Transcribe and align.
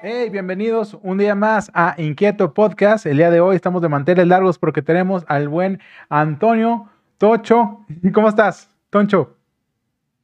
Hey, 0.00 0.28
bienvenidos 0.30 0.96
un 1.02 1.18
día 1.18 1.34
más 1.34 1.72
a 1.74 1.96
Inquieto 1.98 2.54
Podcast. 2.54 3.04
El 3.04 3.16
día 3.16 3.32
de 3.32 3.40
hoy 3.40 3.56
estamos 3.56 3.82
de 3.82 3.88
manteles 3.88 4.28
largos 4.28 4.56
porque 4.56 4.80
tenemos 4.80 5.24
al 5.26 5.48
buen 5.48 5.80
Antonio 6.08 6.88
Tocho. 7.18 7.84
¿Cómo 8.14 8.28
estás, 8.28 8.70
Toncho? 8.90 9.36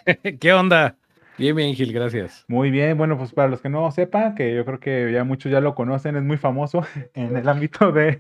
¿Qué 0.41 0.53
onda? 0.53 0.97
Bien, 1.39 1.57
bien, 1.57 1.75
Gil, 1.75 1.93
gracias. 1.93 2.45
Muy 2.47 2.71
bien, 2.71 2.97
bueno, 2.97 3.19
pues 3.19 3.33
para 3.33 3.49
los 3.49 3.61
que 3.61 3.69
no 3.69 3.91
sepan, 3.91 4.37
que 4.37 4.55
yo 4.55 4.65
creo 4.65 4.79
que 4.79 5.11
ya 5.13 5.25
muchos 5.25 5.51
ya 5.51 5.61
lo 5.61 5.75
conocen, 5.75 6.15
es 6.15 6.23
muy 6.23 6.37
famoso 6.37 6.85
en 7.15 7.37
el 7.37 7.49
ámbito 7.49 7.91
de, 7.91 8.17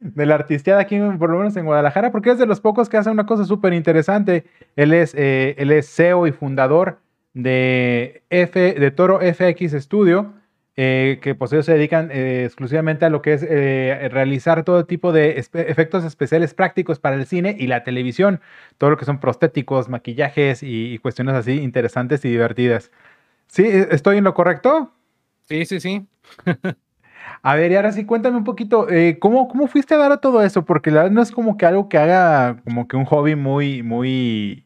de 0.00 0.26
la 0.26 0.34
artisteada 0.34 0.80
aquí, 0.80 0.98
por 1.20 1.30
lo 1.30 1.38
menos 1.38 1.56
en 1.56 1.66
Guadalajara, 1.66 2.10
porque 2.10 2.32
es 2.32 2.38
de 2.38 2.46
los 2.46 2.60
pocos 2.60 2.88
que 2.88 2.96
hace 2.96 3.10
una 3.10 3.26
cosa 3.26 3.44
súper 3.44 3.74
interesante. 3.74 4.44
Él 4.74 4.92
es, 4.92 5.14
eh, 5.14 5.54
él 5.56 5.70
es 5.70 5.88
CEO 5.88 6.26
y 6.26 6.32
fundador 6.32 6.98
de, 7.34 8.22
F, 8.30 8.74
de 8.74 8.90
Toro 8.90 9.20
FX 9.20 9.72
Studio, 9.82 10.34
eh, 10.74 11.18
que 11.20 11.34
pues 11.34 11.52
ellos 11.52 11.66
se 11.66 11.74
dedican 11.74 12.10
eh, 12.10 12.44
exclusivamente 12.46 13.04
a 13.04 13.10
lo 13.10 13.20
que 13.20 13.34
es 13.34 13.42
eh, 13.46 14.08
realizar 14.10 14.64
todo 14.64 14.86
tipo 14.86 15.12
de 15.12 15.38
efectos 15.38 16.02
especiales 16.04 16.54
prácticos 16.54 16.98
para 16.98 17.16
el 17.16 17.26
cine 17.26 17.54
y 17.58 17.66
la 17.66 17.84
televisión, 17.84 18.40
todo 18.78 18.90
lo 18.90 18.96
que 18.96 19.04
son 19.04 19.20
prostéticos, 19.20 19.90
maquillajes 19.90 20.62
y, 20.62 20.94
y 20.94 20.98
cuestiones 20.98 21.34
así 21.34 21.60
interesantes 21.60 22.24
y 22.24 22.30
divertidas. 22.30 22.90
¿Sí? 23.48 23.64
¿Estoy 23.66 24.16
en 24.16 24.24
lo 24.24 24.32
correcto? 24.32 24.92
Sí, 25.42 25.66
sí, 25.66 25.78
sí. 25.80 26.06
A 27.42 27.54
ver, 27.54 27.70
y 27.72 27.76
ahora 27.76 27.92
sí, 27.92 28.04
cuéntame 28.04 28.36
un 28.36 28.44
poquito, 28.44 28.86
¿cómo, 29.20 29.48
¿cómo 29.48 29.66
fuiste 29.66 29.94
a 29.94 29.98
dar 29.98 30.12
a 30.12 30.18
todo 30.18 30.42
eso? 30.42 30.64
Porque 30.64 30.90
la 30.90 31.02
verdad 31.02 31.12
no 31.12 31.22
es 31.22 31.30
como 31.30 31.56
que 31.56 31.66
algo 31.66 31.88
que 31.88 31.98
haga 31.98 32.60
como 32.64 32.88
que 32.88 32.96
un 32.96 33.04
hobby 33.04 33.36
muy, 33.36 33.82
muy 33.82 34.64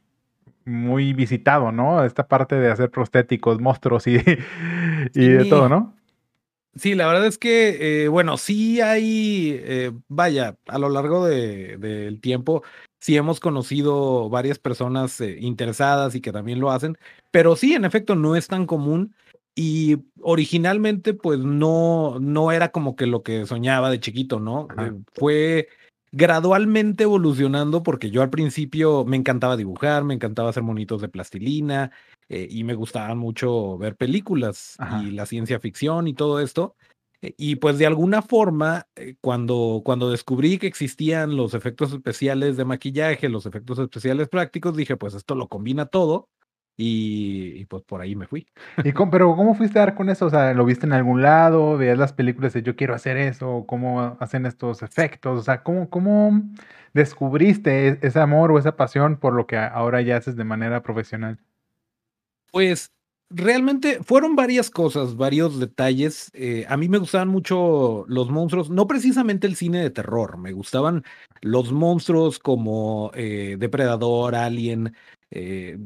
muy 0.67 1.13
visitado, 1.13 1.73
¿no? 1.73 2.05
Esta 2.05 2.29
parte 2.29 2.57
de 2.57 2.71
hacer 2.71 2.91
prostéticos, 2.91 3.61
monstruos 3.61 4.07
y, 4.07 4.17
y 5.15 5.29
de 5.29 5.45
todo, 5.47 5.69
¿no? 5.69 5.97
Sí, 6.77 6.95
la 6.95 7.07
verdad 7.07 7.27
es 7.27 7.39
que, 7.39 8.05
eh, 8.05 8.09
bueno, 8.09 8.37
sí 8.37 8.83
hay, 8.83 9.59
eh, 9.63 9.93
vaya, 10.09 10.59
a 10.67 10.79
lo 10.79 10.91
largo 10.91 11.27
del 11.27 11.81
de, 11.81 12.19
tiempo, 12.21 12.63
sí 13.01 13.17
hemos 13.17 13.41
conocido 13.41 14.29
varias 14.29 14.59
personas 14.59 15.19
eh, 15.23 15.39
interesadas 15.41 16.15
y 16.15 16.21
que 16.21 16.33
también 16.33 16.61
lo 16.61 16.71
hacen, 16.71 16.99
pero 17.31 17.57
sí, 17.57 17.75
en 17.75 17.87
efecto, 17.87 18.15
no 18.15 18.37
es 18.37 18.49
tan 18.49 18.67
común 18.67 19.15
y 19.55 19.97
originalmente, 20.21 21.15
pues 21.15 21.39
no, 21.39 22.19
no 22.21 22.53
era 22.53 22.73
como 22.73 22.95
que 22.95 23.07
lo 23.07 23.23
que 23.23 23.47
soñaba 23.47 23.89
de 23.91 24.01
chiquito, 24.01 24.39
¿no? 24.39 24.69
fue 25.15 25.69
gradualmente 26.13 27.05
evolucionando 27.05 27.83
porque 27.83 28.11
yo 28.11 28.23
al 28.23 28.31
principio 28.31 29.05
me 29.05 29.17
encantaba 29.17 29.57
dibujar, 29.57 30.05
me 30.05 30.15
encantaba 30.15 30.51
hacer 30.51 30.63
monitos 30.63 31.01
de 31.01 31.09
plastilina 31.09 31.91
eh, 32.29 32.47
y 32.51 32.65
me 32.65 32.75
gustaba 32.75 33.15
mucho 33.15 33.79
ver 33.79 33.97
películas 33.97 34.77
y 35.03 35.11
la 35.11 35.27
ciencia 35.27 35.61
ficción 35.61 36.09
y 36.09 36.15
todo 36.15 36.41
esto. 36.41 36.75
Eh, 37.23 37.35
y 37.37 37.57
pues 37.57 37.79
de 37.79 37.87
alguna 37.87 38.23
forma, 38.23 38.87
eh, 38.97 39.17
cuando, 39.21 39.83
cuando 39.85 40.11
descubrí 40.11 40.59
que 40.59 40.67
existían 40.67 41.37
los 41.37 41.55
efectos 41.55 41.93
especiales 41.93 42.57
de 42.57 42.65
maquillaje, 42.65 43.29
los 43.29 43.47
efectos 43.47 43.79
especiales 43.79 44.29
prácticos, 44.29 44.77
dije, 44.77 44.97
pues 44.97 45.15
esto 45.15 45.35
lo 45.35 45.49
combina 45.49 45.87
todo 45.87 46.29
y, 46.77 47.65
pues 47.67 47.83
por 47.85 48.03
ahí 48.03 48.15
me 48.15 48.27
fui. 48.27 48.47
¿Y 48.85 48.93
pero 49.11 49.35
cómo 49.35 49.55
fuiste 49.55 49.79
a 49.79 49.87
dar 49.87 49.95
con 49.95 50.11
eso? 50.11 50.27
O 50.27 50.31
sea, 50.31 50.53
¿lo 50.53 50.65
viste 50.65 50.87
en 50.87 50.93
algún 50.93 51.23
lado? 51.23 51.79
¿Veías 51.79 51.99
las 51.99 52.13
películas 52.13 52.53
de 52.53 52.63
yo 52.63 52.77
quiero 52.77 52.95
hacer 52.95 53.17
eso? 53.17 53.65
¿Cómo 53.67 54.17
hacen 54.21 54.45
estos 54.45 54.83
efectos? 54.83 55.41
O 55.41 55.43
sea, 55.43 55.63
¿cómo, 55.63 55.89
cómo 55.89 56.43
descubriste 56.93 57.89
e-, 57.89 57.99
ese 58.03 58.21
amor 58.21 58.53
o 58.53 58.59
esa 58.59 58.77
pasión 58.77 59.17
por 59.19 59.33
lo 59.33 59.47
que 59.47 59.57
ahora 59.57 60.03
ya 60.03 60.19
haces 60.19 60.37
de 60.37 60.45
manera 60.45 60.83
profesional? 60.83 61.39
Pues 62.53 62.93
realmente 63.31 64.03
fueron 64.05 64.37
varias 64.37 64.71
cosas, 64.71 65.17
varios 65.17 65.59
detalles. 65.59 66.31
Eh, 66.35 66.67
a 66.69 66.77
mí 66.77 66.89
me 66.89 66.99
gustaban 66.99 67.29
mucho 67.29 68.05
los 68.09 68.31
monstruos, 68.31 68.71
no 68.71 68.87
precisamente 68.87 69.47
el 69.47 69.57
cine 69.57 69.83
de 69.83 69.91
terror, 69.91 70.37
me 70.39 70.53
gustaban 70.53 71.05
los 71.41 71.73
monstruos 71.73 72.39
como 72.39 73.11
eh, 73.15 73.57
Depredador, 73.59 74.35
Alien, 74.35 74.95
eh, 75.31 75.79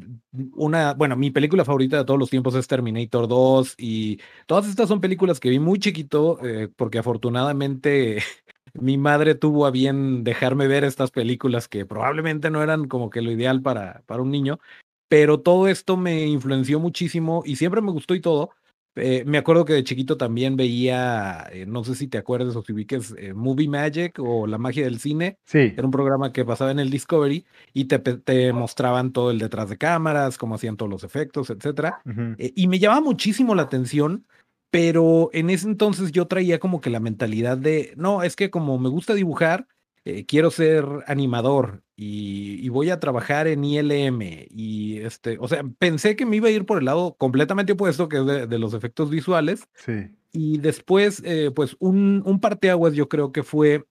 una, 0.55 0.95
bueno, 0.95 1.17
mi 1.17 1.31
película 1.31 1.65
favorita 1.65 1.97
de 1.99 2.05
todos 2.05 2.21
los 2.21 2.31
tiempos 2.31 2.55
es 2.55 2.67
Terminator 2.67 3.27
2 3.27 3.75
y 3.78 4.21
todas 4.47 4.69
estas 4.69 4.89
son 4.89 5.01
películas 5.01 5.41
que 5.41 5.49
vi 5.49 5.59
muy 5.59 5.78
chiquito 5.78 6.39
eh, 6.45 6.69
porque 6.77 6.99
afortunadamente 6.99 8.23
mi 8.75 8.99
madre 8.99 9.34
tuvo 9.34 9.67
a 9.67 9.71
bien 9.71 10.25
dejarme 10.25 10.69
ver 10.69 10.84
estas 10.84 11.11
películas 11.11 11.69
que 11.69 11.87
probablemente 11.87 12.50
no 12.50 12.62
eran 12.62 12.87
como 12.87 13.09
que 13.11 13.23
lo 13.23 13.31
ideal 13.33 13.62
para, 13.62 14.03
para 14.06 14.23
un 14.23 14.31
niño, 14.31 14.61
pero 15.09 15.41
todo 15.41 15.69
esto 15.69 15.97
me 15.97 16.27
influenció 16.27 16.79
muchísimo 16.79 17.43
y 17.47 17.56
siempre 17.56 17.81
me 17.81 17.93
gustó 17.93 18.15
y 18.15 18.21
todo, 18.21 18.50
eh, 18.97 19.25
me 19.25 19.39
acuerdo 19.39 19.65
que 19.65 19.73
de 19.73 19.84
chiquito 19.84 20.17
también 20.17 20.56
veía, 20.56 21.47
eh, 21.53 21.65
no 21.67 21.84
sé 21.84 21.95
si 21.95 22.09
te 22.09 22.19
acuerdas 22.19 22.56
o 22.56 22.62
si 22.62 22.73
ubiques 22.73 23.15
eh, 23.17 23.33
Movie 23.34 23.69
Magic 23.69 24.19
o 24.19 24.47
La 24.47 24.59
Magia 24.59 24.84
del 24.84 24.99
Cine. 24.99 25.39
Sí. 25.45 25.73
Era 25.77 25.84
un 25.84 25.91
programa 25.91 26.33
que 26.33 26.45
pasaba 26.45 26.71
en 26.71 26.81
el 26.81 26.91
Discovery 26.91 27.45
y 27.73 27.84
te, 27.84 27.99
te 27.99 28.53
mostraban 28.53 29.12
todo 29.12 29.31
el 29.31 29.39
detrás 29.39 29.71
de 29.71 29.79
cámaras, 29.79 30.39
cómo 30.39 30.56
hacían 30.56 30.77
todos 30.77 30.91
los 30.91 31.05
efectos, 31.05 31.50
etc. 31.50 31.95
y 32.39 32.67
me 32.67 32.79
llamaba 32.79 33.00
muchísimo 33.00 33.55
la 33.55 33.62
atención, 33.62 34.27
pero 34.71 35.31
en 35.33 35.50
ese 35.50 35.69
entonces 35.69 36.12
yo 36.12 36.27
traía 36.27 36.59
como 36.59 36.81
que 36.81 36.91
la 36.91 37.00
mentalidad 37.00 37.59
de, 37.59 37.95
no, 37.97 38.23
es 38.23 38.37
que 38.37 38.50
como 38.50 38.79
me 38.79 38.89
gusta 38.89 39.15
dibujar, 39.15 39.67
eh, 40.05 40.25
quiero 40.27 40.50
ser 40.50 40.87
animador 41.06 41.83
y, 41.97 42.69
voy 42.71 42.91
a 42.91 43.00
trabajar 43.00 43.49
en 43.49 43.65
ILM 43.65 44.22
y 44.49 44.99
este, 44.99 45.37
o 45.41 45.49
sea, 45.49 45.62
pensé 45.78 46.15
que 46.15 46.25
me 46.25 46.37
iba 46.37 46.49
a 46.49 46.53
ir 46.53 46.65
por 46.65 46.78
el 46.78 46.84
lado 46.84 47.16
completamente 47.19 47.72
opuesto 47.72 48.09
que 48.09 48.19
es 48.19 48.49
de, 48.49 48.59
los 48.59 48.75
efectos 48.75 49.11
visuales. 49.11 49.69
Sí. 49.75 50.09
Y 50.33 50.59
después, 50.59 51.21
eh, 51.25 51.50
pues 51.55 51.77
un, 51.81 52.22
un 52.25 52.41
parteaguas 52.41 52.94
yo 52.94 53.09
creo 53.09 53.33
que 53.33 53.43
fue 53.43 53.84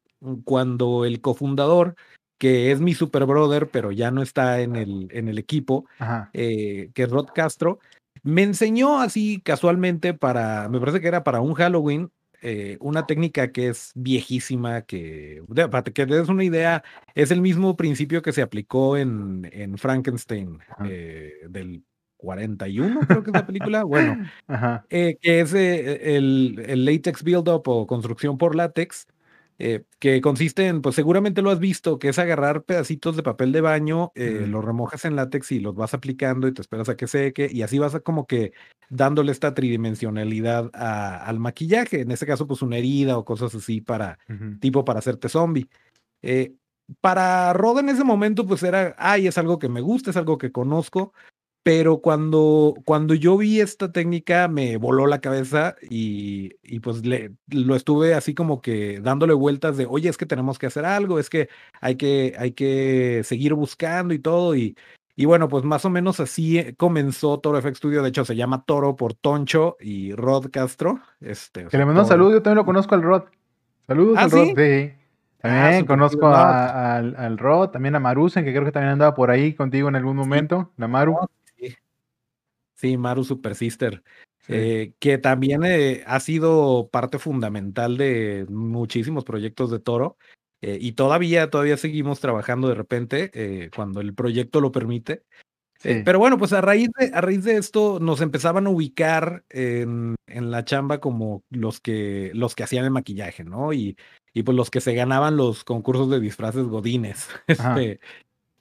cuando 0.43 1.05
el 1.05 1.21
cofundador, 1.21 1.95
que 2.37 2.71
es 2.71 2.79
mi 2.79 2.93
super 2.93 3.25
brother, 3.25 3.69
pero 3.69 3.91
ya 3.91 4.11
no 4.11 4.21
está 4.21 4.61
en 4.61 4.75
el, 4.75 5.07
en 5.11 5.27
el 5.27 5.37
equipo, 5.37 5.85
eh, 6.33 6.89
que 6.93 7.03
es 7.03 7.09
Rod 7.09 7.27
Castro, 7.35 7.79
me 8.23 8.43
enseñó 8.43 9.01
así 9.01 9.41
casualmente 9.41 10.13
para, 10.13 10.69
me 10.69 10.79
parece 10.79 11.01
que 11.01 11.07
era 11.07 11.23
para 11.23 11.41
un 11.41 11.53
Halloween, 11.53 12.11
eh, 12.41 12.77
una 12.79 13.05
técnica 13.05 13.51
que 13.51 13.69
es 13.69 13.91
viejísima, 13.95 14.83
que, 14.83 15.43
para 15.69 15.83
que 15.83 15.91
te 15.91 16.05
des 16.05 16.29
una 16.29 16.43
idea, 16.43 16.83
es 17.15 17.31
el 17.31 17.41
mismo 17.41 17.75
principio 17.75 18.21
que 18.21 18.31
se 18.31 18.41
aplicó 18.41 18.97
en, 18.97 19.49
en 19.51 19.77
Frankenstein 19.77 20.59
eh, 20.85 21.33
del 21.49 21.83
41, 22.17 22.99
creo 23.07 23.23
que 23.23 23.29
es 23.29 23.33
la 23.33 23.45
película. 23.47 23.83
Bueno, 23.83 24.25
eh, 24.89 25.17
que 25.21 25.41
es 25.41 25.53
el, 25.53 26.63
el, 26.65 26.85
latex 26.85 27.23
build-up 27.23 27.63
o 27.65 27.87
construcción 27.87 28.37
por 28.37 28.55
látex, 28.55 29.07
eh, 29.61 29.83
que 29.99 30.21
consiste 30.21 30.67
en, 30.67 30.81
pues 30.81 30.95
seguramente 30.95 31.41
lo 31.41 31.51
has 31.51 31.59
visto, 31.59 31.99
que 31.99 32.07
es 32.07 32.17
agarrar 32.17 32.63
pedacitos 32.63 33.17
de 33.17 33.23
papel 33.23 33.51
de 33.51 33.59
baño, 33.59 34.13
eh, 34.15 34.45
los 34.47 34.63
remojas 34.63 35.03
en 35.03 35.17
látex 35.17 35.51
y 35.51 35.59
los 35.59 35.75
vas 35.75 35.93
aplicando 35.93 36.47
y 36.47 36.53
te 36.53 36.61
esperas 36.61 36.87
a 36.87 36.95
que 36.95 37.07
seque 37.07 37.49
y 37.51 37.61
así 37.61 37.77
vas 37.77 37.93
a 37.93 37.99
como 37.99 38.25
que 38.25 38.53
dándole 38.89 39.33
esta 39.33 39.53
tridimensionalidad 39.53 40.71
al 40.73 41.39
maquillaje, 41.39 42.01
en 42.01 42.11
este 42.11 42.25
caso 42.25 42.47
pues 42.47 42.61
una 42.61 42.77
herida 42.77 43.17
o 43.17 43.25
cosas 43.25 43.53
así 43.53 43.81
para, 43.81 44.17
tipo 44.61 44.85
para 44.85 44.99
hacerte 44.99 45.27
zombie. 45.27 45.67
Eh, 46.21 46.53
para 47.01 47.51
Rod 47.51 47.79
en 47.79 47.89
ese 47.89 48.05
momento 48.05 48.45
pues 48.45 48.63
era, 48.63 48.95
ay, 48.97 49.27
es 49.27 49.37
algo 49.37 49.59
que 49.59 49.67
me 49.67 49.81
gusta, 49.81 50.11
es 50.11 50.17
algo 50.17 50.37
que 50.37 50.53
conozco, 50.53 51.13
pero 51.63 51.99
cuando, 51.99 52.73
cuando 52.85 53.13
yo 53.13 53.37
vi 53.37 53.59
esta 53.59 53.91
técnica 53.91 54.47
me 54.47 54.77
voló 54.77 55.07
la 55.07 55.19
cabeza 55.19 55.75
y, 55.89 56.53
y 56.63 56.79
pues 56.79 57.05
le, 57.05 57.33
lo 57.47 57.75
estuve 57.75 58.13
así 58.13 58.33
como 58.33 58.61
que 58.61 58.99
dándole 59.01 59.33
vueltas 59.33 59.77
de, 59.77 59.85
oye, 59.85 60.09
es 60.09 60.17
que 60.17 60.25
tenemos 60.25 60.57
que 60.57 60.67
hacer 60.67 60.85
algo, 60.85 61.19
es 61.19 61.29
que 61.29 61.49
hay 61.81 61.95
que, 61.95 62.33
hay 62.37 62.53
que 62.53 63.21
seguir 63.23 63.53
buscando 63.53 64.13
y 64.13 64.19
todo. 64.19 64.55
Y, 64.55 64.77
y 65.15 65.25
bueno, 65.25 65.49
pues 65.49 65.65
más 65.65 65.83
o 65.83 65.89
menos 65.89 66.21
así 66.21 66.73
comenzó 66.77 67.39
Toro 67.39 67.61
FX 67.61 67.77
Studio. 67.77 68.01
De 68.01 68.09
hecho, 68.09 68.23
se 68.23 68.37
llama 68.37 68.63
Toro 68.63 68.95
por 68.95 69.13
Toncho 69.13 69.75
y 69.81 70.13
Rod 70.13 70.51
Castro. 70.51 71.01
Este, 71.19 71.65
que 71.65 71.77
le 71.77 71.85
mando 71.85 72.01
un 72.01 72.07
saludo, 72.07 72.31
yo 72.31 72.41
también 72.41 72.59
lo 72.59 72.65
conozco 72.65 72.95
al 72.95 73.03
Rod. 73.03 73.23
Saludos 73.85 74.17
¿Ah, 74.17 74.23
al 74.23 74.31
Rod. 74.31 74.47
Sí. 74.55 74.93
También 75.41 75.83
ah, 75.83 75.85
conozco 75.85 76.27
al, 76.27 77.15
al, 77.17 77.37
Rod, 77.37 77.69
también 77.69 77.95
a 77.95 77.99
Marusen, 77.99 78.43
que 78.43 78.51
creo 78.51 78.65
que 78.65 78.73
también 78.73 78.93
andaba 78.93 79.15
por 79.15 79.31
ahí 79.31 79.53
contigo 79.53 79.87
en 79.87 79.95
algún 79.95 80.17
momento, 80.17 80.71
la 80.75 80.89
Maru. 80.89 81.17
Sí, 82.79 82.95
Maru 82.95 83.25
Super 83.25 83.55
Sister. 83.55 84.01
Eh, 84.47 84.93
que 84.99 85.17
también 85.17 85.63
eh, 85.65 86.01
ha 86.07 86.19
sido 86.21 86.89
parte 86.91 87.19
fundamental 87.19 87.97
de 87.97 88.45
muchísimos 88.49 89.25
proyectos 89.25 89.69
de 89.69 89.79
Toro. 89.79 90.17
Eh, 90.61 90.77
y 90.79 90.93
todavía, 90.93 91.49
todavía 91.49 91.75
seguimos 91.75 92.21
trabajando 92.21 92.69
de 92.69 92.75
repente 92.75 93.69
cuando 93.75 93.99
el 93.99 94.13
proyecto 94.15 94.61
lo 94.61 94.71
permite. 94.71 95.23
pero 95.81 96.19
bueno, 96.19 96.37
pues 96.37 96.53
a 96.53 96.61
raíz, 96.61 96.89
de, 96.97 97.11
a 97.13 97.19
raíz 97.19 97.43
de 97.43 97.57
esto 97.57 97.99
nos 97.99 98.21
empezaban 98.21 98.65
a 98.65 98.69
ubicar 98.69 99.43
en, 99.49 100.15
en, 100.27 100.49
la 100.49 100.63
chamba 100.63 101.01
como 101.01 101.43
los 101.49 101.81
que, 101.81 102.31
los 102.33 102.55
que 102.55 102.63
hacían 102.63 102.85
el 102.85 102.91
maquillaje, 102.91 103.43
¿no? 103.43 103.73
Y, 103.73 103.97
y 104.33 104.43
pues 104.43 104.55
los 104.55 104.69
que 104.71 104.79
se 104.79 104.93
ganaban 104.93 105.35
los 105.35 105.65
concursos 105.65 106.09
de 106.09 106.21
disfraces 106.21 106.63
godines. 106.63 107.27
Este, 107.47 107.99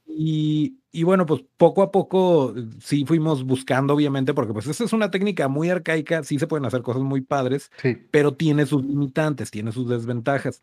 Y, 0.09 0.79
y, 0.91 1.03
bueno, 1.05 1.27
pues 1.27 1.45
poco 1.57 1.83
a 1.83 1.93
poco 1.93 2.55
sí 2.81 3.05
fuimos 3.05 3.45
buscando, 3.45 3.95
obviamente, 3.95 4.35
porque 4.35 4.53
pues 4.53 4.67
esa 4.67 4.85
es 4.85 4.93
una 4.93 5.11
técnica 5.11 5.47
muy 5.49 5.69
arcaica, 5.71 6.25
sí 6.25 6.39
se 6.39 6.47
pueden 6.47 6.65
hacer 6.65 6.83
cosas 6.83 7.03
muy 7.03 7.21
padres, 7.21 7.71
pero 8.11 8.35
tiene 8.35 8.67
sus 8.67 8.83
limitantes, 8.85 9.51
tiene 9.51 9.71
sus 9.71 9.89
desventajas. 9.89 10.63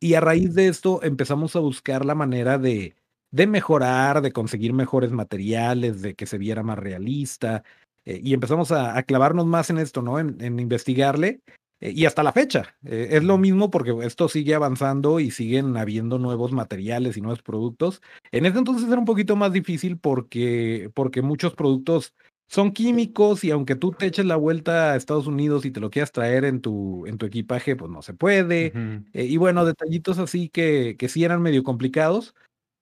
Y 0.00 0.14
a 0.14 0.20
raíz 0.20 0.54
de 0.54 0.68
esto 0.68 1.02
empezamos 1.02 1.54
a 1.56 1.60
buscar 1.60 2.06
la 2.06 2.14
manera 2.14 2.56
de, 2.56 2.96
de 3.30 3.46
mejorar, 3.46 4.22
de 4.22 4.32
conseguir 4.32 4.72
mejores 4.72 5.12
materiales, 5.12 6.02
de 6.02 6.14
que 6.14 6.26
se 6.26 6.38
viera 6.38 6.62
más 6.62 6.78
realista. 6.78 7.62
Eh, 8.04 8.20
y 8.22 8.34
empezamos 8.34 8.72
a, 8.72 9.00
clavarnos 9.02 9.46
más 9.46 9.70
en 9.70 9.78
esto, 9.78 10.02
¿no? 10.02 10.18
En, 10.18 10.58
investigarle. 10.58 11.40
Eh, 11.80 11.92
y 11.94 12.04
hasta 12.06 12.22
la 12.22 12.32
fecha. 12.32 12.76
Eh, 12.84 13.08
es 13.12 13.24
lo 13.24 13.38
mismo 13.38 13.70
porque 13.70 13.94
esto 14.02 14.28
sigue 14.28 14.54
avanzando 14.54 15.20
y 15.20 15.30
siguen 15.30 15.76
habiendo 15.76 16.18
nuevos 16.18 16.52
materiales 16.52 17.16
y 17.16 17.20
nuevos 17.20 17.42
productos. 17.42 18.02
En 18.32 18.46
ese 18.46 18.58
entonces 18.58 18.88
era 18.88 18.98
un 18.98 19.04
poquito 19.04 19.36
más 19.36 19.52
difícil 19.52 19.98
porque, 19.98 20.90
porque 20.94 21.22
muchos 21.22 21.54
productos 21.54 22.14
son 22.50 22.72
químicos 22.72 23.44
y 23.44 23.52
aunque 23.52 23.76
tú 23.76 23.92
te 23.92 24.06
eches 24.06 24.26
la 24.26 24.34
vuelta 24.34 24.92
a 24.92 24.96
Estados 24.96 25.28
Unidos 25.28 25.64
y 25.64 25.70
te 25.70 25.78
lo 25.78 25.88
quieras 25.88 26.10
traer 26.10 26.44
en 26.44 26.60
tu, 26.60 27.06
en 27.06 27.16
tu 27.16 27.26
equipaje, 27.26 27.76
pues 27.76 27.90
no 27.92 28.02
se 28.02 28.12
puede. 28.12 28.72
Eh, 29.12 29.24
y 29.24 29.36
bueno, 29.36 29.64
detallitos 29.64 30.18
así 30.18 30.48
que, 30.48 30.96
que 30.98 31.08
sí 31.08 31.22
eran 31.22 31.42
medio 31.42 31.62
complicados, 31.62 32.34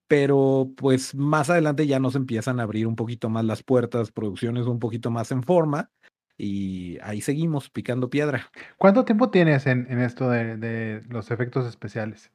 pero 0.09 0.73
pues 0.75 1.15
más 1.15 1.51
adelante 1.51 1.87
ya 1.87 2.01
nos 2.01 2.15
empiezan 2.15 2.61
a 2.61 2.63
abrir 2.63 2.87
un 2.87 2.97
poquito 2.97 3.29
más 3.29 3.45
las 3.45 3.63
puertas, 3.63 4.11
producciones 4.11 4.67
un 4.67 4.79
poquito 4.79 5.11
más 5.11 5.31
en 5.33 5.43
forma. 5.43 5.91
Y 6.39 6.99
ahí 7.03 7.21
seguimos 7.21 7.69
picando 7.69 8.09
piedra. 8.09 8.49
¿Cuánto 8.79 9.05
tiempo 9.05 9.29
tienes 9.29 9.67
en, 9.67 9.87
en 9.91 10.01
esto 10.01 10.31
de, 10.31 10.57
de, 10.57 11.03
los 11.09 11.33
efectos 11.33 11.67
especiales? 11.67 12.31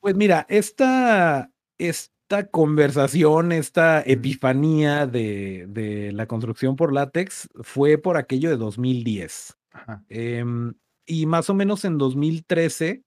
Pues 0.00 0.14
mira, 0.14 0.44
esta, 0.50 1.50
esta 1.78 2.48
conversación, 2.50 3.52
esta 3.52 4.02
epifanía 4.02 5.06
de, 5.06 6.10
la 6.12 6.26
construcción 6.26 6.76
por 6.76 6.92
látex 6.92 7.48
fue 7.62 7.98
por 7.98 8.16
aquello 8.16 8.50
de 8.50 8.56
2010. 8.56 9.56
Em, 10.08 10.74
y 11.06 11.26
más 11.26 11.48
o 11.48 11.54
menos 11.54 11.84
en 11.84 11.98
2013 11.98 13.04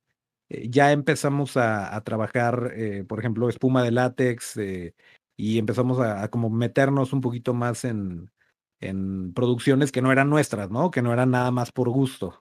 eh, 0.50 0.70
ya 0.70 0.92
empezamos 0.92 1.58
a, 1.58 2.02
trabajar, 2.04 2.72
eh, 2.76 3.04
por 3.08 3.20
ejemplo, 3.20 3.50
espuma 3.50 3.84
de 3.84 3.92
látex 3.92 4.58
eh, 4.58 4.96
y 5.38 5.58
empezamos 5.60 6.00
a, 6.00 6.28
como 6.30 6.50
meternos 6.50 7.14
un 7.14 7.22
poquito 7.22 7.54
más 7.54 7.86
en, 7.86 8.32
en 8.80 9.34
producciones 9.34 9.92
que 9.92 10.02
no 10.02 10.12
eran 10.12 10.30
nuestras, 10.30 10.70
¿no? 10.70 10.92
Que 10.92 11.02
no 11.02 11.14
eran 11.14 11.32
nada 11.32 11.52
más 11.52 11.72
por 11.72 11.90
gusto. 11.90 12.40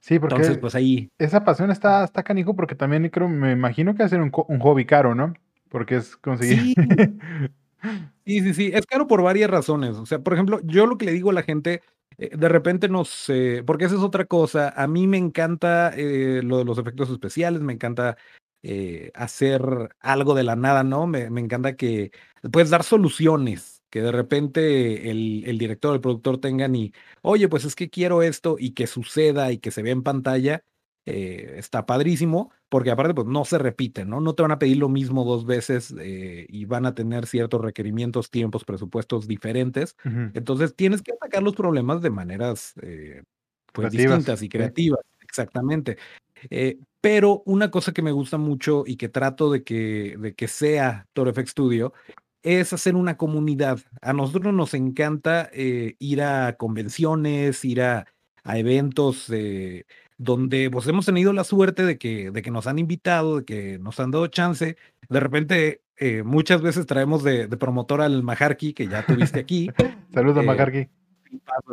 Sí, 0.00 0.18
porque 0.18 0.36
Entonces, 0.36 0.58
pues 0.58 0.74
ahí... 0.74 1.10
esa 1.18 1.44
pasión 1.44 1.70
está, 1.70 2.04
está 2.04 2.22
canijo 2.22 2.54
porque 2.56 2.74
también 2.74 3.08
creo, 3.10 3.28
me 3.28 3.52
imagino 3.52 3.94
que 3.94 4.08
ser 4.08 4.20
un, 4.20 4.32
un 4.48 4.58
hobby 4.58 4.86
caro, 4.86 5.14
¿no? 5.14 5.34
Porque 5.68 5.96
es 5.96 6.16
conseguir... 6.16 6.74
Sí. 8.26 8.42
sí, 8.42 8.52
sí, 8.52 8.70
es 8.74 8.84
caro 8.84 9.06
por 9.06 9.22
varias 9.22 9.48
razones. 9.48 9.96
O 9.96 10.04
sea, 10.04 10.18
por 10.18 10.34
ejemplo, 10.34 10.60
yo 10.64 10.86
lo 10.86 10.98
que 10.98 11.06
le 11.06 11.12
digo 11.12 11.30
a 11.30 11.32
la 11.32 11.42
gente, 11.42 11.80
eh, 12.18 12.36
de 12.36 12.48
repente 12.48 12.90
no 12.90 13.06
sé, 13.06 13.62
porque 13.66 13.86
esa 13.86 13.94
es 13.94 14.02
otra 14.02 14.26
cosa. 14.26 14.68
A 14.76 14.86
mí 14.86 15.06
me 15.06 15.16
encanta 15.16 15.90
eh, 15.96 16.42
lo 16.44 16.58
de 16.58 16.66
los 16.66 16.76
efectos 16.76 17.08
especiales, 17.08 17.62
me 17.62 17.72
encanta 17.72 18.18
eh, 18.62 19.10
hacer 19.14 19.62
algo 20.00 20.34
de 20.34 20.44
la 20.44 20.56
nada, 20.56 20.84
¿no? 20.84 21.06
Me, 21.06 21.30
me, 21.30 21.40
encanta 21.40 21.74
que 21.76 22.12
puedes 22.52 22.68
dar 22.68 22.82
soluciones 22.82 23.79
que 23.90 24.02
de 24.02 24.12
repente 24.12 25.10
el, 25.10 25.44
el, 25.46 25.58
director, 25.58 25.94
el 25.94 26.00
productor 26.00 26.38
tengan 26.38 26.74
y, 26.74 26.92
oye, 27.22 27.48
pues 27.48 27.64
es 27.64 27.74
que 27.74 27.90
quiero 27.90 28.22
esto 28.22 28.56
y 28.58 28.72
que 28.72 28.86
suceda 28.86 29.52
y 29.52 29.58
que 29.58 29.70
se 29.70 29.82
vea 29.82 29.92
en 29.92 30.02
pantalla, 30.02 30.62
eh, 31.06 31.54
está 31.56 31.86
padrísimo, 31.86 32.52
porque 32.68 32.90
aparte 32.90 33.14
pues 33.14 33.26
no 33.26 33.44
se 33.44 33.58
repite, 33.58 34.04
¿no? 34.04 34.20
No 34.20 34.34
te 34.34 34.42
van 34.42 34.52
a 34.52 34.58
pedir 34.58 34.76
lo 34.76 34.88
mismo 34.88 35.24
dos 35.24 35.44
veces 35.44 35.92
eh, 35.98 36.46
y 36.48 36.66
van 36.66 36.86
a 36.86 36.94
tener 36.94 37.26
ciertos 37.26 37.60
requerimientos, 37.60 38.30
tiempos, 38.30 38.64
presupuestos 38.64 39.26
diferentes. 39.26 39.96
Entonces 40.04 40.76
tienes 40.76 41.02
que 41.02 41.12
atacar 41.12 41.42
los 41.42 41.56
problemas 41.56 42.00
de 42.00 42.10
maneras 42.10 42.74
eh, 42.82 43.24
pues 43.72 43.90
distintas 43.90 44.42
y 44.42 44.48
creativas, 44.48 45.00
exactamente. 45.20 45.96
pero 47.00 47.42
una 47.46 47.70
cosa 47.70 47.92
que 47.92 48.02
me 48.02 48.12
gusta 48.12 48.38
mucho 48.38 48.84
y 48.86 48.96
que 48.96 49.08
trato 49.08 49.50
de 49.50 49.64
que, 49.64 50.16
de 50.16 50.34
que 50.34 50.46
sea 50.46 51.08
FX 51.14 51.50
Studio 51.50 51.92
es 52.42 52.72
hacer 52.72 52.96
una 52.96 53.16
comunidad. 53.16 53.80
A 54.00 54.12
nosotros 54.12 54.54
nos 54.54 54.74
encanta 54.74 55.50
eh, 55.52 55.96
ir 55.98 56.22
a 56.22 56.56
convenciones, 56.56 57.64
ir 57.64 57.82
a, 57.82 58.06
eventos 58.44 59.28
eh, 59.30 59.84
donde 60.16 60.70
pues, 60.70 60.86
hemos 60.86 61.06
tenido 61.06 61.32
la 61.32 61.44
suerte 61.44 61.84
de 61.84 61.98
que, 61.98 62.30
de 62.30 62.42
que 62.42 62.50
nos 62.50 62.66
han 62.66 62.78
invitado, 62.78 63.38
de 63.38 63.44
que 63.44 63.78
nos 63.78 64.00
han 64.00 64.10
dado 64.10 64.26
chance. 64.28 64.76
De 65.08 65.20
repente, 65.20 65.82
eh, 65.96 66.22
muchas 66.22 66.62
veces 66.62 66.86
traemos 66.86 67.22
de, 67.22 67.48
promotor 67.48 68.00
al 68.00 68.22
Majarki, 68.22 68.72
que 68.72 68.88
ya 68.88 69.04
tuviste 69.04 69.40
aquí. 69.40 69.70
Saludos, 70.14 70.44
Majarki. 70.44 70.88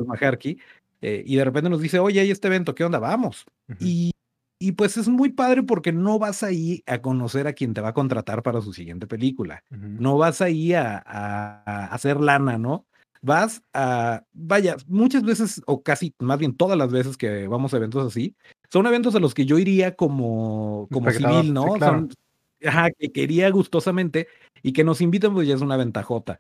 Majarki. 0.05 0.59
y 1.01 1.35
de 1.35 1.45
repente 1.45 1.69
nos 1.69 1.81
dice, 1.81 1.99
oye, 1.99 2.19
hay 2.19 2.31
este 2.31 2.47
evento, 2.47 2.75
¿qué 2.75 2.83
onda? 2.83 2.99
Vamos. 2.99 3.45
Y 3.79 4.11
y 4.59 4.73
pues 4.73 4.97
es 4.97 5.07
muy 5.07 5.29
padre 5.29 5.63
porque 5.63 5.91
no 5.91 6.17
vas 6.19 6.43
ahí 6.43 6.83
a 6.87 7.01
conocer 7.01 7.47
a 7.47 7.53
quien 7.53 7.73
te 7.73 7.81
va 7.81 7.89
a 7.89 7.93
contratar 7.93 8.41
para 8.43 8.61
su 8.61 8.73
siguiente 8.73 9.07
película. 9.07 9.63
No 9.69 10.17
vas 10.17 10.41
ahí 10.41 10.73
a, 10.73 11.03
a, 11.05 11.85
hacer 11.85 12.19
lana, 12.19 12.57
¿no? 12.57 12.85
Vas 13.21 13.61
a, 13.73 14.23
vaya, 14.33 14.77
muchas 14.87 15.23
veces, 15.23 15.61
o 15.65 15.81
casi, 15.83 16.13
más 16.19 16.39
bien 16.39 16.55
todas 16.55 16.77
las 16.77 16.91
veces 16.91 17.17
que 17.17 17.47
vamos 17.47 17.73
a 17.73 17.77
eventos 17.77 18.05
así, 18.05 18.35
son 18.71 18.85
eventos 18.85 19.15
a 19.15 19.19
los 19.19 19.33
que 19.33 19.45
yo 19.45 19.59
iría 19.59 19.95
como, 19.95 20.87
como 20.91 21.11
civil, 21.11 21.53
¿no? 21.53 21.77
son, 21.79 22.09
ajá, 22.63 22.89
que 22.91 23.11
quería 23.11 23.49
gustosamente 23.49 24.27
y 24.63 24.73
que 24.73 24.83
nos 24.83 25.01
invitan, 25.01 25.33
pues 25.33 25.47
ya 25.47 25.55
es 25.55 25.61
una 25.61 25.77
ventajota. 25.77 26.39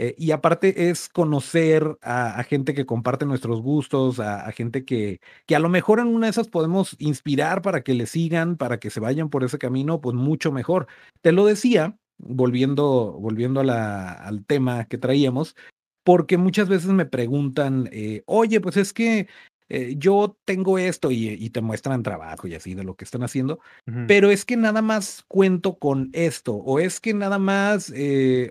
Eh, 0.00 0.14
y 0.16 0.30
aparte 0.30 0.90
es 0.90 1.08
conocer 1.08 1.98
a, 2.02 2.40
gente 2.44 2.72
que 2.72 2.86
comparte 2.86 3.26
nuestros 3.26 3.60
gustos, 3.60 4.20
a, 4.20 4.48
gente 4.52 4.84
que, 4.84 5.20
que 5.44 5.56
a 5.56 5.58
lo 5.58 5.68
mejor 5.68 5.98
en 5.98 6.06
una 6.06 6.28
de 6.28 6.30
esas 6.30 6.46
podemos 6.46 6.94
inspirar 7.00 7.62
para 7.62 7.82
que 7.82 7.94
le 7.94 8.06
sigan, 8.06 8.56
para 8.56 8.78
que 8.78 8.90
se 8.90 9.00
vayan 9.00 9.28
por 9.28 9.42
ese 9.42 9.58
camino, 9.58 10.00
pues 10.00 10.14
mucho 10.14 10.52
mejor. 10.52 10.86
Te 11.20 11.32
lo 11.32 11.46
decía, 11.46 11.98
volviendo, 12.16 13.18
volviendo 13.18 13.58
a 13.58 13.64
la, 13.64 14.12
al 14.12 14.46
tema 14.46 14.84
que 14.84 14.98
traíamos, 14.98 15.56
porque 16.04 16.38
muchas 16.38 16.68
veces 16.68 16.90
me 16.90 17.04
preguntan, 17.04 17.88
eh, 17.90 18.22
oye, 18.26 18.60
pues 18.60 18.76
es 18.76 18.92
que 18.92 19.26
eh, 19.68 19.96
yo 19.98 20.38
tengo 20.44 20.78
esto 20.78 21.10
y, 21.10 21.50
te 21.50 21.60
muestran 21.60 22.04
trabajo 22.04 22.46
y 22.46 22.54
así 22.54 22.74
de 22.74 22.84
lo 22.84 22.94
que 22.94 23.04
están 23.04 23.24
haciendo, 23.24 23.58
pero 24.06 24.30
es 24.30 24.44
que 24.44 24.56
nada 24.56 24.80
más 24.80 25.24
cuento 25.26 25.76
con 25.76 26.10
esto, 26.12 26.54
o 26.54 26.78
es 26.78 27.00
que 27.00 27.14
nada 27.14 27.40
más, 27.40 27.92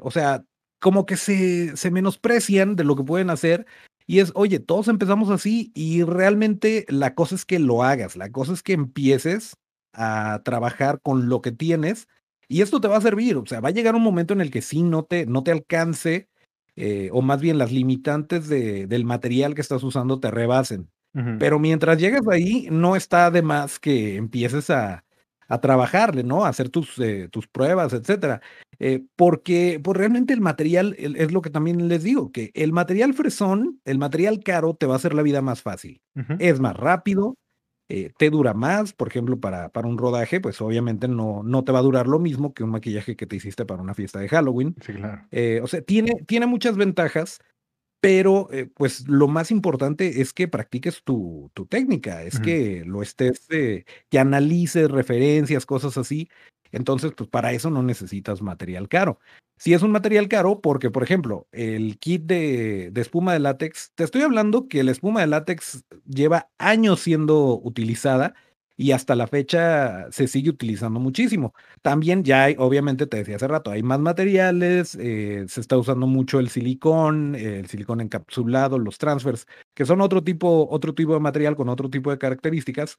o 0.02 0.12
sea, 0.12 0.44
como 0.79 1.06
que 1.06 1.18
se, 1.18 1.75
se 1.77 1.91
menosprecian 1.91 2.75
de 2.75 2.84
lo 2.84 2.96
que 2.96 3.03
pueden 3.03 3.29
hacer. 3.29 3.65
Y 4.05 4.19
es, 4.19 4.31
oye, 4.36 4.60
todos 4.60 4.88
empezamos 4.88 5.29
así 5.29 5.72
y 5.75 6.03
realmente 6.03 6.86
la 6.89 7.13
cosa 7.13 7.36
es 7.36 7.46
que 7.46 7.60
lo 7.60 7.84
hagas, 7.84 8.15
la 8.15 8.31
cosa 8.31 8.53
es 8.53 8.63
que 8.63 8.74
empieces 8.74 9.57
a 9.93 10.41
trabajar 10.46 11.01
con 11.01 11.27
lo 11.27 11.41
que 11.41 11.51
tienes 11.51 12.07
y 12.48 12.62
esto 12.62 12.79
te 12.79 12.88
va 12.88 12.98
a 12.98 13.01
servir, 13.01 13.36
o 13.36 13.46
sea, 13.46 13.60
va 13.60 13.69
a 13.69 13.74
llegar 13.74 13.96
un 13.96 14.03
momento 14.03 14.34
en 14.34 14.39
el 14.39 14.51
que 14.51 14.62
sí 14.62 14.81
no 14.84 15.03
te, 15.03 15.25
no 15.25 15.43
te 15.43 15.51
alcance 15.51 16.29
eh, 16.77 17.10
o 17.12 17.22
más 17.22 17.41
bien 17.41 17.57
las 17.57 17.72
limitantes 17.72 18.48
de, 18.48 18.88
del 18.88 19.03
material 19.03 19.55
que 19.55 19.62
estás 19.62 19.84
usando 19.84 20.19
te 20.19 20.31
rebasen. 20.31 20.89
Pero 21.39 21.57
mientras 21.57 21.98
llegas 21.98 22.27
ahí, 22.27 22.67
no 22.69 22.96
está 22.96 23.31
de 23.31 23.41
más 23.41 23.79
que 23.79 24.17
empieces 24.17 24.69
a, 24.69 25.03
a 25.48 25.62
trabajarle, 25.62 26.24
¿no? 26.24 26.46
A 26.46 26.50
hacer 26.50 26.70
tus, 26.70 26.98
eh, 27.00 27.30
tus 27.32 27.48
pruebas, 27.48 27.94
etcétera. 27.94 28.42
Eh, 28.80 29.04
porque 29.16 29.80
pues 29.84 29.98
realmente 29.98 30.34
el 30.34 30.42
material, 30.42 30.96
es 30.98 31.32
lo 31.32 31.42
que 31.42 31.50
también 31.50 31.88
les 31.88 32.04
digo, 32.04 32.32
que 32.32 32.51
el 32.54 32.72
material 32.74 33.13
fresón, 33.13 33.80
el 33.86 33.98
material 33.98 34.44
caro 34.44 34.75
te 34.75 34.86
va 34.86 34.94
a 34.94 34.98
hacer 34.98 35.13
la 35.13 35.24
vida 35.24 35.42
más 35.42 35.62
fácil. 35.62 36.01
Es 36.39 36.60
más 36.60 36.75
rápido, 36.75 37.36
eh, 37.89 38.12
te 38.18 38.30
dura 38.30 38.54
más, 38.54 38.94
por 38.94 39.08
ejemplo, 39.08 39.39
para, 39.39 39.70
para 39.70 39.88
un 39.88 39.98
rodaje, 39.98 40.42
pues 40.42 40.60
obviamente 40.62 41.08
no, 41.08 41.44
no 41.44 41.63
te 41.63 41.72
va 41.72 41.80
a 41.80 41.84
durar 41.84 42.08
lo 42.08 42.20
mismo 42.20 42.54
que 42.54 42.63
un 42.63 42.72
maquillaje 42.72 43.16
que 43.16 43.27
te 43.27 43.36
hiciste 43.36 43.66
para 43.66 43.82
una 43.82 43.94
fiesta 43.94 44.20
de 44.20 44.30
Halloween. 44.30 44.75
Sí, 44.82 44.94
claro. 44.94 45.24
o 45.63 45.68
sea, 45.68 45.82
tiene, 45.82 46.13
tiene 46.27 46.48
muchas 46.48 46.75
ventajas, 46.75 47.39
pero 48.00 48.48
eh, 48.51 48.70
pues 48.74 49.08
lo 49.08 49.27
más 49.27 49.51
importante 49.51 50.22
es 50.22 50.34
que 50.34 50.48
practiques 50.48 51.04
tu, 51.04 51.51
tu 51.54 51.66
técnica, 51.66 52.24
es 52.24 52.39
que 52.39 52.84
lo 52.86 53.01
estés, 53.01 53.46
eh, 53.50 53.86
que 54.10 54.20
analices 54.20 54.89
referencias, 54.89 55.66
cosas 55.66 55.98
así. 55.98 56.30
Entonces, 56.72 57.13
pues 57.16 57.30
para 57.30 57.54
eso 57.54 57.70
no 57.70 57.82
necesitas 57.82 58.42
material 58.42 58.88
caro. 58.89 59.20
Si 59.58 59.74
es 59.74 59.82
un 59.82 59.92
material 59.92 60.27
caro, 60.27 60.62
porque 60.62 60.92
por 60.92 61.01
ejemplo, 61.01 61.48
el 61.51 61.98
kit 61.98 62.24
de, 62.24 62.92
de 62.92 63.01
espuma 63.01 63.34
de 63.34 63.39
látex, 63.39 63.92
te 63.96 64.04
estoy 64.04 64.22
hablando 64.22 64.68
que 64.68 64.84
la 64.84 64.92
espuma 64.92 65.22
de 65.22 65.27
látex 65.27 65.84
lleva 66.06 66.50
años 66.60 67.00
siendo 67.00 67.60
utilizada 67.60 68.36
y 68.77 68.91
hasta 68.91 69.15
la 69.15 69.27
fecha 69.27 70.07
se 70.12 70.27
sigue 70.27 70.51
utilizando 70.51 71.00
muchísimo. 71.00 71.53
También 71.81 72.24
ya 72.24 72.43
hay, 72.46 72.55
obviamente 72.60 73.07
te 73.07 73.17
decía 73.17 73.38
hace 73.38 73.48
rato, 73.48 73.72
hay 73.72 73.84
más 73.84 74.00
materiales, 74.00 74.96
eh, 75.00 75.46
se 75.48 75.62
está 75.62 75.77
usando 75.77 76.05
mucho 76.07 76.39
el 76.39 76.50
silicón, 76.50 77.36
el 77.36 77.67
silicón 77.67 78.01
encapsulado, 78.01 78.77
los 78.79 78.98
transfers, 79.00 79.48
que 79.75 79.86
son 79.86 80.01
otro 80.01 80.24
tipo, 80.24 80.67
otro 80.69 80.93
tipo 80.93 81.13
de 81.13 81.19
material 81.19 81.55
con 81.55 81.69
otro 81.69 81.89
tipo 81.89 82.12
de 82.12 82.19
características, 82.19 82.98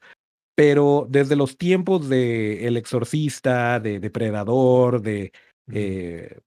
pero 0.55 1.07
desde 1.09 1.35
los 1.35 1.57
tiempos 1.57 2.09
de 2.09 2.67
El 2.67 2.77
Exorcista, 2.77 3.79
de 3.79 3.99
Depredador, 3.99 5.01
de, 5.01 5.31
Eh, 5.71 6.39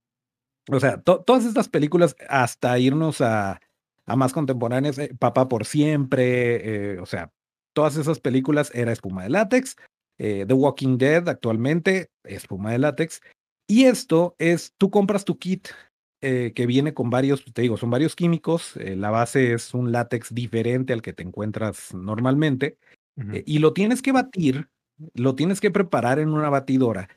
o 0.70 0.80
sea, 0.80 1.00
todas 1.02 1.44
estas 1.44 1.68
películas, 1.68 2.16
hasta 2.28 2.78
irnos 2.78 3.20
a, 3.20 3.60
a 4.06 4.16
más 4.16 4.32
contemporáneas, 4.32 4.98
eh, 4.98 5.14
Papá 5.18 5.48
por 5.48 5.64
siempre, 5.66 6.98
o 7.00 7.06
sea, 7.06 7.32
todas 7.72 7.96
esas 7.96 8.20
películas 8.20 8.70
era 8.74 8.92
espuma 8.92 9.24
de 9.24 9.30
látex. 9.30 9.76
The 10.18 10.52
Walking 10.52 10.98
Dead 10.98 11.28
actualmente, 11.28 12.10
espuma 12.22 12.70
de 12.70 12.78
látex. 12.78 13.20
Y 13.66 13.86
esto 13.86 14.36
es, 14.38 14.72
tú 14.78 14.88
compras 14.90 15.24
tu 15.24 15.36
kit 15.36 15.68
eh, 16.24 16.52
que 16.54 16.66
viene 16.66 16.94
con 16.94 17.10
varios, 17.10 17.44
te 17.52 17.62
digo, 17.62 17.76
son 17.76 17.90
varios 17.90 18.14
químicos. 18.14 18.76
Eh, 18.76 18.94
la 18.94 19.10
base 19.10 19.54
es 19.54 19.74
un 19.74 19.90
látex 19.90 20.32
diferente 20.32 20.92
al 20.92 21.02
que 21.02 21.12
te 21.12 21.24
encuentras 21.24 21.92
normalmente. 21.92 22.78
Eh, 23.32 23.42
y 23.44 23.58
lo 23.58 23.72
tienes 23.72 24.02
que 24.02 24.12
batir, 24.12 24.68
lo 25.14 25.34
tienes 25.34 25.60
que 25.60 25.72
preparar 25.72 26.20
en 26.20 26.28
una 26.28 26.48
batidora. 26.48 27.08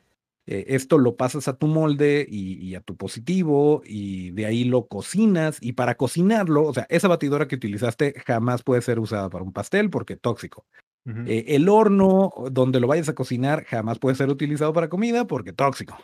Esto 0.46 0.98
lo 0.98 1.16
pasas 1.16 1.48
a 1.48 1.56
tu 1.56 1.66
molde 1.66 2.26
y, 2.28 2.74
a 2.74 2.80
tu 2.80 2.96
positivo 2.96 3.82
y 3.84 4.30
de 4.30 4.46
ahí 4.46 4.64
lo 4.64 4.86
cocinas. 4.86 5.58
Y 5.60 5.72
para 5.72 5.96
cocinarlo, 5.96 6.64
o 6.64 6.74
sea, 6.74 6.86
esa 6.88 7.08
batidora 7.08 7.48
que 7.48 7.56
utilizaste 7.56 8.14
jamás 8.24 8.62
puede 8.62 8.82
ser 8.82 8.98
usada 8.98 9.28
para 9.28 9.44
un 9.44 9.52
pastel 9.52 9.90
porque 9.90 10.16
tóxico. 10.16 10.64
el 11.04 11.68
horno 11.68 12.32
donde 12.50 12.80
lo 12.80 12.86
vayas 12.86 13.08
a 13.08 13.14
cocinar 13.14 13.64
jamás 13.64 13.98
puede 13.98 14.16
ser 14.16 14.28
utilizado 14.28 14.72
para 14.72 14.88
comida 14.88 15.26
porque 15.26 15.52
tóxico. 15.52 15.96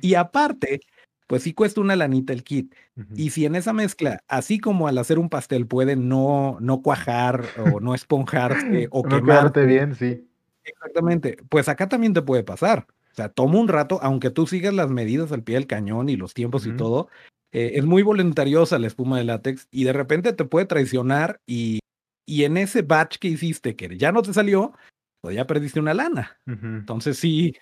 Y 0.00 0.14
aparte, 0.14 0.80
pues 1.26 1.42
sí 1.42 1.54
cuesta 1.54 1.80
una 1.80 1.96
lanita 1.96 2.32
el 2.32 2.44
kit. 2.44 2.74
Y 3.14 3.30
si 3.30 3.46
en 3.46 3.54
esa 3.54 3.72
mezcla, 3.72 4.22
así 4.28 4.58
como 4.58 4.88
al 4.88 4.98
hacer 4.98 5.18
un 5.18 5.28
pastel 5.28 5.66
puede 5.66 5.96
no, 5.96 6.58
no 6.60 6.82
cuajar 6.82 7.44
o 7.72 7.80
no 7.80 7.94
esponjarse 7.94 8.88
o 8.90 9.06
no 9.06 9.22
quedarte 9.22 9.64
bien, 9.66 9.94
sí. 9.94 10.28
Exactamente. 10.64 11.36
Pues 11.48 11.68
acá 11.68 11.88
también 11.88 12.12
te 12.12 12.22
puede 12.22 12.42
pasar. 12.42 12.86
O 13.14 13.16
sea, 13.16 13.28
toma 13.28 13.60
un 13.60 13.68
rato, 13.68 14.00
aunque 14.02 14.30
tú 14.30 14.44
sigas 14.48 14.74
las 14.74 14.90
medidas 14.90 15.30
al 15.30 15.44
pie 15.44 15.54
del 15.54 15.68
cañón 15.68 16.08
y 16.08 16.16
los 16.16 16.34
tiempos 16.34 16.66
y 16.66 16.72
todo, 16.72 17.08
eh, 17.52 17.74
es 17.76 17.84
muy 17.84 18.02
voluntariosa 18.02 18.80
la 18.80 18.88
espuma 18.88 19.18
de 19.18 19.24
látex 19.24 19.68
y 19.70 19.84
de 19.84 19.92
repente 19.92 20.32
te 20.32 20.44
puede 20.44 20.66
traicionar 20.66 21.38
y, 21.46 21.78
y 22.26 22.42
en 22.42 22.56
ese 22.56 22.82
batch 22.82 23.18
que 23.18 23.28
hiciste 23.28 23.76
que 23.76 23.96
ya 23.96 24.10
no 24.10 24.22
te 24.22 24.34
salió, 24.34 24.72
pues 25.20 25.36
ya 25.36 25.46
perdiste 25.46 25.78
una 25.78 25.94
lana. 25.94 26.40
Entonces 26.44 27.16
sí, 27.16 27.54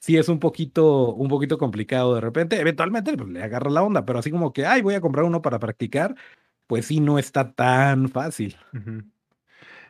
sí 0.00 0.16
es 0.16 0.30
un 0.30 0.40
poquito, 0.40 1.12
un 1.12 1.28
poquito 1.28 1.58
complicado 1.58 2.14
de 2.14 2.22
repente. 2.22 2.58
Eventualmente 2.58 3.14
pues, 3.14 3.28
le 3.28 3.42
agarra 3.42 3.70
la 3.70 3.82
onda, 3.82 4.06
pero 4.06 4.20
así 4.20 4.30
como 4.30 4.54
que, 4.54 4.64
ay, 4.64 4.80
voy 4.80 4.94
a 4.94 5.02
comprar 5.02 5.26
uno 5.26 5.42
para 5.42 5.58
practicar, 5.58 6.14
pues 6.66 6.86
sí 6.86 7.00
no 7.00 7.18
está 7.18 7.52
tan 7.52 8.08
fácil. 8.08 8.56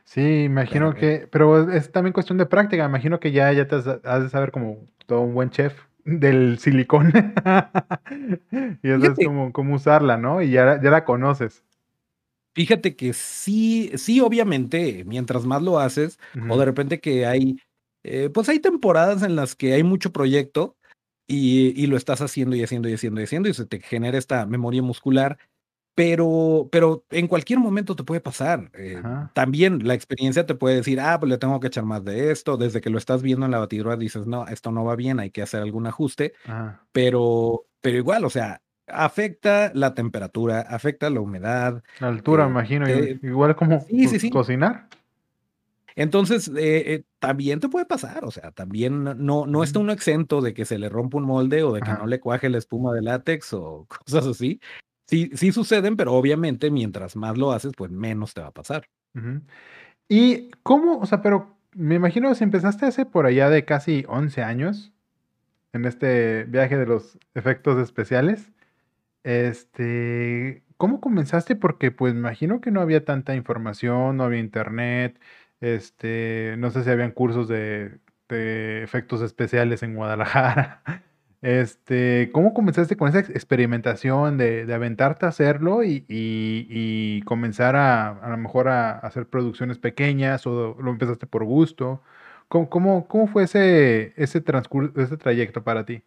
Sí, 0.04 0.44
imagino 0.44 0.94
que, 0.94 1.28
pero 1.30 1.70
es 1.70 1.90
también 1.90 2.12
cuestión 2.12 2.38
de 2.38 2.46
práctica. 2.46 2.84
Imagino 2.84 3.20
que 3.20 3.32
ya, 3.32 3.52
ya 3.52 3.66
te 3.66 3.76
has, 3.76 3.84
de 3.84 4.28
saber 4.30 4.52
como 4.52 4.84
todo 5.06 5.22
un 5.22 5.34
buen 5.34 5.50
chef 5.50 5.74
del 6.04 6.58
silicón. 6.58 7.12
y 8.82 8.90
eso 8.90 9.12
es 9.12 9.18
como 9.52 9.74
usarla, 9.74 10.16
¿no? 10.16 10.42
Y 10.42 10.50
ya, 10.50 10.80
ya 10.80 10.90
la 10.90 11.04
conoces. 11.04 11.64
Fíjate 12.54 12.94
que 12.94 13.12
sí, 13.14 13.90
sí, 13.96 14.20
obviamente, 14.20 15.02
mientras 15.06 15.44
más 15.44 15.62
lo 15.62 15.80
haces, 15.80 16.20
o 16.48 16.56
de 16.56 16.64
repente 16.64 17.00
que 17.00 17.26
hay 17.26 17.56
eh, 18.04 18.28
pues 18.32 18.50
hay 18.50 18.60
temporadas 18.60 19.22
en 19.22 19.34
las 19.34 19.56
que 19.56 19.72
hay 19.72 19.82
mucho 19.82 20.12
proyecto 20.12 20.76
y, 21.26 21.86
lo 21.86 21.96
estás 21.96 22.20
haciendo 22.20 22.54
y 22.54 22.62
haciendo 22.62 22.88
y 22.88 22.92
haciendo 22.92 23.20
y 23.20 23.24
haciendo 23.24 23.48
y 23.48 23.54
se 23.54 23.64
te 23.64 23.80
genera 23.80 24.18
esta 24.18 24.44
memoria 24.44 24.82
muscular, 24.82 25.38
pero, 25.94 26.68
pero 26.72 27.04
en 27.10 27.28
cualquier 27.28 27.60
momento 27.60 27.94
te 27.94 28.02
puede 28.02 28.20
pasar. 28.20 28.70
Eh, 28.74 29.00
también 29.32 29.86
la 29.86 29.94
experiencia 29.94 30.44
te 30.44 30.54
puede 30.54 30.76
decir, 30.76 31.00
ah, 31.00 31.18
pues 31.20 31.30
le 31.30 31.38
tengo 31.38 31.60
que 31.60 31.68
echar 31.68 31.84
más 31.84 32.04
de 32.04 32.32
esto. 32.32 32.56
Desde 32.56 32.80
que 32.80 32.90
lo 32.90 32.98
estás 32.98 33.22
viendo 33.22 33.46
en 33.46 33.52
la 33.52 33.60
batidora 33.60 33.96
dices, 33.96 34.26
no, 34.26 34.46
esto 34.48 34.72
no 34.72 34.84
va 34.84 34.96
bien, 34.96 35.20
hay 35.20 35.30
que 35.30 35.42
hacer 35.42 35.62
algún 35.62 35.86
ajuste. 35.86 36.34
Pero, 36.92 37.66
pero 37.80 37.96
igual, 37.96 38.24
o 38.24 38.30
sea, 38.30 38.60
afecta 38.88 39.70
la 39.74 39.94
temperatura, 39.94 40.60
afecta 40.62 41.10
la 41.10 41.20
humedad. 41.20 41.82
La 42.00 42.08
altura, 42.08 42.44
eh, 42.44 42.48
imagino, 42.48 42.86
igual 42.88 43.54
como 43.54 43.86
cocinar. 44.32 44.88
Entonces, 45.96 46.48
eh, 46.48 46.92
eh, 46.92 47.04
también 47.20 47.60
te 47.60 47.68
puede 47.68 47.86
pasar, 47.86 48.24
o 48.24 48.30
sea, 48.32 48.50
también 48.50 49.04
no, 49.04 49.46
no 49.46 49.62
está 49.62 49.78
uno 49.78 49.92
exento 49.92 50.40
de 50.40 50.52
que 50.52 50.64
se 50.64 50.76
le 50.76 50.88
rompa 50.88 51.18
un 51.18 51.24
molde 51.24 51.62
o 51.62 51.72
de 51.72 51.82
que 51.82 51.92
no 51.92 52.06
le 52.06 52.18
cuaje 52.18 52.48
la 52.48 52.58
espuma 52.58 52.92
de 52.92 53.02
látex 53.02 53.52
o 53.52 53.86
cosas 54.04 54.26
así. 54.26 54.60
Sí, 55.06 55.30
sí 55.34 55.52
suceden, 55.52 55.96
pero 55.96 56.12
obviamente 56.14 56.70
mientras 56.70 57.16
más 57.16 57.36
lo 57.36 57.52
haces, 57.52 57.72
pues 57.76 57.90
menos 57.90 58.34
te 58.34 58.40
va 58.40 58.48
a 58.48 58.52
pasar. 58.52 58.88
¿Y 60.08 60.50
cómo? 60.62 60.98
O 60.98 61.06
sea, 61.06 61.22
pero 61.22 61.56
me 61.74 61.96
imagino 61.96 62.34
si 62.34 62.44
empezaste 62.44 62.86
hace 62.86 63.06
por 63.06 63.26
allá 63.26 63.50
de 63.50 63.64
casi 63.64 64.04
11 64.08 64.42
años, 64.42 64.92
en 65.72 65.84
este 65.84 66.44
viaje 66.44 66.78
de 66.78 66.86
los 66.86 67.18
efectos 67.34 67.78
especiales, 67.80 68.52
este, 69.24 70.62
¿cómo 70.76 71.00
comenzaste? 71.00 71.56
Porque 71.56 71.90
pues 71.90 72.14
me 72.14 72.20
imagino 72.20 72.60
que 72.60 72.70
no 72.70 72.80
había 72.80 73.04
tanta 73.04 73.34
información, 73.34 74.16
no 74.18 74.24
había 74.24 74.40
internet, 74.40 75.18
este, 75.60 76.56
no 76.58 76.70
sé 76.70 76.84
si 76.84 76.90
habían 76.90 77.12
cursos 77.12 77.48
de, 77.48 77.98
efectos 78.28 79.22
especiales 79.22 79.82
en 79.82 79.94
Guadalajara. 79.94 80.82
Este, 81.44 82.30
¿cómo 82.32 82.54
comenzaste 82.54 82.96
con 82.96 83.10
esa 83.10 83.18
experimentación 83.18 84.38
de, 84.38 84.72
aventarte 84.72 85.26
a 85.26 85.28
hacerlo 85.28 85.84
y, 85.84 87.20
comenzar 87.26 87.76
a, 87.76 88.08
a 88.08 88.30
lo 88.30 88.38
mejor 88.38 88.68
a, 88.68 88.92
hacer 89.00 89.28
producciones 89.28 89.76
pequeñas 89.76 90.46
o 90.46 90.74
lo 90.80 90.90
empezaste 90.90 91.26
por 91.26 91.44
gusto? 91.44 92.00
¿Cómo, 92.48 93.06
cómo, 93.06 93.26
fue 93.26 93.42
ese, 93.44 94.14
ese 94.16 94.40
transcurso, 94.40 94.98
ese 94.98 95.18
trayecto 95.18 95.62
para 95.62 95.84
ti? 95.84 96.02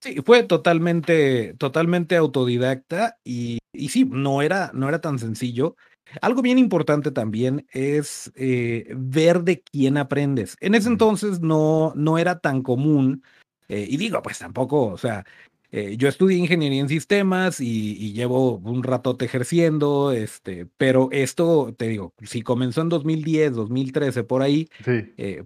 Sí, 0.00 0.20
fue 0.24 0.44
totalmente, 0.44 1.54
totalmente 1.54 2.14
autodidacta 2.14 3.18
y, 3.24 3.58
y 3.72 3.88
sí, 3.88 4.04
no 4.04 4.42
era, 4.42 4.70
no 4.74 4.88
era 4.88 5.00
tan 5.00 5.18
sencillo. 5.18 5.74
Algo 6.20 6.40
bien 6.40 6.58
importante 6.58 7.10
también 7.10 7.66
es 7.72 8.30
eh, 8.36 8.86
ver 8.96 9.42
de 9.42 9.60
quién 9.62 9.96
aprendes. 9.96 10.56
En 10.60 10.76
ese 10.76 10.88
entonces 10.88 11.40
no, 11.40 11.92
no 11.96 12.18
era 12.18 12.38
tan 12.38 12.62
común, 12.62 13.24
eh, 13.68 13.86
y 13.88 13.96
digo, 13.96 14.22
pues 14.22 14.38
tampoco, 14.38 14.86
o 14.86 14.98
sea, 14.98 15.24
eh, 15.70 15.96
yo 15.96 16.08
estudié 16.08 16.38
ingeniería 16.38 16.80
en 16.80 16.88
sistemas 16.88 17.60
y, 17.60 18.12
llevo 18.12 18.56
un 18.56 18.82
ratote 18.82 19.24
ejerciendo, 19.24 20.12
este, 20.12 20.66
pero 20.76 21.08
esto, 21.10 21.74
te 21.76 21.88
digo, 21.88 22.14
si 22.22 22.42
comenzó 22.42 22.82
en 22.82 22.88
2010, 22.90 23.54
2013, 23.54 24.24
por 24.24 24.42
ahí, 24.42 24.68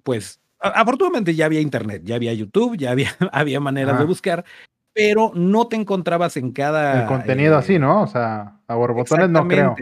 pues 0.03 0.41
afortunadamente 0.61 1.35
ya 1.35 1.47
había 1.47 1.61
internet, 1.61 2.03
ya 2.05 2.17
había 2.17 2.33
YouTube, 2.33 2.77
ya 2.77 2.91
había, 2.91 3.11
había 3.33 3.61
maneras 3.61 3.99
de 3.99 4.05
buscar, 4.05 4.45
pero 4.93 5.33
no 5.35 5.69
te 5.69 5.77
encontrabas 5.77 6.37
en 6.37 6.53
cada... 6.53 7.03
El 7.03 7.07
contenido 7.07 7.57
así, 7.57 7.79
¿no? 7.79 8.03
O 8.03 8.07
sea, 8.07 8.61
a 8.67 8.75
borbotones 8.75 9.31
no 9.31 9.47
creo. 9.47 9.77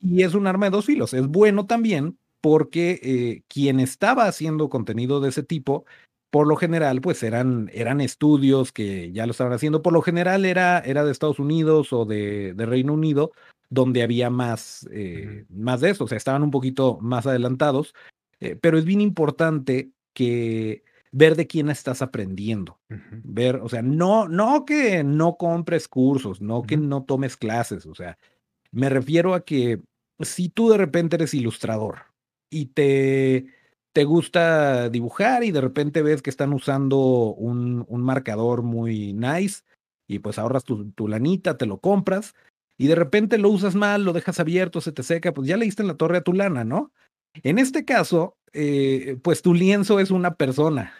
Y 0.00 0.22
es 0.22 0.34
un 0.34 0.46
arma 0.46 0.66
de 0.66 0.70
dos 0.70 0.86
filos. 0.86 1.12
Es 1.12 1.26
bueno 1.26 1.66
también 1.66 2.16
porque 2.40 2.98
eh, 3.02 3.42
quien 3.48 3.80
estaba 3.80 4.24
haciendo 4.24 4.70
contenido 4.70 5.20
de 5.20 5.28
ese 5.28 5.42
tipo, 5.42 5.84
por 6.30 6.46
lo 6.46 6.56
general, 6.56 7.00
pues 7.00 7.22
eran, 7.22 7.70
eran 7.74 8.00
estudios 8.00 8.72
que 8.72 9.12
ya 9.12 9.26
lo 9.26 9.32
estaban 9.32 9.52
haciendo. 9.52 9.82
Por 9.82 9.92
lo 9.92 10.00
general 10.00 10.44
era, 10.44 10.78
era 10.78 11.04
de 11.04 11.12
Estados 11.12 11.38
Unidos 11.38 11.92
o 11.92 12.04
de, 12.04 12.54
Reino 12.56 12.94
Unido, 12.94 13.32
donde 13.68 14.02
había 14.02 14.30
más, 14.30 14.88
eh, 14.92 15.44
más 15.48 15.80
de 15.80 15.90
eso. 15.90 16.04
O 16.04 16.08
sea, 16.08 16.16
estaban 16.16 16.42
un 16.42 16.50
poquito 16.50 16.98
más 17.00 17.26
adelantados. 17.26 17.94
Eh, 18.38 18.56
pero 18.60 18.78
es 18.78 18.84
bien 18.84 19.00
importante 19.00 19.90
que 20.14 20.84
ver 21.12 21.36
de 21.36 21.46
quién 21.46 21.68
estás 21.68 22.02
aprendiendo. 22.02 22.78
Ver, 22.88 23.56
o 23.56 23.68
sea, 23.68 23.82
no, 23.82 24.28
no 24.28 24.64
que 24.64 25.02
no 25.02 25.36
compres 25.36 25.88
cursos, 25.88 26.40
no 26.40 26.62
que 26.62 26.76
no 26.76 27.02
tomes 27.02 27.36
clases. 27.36 27.86
O 27.86 27.94
sea, 27.94 28.16
me 28.70 28.88
refiero 28.88 29.34
a 29.34 29.44
que 29.44 29.80
si 30.20 30.48
tú 30.48 30.70
de 30.70 30.78
repente 30.78 31.16
eres 31.16 31.34
ilustrador 31.34 32.06
y 32.50 32.66
te, 32.66 33.46
te 33.92 34.04
gusta 34.04 34.88
dibujar 34.88 35.44
y 35.44 35.50
de 35.50 35.60
repente 35.60 36.02
ves 36.02 36.22
que 36.22 36.30
están 36.30 36.52
usando 36.52 36.98
un, 36.98 37.84
un 37.88 38.02
marcador 38.02 38.62
muy 38.62 39.12
nice 39.12 39.62
y 40.08 40.20
pues 40.20 40.38
ahorras 40.38 40.64
tu, 40.64 40.90
tu, 40.92 41.08
lanita, 41.08 41.56
te 41.56 41.66
lo 41.66 41.78
compras 41.78 42.34
y 42.76 42.86
de 42.86 42.94
repente 42.94 43.38
lo 43.38 43.50
usas 43.50 43.74
mal, 43.74 44.04
lo 44.04 44.12
dejas 44.12 44.40
abierto, 44.40 44.80
se 44.80 44.92
te 44.92 45.02
seca, 45.02 45.34
pues 45.34 45.48
ya 45.48 45.56
le 45.56 45.64
diste 45.64 45.82
en 45.82 45.88
la 45.88 45.96
torre 45.96 46.18
a 46.18 46.22
tu 46.22 46.32
lana, 46.32 46.64
¿no? 46.64 46.92
En 47.42 47.58
este 47.58 47.84
caso, 47.84 48.36
eh, 48.52 49.18
pues 49.22 49.42
tu 49.42 49.54
lienzo 49.54 50.00
es 50.00 50.10
una 50.10 50.34
persona, 50.34 50.92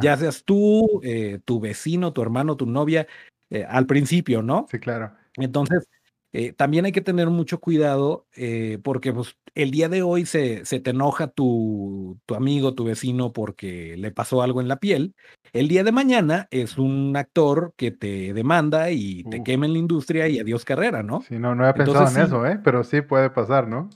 ya 0.00 0.16
seas 0.16 0.42
tú, 0.44 1.00
eh, 1.04 1.38
tu 1.44 1.60
vecino, 1.60 2.12
tu 2.12 2.20
hermano, 2.20 2.56
tu 2.56 2.66
novia, 2.66 3.06
eh, 3.50 3.64
al 3.68 3.86
principio, 3.86 4.42
¿no? 4.42 4.66
Sí, 4.70 4.80
claro. 4.80 5.12
Entonces, 5.36 5.86
eh, 6.32 6.52
también 6.52 6.84
hay 6.84 6.92
que 6.92 7.00
tener 7.00 7.28
mucho 7.30 7.58
cuidado 7.58 8.26
eh, 8.36 8.78
porque 8.82 9.12
pues, 9.12 9.36
el 9.54 9.70
día 9.70 9.88
de 9.88 10.02
hoy 10.02 10.26
se, 10.26 10.64
se 10.66 10.78
te 10.78 10.90
enoja 10.90 11.28
tu, 11.28 12.18
tu, 12.26 12.34
amigo, 12.34 12.74
tu 12.74 12.84
vecino 12.84 13.32
porque 13.32 13.96
le 13.96 14.10
pasó 14.10 14.42
algo 14.42 14.60
en 14.60 14.68
la 14.68 14.76
piel. 14.76 15.14
El 15.54 15.68
día 15.68 15.84
de 15.84 15.92
mañana 15.92 16.46
es 16.50 16.76
un 16.76 17.16
actor 17.16 17.72
que 17.76 17.90
te 17.90 18.34
demanda 18.34 18.90
y 18.90 19.24
te 19.24 19.42
quema 19.42 19.64
en 19.64 19.72
la 19.72 19.78
industria 19.78 20.28
y 20.28 20.38
adiós 20.38 20.66
carrera, 20.66 21.02
¿no? 21.02 21.22
Sí, 21.22 21.38
no, 21.38 21.54
no 21.54 21.64
había 21.64 21.84
pensado 21.84 22.10
en 22.10 22.26
eso, 22.26 22.46
¿eh? 22.46 22.60
pero 22.62 22.84
sí 22.84 23.00
puede 23.00 23.30
pasar, 23.30 23.66
¿no? 23.66 23.88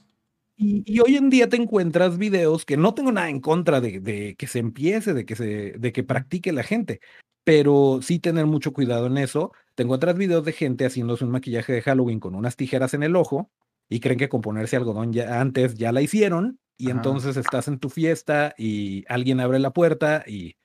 Y, 0.56 1.00
hoy 1.00 1.16
en 1.16 1.28
día 1.28 1.48
te 1.48 1.56
encuentras 1.56 2.18
videos 2.18 2.64
que 2.64 2.76
no 2.76 2.94
tengo 2.94 3.10
nada 3.10 3.28
en 3.28 3.40
contra 3.40 3.80
de, 3.80 4.00
de 4.00 4.36
que 4.36 4.46
se 4.46 4.60
empiece, 4.60 5.12
de 5.12 5.26
que, 5.26 5.34
se, 5.34 5.72
de 5.72 5.92
que 5.92 6.04
practique 6.04 6.52
la 6.52 6.62
gente, 6.62 7.00
pero 7.44 8.00
sí 8.02 8.18
tener 8.18 8.46
mucho 8.46 8.72
cuidado 8.72 9.06
en 9.06 9.18
eso. 9.18 9.52
Tengo 9.74 9.94
otros 9.94 10.16
videos 10.16 10.44
de 10.44 10.52
gente 10.52 10.86
haciéndose 10.86 11.24
un 11.24 11.30
maquillaje 11.30 11.72
de 11.72 11.82
Halloween 11.82 12.20
con 12.20 12.34
unas 12.34 12.56
tijeras 12.56 12.94
en 12.94 13.02
el 13.02 13.16
ojo 13.16 13.50
y 13.88 14.00
creen 14.00 14.18
que 14.18 14.28
con 14.28 14.40
ponerse 14.40 14.76
algodón 14.76 15.12
ya 15.12 15.40
antes 15.40 15.74
ya 15.74 15.92
la 15.92 16.02
hicieron 16.02 16.58
y 16.76 16.90
entonces 16.90 17.36
estás 17.36 17.68
en 17.68 17.78
tu 17.78 17.90
fiesta 17.90 18.54
y 18.58 19.04
alguien 19.08 19.40
abre 19.40 19.58
la 19.58 19.72
puerta 19.72 20.24
y 20.26 20.56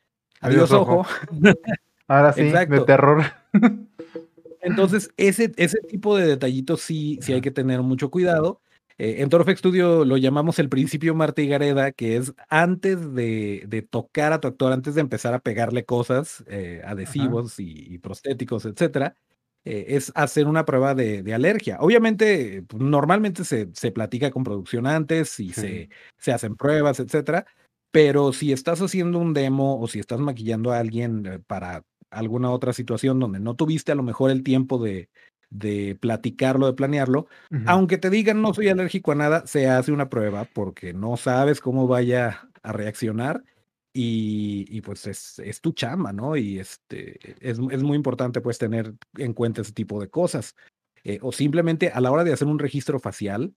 adiós, 0.41 0.71
ojo. 0.71 1.05
Ahora 2.07 2.33
sí, 2.33 2.43
de 2.43 2.83
terror. 2.85 3.23
Entonces, 4.61 5.11
ese, 5.17 5.51
ese 5.57 5.79
tipo 5.81 6.17
de 6.17 6.25
detallitos 6.25 6.81
sí, 6.81 7.19
sí 7.21 7.33
hay 7.33 7.41
que 7.41 7.51
tener 7.51 7.81
mucho 7.81 8.09
cuidado. 8.09 8.61
Eh, 8.99 9.21
en 9.21 9.29
Torfex 9.29 9.59
Studio 9.59 10.05
lo 10.05 10.17
llamamos 10.17 10.57
el 10.59 10.69
principio 10.69 11.13
Marta 11.13 11.41
y 11.41 11.47
Gareda, 11.47 11.91
que 11.91 12.17
es 12.17 12.33
antes 12.49 13.13
de, 13.13 13.87
tocar 13.89 14.33
a 14.33 14.39
tu 14.39 14.47
actor, 14.47 14.73
antes 14.73 14.95
de 14.95 15.01
empezar 15.01 15.33
a 15.33 15.39
pegarle 15.39 15.85
cosas, 15.85 16.43
eh, 16.47 16.81
adhesivos 16.83 17.59
y, 17.59 17.99
prostéticos, 17.99 18.65
etcétera, 18.65 19.15
eh, 19.65 19.85
es 19.89 20.11
hacer 20.15 20.47
una 20.47 20.65
prueba 20.65 20.95
de, 20.95 21.33
alergia. 21.33 21.77
Obviamente, 21.79 22.63
pues, 22.67 22.81
normalmente 22.81 23.43
se, 23.43 23.69
se, 23.73 23.91
platica 23.91 24.31
con 24.31 24.43
producción 24.43 24.87
antes 24.87 25.39
y 25.39 25.53
se, 25.53 25.89
se 26.17 26.31
hacen 26.31 26.55
pruebas, 26.55 26.99
etcétera. 26.99 27.45
Pero 27.91 28.33
si 28.33 28.51
estás 28.51 28.81
haciendo 28.81 29.19
un 29.19 29.33
demo 29.33 29.79
o 29.79 29.87
si 29.87 29.99
estás 29.99 30.19
maquillando 30.19 30.71
a 30.71 30.79
alguien 30.79 31.43
para 31.47 31.83
alguna 32.09 32.51
otra 32.51 32.73
situación 32.73 33.19
donde 33.19 33.39
no 33.39 33.55
tuviste 33.55 33.91
a 33.91 33.95
lo 33.95 34.03
mejor 34.03 34.31
el 34.31 34.43
tiempo 34.43 34.77
de, 34.81 35.09
de 35.49 35.97
platicarlo, 35.99 36.67
de 36.67 36.73
planearlo, 36.73 37.27
aunque 37.65 37.97
te 37.97 38.09
digan 38.09 38.41
no 38.41 38.53
soy 38.53 38.69
alérgico 38.69 39.11
a 39.11 39.15
nada, 39.15 39.47
se 39.47 39.67
hace 39.67 39.91
una 39.91 40.09
prueba 40.09 40.45
porque 40.45 40.93
no 40.93 41.17
sabes 41.17 41.61
cómo 41.61 41.87
vaya 41.87 42.49
a 42.63 42.71
reaccionar 42.73 43.43
y, 43.99 44.81
pues 44.81 45.07
es, 45.07 45.39
es, 45.39 45.59
tu 45.59 45.71
chamba, 45.71 46.13
¿no? 46.13 46.37
Y 46.37 46.59
este, 46.59 47.17
es, 47.39 47.57
es, 47.71 47.83
muy 47.83 47.95
importante 47.95 48.41
pues 48.41 48.59
tener 48.59 48.93
en 49.17 49.33
cuenta 49.33 49.61
ese 49.61 49.71
tipo 49.71 49.99
de 49.99 50.07
cosas. 50.07 50.55
Eh, 51.03 51.17
o 51.21 51.31
simplemente 51.31 51.89
a 51.89 51.99
la 51.99 52.11
hora 52.11 52.23
de 52.23 52.31
hacer 52.31 52.47
un 52.47 52.59
registro 52.59 52.99
facial, 52.99 53.55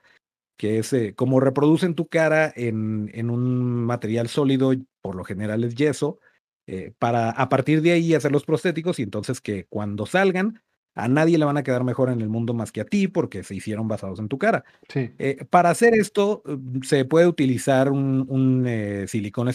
que 0.57 0.79
es 0.79 0.93
eh, 0.95 1.15
como 1.15 1.41
reproducen 1.41 1.95
tu 1.95 2.07
cara 2.07 2.51
en, 2.57 3.11
en 3.13 3.29
un 3.29 3.85
material 3.85 4.29
sólido, 4.29 4.73
por 5.03 5.15
lo 5.15 5.25
general 5.25 5.65
es 5.65 5.75
yeso, 5.75 6.21
eh, 6.67 6.93
para 6.99 7.31
a 7.31 7.49
partir 7.49 7.83
de 7.83 7.93
ahí 7.93 8.15
hacer 8.15 8.31
los 8.31 8.45
prostéticos 8.45 8.99
y 8.99 9.03
entonces 9.03 9.41
que 9.41 9.65
cuando 9.65 10.07
salgan 10.07 10.63
a 11.05 11.09
nadie 11.09 11.39
le 11.39 11.45
van 11.45 11.57
a 11.57 11.63
quedar 11.63 11.85
mejor 11.85 12.11
en 12.11 12.21
el 12.21 12.29
mundo 12.29 12.55
más 12.55 12.73
que 12.73 12.81
a 12.83 12.85
ti 12.85 13.09
porque 13.09 13.43
se 13.45 13.55
hicieron 13.55 13.89
basados 13.89 14.19
en 14.21 14.29
tu 14.29 14.39
cara. 14.39 14.65
Sí. 14.89 15.11
Eh, 15.19 15.45
para 15.51 15.71
hacer 15.71 15.95
esto 15.95 16.43
mm, 16.47 16.83
se 16.83 17.05
puede 17.05 17.27
utilizar 17.27 17.91
un, 17.91 18.27
un 18.29 18.67
eh, 18.67 19.07
silicón 19.09 19.49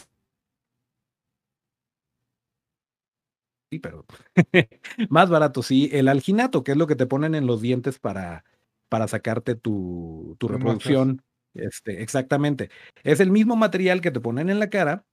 sí, 3.72 3.80
pero 3.80 4.06
más 5.10 5.30
barato, 5.30 5.64
sí, 5.64 5.90
el 5.94 6.08
alginato, 6.08 6.64
que 6.64 6.72
es 6.74 6.78
lo 6.78 6.88
que 6.88 6.96
te 6.96 7.06
ponen 7.08 7.36
en 7.36 7.48
los 7.48 7.62
dientes 7.62 8.00
para, 8.00 8.44
para 8.90 9.08
sacarte 9.08 9.56
tu, 9.56 10.36
tu 10.40 10.48
reproducción. 10.48 11.22
Este, 11.54 12.02
exactamente. 12.04 12.70
Es 13.04 13.20
el 13.22 13.32
mismo 13.32 13.56
material 13.56 14.02
que 14.02 14.12
te 14.12 14.20
ponen 14.20 14.50
en 14.50 14.60
la 14.60 14.70
cara, 14.70 15.06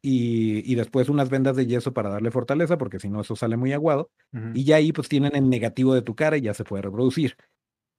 y, 0.00 0.74
después 0.74 1.08
unas 1.08 1.28
vendas 1.28 1.56
de 1.56 1.66
yeso 1.66 1.92
para 1.92 2.10
darle 2.10 2.30
fortaleza, 2.30 2.78
porque 2.78 3.00
si 3.00 3.08
no 3.08 3.20
eso 3.20 3.36
sale 3.36 3.56
muy 3.56 3.72
aguado, 3.72 4.10
y 4.54 4.64
ya 4.64 4.76
ahí 4.76 4.92
pues 4.92 5.08
tienen 5.08 5.34
el 5.34 5.48
negativo 5.48 5.94
de 5.94 6.02
tu 6.02 6.14
cara 6.14 6.36
y 6.36 6.42
ya 6.42 6.54
se 6.54 6.64
puede 6.64 6.82
reproducir. 6.82 7.36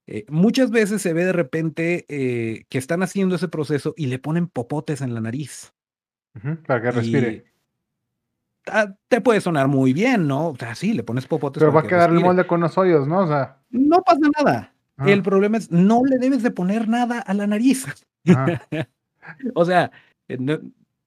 Eh, 0.07 0.25
muchas 0.27 0.71
veces 0.71 1.01
se 1.01 1.13
ve 1.13 1.23
de 1.25 1.33
repente 1.33 2.05
eh, 2.09 2.63
que 2.69 2.79
están 2.79 3.03
haciendo 3.03 3.35
ese 3.35 3.47
proceso 3.47 3.93
y 3.95 4.07
le 4.07 4.17
ponen 4.17 4.47
popotes 4.47 5.01
en 5.01 5.13
la 5.13 5.21
nariz. 5.21 5.73
para 6.65 6.81
que 6.81 6.91
respire. 6.91 7.45
Ah, 8.65 8.95
te 9.07 9.21
puede 9.21 9.41
sonar 9.41 9.67
muy 9.67 9.93
bien, 9.93 10.27
¿no? 10.27 10.49
O 10.49 10.55
sea, 10.55 10.75
sí, 10.75 10.93
le 10.93 11.03
pones 11.03 11.27
popotes. 11.27 11.59
Pero 11.59 11.71
va 11.71 11.81
a 11.81 11.87
quedar 11.87 12.09
el 12.11 12.19
molde 12.19 12.47
con 12.47 12.59
los 12.61 12.77
hoyos, 12.77 13.07
¿no? 13.07 13.19
O 13.19 13.27
sea. 13.27 13.59
No 13.69 14.01
pasa 14.01 14.19
nada. 14.37 14.73
El 15.05 15.21
problema 15.21 15.57
es, 15.57 15.71
no 15.71 16.01
le 16.03 16.17
debes 16.17 16.43
de 16.43 16.51
poner 16.51 16.87
nada 16.89 17.19
a 17.19 17.33
la 17.33 17.47
nariz. 17.47 17.85
o 19.53 19.63
sea, 19.63 19.91
eh, 20.27 20.37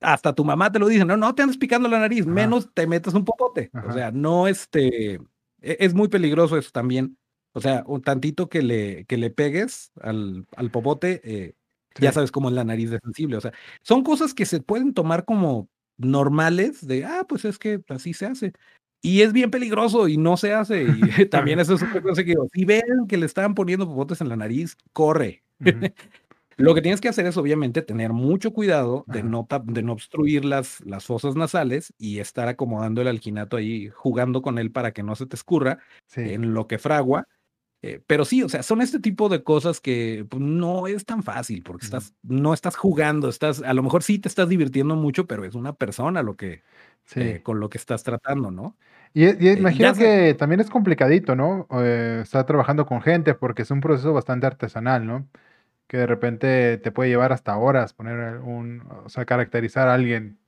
hasta 0.02 0.34
tu 0.34 0.44
mamá 0.44 0.70
te 0.72 0.78
lo 0.78 0.88
dice, 0.88 1.04
no, 1.04 1.16
no 1.16 1.34
te 1.34 1.42
andes 1.42 1.58
picando 1.58 1.88
la 1.88 1.98
nariz, 2.00 2.26
menos 2.26 2.68
te 2.74 2.86
metes 2.86 3.14
un 3.14 3.24
popote. 3.24 3.70
O 3.88 3.92
sea, 3.92 4.10
no 4.10 4.48
este, 4.48 5.14
e, 5.14 5.76
es 5.80 5.94
muy 5.94 6.08
peligroso 6.08 6.56
eso 6.58 6.70
también. 6.72 7.16
O 7.54 7.60
sea, 7.60 7.84
un 7.86 8.02
tantito 8.02 8.48
que 8.48 8.62
le, 8.62 9.04
que 9.06 9.16
le 9.18 9.30
pegues 9.30 9.92
al, 10.00 10.46
al 10.56 10.70
popote, 10.70 11.20
eh, 11.24 11.54
ya 11.98 12.12
sabes 12.12 12.32
cómo 12.32 12.48
es 12.48 12.54
la 12.54 12.64
nariz 12.64 12.90
de 12.90 12.98
sensible. 13.02 13.36
O 13.36 13.40
sea, 13.40 13.52
son 13.82 14.02
cosas 14.02 14.34
que 14.34 14.46
se 14.46 14.60
pueden 14.60 14.94
tomar 14.94 15.24
como 15.24 15.68
normales 15.98 16.86
de, 16.86 17.04
ah, 17.04 17.24
pues 17.28 17.44
es 17.44 17.58
que 17.58 17.80
así 17.88 18.14
se 18.14 18.26
hace. 18.26 18.52
Y 19.02 19.22
es 19.22 19.32
bien 19.32 19.50
peligroso 19.50 20.08
y 20.08 20.16
no 20.16 20.36
se 20.36 20.54
hace. 20.54 20.84
Y 20.84 20.86
también 21.30 21.60
eso 21.60 21.74
es 21.74 21.82
otra 21.82 22.00
cosa 22.00 22.22
que 22.22 22.30
digo, 22.30 22.46
si 22.52 22.64
ven 22.64 23.06
que 23.08 23.16
le 23.16 23.26
están 23.26 23.54
poniendo 23.54 23.86
popotes 23.86 24.20
en 24.20 24.28
la 24.28 24.36
nariz, 24.36 24.76
corre. 24.92 25.42
Lo 26.62 26.74
que 26.74 26.82
tienes 26.82 27.00
que 27.00 27.08
hacer 27.08 27.26
es 27.26 27.36
obviamente 27.36 27.82
tener 27.82 28.12
mucho 28.12 28.52
cuidado 28.52 29.04
de 29.08 29.24
no, 29.24 29.48
de 29.64 29.82
no 29.82 29.92
obstruir 29.92 30.44
las, 30.44 30.80
las 30.86 31.04
fosas 31.04 31.34
nasales 31.34 31.92
y 31.98 32.20
estar 32.20 32.46
acomodando 32.46 33.00
el 33.00 33.08
alginato 33.08 33.56
ahí, 33.56 33.88
jugando 33.88 34.42
con 34.42 34.58
él 34.58 34.70
para 34.70 34.92
que 34.92 35.02
no 35.02 35.16
se 35.16 35.26
te 35.26 35.34
escurra 35.34 35.78
en 36.14 36.54
lo 36.54 36.68
que 36.68 36.78
fragua. 36.78 37.26
Eh, 37.84 38.00
pero 38.06 38.24
sí, 38.24 38.44
o 38.44 38.48
sea, 38.48 38.62
son 38.62 38.80
este 38.80 39.00
tipo 39.00 39.28
de 39.28 39.42
cosas 39.42 39.80
que 39.80 40.24
pues, 40.30 40.40
no 40.40 40.86
es 40.86 41.04
tan 41.04 41.24
fácil 41.24 41.64
porque 41.64 41.84
estás, 41.84 42.14
no 42.22 42.54
estás 42.54 42.76
jugando, 42.76 43.28
estás, 43.28 43.60
a 43.60 43.74
lo 43.74 43.82
mejor 43.82 44.04
sí 44.04 44.20
te 44.20 44.28
estás 44.28 44.48
divirtiendo 44.48 44.94
mucho, 44.94 45.26
pero 45.26 45.44
es 45.44 45.56
una 45.56 45.72
persona 45.72 46.22
lo 46.22 46.36
que, 46.36 46.62
eh, 47.16 47.40
con 47.42 47.58
lo 47.58 47.68
que 47.68 47.78
estás 47.78 48.04
tratando, 48.04 48.52
¿no? 48.52 48.76
Y, 49.14 49.24
eh, 49.24 49.56
imagino 49.58 49.94
que 49.94 50.34
también 50.34 50.60
es 50.60 50.70
complicadito, 50.70 51.34
¿no? 51.34 51.66
estar 52.22 52.46
trabajando 52.46 52.86
con 52.86 53.02
gente 53.02 53.34
porque 53.34 53.62
es 53.62 53.70
un 53.72 53.80
proceso 53.80 54.12
bastante 54.12 54.46
artesanal, 54.46 55.04
¿no? 55.04 55.28
Que 55.92 55.98
de 55.98 56.06
repente 56.06 56.78
te 56.78 56.90
puede 56.90 57.10
llevar 57.10 57.34
hasta 57.34 57.54
horas 57.58 57.92
poner 57.92 58.38
un, 58.38 58.80
o 59.04 59.10
sea, 59.10 59.26
caracterizar 59.26 59.88
a 59.88 59.94
alguien. 59.94 60.38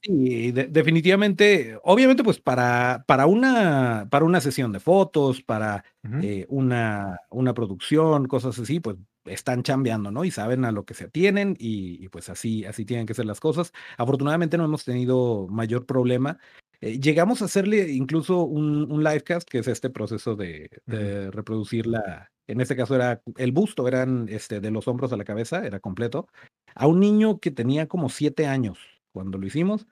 Sí, 0.00 0.52
definitivamente, 0.52 1.78
obviamente, 1.82 2.24
pues 2.24 2.40
para, 2.40 3.04
para, 3.06 3.26
una, 3.26 4.08
para 4.10 4.24
una 4.24 4.40
sesión 4.40 4.72
de 4.72 4.80
fotos, 4.80 5.42
para 5.42 5.84
eh, 6.22 6.46
una, 6.48 7.18
una 7.28 7.52
producción, 7.52 8.26
cosas 8.26 8.58
así, 8.58 8.80
pues 8.80 8.96
están 9.26 9.62
chambeando, 9.62 10.10
¿no? 10.10 10.24
Y 10.24 10.30
saben 10.30 10.64
a 10.64 10.72
lo 10.72 10.86
que 10.86 10.94
se 10.94 11.04
atienen 11.04 11.56
y, 11.58 12.08
pues 12.08 12.30
así, 12.30 12.64
así 12.64 12.86
tienen 12.86 13.04
que 13.04 13.12
ser 13.12 13.26
las 13.26 13.40
cosas. 13.40 13.72
Afortunadamente 13.98 14.56
no 14.56 14.64
hemos 14.64 14.86
tenido 14.86 15.46
mayor 15.50 15.84
problema. 15.84 16.38
Eh, 16.80 17.00
llegamos 17.00 17.42
a 17.42 17.46
hacerle 17.46 17.92
incluso 17.92 18.42
un, 18.42 18.90
un 18.90 19.02
livecast, 19.02 19.48
que 19.48 19.58
es 19.58 19.68
este 19.68 19.90
proceso 19.90 20.36
de, 20.36 20.70
de 20.86 21.30
reproducir 21.30 21.86
la, 21.86 22.30
en 22.46 22.60
este 22.60 22.76
caso 22.76 22.94
era 22.94 23.22
el 23.36 23.52
busto, 23.52 23.88
eran 23.88 24.28
este, 24.28 24.60
de 24.60 24.70
los 24.70 24.86
hombros 24.88 25.12
a 25.12 25.16
la 25.16 25.24
cabeza, 25.24 25.66
era 25.66 25.80
completo, 25.80 26.28
a 26.74 26.86
un 26.86 27.00
niño 27.00 27.40
que 27.40 27.50
tenía 27.50 27.88
como 27.88 28.08
siete 28.08 28.46
años 28.46 28.78
cuando 29.12 29.38
lo 29.38 29.46
hicimos. 29.46 29.86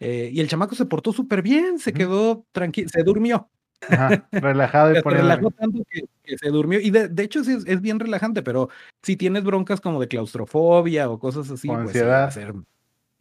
Eh, 0.00 0.30
y 0.32 0.40
el 0.40 0.48
chamaco 0.48 0.74
se 0.74 0.86
portó 0.86 1.12
súper 1.12 1.42
bien, 1.42 1.78
se 1.78 1.92
quedó 1.92 2.44
tranquilo, 2.52 2.88
se 2.88 3.02
durmió. 3.02 3.48
relajado 4.32 4.92
y 4.92 4.94
se 5.02 5.02
relajó 5.02 5.50
tanto 5.50 5.84
que, 5.90 6.38
se 6.38 6.48
durmió. 6.48 6.80
Y 6.80 6.90
de, 6.90 7.22
hecho 7.22 7.44
sí 7.44 7.56
es, 7.66 7.80
bien 7.80 8.00
relajante, 8.00 8.42
pero 8.42 8.70
si 9.02 9.16
tienes 9.16 9.44
broncas 9.44 9.80
como 9.80 10.00
de 10.00 10.08
claustrofobia 10.08 11.10
o 11.10 11.18
cosas 11.18 11.50
así, 11.50 11.68
pues 11.68 12.02
va 12.02 12.24
a 12.24 12.30
ser, 12.30 12.54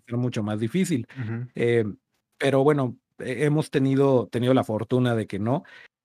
mucho 0.08 0.42
más 0.42 0.60
difícil. 0.60 1.06
Eh, 1.54 1.86
pero 2.38 2.64
bueno, 2.64 2.98
hemos 3.20 3.72
tenido, 3.72 4.28
tenido 4.28 4.54
la 4.54 4.64
fortuna 4.64 5.16
de 5.16 5.28
que 5.28 5.40
no. 5.40 5.64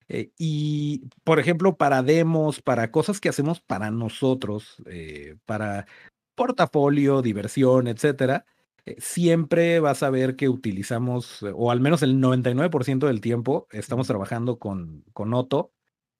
Eh, 0.08 0.30
y, 0.38 1.02
por 1.24 1.38
ejemplo, 1.38 1.76
para 1.76 2.02
demos, 2.02 2.60
para 2.60 2.90
cosas 2.90 3.20
que 3.20 3.28
hacemos 3.28 3.60
para 3.60 3.90
nosotros, 3.90 4.76
eh, 4.86 5.36
para 5.46 5.86
portafolio, 6.34 7.22
diversión, 7.22 7.86
etcétera, 7.88 8.44
eh, 8.86 8.96
siempre 8.98 9.80
vas 9.80 10.02
a 10.02 10.10
ver 10.10 10.36
que 10.36 10.48
utilizamos, 10.48 11.42
o 11.54 11.70
al 11.70 11.80
menos 11.80 12.02
el 12.02 12.20
99% 12.20 13.06
del 13.06 13.20
tiempo, 13.20 13.66
estamos 13.70 14.06
trabajando 14.06 14.58
con, 14.58 15.04
con 15.12 15.32
Otto, 15.34 15.72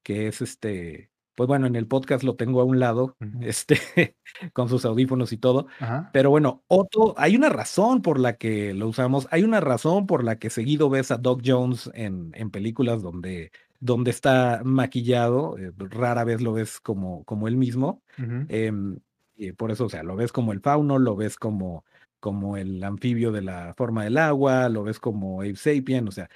que 0.03 0.29
es 0.29 0.41
este, 0.41 1.11
pues 1.35 1.47
bueno, 1.47 1.67
en 1.67 1.77
el 1.77 1.87
podcast 1.87 2.23
lo 2.23 2.37
tengo 2.37 2.61
a 2.61 2.65
un 2.65 2.79
lado, 2.79 3.17
este, 3.41 4.17
con 4.53 4.69
sus 4.69 4.85
audífonos 4.85 5.33
y 5.33 5.37
todo. 5.37 5.67
Pero 6.13 6.31
bueno, 6.31 6.63
Otto, 6.69 7.15
hay 7.17 7.37
una 7.37 7.49
razón 7.49 8.03
por 8.03 8.19
la 8.19 8.37
que 8.37 8.75
lo 8.75 8.89
usamos, 8.89 9.29
hay 9.31 9.43
una 9.43 9.61
razón 9.61 10.07
por 10.07 10.25
la 10.25 10.39
que 10.39 10.51
seguido 10.51 10.91
ves 10.91 11.11
a 11.11 11.19
Doc 11.19 11.43
Jones 11.45 11.91
en, 11.95 12.33
en 12.35 12.51
películas 12.51 13.03
donde 13.03 13.51
donde 13.85 14.11
está 14.11 14.63
maquillado, 14.65 15.59
eh, 15.59 15.71
rara 15.77 16.25
vez 16.25 16.41
lo 16.41 16.55
ves 16.55 16.81
como, 16.81 17.23
como 17.25 17.49
él 17.49 17.59
mismo. 17.59 18.03
Em, 18.49 18.99
y 19.37 19.53
por 19.53 19.71
eso, 19.71 19.85
o 19.85 19.89
sea, 19.91 20.03
lo 20.03 20.17
ves 20.17 20.33
como 20.33 20.53
el 20.53 20.61
fauno, 20.61 20.99
lo 20.99 21.17
ves 21.17 21.37
como, 21.37 21.85
como 22.19 22.57
el 22.57 22.83
anfibio 22.83 23.31
de 23.31 23.43
la 23.43 23.75
forma 23.77 24.05
del 24.05 24.17
agua, 24.17 24.71
lo 24.71 24.85
ves 24.85 24.99
como 24.99 25.43
Ape 25.43 25.57
Sapien, 25.57 26.09
o 26.09 26.13
sea, 26.13 26.31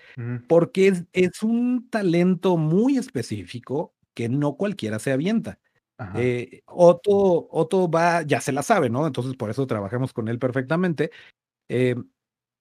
porque 0.46 0.88
es, 0.88 1.06
es, 1.14 1.42
un 1.42 1.88
talento 1.88 2.58
muy 2.58 2.98
específico 2.98 3.94
que 4.14 4.28
no 4.28 4.56
cualquiera 4.56 4.98
se 4.98 5.12
avienta. 5.12 5.58
Eh, 6.14 6.62
Otto, 6.66 7.90
va, 7.90 8.22
ya 8.22 8.40
se 8.40 8.52
la 8.52 8.62
sabe, 8.62 8.88
¿no? 8.88 9.06
Entonces 9.06 9.34
por 9.34 9.50
eso 9.50 9.66
trabajamos 9.66 10.12
con 10.12 10.28
él 10.28 10.38
perfectamente. 10.38 11.10
Eh, 11.68 11.96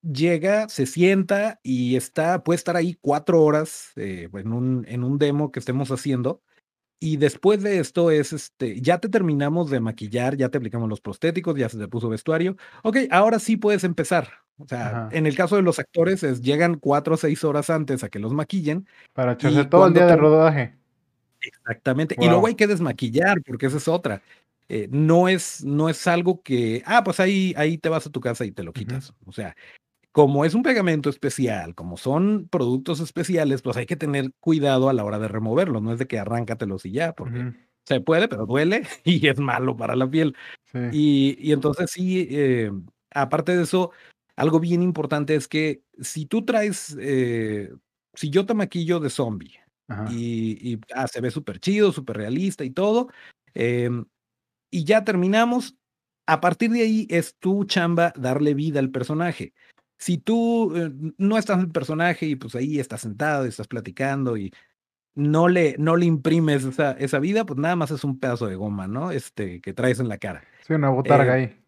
llega, 0.01 0.69
se 0.69 0.85
sienta 0.85 1.59
y 1.61 1.95
está, 1.95 2.43
puede 2.43 2.57
estar 2.57 2.75
ahí 2.75 2.97
cuatro 2.99 3.43
horas 3.43 3.91
eh, 3.95 4.29
en, 4.33 4.53
un, 4.53 4.85
en 4.87 5.03
un 5.03 5.19
demo 5.19 5.51
que 5.51 5.59
estemos 5.59 5.91
haciendo. 5.91 6.41
Y 6.99 7.17
después 7.17 7.61
de 7.61 7.77
esto 7.77 8.09
es, 8.09 8.33
este, 8.33 8.81
ya 8.81 8.97
te 8.97 9.07
terminamos 9.07 9.69
de 9.69 9.79
maquillar, 9.79 10.35
ya 10.35 10.49
te 10.49 10.57
aplicamos 10.57 10.89
los 10.89 10.99
prostéticos, 10.99 11.55
ya 11.55 11.69
se 11.69 11.77
te 11.77 11.87
puso 11.87 12.09
vestuario. 12.09 12.57
Ok, 12.81 12.97
ahora 13.11 13.37
sí 13.37 13.55
puedes 13.55 13.83
empezar. 13.83 14.29
O 14.57 14.67
sea, 14.67 15.07
en 15.11 15.27
el 15.27 15.35
caso 15.35 15.57
de 15.57 15.61
los 15.61 15.77
actores, 15.77 16.23
es, 16.23 16.41
llegan 16.41 16.79
cuatro 16.79 17.13
o 17.13 17.17
seis 17.17 17.43
horas 17.43 17.69
antes 17.69 18.03
a 18.03 18.09
que 18.09 18.17
los 18.17 18.33
maquillen. 18.33 18.87
Para 19.13 19.33
echarse 19.33 19.65
todo 19.65 19.85
el 19.85 19.93
día 19.93 20.07
de 20.07 20.15
rodaje. 20.15 20.75
Exactamente. 21.47 22.15
Y 22.19 22.27
luego 22.27 22.47
hay 22.47 22.55
que 22.55 22.67
desmaquillar, 22.67 23.41
porque 23.43 23.67
esa 23.67 23.77
es 23.77 23.87
otra. 23.87 24.21
Eh, 24.69 24.87
no, 24.91 25.29
es, 25.29 25.63
no 25.63 25.89
es 25.89 26.07
algo 26.07 26.41
que, 26.41 26.83
ah, 26.85 27.03
pues 27.03 27.19
ahí, 27.19 27.53
ahí 27.57 27.77
te 27.77 27.89
vas 27.89 28.05
a 28.05 28.11
tu 28.11 28.19
casa 28.19 28.45
y 28.45 28.51
te 28.51 28.63
lo 28.63 28.73
quitas. 28.73 29.13
O 29.25 29.31
sea, 29.31 29.55
como 30.11 30.43
es 30.43 30.55
un 30.55 30.63
pegamento 30.63 31.09
especial, 31.09 31.73
como 31.75 31.95
son 31.95 32.47
productos 32.49 32.99
especiales, 32.99 33.61
pues 33.61 33.77
hay 33.77 33.85
que 33.85 33.95
tener 33.95 34.31
cuidado 34.39 34.89
a 34.89 34.93
la 34.93 35.05
hora 35.05 35.19
de 35.19 35.27
removerlos. 35.27 35.81
No 35.81 35.93
es 35.93 35.99
de 35.99 36.07
que 36.07 36.19
arráncatelos 36.19 36.85
y 36.85 36.91
ya, 36.91 37.13
porque 37.13 37.53
se 37.85 38.01
puede, 38.01 38.27
pero 38.27 38.45
duele 38.45 38.81
y 39.05 39.27
es 39.27 39.39
malo 39.39 39.77
para 39.77 39.95
la 39.95 40.09
piel. 40.09 40.35
Y, 40.91 41.37
y, 41.39 41.53
entonces 41.53 41.89
sí, 41.91 42.27
eh, 42.29 42.71
aparte 43.11 43.55
de 43.55 43.63
eso, 43.63 43.91
algo 44.35 44.59
bien 44.59 44.83
importante 44.83 45.33
es 45.35 45.47
que 45.47 45.81
si 46.01 46.25
tú 46.25 46.43
traes, 46.43 46.97
eh, 46.99 47.71
si 48.13 48.29
yo 48.29 48.45
te 48.45 48.53
maquillo 48.53 48.99
de 48.99 49.09
zombie 49.09 49.59
y, 50.09 50.73
y 50.73 50.79
ah, 50.93 51.07
se 51.07 51.21
ve 51.21 51.31
súper 51.31 51.59
chido, 51.59 51.91
súper 51.91 52.17
realista 52.17 52.63
y 52.63 52.71
todo, 52.71 53.09
em, 53.53 54.05
y 54.69 54.83
ya 54.83 55.03
terminamos, 55.03 55.75
a 56.25 56.41
partir 56.41 56.71
de 56.71 56.81
ahí 56.81 57.07
es 57.09 57.35
tu 57.37 57.63
chamba 57.65 58.13
darle 58.15 58.53
vida 58.53 58.79
al 58.79 58.91
personaje 58.91 59.53
si 59.97 60.17
tú 60.17 60.75
eh, 60.75 60.91
no 61.17 61.37
estás 61.37 61.57
en 61.57 61.65
el 61.65 61.71
personaje 61.71 62.27
y 62.27 62.35
pues 62.35 62.55
ahí 62.55 62.79
estás 62.79 63.01
sentado 63.01 63.45
y 63.45 63.49
estás 63.49 63.67
platicando 63.67 64.37
y 64.37 64.53
no 65.15 65.47
le, 65.47 65.75
no 65.79 65.95
le 65.95 66.05
imprimes 66.05 66.63
esa, 66.63 66.91
esa 66.91 67.19
vida, 67.19 67.45
pues 67.45 67.57
nada 67.57 67.75
más 67.75 67.89
es 67.89 68.03
un 68.03 68.19
pedazo 68.19 68.45
de 68.45 68.55
goma, 68.55 68.87
¿no? 68.87 69.11
Este, 69.11 69.61
que 69.61 69.73
traes 69.73 69.99
en 69.99 70.09
la 70.09 70.19
cara. 70.19 70.43
Sí, 70.67 70.73
una 70.73 70.89
botarga 70.89 71.39
eh, 71.39 71.41
ahí. 71.41 71.59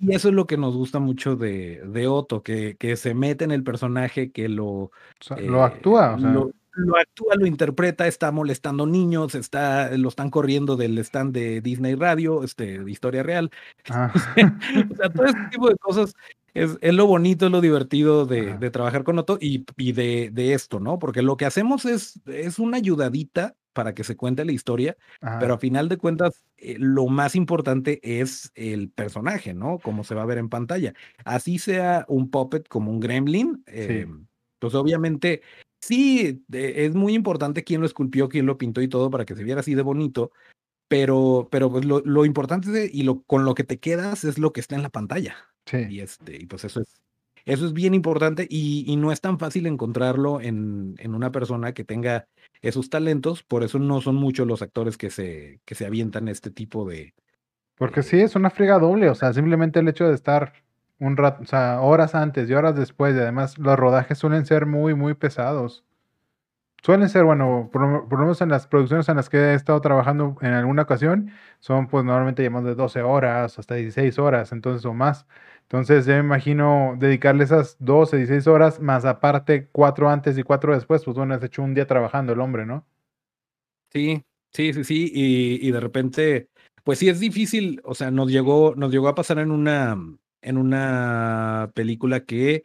Y 0.00 0.16
eso 0.16 0.28
es 0.28 0.34
lo 0.34 0.48
que 0.48 0.56
nos 0.56 0.76
gusta 0.76 0.98
mucho 0.98 1.36
de, 1.36 1.80
de 1.86 2.08
Otto, 2.08 2.42
que, 2.42 2.76
que 2.76 2.96
se 2.96 3.14
mete 3.14 3.44
en 3.44 3.52
el 3.52 3.62
personaje, 3.62 4.32
que 4.32 4.48
lo... 4.48 4.90
lo 5.30 5.60
eh, 5.60 5.62
actúa, 5.62 6.16
o 6.16 6.18
sea. 6.18 6.32
Lo, 6.32 6.50
lo, 6.74 6.96
actúa, 6.96 7.34
lo 7.36 7.46
interpreta, 7.46 8.06
está 8.06 8.32
molestando 8.32 8.86
niños, 8.86 9.34
está, 9.34 9.96
lo 9.96 10.08
están 10.08 10.30
corriendo 10.30 10.76
del 10.76 10.98
stand 10.98 11.32
de 11.32 11.60
Disney 11.60 11.94
Radio, 11.94 12.42
este, 12.44 12.82
de 12.82 12.90
historia 12.90 13.22
real. 13.22 13.50
Ah. 13.90 14.12
o 14.90 14.96
sea, 14.96 15.10
todo 15.10 15.26
este 15.26 15.48
tipo 15.50 15.68
de 15.68 15.76
cosas 15.76 16.14
es, 16.54 16.78
lo 16.82 17.06
bonito, 17.06 17.46
es 17.46 17.52
lo 17.52 17.60
divertido 17.60 18.26
de, 18.26 18.70
trabajar 18.70 19.04
con 19.04 19.18
Otto 19.18 19.38
y, 19.40 19.64
de, 19.92 20.30
de, 20.32 20.52
esto, 20.52 20.80
¿no? 20.80 20.98
Porque 20.98 21.22
lo 21.22 21.36
que 21.36 21.46
hacemos 21.46 21.84
es, 21.84 22.20
es 22.26 22.58
una 22.58 22.76
ayudadita 22.76 23.54
para 23.72 23.94
que 23.94 24.04
se 24.04 24.16
cuente 24.16 24.44
la 24.44 24.52
historia, 24.52 24.96
pero 25.40 25.54
a 25.54 25.58
final 25.58 25.88
de 25.88 25.96
cuentas, 25.96 26.44
eh, 26.58 26.76
lo 26.78 27.06
más 27.06 27.34
importante 27.34 28.00
es 28.02 28.52
el 28.54 28.90
personaje, 28.90 29.54
¿no? 29.54 29.78
Como 29.78 30.04
se 30.04 30.14
va 30.14 30.22
a 30.22 30.26
ver 30.26 30.36
en 30.36 30.50
pantalla. 30.50 30.92
Así 31.24 31.58
sea 31.58 32.04
un 32.08 32.30
puppet 32.30 32.68
como 32.68 32.90
un 32.90 33.00
gremlin, 33.00 33.64
eh, 33.66 34.06
pues 34.58 34.74
obviamente 34.74 35.40
sí, 35.82 36.44
es 36.52 36.94
muy 36.94 37.14
importante 37.14 37.64
quién 37.64 37.80
lo 37.80 37.86
esculpió, 37.86 38.28
quién 38.28 38.46
lo 38.46 38.56
pintó 38.56 38.80
y 38.80 38.88
todo 38.88 39.10
para 39.10 39.26
que 39.26 39.34
se 39.34 39.44
viera 39.44 39.60
así 39.60 39.74
de 39.74 39.82
bonito, 39.82 40.32
pero, 40.88 41.48
pero 41.50 41.70
pues 41.70 41.84
lo, 41.84 42.00
lo 42.00 42.24
importante 42.24 42.88
y 42.92 43.02
lo, 43.02 43.22
con 43.22 43.44
lo 43.44 43.54
que 43.54 43.64
te 43.64 43.78
quedas 43.78 44.24
es 44.24 44.38
lo 44.38 44.52
que 44.52 44.60
está 44.60 44.76
en 44.76 44.82
la 44.82 44.90
pantalla. 44.90 45.36
Y, 45.72 46.00
este, 46.00 46.36
y 46.36 46.46
pues 46.46 46.64
eso 46.64 46.80
es, 46.80 47.02
eso 47.44 47.66
es 47.66 47.72
bien 47.72 47.94
importante 47.94 48.46
y, 48.48 48.84
y 48.86 48.96
no 48.96 49.12
es 49.12 49.20
tan 49.20 49.38
fácil 49.38 49.66
encontrarlo 49.66 50.40
en, 50.40 50.94
en, 50.98 51.14
una 51.14 51.30
persona 51.32 51.72
que 51.72 51.84
tenga 51.84 52.26
esos 52.60 52.90
talentos, 52.90 53.42
por 53.42 53.62
eso 53.62 53.78
no 53.78 54.00
son 54.00 54.16
muchos 54.16 54.46
los 54.46 54.62
actores 54.62 54.96
que 54.96 55.10
se, 55.10 55.60
que 55.64 55.74
se 55.74 55.86
avientan 55.86 56.28
este 56.28 56.50
tipo 56.50 56.88
de... 56.88 57.14
Porque 57.76 58.02
sí, 58.02 58.20
es 58.20 58.36
una 58.36 58.50
friega 58.50 58.78
doble, 58.78 59.08
o 59.08 59.14
sea, 59.14 59.32
simplemente 59.32 59.80
el 59.80 59.88
hecho 59.88 60.06
de 60.06 60.14
estar 60.14 60.52
un 61.02 61.16
rato, 61.16 61.42
o 61.42 61.46
sea, 61.46 61.80
horas 61.80 62.14
antes 62.14 62.48
y 62.48 62.54
horas 62.54 62.76
después, 62.76 63.14
y 63.16 63.18
además 63.18 63.58
los 63.58 63.76
rodajes 63.78 64.18
suelen 64.18 64.46
ser 64.46 64.66
muy, 64.66 64.94
muy 64.94 65.14
pesados. 65.14 65.84
Suelen 66.82 67.08
ser, 67.08 67.24
bueno, 67.24 67.70
por, 67.72 67.82
lo 67.82 68.18
menos 68.18 68.40
en 68.40 68.48
las 68.48 68.66
producciones 68.66 69.08
en 69.08 69.16
las 69.16 69.28
que 69.28 69.36
he 69.38 69.54
estado 69.54 69.80
trabajando 69.80 70.36
en 70.42 70.52
alguna 70.52 70.82
ocasión, 70.82 71.30
son 71.60 71.88
pues 71.88 72.04
normalmente 72.04 72.42
llamados 72.42 72.66
de 72.68 72.74
12 72.74 73.02
horas 73.02 73.58
hasta 73.58 73.76
16 73.76 74.18
horas, 74.18 74.52
entonces 74.52 74.84
o 74.84 74.94
más. 74.94 75.26
Entonces, 75.62 76.06
yo 76.06 76.14
me 76.14 76.20
imagino 76.20 76.96
dedicarle 76.98 77.44
esas 77.44 77.76
12, 77.80 78.16
16 78.18 78.46
horas, 78.48 78.80
más 78.80 79.04
aparte 79.04 79.68
cuatro 79.72 80.08
antes 80.10 80.38
y 80.38 80.42
cuatro 80.42 80.74
después, 80.74 81.04
pues 81.04 81.16
bueno, 81.16 81.34
has 81.34 81.42
hecho 81.42 81.62
un 81.62 81.74
día 81.74 81.86
trabajando 81.86 82.32
el 82.32 82.40
hombre, 82.40 82.66
¿no? 82.66 82.84
Sí, 83.92 84.24
sí, 84.52 84.72
sí, 84.72 84.84
sí. 84.84 85.10
Y, 85.14 85.70
de 85.70 85.80
repente, 85.80 86.48
pues 86.84 86.98
sí 86.98 87.08
es 87.08 87.20
difícil. 87.20 87.80
O 87.84 87.94
sea, 87.94 88.10
nos 88.10 88.30
llegó, 88.30 88.74
nos 88.76 88.90
llegó 88.92 89.08
a 89.08 89.14
pasar 89.14 89.38
en 89.38 89.50
una, 89.50 89.96
en 90.42 90.58
una 90.58 91.70
película 91.74 92.24
que 92.24 92.64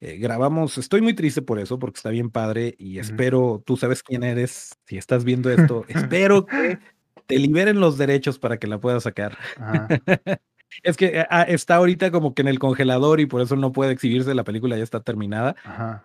eh, 0.00 0.18
grabamos. 0.18 0.78
Estoy 0.78 1.00
muy 1.00 1.14
triste 1.14 1.42
por 1.42 1.58
eso, 1.60 1.78
porque 1.78 1.98
está 1.98 2.10
bien 2.10 2.30
padre. 2.30 2.74
Y 2.78 2.98
espero, 2.98 3.62
tú 3.64 3.76
sabes 3.76 4.02
quién 4.02 4.24
eres. 4.24 4.76
Si 4.86 4.98
estás 4.98 5.24
viendo 5.24 5.50
esto, 5.50 5.84
espero 5.88 6.44
que 6.44 6.78
te 7.26 7.38
liberen 7.38 7.80
los 7.80 7.98
derechos 7.98 8.38
para 8.38 8.58
que 8.58 8.66
la 8.66 8.78
puedas 8.78 9.04
sacar. 9.04 9.38
Es 10.82 10.96
que 10.96 11.18
eh, 11.20 11.26
ah, 11.28 11.42
está 11.42 11.76
ahorita 11.76 12.10
como 12.10 12.34
que 12.34 12.42
en 12.42 12.48
el 12.48 12.58
congelador 12.58 13.20
y 13.20 13.26
por 13.26 13.42
eso 13.42 13.56
no 13.56 13.72
puede 13.72 13.92
exhibirse, 13.92 14.34
la 14.34 14.42
película 14.42 14.76
ya 14.76 14.82
está 14.82 15.00
terminada. 15.00 15.54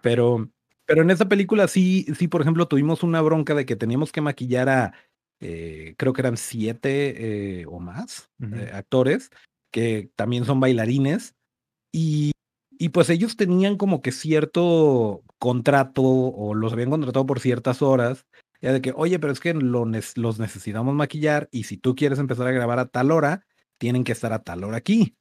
Pero, 0.01 0.49
pero 0.85 1.01
en 1.03 1.09
esa 1.09 1.29
película 1.29 1.69
sí, 1.69 2.05
sí, 2.17 2.27
por 2.27 2.41
ejemplo, 2.41 2.67
tuvimos 2.67 3.03
una 3.03 3.21
bronca 3.21 3.55
de 3.55 3.65
que 3.65 3.75
teníamos 3.75 4.11
que 4.11 4.19
maquillar 4.19 4.67
a, 4.67 4.93
eh, 5.39 5.95
creo 5.97 6.13
que 6.13 6.21
eran 6.21 6.35
siete 6.35 7.61
eh, 7.61 7.65
o 7.65 7.79
más 7.79 8.29
actores, 8.73 9.31
que 9.77 10.09
también 10.15 10.43
son 10.43 10.59
bailarines. 10.59 11.35
Y, 11.91 12.31
y 12.79 12.89
pues 12.89 13.11
ellos 13.11 13.37
tenían 13.37 13.77
como 13.77 14.01
que 14.01 14.11
cierto 14.11 15.23
contrato 15.37 16.01
o 16.01 16.55
los 16.55 16.73
habían 16.73 16.89
contratado 16.89 17.27
por 17.27 17.39
ciertas 17.39 17.83
horas. 17.83 18.25
Ya 18.59 18.73
de 18.73 18.81
que, 18.81 18.91
oye, 18.95 19.19
pero 19.19 19.31
es 19.31 19.39
que 19.39 19.53
los 19.53 20.39
necesitamos 20.39 20.95
maquillar 20.95 21.47
y 21.51 21.65
si 21.65 21.77
tú 21.77 21.93
quieres 21.93 22.17
empezar 22.17 22.47
a 22.47 22.51
grabar 22.51 22.79
a 22.79 22.87
tal 22.87 23.11
hora, 23.11 23.45
tienen 23.77 24.03
que 24.03 24.13
estar 24.13 24.33
a 24.33 24.41
tal 24.41 24.63
hora 24.63 24.77
aquí. 24.77 25.15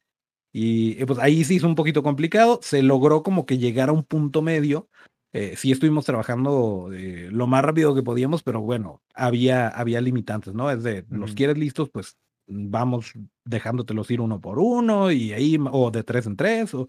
Y 0.55 1.05
pues 1.05 1.19
ahí 1.19 1.45
sí 1.45 1.57
hizo 1.57 1.67
un 1.67 1.75
poquito 1.75 2.03
complicado, 2.03 2.59
se 2.63 2.83
logró 2.83 3.23
como 3.23 3.45
que 3.45 3.59
llegar 3.59 3.91
a 3.91 3.93
un 3.93 4.05
punto 4.05 4.41
medio. 4.41 4.89
Eh, 5.35 5.55
sí 5.59 5.71
estuvimos 5.71 6.07
trabajando 6.07 6.89
eh, 6.95 7.29
lo 7.31 7.47
más 7.47 7.63
rápido 7.63 7.95
que 7.95 8.03
podíamos, 8.03 8.43
pero 8.43 8.63
bueno, 8.63 9.03
había, 9.15 9.69
había 9.69 10.01
limitantes, 10.01 10.55
¿no? 10.55 10.71
Es 10.71 10.83
de, 10.83 11.05
los 11.11 11.35
quieres 11.35 11.59
listos, 11.59 11.91
pues 11.91 12.17
vamos 12.47 13.13
dejándotelos 13.45 14.11
ir 14.11 14.21
uno 14.21 14.41
por 14.41 14.59
uno 14.59 15.11
y 15.11 15.33
ahí, 15.33 15.59
o 15.71 15.91
de 15.91 16.05
tres 16.05 16.27
en 16.27 16.37
tres, 16.37 16.75
o 16.75 16.89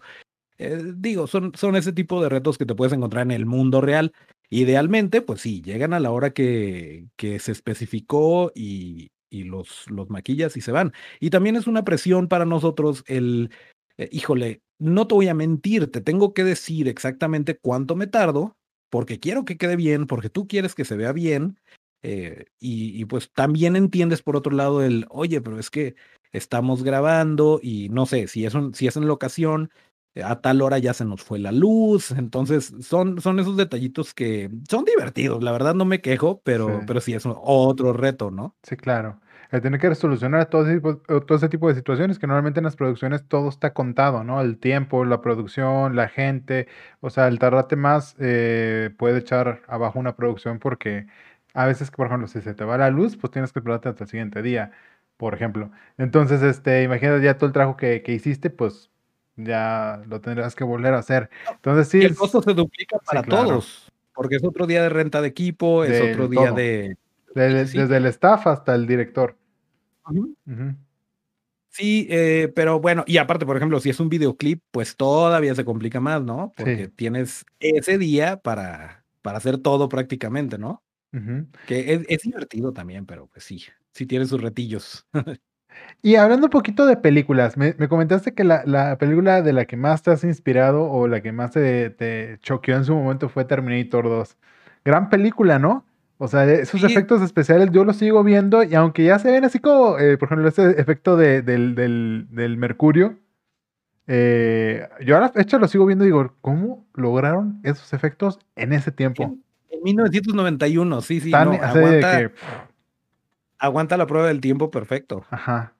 eh, 0.58 0.82
digo, 0.96 1.26
son, 1.26 1.52
son 1.54 1.76
ese 1.76 1.92
tipo 1.92 2.22
de 2.22 2.28
retos 2.28 2.58
que 2.58 2.66
te 2.66 2.74
puedes 2.74 2.92
encontrar 2.92 3.22
en 3.22 3.30
el 3.32 3.46
mundo 3.46 3.80
real. 3.80 4.12
Idealmente, 4.50 5.22
pues 5.22 5.40
sí, 5.40 5.62
llegan 5.62 5.92
a 5.94 6.00
la 6.00 6.10
hora 6.10 6.30
que, 6.32 7.06
que 7.16 7.38
se 7.38 7.52
especificó 7.52 8.52
y, 8.54 9.10
y 9.30 9.44
los, 9.44 9.90
los 9.90 10.10
maquillas 10.10 10.56
y 10.56 10.60
se 10.60 10.72
van. 10.72 10.92
Y 11.20 11.30
también 11.30 11.56
es 11.56 11.66
una 11.66 11.84
presión 11.84 12.28
para 12.28 12.44
nosotros 12.44 13.04
el, 13.06 13.50
eh, 13.98 14.08
híjole, 14.12 14.62
no 14.78 15.06
te 15.06 15.14
voy 15.14 15.28
a 15.28 15.34
mentir, 15.34 15.90
te 15.90 16.00
tengo 16.00 16.34
que 16.34 16.44
decir 16.44 16.88
exactamente 16.88 17.58
cuánto 17.58 17.96
me 17.96 18.06
tardo, 18.06 18.56
porque 18.90 19.20
quiero 19.20 19.44
que 19.44 19.58
quede 19.58 19.76
bien, 19.76 20.06
porque 20.06 20.30
tú 20.30 20.46
quieres 20.48 20.74
que 20.74 20.84
se 20.84 20.96
vea 20.96 21.12
bien. 21.12 21.58
Eh, 22.02 22.46
y, 22.60 23.00
y, 23.00 23.04
pues 23.06 23.32
también 23.32 23.74
entiendes 23.74 24.22
por 24.22 24.36
otro 24.36 24.54
lado 24.54 24.82
el, 24.82 25.06
oye, 25.10 25.40
pero 25.40 25.58
es 25.58 25.68
que 25.70 25.96
estamos 26.32 26.84
grabando 26.84 27.58
y 27.62 27.88
no 27.88 28.06
sé, 28.06 28.28
si 28.28 28.46
es, 28.46 28.54
un, 28.54 28.74
si 28.74 28.86
es 28.86 28.96
en 28.96 29.08
locación, 29.08 29.70
a 30.22 30.40
tal 30.40 30.62
hora 30.62 30.78
ya 30.78 30.94
se 30.94 31.04
nos 31.04 31.22
fue 31.22 31.38
la 31.38 31.52
luz, 31.52 32.10
entonces 32.12 32.72
son, 32.80 33.20
son 33.20 33.38
esos 33.40 33.56
detallitos 33.56 34.14
que 34.14 34.50
son 34.68 34.84
divertidos, 34.84 35.42
la 35.42 35.52
verdad 35.52 35.74
no 35.74 35.84
me 35.84 36.00
quejo, 36.00 36.40
pero 36.44 36.80
sí, 36.80 36.84
pero 36.86 37.00
sí 37.00 37.14
es 37.14 37.24
otro 37.26 37.92
reto, 37.92 38.30
¿no? 38.30 38.56
Sí, 38.62 38.76
claro. 38.76 39.20
El 39.50 39.62
tener 39.62 39.80
que 39.80 39.94
solucionar 39.94 40.50
todo 40.50 40.66
ese, 40.66 40.74
tipo, 40.74 40.96
todo 40.98 41.38
ese 41.38 41.48
tipo 41.48 41.68
de 41.68 41.74
situaciones 41.74 42.18
que 42.18 42.26
normalmente 42.26 42.60
en 42.60 42.64
las 42.64 42.76
producciones 42.76 43.26
todo 43.26 43.48
está 43.48 43.72
contado, 43.72 44.22
¿no? 44.22 44.42
El 44.42 44.58
tiempo, 44.58 45.06
la 45.06 45.22
producción, 45.22 45.96
la 45.96 46.08
gente, 46.08 46.68
o 47.00 47.08
sea, 47.08 47.28
el 47.28 47.38
tardarte 47.38 47.74
más 47.74 48.14
eh, 48.18 48.90
puede 48.98 49.20
echar 49.20 49.62
abajo 49.66 49.98
una 49.98 50.16
producción 50.16 50.58
porque 50.58 51.06
a 51.58 51.66
veces, 51.66 51.90
por 51.90 52.06
ejemplo, 52.06 52.28
si 52.28 52.40
se 52.40 52.54
te 52.54 52.62
va 52.62 52.78
la 52.78 52.88
luz, 52.88 53.16
pues 53.16 53.32
tienes 53.32 53.52
que 53.52 53.58
esperarte 53.58 53.88
hasta 53.88 54.04
el 54.04 54.10
siguiente 54.10 54.42
día, 54.42 54.70
por 55.16 55.34
ejemplo. 55.34 55.72
Entonces, 55.96 56.40
este, 56.40 56.84
imagínate 56.84 57.24
ya 57.24 57.36
todo 57.36 57.46
el 57.46 57.52
trabajo 57.52 57.76
que, 57.76 58.00
que 58.02 58.12
hiciste, 58.12 58.48
pues 58.48 58.92
ya 59.34 60.00
lo 60.06 60.20
tendrás 60.20 60.54
que 60.54 60.62
volver 60.62 60.94
a 60.94 60.98
hacer. 60.98 61.30
Entonces 61.50 61.88
sí. 61.88 62.00
el 62.00 62.14
costo 62.14 62.42
se 62.42 62.54
duplica 62.54 63.00
para 63.00 63.24
todos, 63.24 63.90
porque 64.14 64.36
es 64.36 64.44
otro 64.44 64.68
día 64.68 64.82
de 64.82 64.88
renta 64.88 65.20
de 65.20 65.26
equipo, 65.26 65.82
es 65.82 66.00
otro 66.12 66.28
día 66.28 66.52
de... 66.52 66.96
Desde 67.34 67.96
el 67.96 68.06
staff 68.06 68.46
hasta 68.46 68.76
el 68.76 68.86
director. 68.86 69.36
Sí, 71.70 72.06
eh, 72.08 72.52
pero 72.54 72.78
bueno, 72.78 73.02
y 73.04 73.18
aparte, 73.18 73.46
por 73.46 73.56
ejemplo, 73.56 73.80
si 73.80 73.90
es 73.90 73.98
un 73.98 74.08
videoclip, 74.08 74.62
pues 74.70 74.96
todavía 74.96 75.56
se 75.56 75.64
complica 75.64 75.98
más, 75.98 76.22
¿no? 76.22 76.52
Porque 76.56 76.86
tienes 76.86 77.44
ese 77.58 77.98
día 77.98 78.36
para, 78.36 79.04
para 79.22 79.38
hacer 79.38 79.58
todo 79.58 79.88
prácticamente, 79.88 80.56
¿no? 80.56 80.84
Que 81.66 82.04
es, 82.08 82.22
divertido 82.22 82.72
también, 82.72 83.06
pero 83.06 83.26
pues 83.26 83.44
sí, 83.44 83.62
sí 83.92 84.06
tiene 84.06 84.26
sus 84.26 84.40
retillos. 84.42 85.06
y 86.02 86.16
hablando 86.16 86.46
un 86.46 86.50
poquito 86.50 86.86
de 86.86 86.96
películas, 86.96 87.56
me, 87.56 87.74
comentaste 87.88 88.34
que 88.34 88.44
la, 88.44 88.96
película 88.98 89.42
de 89.42 89.52
la 89.52 89.64
que 89.66 89.76
más 89.76 90.02
te 90.02 90.10
has 90.10 90.24
inspirado 90.24 90.90
o 90.90 91.08
la 91.08 91.22
que 91.22 91.32
más 91.32 91.52
te, 91.52 91.90
te 91.90 92.38
choqueó 92.42 92.76
en 92.76 92.84
su 92.84 92.94
momento 92.94 93.28
fue 93.28 93.44
Terminator 93.44 94.04
2. 94.04 94.36
Gran 94.84 95.08
película, 95.10 95.58
¿no? 95.58 95.88
O 96.20 96.26
sea, 96.26 96.44
esos 96.52 96.82
efectos 96.82 97.22
especiales 97.22 97.70
yo 97.70 97.84
los 97.84 97.96
sigo 97.96 98.24
viendo 98.24 98.64
y 98.64 98.74
aunque 98.74 99.04
ya 99.04 99.20
se 99.20 99.30
ven 99.30 99.44
así 99.44 99.60
como, 99.60 99.98
eh, 99.98 100.18
por 100.18 100.26
ejemplo, 100.26 100.48
ese 100.48 100.72
efecto 100.72 101.16
del, 101.16 102.56
mercurio, 102.58 103.16
eh, 104.08 104.88
yo 105.06 105.16
a 105.16 105.20
la 105.20 105.28
fecha 105.28 105.58
lo 105.58 105.68
sigo 105.68 105.86
viendo 105.86 106.04
y 106.04 106.08
digo, 106.08 106.34
¿cómo 106.40 106.88
lograron 106.94 107.60
esos 107.62 107.92
efectos 107.92 108.40
en 108.56 108.72
ese 108.72 108.90
tiempo? 108.90 109.36
En, 109.78 109.84
1991, 109.84 111.00
sí, 111.00 111.20
sí. 111.20 111.34
aguanta, 111.34 112.30
aguanta 113.58 113.96
la 113.96 114.06
prueba 114.06 114.28
del 114.28 114.40
tiempo 114.40 114.70
perfecto. 114.70 115.24
Ajá. 115.30 115.72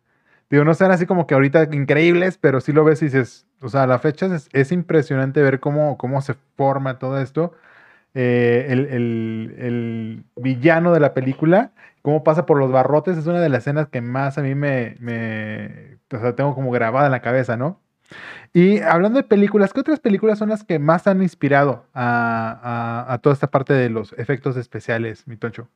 Digo, 0.51 0.65
no 0.65 0.75
sean 0.75 0.91
así 0.91 1.07
como 1.07 1.27
que 1.27 1.35
ahorita 1.35 1.69
increíbles, 1.73 2.39
pero 2.39 2.61
sí 2.61 2.73
lo 2.73 2.85
ves 2.85 3.03
y 3.03 3.07
dices, 3.07 3.47
o 3.61 3.69
sea, 3.69 3.87
la 3.87 3.99
fecha 3.99 4.29
es, 4.53 4.73
impresionante 4.73 5.43
ver 5.43 5.61
cómo, 5.61 5.99
cómo 5.99 6.23
se 6.23 6.35
forma 6.57 6.99
todo 6.99 7.21
esto. 7.21 7.53
Eh, 8.15 8.67
el, 8.71 10.25
villano 10.37 10.93
de 10.93 11.01
la 11.01 11.13
película, 11.13 11.73
cómo 12.03 12.25
pasa 12.25 12.47
por 12.47 12.59
los 12.59 12.73
barrotes, 12.73 13.19
es 13.19 13.27
una 13.27 13.41
de 13.41 13.51
las 13.51 13.61
escenas 13.61 13.89
que 13.89 14.01
más 14.01 14.39
a 14.39 14.43
mí 14.43 14.55
me, 14.55 14.97
me 15.01 15.99
o 16.11 16.19
sea, 16.19 16.35
tengo 16.35 16.55
como 16.55 16.71
grabada 16.71 17.07
en 17.07 17.13
la 17.13 17.21
cabeza, 17.21 17.57
¿no? 17.57 17.81
Y 18.53 18.79
hablando 18.79 19.19
de 19.19 19.25
películas, 19.25 19.73
¿qué 19.73 19.81
otras 19.81 20.01
películas 20.01 20.39
son 20.39 20.49
las 20.49 20.65
que 20.65 20.79
más 20.79 21.07
han 21.07 21.23
inspirado 21.23 21.87
a, 21.95 23.19
toda 23.23 23.35
esta 23.35 23.51
parte 23.51 23.75
de 23.75 23.91
los 23.91 24.13
efectos 24.15 24.57
especiales, 24.57 25.27
mi 25.27 25.37
Toncho? 25.37 25.69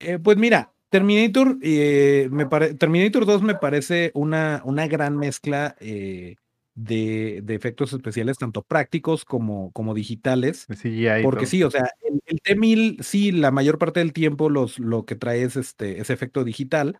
Eh, 0.00 0.18
pues 0.18 0.36
mira, 0.36 0.72
Terminator, 0.90 1.58
eh, 1.62 2.28
me 2.30 2.46
Terminator 2.46 3.26
2 3.26 3.42
me 3.42 3.54
parece 3.54 4.10
una, 4.14 4.62
una 4.64 4.86
gran 4.86 5.16
mezcla 5.16 5.76
de, 6.74 7.44
efectos 7.48 7.92
especiales, 7.92 8.38
tanto 8.38 8.62
prácticos 8.62 9.24
como, 9.24 9.72
como 9.72 9.94
digitales. 9.94 10.66
porque 11.22 11.46
sí, 11.46 11.62
o 11.62 11.70
sea, 11.70 11.90
el, 12.26 12.40
T-1000, 12.40 13.02
sí, 13.02 13.32
la 13.32 13.50
mayor 13.50 13.78
parte 13.78 14.00
del 14.00 14.12
tiempo 14.12 14.50
los, 14.50 14.78
lo 14.78 15.04
que 15.04 15.16
trae 15.16 15.42
es 15.42 15.56
este, 15.56 16.00
ese 16.00 16.12
efecto 16.12 16.44
digital 16.44 16.98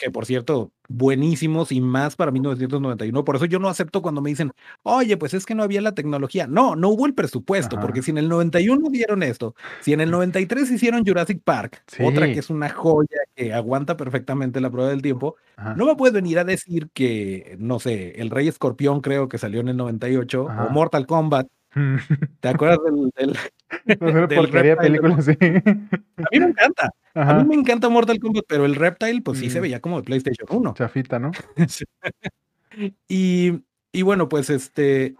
que 0.00 0.10
por 0.10 0.24
cierto, 0.24 0.72
buenísimos 0.88 1.70
y 1.72 1.80
más 1.80 2.16
para 2.16 2.30
1991. 2.30 3.24
Por 3.24 3.36
eso 3.36 3.44
yo 3.44 3.58
no 3.58 3.68
acepto 3.68 4.00
cuando 4.02 4.22
me 4.22 4.30
dicen, 4.30 4.52
oye, 4.82 5.16
pues 5.16 5.34
es 5.34 5.44
que 5.44 5.54
no 5.54 5.62
había 5.62 5.80
la 5.80 5.94
tecnología. 5.94 6.46
No, 6.46 6.74
no 6.74 6.88
hubo 6.88 7.06
el 7.06 7.14
presupuesto, 7.14 7.78
porque 7.78 8.02
si 8.02 8.10
en 8.10 8.18
el 8.18 8.28
91 8.28 8.88
dieron 8.90 9.22
esto, 9.22 9.54
si 9.80 9.92
en 9.92 10.00
el 10.00 10.10
93 10.10 10.70
hicieron 10.70 11.04
Jurassic 11.04 11.42
Park, 11.44 11.84
otra 12.02 12.26
que 12.32 12.38
es 12.38 12.50
una 12.50 12.70
joya 12.70 13.18
que 13.34 13.52
aguanta 13.52 13.96
perfectamente 13.96 14.60
la 14.60 14.70
prueba 14.70 14.90
del 14.90 15.02
tiempo, 15.02 15.36
no 15.76 15.86
me 15.86 15.94
puedes 15.96 16.14
venir 16.14 16.38
a 16.38 16.44
decir 16.44 16.88
que, 16.94 17.56
no 17.58 17.78
sé, 17.78 18.20
el 18.20 18.30
Rey 18.30 18.48
Escorpión 18.48 19.00
creo 19.02 19.28
que 19.28 19.38
salió 19.38 19.60
en 19.60 19.68
el 19.68 19.76
98 19.76 20.44
o 20.44 20.70
Mortal 20.70 21.06
Kombat. 21.06 21.46
¿Te 22.40 22.48
acuerdas 22.48 22.78
del, 22.84 23.10
del, 23.16 23.98
porquería 24.36 24.76
película, 24.76 25.20
sí. 25.22 25.32
A 25.40 26.28
mí 26.32 26.40
me 26.40 26.46
encanta. 26.46 26.90
A 27.14 27.34
mí 27.34 27.44
me 27.44 27.54
encanta 27.54 27.88
Mortal 27.88 28.18
Kombat, 28.18 28.44
pero 28.48 28.64
el 28.64 28.74
Reptile, 28.74 29.22
pues 29.22 29.38
sí 29.38 29.50
se 29.50 29.58
mm. 29.58 29.62
veía 29.62 29.80
como 29.80 29.98
de 29.98 30.04
PlayStation 30.04 30.48
1. 30.50 30.74
Chafita, 30.74 31.18
¿no? 31.18 31.30
y, 33.08 33.62
y, 33.92 34.02
bueno, 34.02 34.28
pues 34.28 34.50
este, 34.50 35.14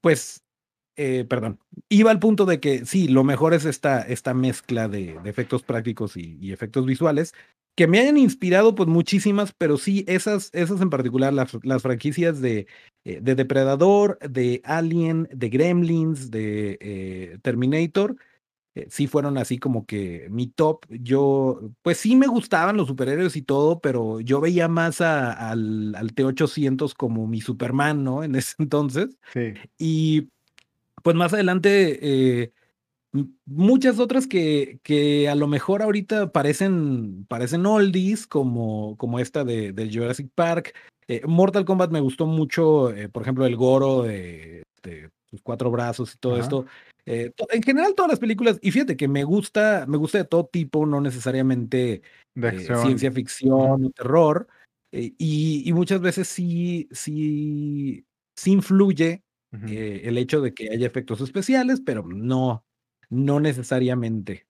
pues, 0.00 0.44
eh, 0.96 1.24
perdón, 1.28 1.58
iba 1.88 2.10
al 2.10 2.18
punto 2.20 2.44
de 2.44 2.60
que 2.60 2.84
sí, 2.86 3.08
lo 3.08 3.24
mejor 3.24 3.54
es 3.54 3.64
esta, 3.64 4.02
esta 4.02 4.34
mezcla 4.34 4.88
de, 4.88 5.18
efectos 5.24 5.62
prácticos 5.62 6.16
y, 6.16 6.52
efectos 6.52 6.86
visuales, 6.86 7.34
que 7.74 7.86
me 7.86 7.98
hayan 7.98 8.16
inspirado 8.16 8.74
pues 8.74 8.88
muchísimas, 8.88 9.52
pero 9.56 9.76
sí, 9.78 10.04
esas, 10.06 10.50
esas 10.52 10.80
en 10.80 10.90
particular, 10.90 11.32
las, 11.32 11.56
las 11.62 11.82
franquicias 11.82 12.40
de, 12.40 12.66
eh, 13.04 13.20
de 13.20 13.34
Depredador, 13.34 14.18
de 14.20 14.60
Alien, 14.64 15.28
de 15.32 15.48
Gremlins, 15.48 16.30
de 16.30 16.78
eh, 16.80 17.38
Terminator, 17.42 18.16
eh, 18.76 18.86
sí 18.90 19.06
fueron 19.08 19.38
así 19.38 19.58
como 19.58 19.86
que 19.86 20.28
mi 20.30 20.46
top. 20.46 20.86
Yo, 20.88 21.60
pues 21.82 21.98
sí 21.98 22.14
me 22.16 22.28
gustaban 22.28 22.76
los 22.76 22.86
superhéroes 22.86 23.36
y 23.36 23.42
todo, 23.42 23.80
pero 23.80 24.20
yo 24.20 24.40
veía 24.40 24.68
más 24.68 25.00
al, 25.00 26.12
T-800 26.14 26.94
como 26.94 27.26
mi 27.26 27.40
Superman, 27.40 28.04
¿no? 28.04 28.22
En 28.24 28.36
ese 28.36 28.54
entonces. 28.58 29.16
Sí. 29.32 29.54
Y 29.78 30.28
pues 31.02 31.16
más 31.16 31.32
adelante, 31.32 32.52
muchas 33.46 33.98
otras 33.98 34.26
que, 34.26 34.80
que 34.82 35.28
a 35.28 35.34
lo 35.34 35.46
mejor 35.46 35.82
ahorita 35.82 36.32
parecen, 36.32 37.24
parecen 37.26 37.66
oldies, 37.66 38.26
como, 38.26 38.96
como 38.96 39.18
esta 39.18 39.44
de, 39.44 39.90
Jurassic 39.92 40.30
Park. 40.34 40.74
Eh, 41.06 41.22
Mortal 41.26 41.64
Kombat 41.64 41.90
me 41.90 42.00
gustó 42.00 42.26
mucho, 42.26 42.92
por 43.12 43.22
ejemplo, 43.22 43.46
el 43.46 43.56
Goro 43.56 44.02
de, 44.02 44.62
sus 45.30 45.42
cuatro 45.42 45.70
brazos 45.70 46.14
y 46.14 46.18
todo 46.18 46.38
esto. 46.38 46.66
Eh, 47.06 47.32
en 47.50 47.62
general 47.62 47.94
todas 47.94 48.12
las 48.12 48.18
películas, 48.18 48.58
y 48.62 48.70
fíjate 48.70 48.96
que 48.96 49.08
me 49.08 49.24
gusta, 49.24 49.84
me 49.86 49.98
gusta 49.98 50.18
de 50.18 50.24
todo 50.24 50.46
tipo, 50.46 50.86
no 50.86 51.00
necesariamente 51.00 52.02
de 52.34 52.48
eh, 52.48 52.76
ciencia 52.82 53.12
ficción 53.12 53.84
o 53.84 53.90
terror, 53.90 54.48
eh, 54.90 55.12
y, 55.18 55.70
muchas 55.74 56.00
veces 56.00 56.28
sí, 56.28 56.88
sí, 56.92 58.06
sí 58.36 58.52
influye 58.52 59.22
el 59.52 60.18
hecho 60.18 60.40
de 60.40 60.52
que 60.52 60.70
haya 60.70 60.86
efectos 60.86 61.20
especiales, 61.20 61.80
pero 61.80 62.02
no, 62.04 62.64
no 63.14 63.40
necesariamente. 63.40 64.46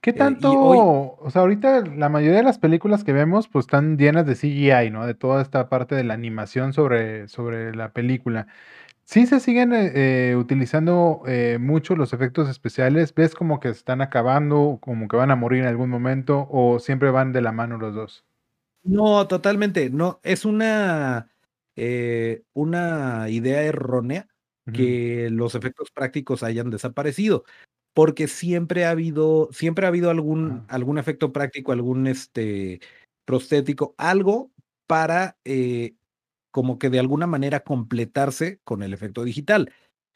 ¿Qué 0.00 0.12
tanto? 0.12 0.50
o 0.50 1.30
sea, 1.30 1.42
ahorita 1.42 1.84
la 1.84 2.08
mayoría 2.08 2.38
de 2.38 2.44
las 2.44 2.58
películas 2.58 3.04
que 3.04 3.12
vemos 3.12 3.48
pues 3.48 3.64
están 3.64 3.98
llenas 3.98 4.26
de 4.26 4.34
CGI, 4.34 4.90
¿no? 4.90 5.06
De 5.06 5.14
toda 5.14 5.42
esta 5.42 5.68
parte 5.68 5.94
de 5.94 6.04
la 6.04 6.14
animación 6.14 6.72
sobre, 6.72 7.28
sobre 7.28 7.74
la 7.74 7.92
película. 7.92 8.46
Sí 9.04 9.26
se 9.26 9.40
siguen 9.40 9.72
eh, 9.72 9.92
eh, 9.94 10.36
utilizando 10.36 11.22
eh, 11.26 11.56
mucho 11.58 11.96
los 11.96 12.12
efectos 12.12 12.48
especiales. 12.48 13.14
¿Ves 13.14 13.34
como 13.34 13.58
que 13.58 13.70
están 13.70 14.02
acabando, 14.02 14.78
como 14.82 15.08
que 15.08 15.16
van 15.16 15.30
a 15.30 15.36
morir 15.36 15.62
en 15.62 15.68
algún 15.68 15.88
momento 15.88 16.46
o 16.50 16.78
siempre 16.78 17.10
van 17.10 17.32
de 17.32 17.40
la 17.40 17.52
mano 17.52 17.78
los 17.78 17.94
dos? 17.94 18.26
No, 18.82 19.26
totalmente. 19.26 19.88
No, 19.88 20.20
es 20.22 20.44
una, 20.44 21.30
una 22.52 23.30
idea 23.30 23.62
errónea 23.62 24.28
que 24.70 25.30
los 25.30 25.54
efectos 25.54 25.90
prácticos 25.90 26.42
hayan 26.42 26.68
desaparecido, 26.68 27.44
porque 27.94 28.28
siempre 28.28 28.84
ha 28.84 28.90
habido, 28.90 29.48
siempre 29.52 29.86
ha 29.86 29.88
habido 29.88 30.10
algún, 30.10 30.64
algún 30.68 30.98
efecto 30.98 31.32
práctico, 31.32 31.72
algún 31.72 32.06
este 32.06 32.80
prostético, 33.24 33.94
algo 33.98 34.50
para 34.86 35.36
como 36.50 36.78
que 36.78 36.90
de 36.90 36.98
alguna 36.98 37.26
manera 37.26 37.60
completarse 37.60 38.60
con 38.64 38.82
el 38.82 38.92
efecto 38.92 39.24
digital. 39.24 39.72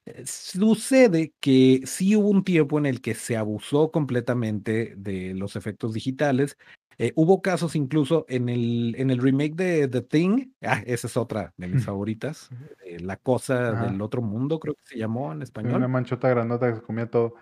Eh, 0.07 0.25
sucede 0.27 1.33
que 1.41 1.83
sí 1.85 2.17
hubo 2.17 2.29
un 2.29 2.43
tiempo 2.43 2.79
en 2.79 2.87
el 2.87 3.01
que 3.01 3.15
se 3.15 3.37
abusó 3.37 3.91
completamente 3.91 4.95
de 4.97 5.35
los 5.35 5.55
efectos 5.57 5.93
digitales. 5.93 6.59
Eh, 6.99 7.13
hubo 7.15 7.41
casos 7.41 7.75
incluso 7.75 8.27
en 8.29 8.49
el, 8.49 8.95
en 8.99 9.11
el 9.11 9.19
remake 9.19 9.55
de 9.55 9.89
The 9.89 10.03
Thing, 10.03 10.53
ah, 10.63 10.83
esa 10.85 11.07
es 11.07 11.17
otra 11.17 11.55
de 11.57 11.69
mis 11.69 11.85
favoritas, 11.85 12.51
eh, 12.85 13.01
La 13.01 13.17
cosa 13.17 13.73
del 13.73 14.01
otro 14.03 14.21
mundo, 14.21 14.61
creo 14.61 14.75
que 14.75 14.85
se 14.85 14.99
llamó 14.99 15.33
en 15.33 15.43
español. 15.43 15.77
Una 15.77 15.89
manchota 15.89 16.29
grandota 16.29 16.69
que 16.69 16.77
se 16.77 16.83
comía 16.83 17.11
todo. 17.11 17.35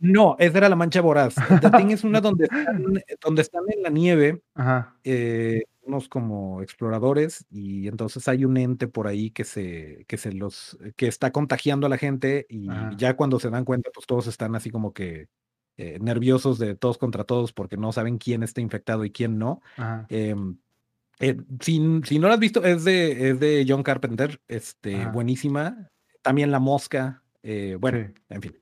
No, 0.00 0.36
esa 0.38 0.58
era 0.58 0.68
la 0.68 0.76
mancha 0.76 1.00
voraz. 1.00 1.34
The 1.60 1.70
Thing 1.70 1.90
es 1.90 2.04
una 2.04 2.20
donde 2.20 2.44
están, 2.44 2.84
donde 3.22 3.42
están 3.42 3.62
en 3.68 3.82
la 3.82 3.90
nieve. 3.90 4.42
Ajá 4.54 4.94
unos 5.88 6.08
como 6.08 6.62
exploradores 6.62 7.46
y 7.50 7.88
entonces 7.88 8.28
hay 8.28 8.44
un 8.44 8.56
ente 8.56 8.86
por 8.86 9.08
ahí 9.08 9.30
que 9.30 9.44
se, 9.44 10.04
que 10.06 10.16
se 10.16 10.32
los, 10.32 10.78
que 10.96 11.08
está 11.08 11.32
contagiando 11.32 11.86
a 11.86 11.90
la 11.90 11.98
gente 11.98 12.46
y 12.48 12.68
ya 12.96 13.16
cuando 13.16 13.40
se 13.40 13.50
dan 13.50 13.64
cuenta, 13.64 13.90
pues 13.92 14.06
todos 14.06 14.26
están 14.26 14.54
así 14.54 14.70
como 14.70 14.92
que 14.92 15.28
eh, 15.78 15.98
nerviosos 16.00 16.58
de 16.58 16.76
todos 16.76 16.98
contra 16.98 17.24
todos 17.24 17.52
porque 17.52 17.76
no 17.76 17.90
saben 17.92 18.18
quién 18.18 18.42
está 18.42 18.60
infectado 18.60 19.04
y 19.04 19.10
quién 19.10 19.38
no. 19.38 19.62
Em, 20.08 20.58
eh, 21.20 21.36
si, 21.60 21.78
no 21.80 22.28
lo 22.28 22.34
has 22.34 22.38
visto, 22.38 22.62
es 22.64 22.84
de, 22.84 23.30
es 23.30 23.40
de 23.40 23.64
John 23.66 23.82
Carpenter, 23.82 24.40
este, 24.46 25.06
buenísima. 25.06 25.90
También 26.22 26.50
La 26.50 26.60
Mosca, 26.60 27.22
eh, 27.42 27.76
bueno, 27.80 28.12
en 28.28 28.42
fin. 28.42 28.52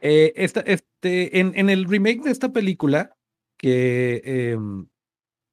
Esta, 0.00 0.60
este, 0.60 1.40
en, 1.40 1.52
en, 1.56 1.70
el 1.70 1.84
remake 1.84 2.22
de 2.22 2.30
esta 2.30 2.52
película, 2.52 3.16
que 3.56 4.22
em, 4.24 4.86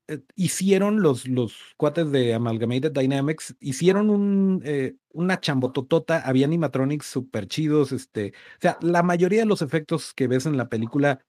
eh, 0.08 0.22
hicieron 0.36 1.02
los, 1.02 1.28
los 1.28 1.58
cuates 1.76 2.12
de 2.12 2.34
Amalgamated 2.34 2.94
Dynamics, 2.94 3.56
hicieron 3.60 4.10
un, 4.10 4.62
eh, 4.64 4.96
una 5.12 5.42
chambototota, 5.42 6.20
había 6.20 6.46
animatronics 6.46 7.06
súper 7.08 7.48
chidos, 7.48 7.92
este, 7.92 8.34
o 8.58 8.62
sea, 8.62 8.78
la 8.82 9.04
mayoría 9.04 9.42
de 9.42 9.46
los 9.46 9.62
efectos 9.62 10.14
que 10.14 10.28
ves 10.28 10.46
en 10.46 10.56
la 10.56 10.70
película 10.70 11.20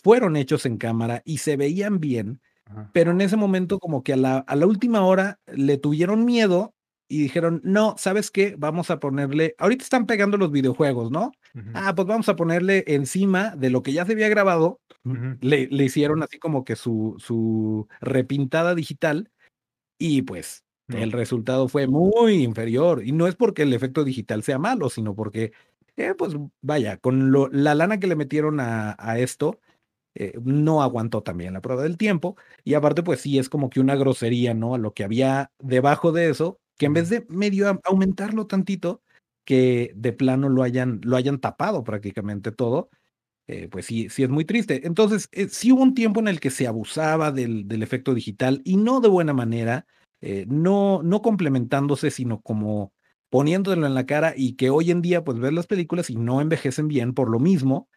fueron 0.00 0.36
hechos 0.36 0.66
en 0.66 0.76
cámara 0.78 1.22
y 1.24 1.38
se 1.38 1.56
veían 1.56 1.98
bien, 1.98 2.40
pero 2.92 3.10
en 3.12 3.22
ese 3.22 3.36
momento 3.36 3.78
como 3.80 4.04
que 4.04 4.12
a 4.12 4.16
la, 4.16 4.38
a 4.38 4.54
la 4.54 4.66
última 4.66 5.04
hora 5.04 5.40
le 5.46 5.78
tuvieron 5.78 6.24
miedo 6.24 6.74
y 7.08 7.22
dijeron, 7.22 7.60
no, 7.64 7.94
¿sabes 7.96 8.30
qué? 8.30 8.54
Vamos 8.58 8.90
a 8.90 9.00
ponerle, 9.00 9.54
ahorita 9.58 9.82
están 9.82 10.06
pegando 10.06 10.36
los 10.36 10.52
videojuegos, 10.52 11.10
¿no? 11.10 11.32
Ah, 11.74 11.94
pues 11.94 12.06
vamos 12.06 12.28
a 12.28 12.36
ponerle 12.36 12.84
encima 12.86 13.56
de 13.56 13.70
lo 13.70 13.82
que 13.82 13.92
ya 13.92 14.04
se 14.04 14.12
había 14.12 14.28
grabado, 14.28 14.80
le, 15.40 15.66
le, 15.68 15.84
hicieron 15.84 16.22
así 16.22 16.38
como 16.38 16.64
que 16.64 16.76
su, 16.76 17.16
su 17.18 17.88
repintada 18.00 18.74
digital 18.74 19.30
y 19.98 20.22
pues 20.22 20.64
el 20.88 21.12
resultado 21.12 21.68
fue 21.68 21.86
muy 21.86 22.42
inferior. 22.42 23.02
Y 23.04 23.12
no 23.12 23.26
es 23.26 23.34
porque 23.34 23.62
el 23.62 23.72
efecto 23.72 24.04
digital 24.04 24.42
sea 24.42 24.58
malo, 24.58 24.88
sino 24.90 25.14
porque, 25.14 25.52
eh, 25.96 26.14
pues 26.16 26.34
vaya, 26.62 26.98
con 26.98 27.30
lo, 27.30 27.48
la 27.48 27.74
lana 27.74 27.98
que 27.98 28.06
le 28.06 28.16
metieron 28.16 28.60
a, 28.60 28.96
a 28.98 29.18
esto, 29.18 29.58
eh, 30.14 30.32
no 30.42 30.82
aguantó 30.82 31.22
también 31.22 31.52
la 31.52 31.60
prueba 31.60 31.82
del 31.82 31.96
tiempo. 31.96 32.36
Y 32.64 32.74
aparte, 32.74 33.02
pues 33.02 33.20
sí, 33.20 33.38
es 33.38 33.48
como 33.48 33.70
que 33.70 33.80
una 33.80 33.96
grosería, 33.96 34.54
¿no? 34.54 34.74
A 34.74 34.78
lo 34.78 34.92
que 34.94 35.04
había 35.04 35.52
debajo 35.58 36.12
de 36.12 36.30
eso, 36.30 36.58
que 36.78 36.86
en 36.86 36.94
vez 36.94 37.10
de 37.10 37.26
medio 37.28 37.80
aumentarlo 37.84 38.46
tantito, 38.46 39.02
que 39.44 39.92
de 39.96 40.12
plano 40.12 40.48
lo 40.48 40.62
hayan, 40.62 41.00
lo 41.04 41.16
hayan 41.16 41.40
tapado 41.40 41.84
prácticamente 41.84 42.52
todo, 42.52 42.90
eh, 43.48 43.66
pues 43.68 43.86
sí, 43.86 44.10
sí 44.10 44.22
es 44.22 44.28
muy 44.28 44.44
triste. 44.44 44.86
Entonces, 44.86 45.28
eh, 45.32 45.48
sí 45.48 45.72
hubo 45.72 45.82
un 45.82 45.94
tiempo 45.94 46.20
en 46.20 46.28
el 46.28 46.38
que 46.38 46.50
se 46.50 46.66
abusaba 46.66 47.32
del, 47.32 47.66
del 47.66 47.82
efecto 47.82 48.14
digital 48.14 48.60
y 48.64 48.76
no 48.76 49.00
de 49.00 49.08
buena 49.08 49.32
manera, 49.32 49.86
eh, 50.20 50.44
no, 50.48 51.02
no 51.02 51.22
complementándose, 51.22 52.10
sino 52.10 52.42
como 52.42 52.92
poniéndolo 53.30 53.86
en 53.86 53.94
la 53.94 54.06
cara 54.06 54.34
y 54.36 54.54
que 54.56 54.70
hoy 54.70 54.90
en 54.90 55.02
día, 55.02 55.24
pues 55.24 55.38
ves 55.38 55.52
las 55.52 55.66
películas 55.66 56.10
y 56.10 56.16
no 56.16 56.42
envejecen 56.42 56.88
bien 56.88 57.14
por 57.14 57.30
lo 57.30 57.40
mismo, 57.40 57.88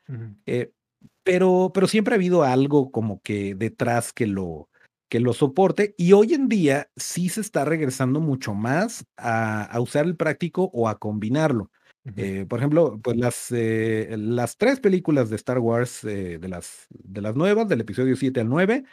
pero, 1.23 1.71
pero 1.73 1.87
siempre 1.87 2.13
ha 2.13 2.17
habido 2.17 2.43
algo 2.43 2.91
como 2.91 3.21
que 3.21 3.55
detrás 3.55 4.13
que 4.13 4.27
lo, 4.27 4.69
que 5.11 5.19
lo 5.19 5.33
soporte 5.33 5.93
y 5.97 6.13
hoy 6.13 6.33
en 6.33 6.47
día 6.47 6.89
sí 6.95 7.27
se 7.27 7.41
está 7.41 7.65
regresando 7.65 8.21
mucho 8.21 8.53
más 8.53 9.05
a, 9.17 9.77
usar 9.81 10.05
el 10.05 10.15
práctico 10.15 10.71
o 10.73 10.87
a 10.87 10.99
combinarlo. 10.99 11.69
Eh, 12.15 12.45
por 12.47 12.59
ejemplo, 12.59 12.97
pues 13.03 13.17
las, 13.17 13.51
eh, 13.51 14.15
las 14.17 14.55
tres 14.55 14.79
películas 14.79 15.29
de 15.29 15.35
Star 15.35 15.59
Wars 15.59 16.05
eh, 16.05 16.39
de, 16.39 16.47
las, 16.47 16.87
de 16.89 17.19
las 17.19 17.35
nuevas, 17.35 17.67
del 17.67 17.81
episodio 17.81 18.15
7 18.15 18.39
al 18.39 18.47
9, 18.47 18.85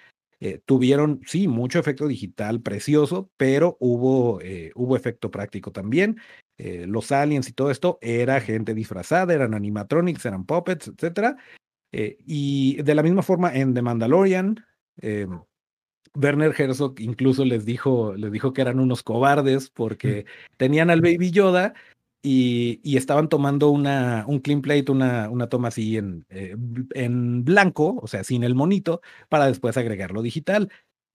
tuvieron, 0.67 1.21
sí, 1.25 1.47
mucho 1.47 1.79
efecto 1.79 2.09
digital 2.09 2.63
precioso, 2.63 3.31
pero 3.37 3.77
hubo, 3.79 4.41
hubo 4.75 4.97
efecto 4.97 5.31
práctico 5.31 5.71
también. 5.71 6.17
los 6.59 7.13
aliens 7.13 7.49
y 7.49 7.53
todo 7.53 7.71
esto 7.71 7.99
era 8.03 8.41
gente 8.41 8.75
disfrazada, 8.75 9.35
eran 9.35 9.55
animatronics, 9.55 10.27
eran 10.27 10.45
puppets, 10.45 10.89
etc. 10.89 11.37
y 11.93 12.83
de 12.83 12.95
la 12.97 13.05
misma 13.05 13.23
forma 13.23 13.55
en 13.55 13.73
The 13.73 13.83
Mandalorian, 13.83 14.65
em, 15.01 15.41
Werner 16.15 16.55
Herzog 16.57 17.01
incluso 17.01 17.45
les 17.45 17.65
dijo, 17.65 18.15
les 18.15 18.33
dijo 18.33 18.53
que 18.53 18.63
eran 18.63 18.81
unos 18.81 19.03
cobardes 19.03 19.71
porque 19.71 20.27
tenían 20.57 20.91
al 20.91 21.01
Baby 21.01 21.31
Yoda 21.31 21.75
y, 22.23 22.81
y 22.83 22.97
estaban 22.97 23.29
tomando 23.29 23.71
una, 23.71 24.25
un 24.27 24.41
clean 24.41 24.61
plate, 24.61 24.91
una, 24.91 25.31
una 25.31 25.49
toma 25.49 25.69
así 25.69 25.97
en, 25.97 26.27
eh, 26.31 26.57
en 26.95 27.45
blanco, 27.45 27.99
o 28.03 28.07
sea, 28.07 28.25
sin 28.25 28.43
el 28.45 28.55
monito, 28.55 29.01
para 29.29 29.47
después 29.47 29.77
agregarlo 29.77 30.23
digital. 30.23 30.71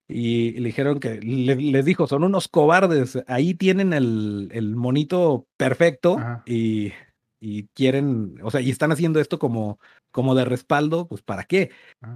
Y, 0.08 0.52
le 0.52 0.66
dijeron 0.68 1.00
que 1.00 1.20
les 1.20 1.84
dijo, 1.84 2.06
son 2.06 2.24
unos 2.24 2.48
cobardes, 2.48 3.22
ahí 3.26 3.54
tienen 3.54 3.92
el, 3.92 4.48
el 4.52 4.76
monito 4.76 5.46
perfecto 5.56 6.18
y, 6.46 6.92
y, 7.40 7.68
quieren, 7.74 8.38
o 8.42 8.50
sea, 8.50 8.60
y 8.60 8.70
están 8.70 8.92
haciendo 8.92 9.20
esto 9.20 9.38
como, 9.38 9.78
como 10.10 10.34
de 10.34 10.44
respaldo, 10.44 11.06
pues 11.06 11.22
¿para 11.22 11.44
qué? 11.44 11.70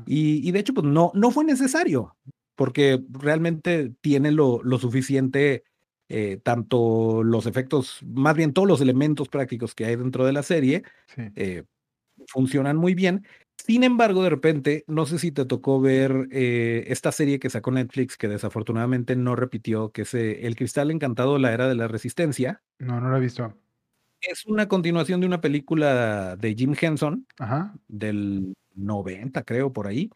Y, 0.07 0.47
y, 0.47 0.53
de 0.53 0.59
hecho, 0.59 0.75
pues 0.75 0.87
no, 0.87 1.12
no 1.14 1.31
fue 1.31 1.45
necesario 1.45 2.14
porque 2.59 3.01
realmente 3.09 3.92
tiene 4.01 4.33
lo, 4.33 4.61
lo 4.64 4.81
suficiente, 4.81 5.62
eh, 6.09 6.40
tanto 6.42 7.23
los 7.23 7.47
efectos, 7.47 8.01
más 8.05 8.35
bien 8.35 8.53
todos 8.53 8.66
los 8.66 8.81
elementos 8.81 9.29
prácticos 9.29 9.77
que 9.77 9.85
hay 9.85 9.94
dentro 9.94 10.27
de 10.27 10.33
la 10.33 10.42
serie, 10.42 10.83
eh, 11.37 11.62
funcionan 12.27 12.77
muy 12.77 12.97
bien. 12.97 13.25
Sin 13.64 13.85
embargo, 13.85 14.25
de 14.25 14.31
repente, 14.31 14.85
no 14.88 15.07
sé 15.07 15.21
si 15.21 15.31
te 15.31 15.44
tocó 15.44 15.81
ver 15.81 16.27
eh, 16.33 16.83
esta 16.88 17.12
serie 17.12 17.38
que 17.38 17.49
sacó 17.49 17.71
Netflix, 17.71 18.16
que 18.16 18.27
desafortunadamente 18.27 19.14
no 19.14 19.37
repitió, 19.37 19.92
que 19.92 20.03
es 20.03 20.12
El 20.14 20.57
Cristal 20.57 20.90
Encantado, 20.90 21.38
la 21.38 21.53
Era 21.53 21.68
de 21.68 21.77
la 21.77 21.87
Resistencia. 21.87 22.61
No, 22.81 23.01
no 23.01 23.09
lo 23.09 23.18
he 23.18 23.21
visto. 23.21 23.55
Es 24.21 24.47
una 24.47 24.66
continuación 24.66 25.21
de 25.21 25.29
una 25.29 25.40
película 25.40 26.35
de 26.35 26.57
Jim 26.57 26.75
Henson, 26.81 27.25
del 27.87 28.53
90, 28.75 29.44
creo, 29.44 29.73
por 29.73 29.87
ahí, 29.87 30.11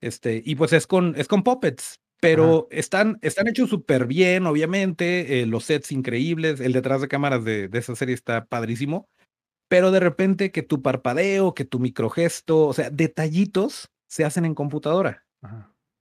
este, 0.00 0.42
y 0.44 0.54
pues 0.54 0.72
es 0.72 0.86
con, 0.86 1.14
es 1.16 1.28
con 1.28 1.42
puppets, 1.42 2.00
pero 2.20 2.66
están, 2.70 3.18
están 3.22 3.48
hechos 3.48 3.70
súper 3.70 4.06
bien, 4.06 4.46
obviamente, 4.46 5.40
eh, 5.40 5.46
los 5.46 5.64
sets 5.64 5.92
increíbles, 5.92 6.60
el 6.60 6.72
detrás 6.72 7.00
de 7.00 7.08
cámaras 7.08 7.44
de, 7.44 7.68
de, 7.68 7.78
esa 7.78 7.94
serie 7.94 8.14
está 8.14 8.46
padrísimo, 8.46 9.08
pero 9.68 9.90
de 9.90 10.00
repente 10.00 10.50
que 10.50 10.62
tu 10.62 10.82
parpadeo, 10.82 11.54
que 11.54 11.64
tu 11.64 11.78
microgesto, 11.78 12.66
o 12.66 12.72
sea, 12.72 12.90
detallitos 12.90 13.90
se 14.08 14.24
hacen 14.24 14.44
en 14.44 14.54
computadora. 14.54 15.24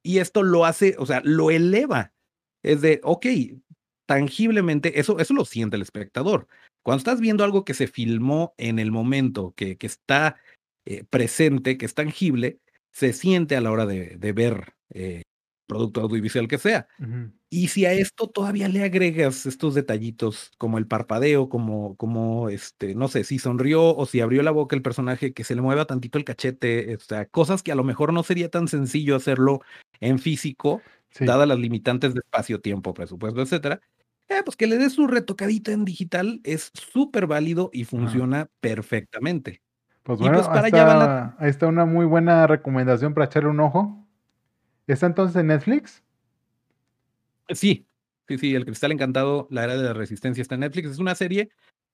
Y 0.03 0.19
esto 0.19 0.43
lo 0.43 0.65
hace, 0.65 0.95
o 0.97 1.05
sea, 1.05 1.21
lo 1.23 1.51
eleva. 1.51 2.13
Es 2.63 2.81
de, 2.81 3.01
ok, 3.03 3.25
tangiblemente, 4.07 4.99
eso, 4.99 5.19
eso 5.19 5.33
lo 5.33 5.45
siente 5.45 5.75
el 5.75 5.81
espectador. 5.81 6.47
Cuando 6.83 6.99
estás 6.99 7.19
viendo 7.19 7.43
algo 7.43 7.65
que 7.65 7.73
se 7.73 7.87
filmó 7.87 8.53
en 8.57 8.79
el 8.79 8.91
momento, 8.91 9.53
que, 9.55 9.77
que 9.77 9.87
está 9.87 10.37
eh, 10.85 11.03
presente, 11.09 11.77
que 11.77 11.85
es 11.85 11.95
tangible, 11.95 12.59
se 12.95 13.11
siente 13.11 13.57
a 13.57 13.61
la 13.61 13.71
hora 13.71 13.85
de, 13.85 14.17
ver 14.33 14.73
eh, 14.89 15.23
producto 15.67 15.99
audiovisual 15.99 16.47
que 16.47 16.57
sea. 16.57 16.87
Y 17.49 17.67
si 17.67 17.85
a 17.85 17.91
esto 17.91 18.29
todavía 18.29 18.69
le 18.69 18.83
agregas 18.83 19.45
estos 19.45 19.75
detallitos 19.75 20.51
como 20.57 20.77
el 20.77 20.87
parpadeo, 20.87 21.49
como, 21.49 21.97
como 21.97 22.47
este, 22.47 22.95
no 22.95 23.09
sé, 23.09 23.25
si 23.25 23.37
sonrió 23.37 23.93
o 23.95 24.05
si 24.05 24.21
abrió 24.21 24.43
la 24.43 24.51
boca 24.51 24.77
el 24.77 24.81
personaje, 24.81 25.33
que 25.33 25.43
se 25.43 25.55
le 25.55 25.61
mueva 25.61 25.85
tantito 25.85 26.17
el 26.17 26.23
cachete, 26.23 26.95
o 26.95 26.99
sea, 27.01 27.25
cosas 27.25 27.63
que 27.63 27.73
a 27.73 27.75
lo 27.75 27.83
mejor 27.83 28.13
no 28.13 28.23
sería 28.23 28.49
tan 28.49 28.69
sencillo 28.69 29.17
hacerlo 29.17 29.59
en 29.99 30.17
físico, 30.17 30.81
dadas 31.19 31.49
las 31.49 31.59
limitantes 31.59 32.13
de 32.13 32.21
espacio, 32.21 32.61
tiempo, 32.61 32.93
presupuesto, 32.93 33.41
etcétera. 33.41 33.81
Eh, 34.29 34.41
pues 34.45 34.55
que 34.55 34.67
le 34.67 34.77
des 34.77 34.93
su 34.93 35.05
retocadita 35.05 35.73
en 35.73 35.83
digital 35.83 36.39
es 36.45 36.71
súper 36.73 37.27
válido 37.27 37.69
y 37.73 37.83
funciona 37.83 38.47
perfectamente. 38.61 39.64
Pues 40.05 40.19
bueno, 40.19 40.37
pues 40.37 40.47
ahí, 40.49 40.65
está, 40.67 41.35
ahí 41.39 41.49
está 41.49 41.65
una 41.65 41.85
muy 41.85 42.05
buena 42.05 42.45
recomendación 42.45 43.15
para 43.15 43.25
echarle 43.25 43.49
un 43.49 43.59
ojo. 43.59 44.07
¿Está 44.85 45.07
entonces 45.07 45.35
en 45.35 45.47
Netflix? 45.47 46.03
Sí, 47.49 47.87
sí, 48.27 48.37
sí, 48.37 48.53
El 48.53 48.65
Cristal 48.65 48.91
Encantado, 48.91 49.47
La 49.49 49.63
Era 49.63 49.75
de 49.75 49.83
la 49.83 49.93
Resistencia 49.93 50.43
está 50.43 50.53
en 50.53 50.61
Netflix. 50.61 50.91
Es 50.91 50.99
una 50.99 51.15
serie, 51.15 51.49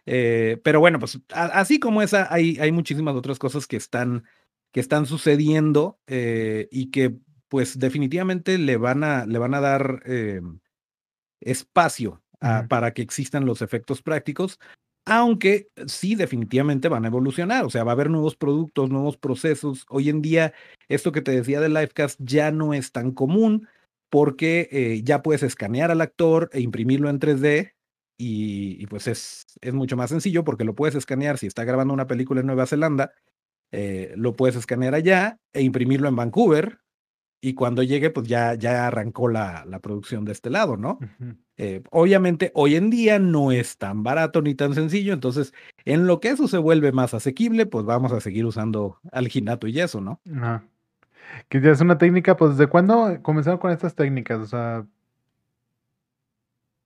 eh, 0.05 0.59
pero 0.61 0.81
bueno, 0.81 0.99
pues 0.99 1.21
así 1.29 1.79
como 1.79 2.01
esa, 2.01 2.27
hay, 2.33 2.57
hay 2.59 2.73
muchísimas 2.73 3.15
otras 3.15 3.39
cosas 3.39 3.65
que 3.65 3.77
están, 3.77 4.25
que 4.73 4.81
están 4.81 5.05
sucediendo 5.05 5.97
eh, 6.07 6.67
y 6.69 6.91
que 6.91 7.15
pues 7.47 7.79
definitivamente 7.79 8.57
le 8.57 8.75
van 8.75 9.05
a, 9.05 9.25
le 9.25 9.39
van 9.39 9.53
a 9.53 9.61
dar 9.61 10.03
eh, 10.05 10.41
espacio 11.39 12.21
para 12.67 12.91
que 12.91 13.03
existan 13.03 13.45
los 13.45 13.61
efectos 13.61 14.01
prácticos, 14.01 14.59
aunque 15.05 15.69
sí 15.87 16.15
definitivamente 16.15 16.89
van 16.89 17.05
a 17.05 17.07
evolucionar, 17.07 17.65
o 17.65 17.69
sea, 17.69 17.83
va 17.83 17.91
a 17.91 17.93
haber 17.93 18.09
nuevos 18.09 18.35
productos, 18.35 18.89
nuevos 18.89 19.17
procesos. 19.17 19.85
Hoy 19.89 20.09
en 20.09 20.21
día, 20.21 20.53
esto 20.89 21.11
que 21.11 21.21
te 21.21 21.31
decía 21.31 21.59
del 21.59 21.73
livecast 21.73 22.19
ya 22.23 22.51
no 22.51 22.73
es 22.73 22.91
tan 22.91 23.11
común 23.11 23.67
porque 24.09 24.69
eh, 24.71 25.01
ya 25.03 25.23
puedes 25.23 25.43
escanear 25.43 25.89
al 25.89 26.01
actor 26.01 26.49
e 26.53 26.61
imprimirlo 26.61 27.09
en 27.09 27.19
3D 27.19 27.73
y, 28.23 28.85
pues 28.87 29.07
es, 29.07 29.45
es, 29.61 29.73
mucho 29.73 29.97
más 29.97 30.11
sencillo 30.11 30.43
porque 30.43 30.63
lo 30.63 30.75
puedes 30.75 30.93
escanear 30.93 31.39
si 31.39 31.47
está 31.47 31.63
grabando 31.63 31.93
una 31.93 32.05
película 32.05 32.41
en 32.41 32.45
Nueva 32.45 32.67
Zelanda, 32.67 33.13
eh, 33.71 34.13
lo 34.15 34.33
puedes 34.33 34.55
escanear 34.55 34.93
allá 34.93 35.39
e 35.53 35.63
imprimirlo 35.63 36.07
en 36.07 36.15
Vancouver 36.15 36.81
y 37.41 37.55
cuando 37.55 37.81
llegue, 37.81 38.11
pues 38.11 38.27
ya, 38.27 38.53
ya 38.53 38.85
arrancó 38.85 39.27
la, 39.27 39.65
la 39.65 39.79
producción 39.79 40.23
de 40.25 40.33
este 40.33 40.51
lado, 40.51 40.77
¿no? 40.77 40.99
Eh, 41.63 41.83
obviamente, 41.91 42.51
hoy 42.55 42.75
en 42.75 42.89
día 42.89 43.19
no 43.19 43.51
es 43.51 43.77
tan 43.77 44.01
barato 44.01 44.41
ni 44.41 44.55
tan 44.55 44.73
sencillo, 44.73 45.13
entonces, 45.13 45.53
en 45.85 46.07
lo 46.07 46.19
que 46.19 46.29
eso 46.29 46.47
se 46.47 46.57
vuelve 46.57 46.91
más 46.91 47.13
asequible, 47.13 47.67
pues 47.67 47.85
vamos 47.85 48.11
a 48.13 48.19
seguir 48.19 48.45
usando 48.47 48.97
alginato 49.11 49.67
y 49.67 49.79
eso, 49.79 50.01
¿no? 50.01 50.19
Que 51.49 51.61
ya 51.61 51.69
es 51.69 51.81
una 51.81 51.99
técnica, 51.99 52.35
pues, 52.35 52.57
¿desde 52.57 52.67
cuándo 52.67 53.19
comenzaron 53.21 53.59
con 53.59 53.71
estas 53.71 53.93
técnicas? 53.93 54.39
O 54.39 54.47
sea... 54.47 54.87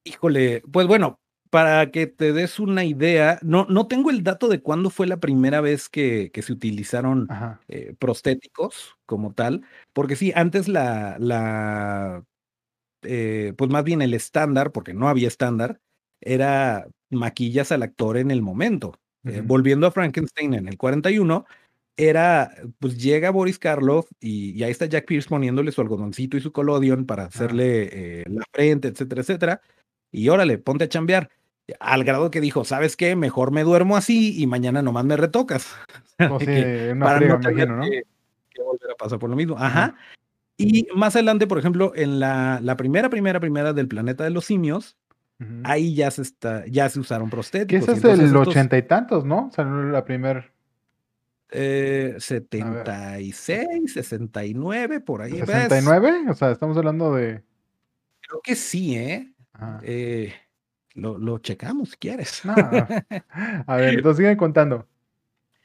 Híjole, 0.03 0.61
pues 0.71 0.87
bueno, 0.87 1.19
para 1.49 1.89
que 1.89 2.05
te 2.05 2.33
des 2.33 2.59
una 2.59 2.83
idea, 2.83 3.39
no, 3.41 3.65
no 3.69 3.87
tengo 3.87 4.09
el 4.11 4.23
dato 4.23 4.49
de 4.49 4.61
cuándo 4.61 4.89
fue 4.89 5.07
la 5.07 5.21
primera 5.21 5.61
vez 5.61 5.87
que, 5.87 6.31
que 6.33 6.41
se 6.41 6.51
utilizaron 6.51 7.27
eh, 7.69 7.95
prostéticos 7.97 8.97
como 9.05 9.33
tal, 9.33 9.61
porque 9.93 10.17
sí, 10.17 10.33
antes 10.35 10.67
la, 10.67 11.15
la 11.17 12.25
eh, 13.07 13.53
pues 13.57 13.69
más 13.69 13.83
bien 13.83 14.01
el 14.01 14.13
estándar, 14.13 14.71
porque 14.71 14.93
no 14.93 15.07
había 15.07 15.27
estándar, 15.27 15.79
era 16.21 16.87
maquillas 17.09 17.71
al 17.71 17.83
actor 17.83 18.17
en 18.17 18.31
el 18.31 18.41
momento. 18.41 18.99
Eh, 19.25 19.41
volviendo 19.43 19.87
a 19.87 19.91
Frankenstein 19.91 20.53
en 20.53 20.67
el 20.67 20.77
41, 20.77 21.45
era, 21.97 22.51
pues 22.79 23.01
llega 23.01 23.31
Boris 23.31 23.57
Karloff 23.57 24.07
y, 24.19 24.61
ahí 24.63 24.69
está 24.69 24.85
Jack 24.85 25.05
Pierce 25.07 25.29
poniéndole 25.29 25.71
su 25.71 25.81
algodoncito 25.81 26.37
y 26.37 26.41
su 26.41 26.51
colodion 26.51 27.05
para 27.05 27.25
hacerle 27.25 27.89
eh, 27.91 28.25
la 28.27 28.43
frente, 28.51 28.89
etcétera, 28.89 29.21
etcétera. 29.21 29.61
Y 30.11 30.29
órale, 30.29 30.57
ponte 30.57 30.83
a 30.83 30.89
chambear. 30.89 31.29
Al 31.79 32.03
grado 32.03 32.29
que 32.29 32.41
dijo, 32.41 32.63
¿sabes 32.63 32.95
qué? 32.95 33.15
Mejor 33.15 33.51
me 33.51 33.63
duermo 33.63 33.97
así 33.97 34.39
y 34.39 34.45
mañana 34.45 34.81
nomás 34.81 35.05
me 35.05 35.17
retocas. 35.17 35.67
O 36.31 36.39
sea, 36.39 36.93
una 36.93 37.05
para 37.05 37.19
no 37.19 37.25
imagino, 37.25 37.75
¿no? 37.75 37.83
Que, 37.83 38.03
volver 38.63 38.91
a 38.91 38.95
pasar 38.95 39.19
por 39.19 39.29
lo 39.29 39.35
mismo. 39.35 39.57
Ajá. 39.59 39.97
Y 40.57 40.87
más 40.95 41.15
adelante, 41.15 41.47
por 41.47 41.59
ejemplo, 41.59 41.91
en 41.95 42.19
la, 42.19 42.59
la 42.61 42.77
primera, 42.77 43.09
primera, 43.09 43.39
primera 43.39 43.73
del 43.73 43.87
planeta 43.87 44.23
de 44.23 44.29
los 44.29 44.45
simios, 44.45 44.97
ahí 45.63 45.95
ya 45.95 46.09
se 46.11 46.21
está, 46.21 46.65
ya 46.67 46.87
se 46.89 46.99
usaron 46.99 47.29
prostéticos. 47.29 47.85
Que 47.85 47.91
ese 47.91 48.11
es 48.13 48.19
el 48.19 48.35
ochenta 48.35 48.77
y 48.77 48.83
tantos, 48.83 49.25
¿no? 49.25 49.47
O 49.47 49.51
sea, 49.51 49.65
la 49.65 50.05
primera. 50.05 50.49
Eh, 51.51 52.15
76, 52.17 53.93
69, 53.93 54.99
por 55.01 55.21
ahí. 55.21 55.33
¿69? 55.33 56.31
O 56.31 56.33
sea, 56.33 56.51
estamos 56.51 56.77
hablando 56.77 57.13
de. 57.13 57.43
Creo 58.21 58.41
que 58.41 58.55
sí, 58.55 58.95
¿eh? 58.97 59.33
eh 59.83 60.33
lo, 60.93 61.17
lo, 61.17 61.37
checamos 61.39 61.91
si 61.91 61.97
quieres. 61.97 62.41
A 63.67 63.75
ver, 63.75 63.95
entonces 63.95 64.17
sigue 64.17 64.37
contando. 64.37 64.87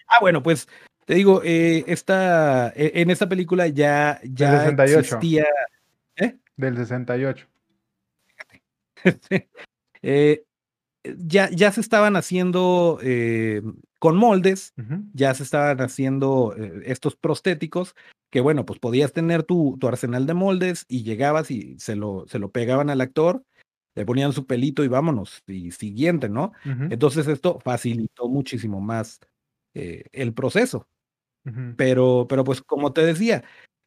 Ah, 0.09 0.19
bueno, 0.21 0.43
pues 0.43 0.69
te 1.11 1.17
digo, 1.17 1.43
eh, 1.43 1.83
esta, 1.89 2.69
e, 2.69 3.03
en 3.03 3.11
esta 3.11 3.29
película 3.29 3.67
ya, 3.67 4.21
ya 4.23 4.63
Del 4.63 4.77
68. 4.77 5.01
existía. 5.01 5.47
¿eh? 6.15 6.37
Del 6.57 6.77
68. 6.77 7.49
eh, 10.03 10.45
ya, 11.03 11.51
ya 11.51 11.73
se 11.73 11.81
estaban 11.81 12.15
haciendo 12.15 13.01
eh, 13.03 13.61
con 13.99 14.17
moldes, 14.19 14.73
ya 15.13 15.35
se 15.35 15.43
estaban 15.43 15.81
haciendo 15.81 16.55
estos 16.85 17.17
prostéticos, 17.17 17.97
que 18.31 18.41
bueno, 18.41 18.65
pues 18.65 18.79
podías 18.79 19.13
tener 19.13 19.43
tu, 19.43 19.79
tu 19.81 19.89
arsenal 19.89 20.27
de 20.27 20.35
moldes 20.35 20.85
y 20.87 21.03
llegabas 21.03 21.51
y 21.51 21.77
se 21.81 21.97
lo, 21.97 22.25
se 22.29 22.39
lo 22.39 22.53
pegaban 22.53 22.89
al 22.89 23.01
actor, 23.01 23.43
le 23.97 24.07
ponían 24.07 24.33
su 24.33 24.47
pelito 24.47 24.85
y 24.85 24.89
vámonos, 24.89 25.43
y 25.49 25.73
siguiente, 25.73 26.29
¿no? 26.29 26.53
Entonces 26.65 27.27
esto 27.27 27.59
facilitó 27.59 28.29
muchísimo 28.29 28.81
más 28.81 29.19
el 29.75 30.33
proceso. 30.35 30.87
Pero, 31.77 32.27
pero 32.29 32.45
pues 32.45 32.61
como 32.63 32.93
te 32.93 33.05
decía, 33.05 33.43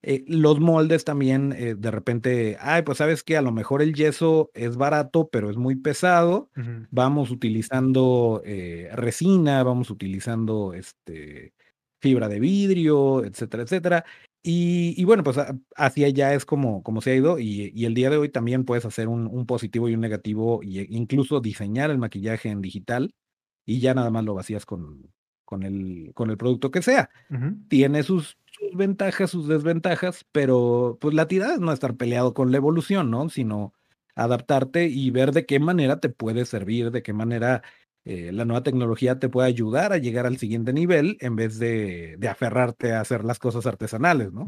eh, 0.05 0.25
los 0.27 0.59
moldes 0.59 1.05
también 1.05 1.53
eh, 1.53 1.75
de 1.75 1.89
repente, 1.89 2.57
ay, 2.59 2.81
pues 2.81 2.97
sabes 2.97 3.23
que 3.23 3.37
a 3.37 3.41
lo 3.41 3.53
mejor 3.53 3.81
el 3.81 3.93
yeso 3.93 4.51
es 4.53 4.75
barato, 4.75 5.29
pero 5.31 5.49
es 5.49 5.55
muy 5.55 5.75
pesado. 5.75 6.49
Vamos 6.91 7.31
utilizando 7.31 8.41
eh, 8.45 8.89
resina, 8.93 9.63
vamos 9.63 9.89
utilizando 9.89 10.73
este, 10.73 11.53
fibra 12.01 12.27
de 12.27 12.41
vidrio, 12.41 13.23
etcétera, 13.23 13.63
etcétera. 13.63 14.05
Y, 14.45 14.93
y 14.97 15.05
bueno, 15.05 15.23
pues 15.23 15.37
hacia 15.77 16.07
allá 16.07 16.33
es 16.33 16.43
como, 16.43 16.83
como 16.83 16.99
se 16.99 17.11
ha 17.11 17.15
ido 17.15 17.39
y, 17.39 17.71
y, 17.73 17.85
el 17.85 17.93
día 17.93 18.09
de 18.09 18.17
hoy 18.17 18.27
también 18.27 18.65
puedes 18.65 18.83
hacer 18.83 19.07
un, 19.07 19.25
un 19.27 19.45
positivo 19.45 19.87
y 19.87 19.93
un 19.93 20.01
negativo 20.01 20.61
e 20.63 20.85
incluso 20.89 21.39
diseñar 21.39 21.91
el 21.91 21.97
maquillaje 21.97 22.49
en 22.49 22.61
digital 22.61 23.13
y 23.65 23.79
ya 23.79 23.93
nada 23.93 24.09
más 24.09 24.25
lo 24.25 24.33
vacías 24.33 24.65
con, 24.65 25.13
con 25.53 25.61
el, 25.61 26.11
con 26.15 26.31
el 26.31 26.37
producto 26.37 26.71
que 26.71 26.81
sea. 26.81 27.11
Tiene 27.67 28.01
sus, 28.01 28.39
ventajas, 28.73 29.29
sus 29.29 29.47
desventajas, 29.47 30.25
pero 30.31 30.97
pues 30.99 31.13
la 31.13 31.27
tirada 31.27 31.53
es 31.53 31.59
no 31.59 31.71
estar 31.71 31.95
peleado 31.95 32.33
con 32.33 32.49
la 32.49 32.57
evolución, 32.57 33.11
¿no? 33.11 33.29
Sino 33.29 33.71
adaptarte 34.15 34.87
y 34.87 35.11
ver 35.11 35.31
de 35.31 35.45
qué 35.45 35.59
manera 35.59 35.99
te 35.99 36.09
puede 36.09 36.45
servir, 36.45 36.89
de 36.89 37.03
qué 37.03 37.13
manera 37.13 37.61
eh, 38.03 38.31
la 38.31 38.45
nueva 38.45 38.63
tecnología 38.63 39.19
te 39.19 39.29
puede 39.29 39.47
ayudar 39.47 39.93
a 39.93 39.97
llegar 39.97 40.25
al 40.25 40.37
siguiente 40.37 40.73
nivel 40.73 41.17
en 41.19 41.35
vez 41.35 41.59
de, 41.59 42.15
de 42.17 42.27
aferrarte 42.27 42.93
a 42.93 43.01
hacer 43.01 43.23
las 43.23 43.37
cosas 43.37 43.67
artesanales, 43.67 44.33
¿no? 44.33 44.45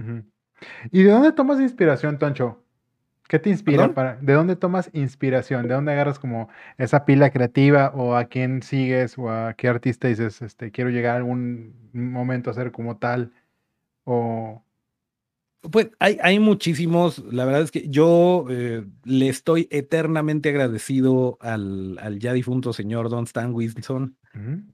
¿Y 0.92 1.04
de 1.04 1.12
dónde 1.12 1.34
tomas 1.34 1.60
inspiración, 1.60 2.18
Toncho? 2.18 2.65
¿Qué 3.28 3.40
te 3.40 3.50
inspira? 3.50 3.94
Para, 3.94 4.18
¿De 4.18 4.34
dónde 4.34 4.56
tomas 4.56 4.90
inspiración? 4.94 5.68
¿De 5.68 5.74
dónde 5.74 5.92
agarras 5.92 6.20
como 6.20 6.48
esa 6.78 7.06
pila 7.06 7.32
creativa 7.32 7.92
o 7.96 8.16
a 8.16 8.26
quién 8.26 8.62
sigues 8.62 9.18
o 9.18 9.30
a 9.30 9.56
qué 9.56 9.68
artista 9.68 10.08
dices, 10.08 10.42
este, 10.42 10.72
quiero 10.72 10.92
llegar 10.92 11.14
a 11.16 11.18
algún 11.18 11.74
momento 11.94 12.50
a 12.50 12.54
ser 12.54 12.72
como 12.72 12.98
tal? 12.98 13.32
O... 14.04 14.64
Pues 15.72 15.90
hay, 15.98 16.20
hay 16.22 16.38
muchísimos, 16.38 17.24
la 17.32 17.44
verdad 17.46 17.64
es 17.64 17.72
que 17.72 17.90
yo 17.90 18.46
eh, 18.52 18.86
le 19.04 19.30
estoy 19.30 19.68
eternamente 19.72 20.50
agradecido 20.50 21.40
al, 21.42 21.98
al, 22.00 22.20
ya 22.20 22.34
difunto 22.34 22.72
señor 22.72 23.10
Don 23.10 23.24
Stan 23.24 23.52
Winston. 23.52 24.16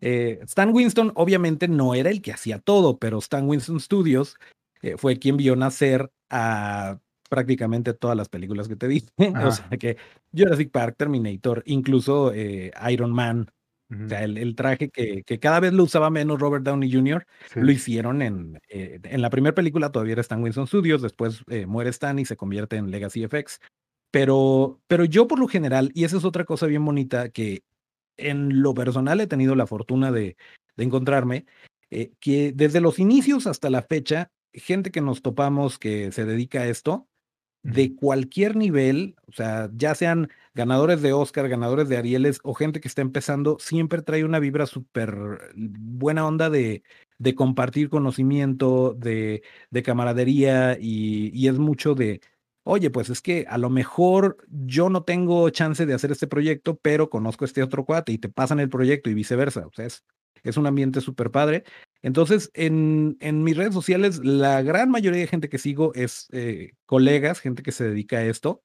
Eh, 0.01 0.39
Stan 0.43 0.73
Winston 0.73 1.13
obviamente 1.15 1.69
no 1.69 1.95
era 1.95 2.09
el 2.09 2.21
que 2.21 2.33
hacía 2.33 2.59
todo, 2.59 2.97
pero 2.97 3.19
Stan 3.19 3.47
Winston 3.47 3.79
Studios 3.79 4.35
eh, 4.81 4.95
fue 4.97 5.17
quien 5.17 5.37
vio 5.37 5.55
nacer 5.55 6.11
a 6.29 6.99
prácticamente 7.31 7.93
todas 7.93 8.17
las 8.17 8.27
películas 8.27 8.67
que 8.67 8.75
te 8.75 8.89
dije. 8.89 9.07
o 9.47 9.51
sea 9.51 9.69
que 9.79 9.95
Jurassic 10.35 10.69
Park, 10.69 10.95
Terminator, 10.97 11.63
incluso 11.65 12.33
eh, 12.33 12.71
Iron 12.91 13.11
Man. 13.11 13.49
O 13.89 14.07
sea, 14.07 14.23
el, 14.23 14.55
traje 14.55 14.89
que, 14.89 15.23
que, 15.23 15.39
cada 15.39 15.59
vez 15.59 15.73
lo 15.73 15.83
usaba 15.83 16.09
menos 16.09 16.39
Robert 16.39 16.63
Downey 16.63 16.89
Jr., 16.89 17.25
lo 17.55 17.71
hicieron 17.73 18.21
en, 18.21 18.57
eh, 18.69 19.01
en 19.03 19.21
la 19.21 19.29
primera 19.29 19.53
película, 19.53 19.91
todavía 19.91 20.13
era 20.13 20.21
Stan 20.21 20.41
Winston 20.41 20.65
Studios, 20.65 21.01
después 21.01 21.43
eh, 21.49 21.65
muere 21.65 21.89
Stan 21.89 22.17
y 22.17 22.23
se 22.23 22.37
convierte 22.37 22.77
en 22.77 22.89
Legacy 22.89 23.27
FX. 23.27 23.59
Pero, 24.09 24.79
pero 24.87 25.03
yo 25.03 25.27
por 25.27 25.39
lo 25.39 25.47
general, 25.49 25.91
y 25.93 26.05
esa 26.05 26.15
es 26.15 26.23
otra 26.23 26.45
cosa 26.45 26.67
bien 26.67 26.85
bonita 26.85 27.31
que 27.31 27.63
en 28.15 28.61
lo 28.61 28.73
personal 28.73 29.19
he 29.19 29.27
tenido 29.27 29.55
la 29.55 29.67
fortuna 29.67 30.09
de, 30.09 30.37
de 30.77 30.83
encontrarme, 30.85 31.45
que 31.89 32.53
desde 32.55 32.79
los 32.79 32.97
inicios 32.97 33.45
hasta 33.45 33.69
la 33.69 33.81
fecha, 33.81 34.31
gente 34.53 34.91
que 34.91 35.01
nos 35.01 35.21
topamos 35.21 35.77
que 35.77 36.13
se 36.13 36.23
dedica 36.23 36.61
a 36.61 36.67
esto, 36.67 37.09
de 37.63 37.95
cualquier 37.95 38.55
nivel, 38.55 39.15
o 39.27 39.31
sea, 39.33 39.69
ya 39.75 39.93
sean 39.95 40.29
ganadores 40.53 41.01
de 41.01 41.13
Oscar, 41.13 41.47
ganadores 41.47 41.89
de 41.89 41.97
Arieles 41.97 42.39
o 42.43 42.53
gente 42.55 42.81
que 42.81 42.87
está 42.87 43.01
empezando, 43.01 43.57
siempre 43.59 44.01
trae 44.01 44.25
una 44.25 44.39
vibra 44.39 44.65
súper 44.65 45.15
buena 45.55 46.25
onda 46.27 46.49
de, 46.49 46.83
de 47.19 47.35
compartir 47.35 47.89
conocimiento, 47.89 48.93
de, 48.97 49.43
de 49.69 49.83
camaradería 49.83 50.77
y, 50.79 51.31
y, 51.39 51.47
es 51.47 51.59
mucho 51.59 51.93
de, 51.95 52.21
oye, 52.63 52.89
pues 52.89 53.09
es 53.09 53.21
que 53.21 53.45
a 53.47 53.57
lo 53.57 53.69
mejor 53.69 54.37
yo 54.49 54.89
no 54.89 55.03
tengo 55.03 55.49
chance 55.51 55.85
de 55.85 55.93
hacer 55.93 56.11
este 56.11 56.27
proyecto, 56.27 56.77
pero 56.81 57.09
conozco 57.09 57.45
este 57.45 57.63
otro 57.63 57.85
cuate 57.85 58.11
y 58.11 58.17
te 58.17 58.29
pasan 58.29 58.59
el 58.59 58.69
proyecto 58.69 59.09
y 59.09 59.13
viceversa. 59.13 59.67
O 59.67 59.71
sea, 59.73 59.85
es, 59.85 60.03
es 60.43 60.57
un 60.57 60.67
ambiente 60.67 61.01
súper 61.01 61.31
padre. 61.31 61.63
Entonces, 62.01 62.49
en, 62.53 63.17
en, 63.19 63.43
mis 63.43 63.55
redes 63.55 63.73
sociales, 63.73 64.19
la 64.23 64.61
gran 64.61 64.89
mayoría 64.89 65.21
de 65.21 65.27
gente 65.27 65.49
que 65.49 65.57
sigo 65.57 65.93
es 65.93 66.27
eh, 66.31 66.73
colegas, 66.85 67.39
gente 67.39 67.63
que 67.63 67.71
se 67.71 67.83
dedica 67.85 68.17
a 68.17 68.25
esto, 68.25 68.61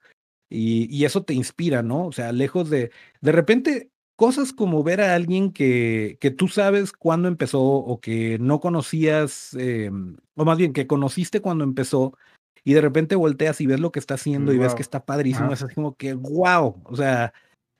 y, 0.49 0.87
y, 0.97 1.05
eso 1.05 1.25
te 1.25 1.35
inspira, 1.35 1.83
¿no? 1.83 2.07
O 2.07 2.13
sea, 2.13 2.33
lejos 2.33 2.71
de, 2.71 2.93
de 3.21 3.33
repente, 3.33 3.91
cosas 4.17 4.53
como 4.53 4.83
ver 4.83 5.01
a 5.01 5.15
alguien 5.15 5.53
que, 5.53 6.17
que 6.21 6.31
tú 6.31 6.49
sabes 6.49 6.93
cuándo 6.93 7.29
empezó 7.29 7.63
o 7.63 8.01
que 8.01 8.39
no 8.39 8.61
conocías, 8.61 9.55
eh, 9.59 9.91
o 10.35 10.45
más 10.45 10.59
bien 10.59 10.73
que 10.73 10.87
conociste 10.87 11.41
cuando 11.41 11.65
empezó, 11.65 12.17
y 12.65 12.73
de 12.75 12.81
repente 12.81 13.15
volteas 13.15 13.61
y 13.61 13.67
ves 13.67 13.79
lo 13.79 13.93
que 13.93 14.01
está 14.01 14.15
haciendo 14.15 14.53
y 14.53 14.59
ves 14.59 14.75
que 14.75 14.83
está 14.83 15.05
padrísimo, 15.05 15.53
es 15.53 15.63
así 15.63 15.75
como 15.75 15.95
que, 15.95 16.15
wow, 16.15 16.83
o 16.85 16.97
sea, 16.97 17.33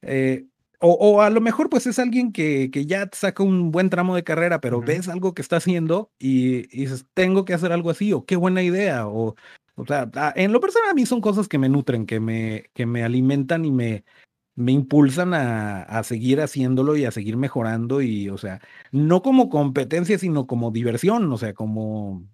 eh, 0.03 0.47
o, 0.81 1.23
a 1.23 1.31
lo 1.31 1.41
mejor 1.41 1.71
pues 1.71 1.87
es 1.87 1.99
alguien 1.99 2.33
que, 2.33 2.71
que, 2.71 2.87
ya 2.87 3.09
saca 3.13 3.43
un 3.43 3.71
buen 3.71 3.91
tramo 3.91 4.15
de 4.15 4.25
carrera, 4.25 4.61
pero 4.61 4.81
ves 4.81 5.09
algo 5.09 5.35
que 5.35 5.43
está 5.43 5.57
haciendo 5.57 6.11
y, 6.19 6.67
dices, 6.69 7.07
tengo 7.15 7.45
que 7.45 7.55
hacer 7.55 7.73
algo 7.73 7.91
así, 7.91 8.13
o 8.13 8.25
qué 8.25 8.37
buena 8.37 8.63
idea, 8.63 9.07
o, 9.07 9.35
o 9.75 9.87
sea, 9.87 10.11
en 10.35 10.53
lo 10.53 10.61
personal 10.61 10.91
a 10.91 10.95
mí 10.95 11.07
son 11.07 11.21
cosas 11.21 11.49
que 11.49 11.59
me 11.59 11.69
nutren, 11.69 12.07
que 12.07 12.21
me, 12.21 12.65
que 12.75 12.87
me 12.87 13.05
alimentan 13.05 13.65
y 13.65 13.71
me, 13.71 14.05
me 14.55 14.73
impulsan 14.73 15.35
a, 15.35 15.83
a, 15.83 16.03
seguir 16.03 16.41
haciéndolo 16.41 16.97
y 16.97 17.05
a 17.05 17.11
seguir 17.11 17.37
mejorando 17.37 18.03
y, 18.03 18.29
o 18.29 18.39
sea, 18.39 18.61
no 18.93 19.23
como 19.23 19.49
competencia, 19.49 20.19
sino 20.19 20.47
como 20.47 20.71
diversión, 20.71 21.33
o 21.33 21.39
sea, 21.39 21.55
como, 21.55 22.27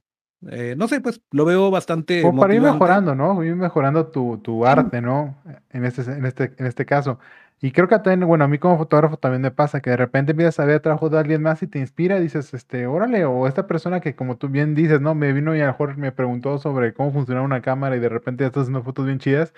eh, 0.50 0.74
no 0.76 0.88
sé, 0.88 1.00
pues 1.00 1.20
lo 1.30 1.44
veo 1.44 1.70
bastante. 1.70 2.24
O 2.24 2.34
para 2.34 2.54
ir 2.54 2.60
mejorando, 2.60 3.14
¿no? 3.14 3.42
Ir 3.44 3.54
mejorando 3.54 4.06
tu, 4.08 4.38
tu 4.38 4.66
arte, 4.66 5.00
¿no? 5.00 5.36
En 5.70 5.84
este, 5.84 6.02
en 6.02 6.26
este, 6.26 6.52
en 6.58 6.66
este 6.66 6.84
caso. 6.84 7.18
Y 7.64 7.70
creo 7.70 7.86
que 7.86 7.96
también, 8.00 8.26
bueno, 8.26 8.42
a 8.44 8.48
mí 8.48 8.58
como 8.58 8.76
fotógrafo 8.76 9.16
también 9.18 9.40
me 9.40 9.52
pasa 9.52 9.80
que 9.80 9.90
de 9.90 9.96
repente 9.96 10.32
empiezas 10.32 10.58
a 10.58 10.64
ver 10.64 10.80
trabajo 10.80 11.08
de 11.10 11.18
alguien 11.18 11.42
más 11.42 11.62
y 11.62 11.68
te 11.68 11.78
inspira 11.78 12.18
y 12.18 12.22
dices, 12.22 12.52
este, 12.54 12.88
órale, 12.88 13.24
o 13.24 13.46
esta 13.46 13.68
persona 13.68 14.00
que 14.00 14.16
como 14.16 14.36
tú 14.36 14.48
bien 14.48 14.74
dices, 14.74 15.00
¿no? 15.00 15.14
Me 15.14 15.32
vino 15.32 15.54
y 15.54 15.60
a 15.60 15.66
lo 15.66 15.72
mejor 15.72 15.96
me 15.96 16.10
preguntó 16.10 16.58
sobre 16.58 16.92
cómo 16.92 17.12
funciona 17.12 17.40
una 17.40 17.62
cámara 17.62 17.96
y 17.96 18.00
de 18.00 18.08
repente 18.08 18.44
estás 18.44 18.62
haciendo 18.62 18.82
fotos 18.82 19.06
bien 19.06 19.20
chidas. 19.20 19.54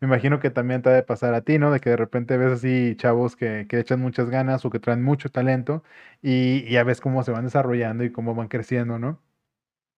Me 0.00 0.06
imagino 0.06 0.38
que 0.38 0.50
también 0.50 0.82
te 0.82 0.90
ha 0.90 0.92
de 0.92 1.02
pasar 1.02 1.34
a 1.34 1.40
ti, 1.42 1.58
¿no? 1.58 1.72
De 1.72 1.80
que 1.80 1.90
de 1.90 1.96
repente 1.96 2.36
ves 2.36 2.52
así 2.52 2.94
chavos 2.96 3.34
que, 3.34 3.66
que 3.68 3.80
echan 3.80 4.00
muchas 4.00 4.30
ganas 4.30 4.64
o 4.64 4.70
que 4.70 4.78
traen 4.78 5.02
mucho 5.02 5.28
talento 5.28 5.82
y, 6.22 6.70
ya 6.70 6.84
ves 6.84 7.00
cómo 7.00 7.24
se 7.24 7.32
van 7.32 7.44
desarrollando 7.44 8.04
y 8.04 8.12
cómo 8.12 8.36
van 8.36 8.46
creciendo, 8.48 9.00
¿no? 9.00 9.20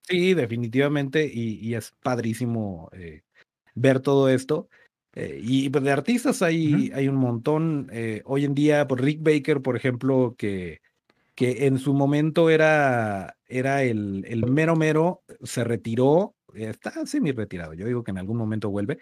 Sí, 0.03 0.33
definitivamente, 0.35 1.27
y, 1.33 1.59
y 1.61 1.75
es 1.75 1.93
padrísimo 2.03 2.89
eh, 2.95 3.23
ver 3.75 4.01
todo 4.01 4.29
esto. 4.31 4.69
Eh, 5.15 5.41
y 5.43 5.69
pues 5.71 5.83
de 5.85 5.91
artistas 5.91 6.43
hay, 6.43 6.91
hay 6.95 7.09
un 7.09 7.17
montón. 7.17 7.89
Eh, 7.93 8.23
hoy 8.25 8.45
en 8.45 8.55
día, 8.55 8.87
por 8.87 8.99
pues, 8.99 9.07
Rick 9.07 9.23
Baker, 9.23 9.61
por 9.61 9.77
ejemplo, 9.77 10.35
que, 10.39 10.81
que 11.35 11.67
en 11.67 11.79
su 11.79 11.95
momento 11.95 12.51
era, 12.51 13.37
era 13.47 13.83
el, 13.83 14.25
el 14.29 14.47
mero 14.47 14.77
mero, 14.77 15.23
se 15.43 15.65
retiró, 15.65 16.35
está 16.55 17.07
semi 17.07 17.33
retirado, 17.33 17.75
yo 17.75 17.87
digo 17.87 18.03
que 18.03 18.11
en 18.11 18.19
algún 18.19 18.37
momento 18.37 18.71
vuelve, 18.71 18.99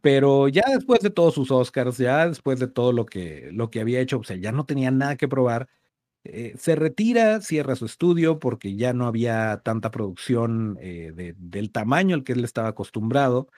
pero 0.00 0.48
ya 0.48 0.64
después 0.68 1.00
de 1.00 1.10
todos 1.10 1.34
sus 1.34 1.50
Oscars, 1.50 1.96
ya 1.98 2.26
después 2.26 2.58
de 2.58 2.68
todo 2.68 2.92
lo 2.92 3.06
que, 3.06 3.50
lo 3.52 3.70
que 3.70 3.80
había 3.80 4.00
hecho, 4.00 4.18
o 4.18 4.24
sea, 4.24 4.36
ya 4.36 4.52
no 4.52 4.66
tenía 4.66 4.90
nada 4.90 5.16
que 5.16 5.28
probar, 5.28 5.68
eh, 6.24 6.54
se 6.58 6.76
retira, 6.76 7.40
cierra 7.40 7.76
su 7.76 7.86
estudio 7.86 8.38
porque 8.38 8.76
ya 8.76 8.92
no 8.92 9.06
había 9.06 9.62
tanta 9.64 9.90
producción 9.90 10.76
eh, 10.80 11.34
del 11.36 11.72
tamaño 11.72 12.14
al 12.16 12.24
que 12.24 12.32
él 12.32 12.44
estaba 12.44 12.68
acostumbrado. 12.68 13.48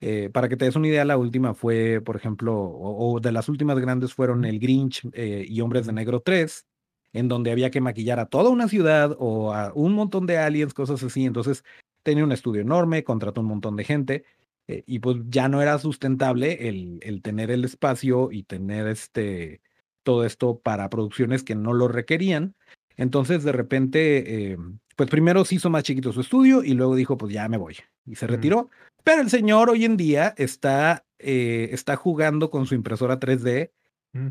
Eh, 0.00 0.30
para 0.32 0.48
que 0.48 0.56
te 0.56 0.66
des 0.66 0.76
una 0.76 0.88
idea, 0.88 1.04
la 1.04 1.16
última 1.16 1.54
fue, 1.54 2.00
por 2.00 2.16
ejemplo, 2.16 2.54
o, 2.56 3.18
de 3.20 3.32
las 3.32 3.48
últimas 3.48 3.78
grandes 3.78 4.14
fueron 4.14 4.44
El 4.44 4.58
Grinch 4.58 5.08
y 5.14 5.60
Hombres 5.60 5.86
de 5.86 5.92
Negro 5.92 6.20
3, 6.20 6.66
en 7.12 7.28
donde 7.28 7.50
había 7.50 7.70
que 7.70 7.80
maquillar 7.80 8.20
a 8.20 8.26
toda 8.26 8.50
una 8.50 8.68
ciudad 8.68 9.16
o 9.18 9.52
a 9.54 9.72
un 9.74 9.94
montón 9.94 10.26
de 10.26 10.38
aliens, 10.38 10.74
cosas 10.74 11.02
así. 11.02 11.24
Entonces 11.24 11.64
tenía 12.02 12.24
un 12.24 12.32
estudio 12.32 12.60
enorme, 12.60 13.04
contrató 13.04 13.40
un 13.40 13.48
montón 13.48 13.76
de 13.76 13.84
gente 13.84 14.24
y 14.68 14.98
pues 14.98 15.18
ya 15.28 15.48
no 15.48 15.62
era 15.62 15.78
sustentable 15.78 16.68
el, 16.68 16.98
el 17.02 17.22
tener 17.22 17.50
el 17.50 17.64
espacio 17.64 18.30
y 18.32 18.42
tener 18.42 18.88
este 18.88 19.60
todo 20.06 20.24
esto 20.24 20.60
para 20.60 20.88
producciones 20.88 21.42
que 21.42 21.56
no 21.56 21.72
lo 21.74 21.88
requerían. 21.88 22.54
Entonces, 22.96 23.42
de 23.42 23.50
repente, 23.50 24.52
eh, 24.52 24.56
pues 24.94 25.10
primero 25.10 25.44
se 25.44 25.56
hizo 25.56 25.68
más 25.68 25.82
chiquito 25.82 26.12
su 26.12 26.20
estudio 26.20 26.62
y 26.62 26.74
luego 26.74 26.94
dijo, 26.94 27.18
pues 27.18 27.34
ya 27.34 27.48
me 27.48 27.58
voy. 27.58 27.76
Y 28.06 28.14
se 28.14 28.28
retiró. 28.28 28.70
Pero 29.06 29.22
el 29.22 29.30
señor 29.30 29.70
hoy 29.70 29.84
en 29.84 29.96
día 29.96 30.34
está, 30.36 31.04
eh, 31.20 31.68
está 31.70 31.94
jugando 31.94 32.50
con 32.50 32.66
su 32.66 32.74
impresora 32.74 33.20
3D 33.20 33.70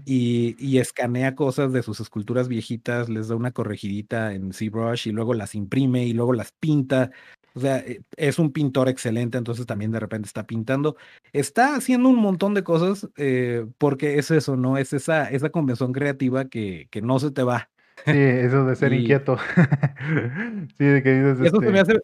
y, 0.03 0.57
y, 0.59 0.79
escanea 0.79 1.33
cosas 1.33 1.71
de 1.71 1.81
sus 1.81 2.01
esculturas 2.01 2.49
viejitas, 2.49 3.07
les 3.07 3.29
da 3.29 3.37
una 3.37 3.51
corregidita 3.51 4.33
en 4.33 4.51
ZBrush 4.51 5.07
y 5.07 5.11
luego 5.11 5.33
las 5.33 5.55
imprime 5.55 6.05
y 6.05 6.11
luego 6.11 6.33
las 6.33 6.51
pinta. 6.51 7.11
O 7.53 7.61
sea, 7.61 7.77
eh, 7.77 8.01
es 8.17 8.37
un 8.37 8.51
pintor 8.51 8.89
excelente, 8.89 9.37
entonces 9.37 9.65
también 9.65 9.91
de 9.91 9.99
repente 10.01 10.27
está 10.27 10.45
pintando. 10.45 10.97
Está 11.31 11.75
haciendo 11.75 12.09
un 12.09 12.17
montón 12.17 12.53
de 12.53 12.65
cosas 12.65 13.07
eh, 13.15 13.65
porque 13.77 14.17
es 14.17 14.29
eso, 14.29 14.57
¿no? 14.57 14.77
Es 14.77 14.91
esa, 14.91 15.29
esa 15.29 15.51
convención 15.51 15.93
creativa 15.93 16.49
que, 16.49 16.89
que 16.91 17.01
no 17.01 17.19
se 17.19 17.31
te 17.31 17.43
va. 17.43 17.69
Sí, 18.03 18.11
eso 18.11 18.65
de 18.65 18.75
ser 18.75 18.91
inquieto. 18.91 19.37
sí, 20.77 20.83
de 20.83 21.01
que 21.01 21.13
dices. 21.13 21.47
Eso 21.47 21.61
se, 21.61 21.71
me 21.71 21.79
este 21.79 21.93
hace, 21.93 22.01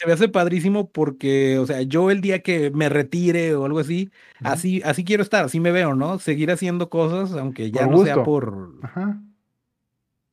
se 0.00 0.06
me 0.06 0.14
hace 0.14 0.30
padrísimo 0.30 0.88
porque, 0.88 1.58
o 1.58 1.66
sea, 1.66 1.82
yo 1.82 2.10
el 2.10 2.22
día 2.22 2.38
que 2.38 2.70
me 2.70 2.88
retire 2.88 3.54
o 3.54 3.66
algo 3.66 3.80
así, 3.80 4.10
así, 4.42 4.80
así 4.82 5.04
quiero 5.04 5.22
estar, 5.22 5.44
así 5.44 5.60
me 5.60 5.72
veo, 5.72 5.94
¿no? 5.94 6.18
Seguir 6.18 6.50
haciendo 6.50 6.88
cosas, 6.88 7.36
aunque 7.38 7.70
ya 7.70 7.86
no 7.86 8.02
sea 8.02 8.24
por. 8.24 8.78
Ajá 8.80 9.20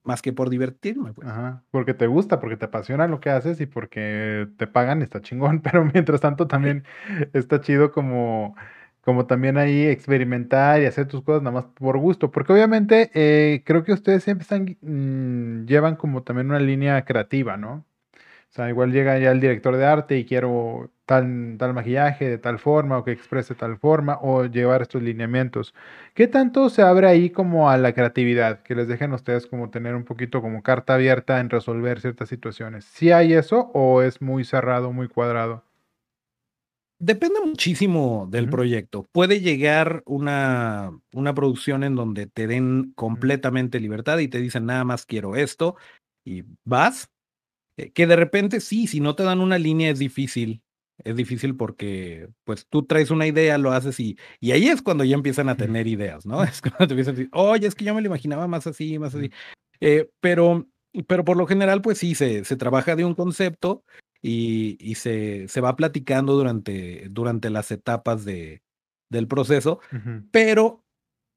más 0.06 0.22
que 0.22 0.32
por 0.32 0.50
divertirme. 0.50 1.12
Pues. 1.12 1.28
Ajá, 1.28 1.66
porque 1.70 1.94
te 1.94 2.08
gusta, 2.08 2.40
porque 2.40 2.56
te 2.56 2.64
apasiona 2.64 3.08
lo 3.08 3.20
que 3.20 3.30
haces 3.30 3.60
y 3.60 3.66
porque 3.66 4.48
te 4.56 4.66
pagan, 4.66 5.02
está 5.02 5.22
chingón, 5.22 5.60
pero 5.62 5.84
mientras 5.84 6.22
tanto 6.22 6.48
también 6.48 6.86
está 7.34 7.60
chido 7.60 7.92
como, 7.92 8.56
como 9.02 9.28
también 9.28 9.58
ahí 9.58 9.86
experimentar 9.86 10.82
y 10.82 10.86
hacer 10.86 11.10
tus 11.10 11.24
cosas 11.24 11.44
nada 11.44 11.56
más 11.56 11.66
por 11.66 11.98
gusto, 11.98 12.32
porque 12.32 12.54
obviamente 12.54 13.12
eh, 13.16 13.64
creo 13.66 13.84
que 13.84 13.92
ustedes 13.92 14.24
siempre 14.24 14.44
están, 14.44 14.78
mm, 14.80 15.66
llevan 15.66 15.98
como 15.98 16.24
también 16.24 16.48
una 16.48 16.60
línea 16.60 17.04
creativa, 17.04 17.58
¿no? 17.58 17.86
O 18.50 18.54
sea, 18.58 18.70
igual 18.70 18.92
llega 18.92 19.18
ya 19.20 19.32
el 19.32 19.40
director 19.40 19.76
de 19.78 19.86
arte 19.86 20.18
y 20.18 20.26
quiero 20.26 20.92
tal, 21.06 21.56
tal 21.60 21.74
maquillaje 21.74 22.28
de 22.30 22.38
tal 22.38 22.60
forma 22.60 22.98
o 22.98 23.04
que 23.04 23.12
exprese 23.12 23.56
tal 23.56 23.78
forma 23.78 24.18
o 24.22 24.46
llevar 24.46 24.82
estos 24.82 25.02
lineamientos. 25.04 25.74
¿Qué 26.16 26.28
tanto 26.28 26.70
se 26.70 26.82
abre 26.82 27.08
ahí 27.08 27.30
como 27.30 27.70
a 27.70 27.78
la 27.78 27.94
creatividad? 27.94 28.64
Que 28.64 28.74
les 28.76 28.88
dejen 28.88 29.12
a 29.12 29.16
ustedes 29.16 29.46
como 29.48 29.70
tener 29.70 29.96
un 29.96 30.06
poquito 30.06 30.42
como 30.42 30.64
carta 30.64 30.96
abierta 30.96 31.40
en 31.40 31.50
resolver 31.50 32.00
ciertas 32.02 32.30
situaciones. 32.30 32.86
¿Sí 32.86 33.12
hay 33.12 33.34
eso 33.34 33.70
o 33.74 34.02
es 34.02 34.22
muy 34.22 34.44
cerrado, 34.44 34.92
muy 34.92 35.08
cuadrado? 35.08 35.64
Depende 37.00 37.40
muchísimo 37.46 38.28
del 38.32 38.50
proyecto. 38.50 39.08
Puede 39.12 39.40
llegar 39.40 40.02
una, 40.08 40.92
una 41.14 41.36
producción 41.36 41.84
en 41.84 41.96
donde 41.96 42.26
te 42.26 42.48
den 42.48 42.92
completamente 42.96 43.80
libertad 43.80 44.18
y 44.18 44.28
te 44.28 44.40
dicen 44.42 44.66
nada 44.66 44.84
más 44.84 45.06
quiero 45.06 45.36
esto 45.36 45.76
y 46.26 46.44
vas. 46.66 47.12
Eh, 47.78 47.92
que 47.92 48.08
de 48.08 48.16
repente 48.16 48.60
sí, 48.60 48.88
si 48.88 49.00
no 49.00 49.16
te 49.16 49.24
dan 49.24 49.40
una 49.40 49.58
línea 49.58 49.92
es 49.92 50.00
difícil 50.00 50.62
es 51.04 51.16
difícil 51.16 51.56
porque 51.56 52.30
pues 52.44 52.68
tú 52.68 52.86
traes 52.86 53.12
una 53.12 53.28
idea, 53.28 53.58
lo 53.58 53.72
haces 53.72 54.00
y, 54.00 54.18
y 54.40 54.52
ahí 54.52 54.68
es 54.68 54.82
cuando 54.82 55.04
ya 55.04 55.16
empiezan 55.16 55.50
a 55.50 55.58
tener 55.58 55.88
ideas, 55.88 56.26
¿no? 56.26 56.44
Es 56.44 56.62
cuando 56.62 56.88
te 56.88 56.94
empiezan 56.94 57.14
a 57.14 57.18
decir, 57.18 57.30
oye, 57.34 57.68
es 57.68 57.76
que 57.76 57.86
yo 57.86 57.94
me 57.94 58.02
lo 58.02 58.08
imaginaba 58.08 58.48
más 58.48 58.68
así, 58.68 58.98
más 59.00 59.14
así. 59.14 59.32
Eh, 59.80 60.10
pero, 60.20 60.68
pero 61.08 61.24
por 61.24 61.38
lo 61.38 61.46
general, 61.46 61.82
pues 61.82 62.00
sí, 62.00 62.16
se, 62.16 62.44
se 62.46 62.58
trabaja 62.58 62.96
de 62.96 63.06
un 63.06 63.14
concepto 63.14 63.84
y, 64.22 64.78
y 64.80 64.96
se, 64.96 65.48
se 65.48 65.62
va 65.62 65.76
platicando 65.76 66.34
durante, 66.34 67.08
durante 67.10 67.50
las 67.50 67.72
etapas 67.72 68.26
de, 68.26 68.64
del 69.10 69.28
proceso, 69.28 69.80
pero 70.32 70.84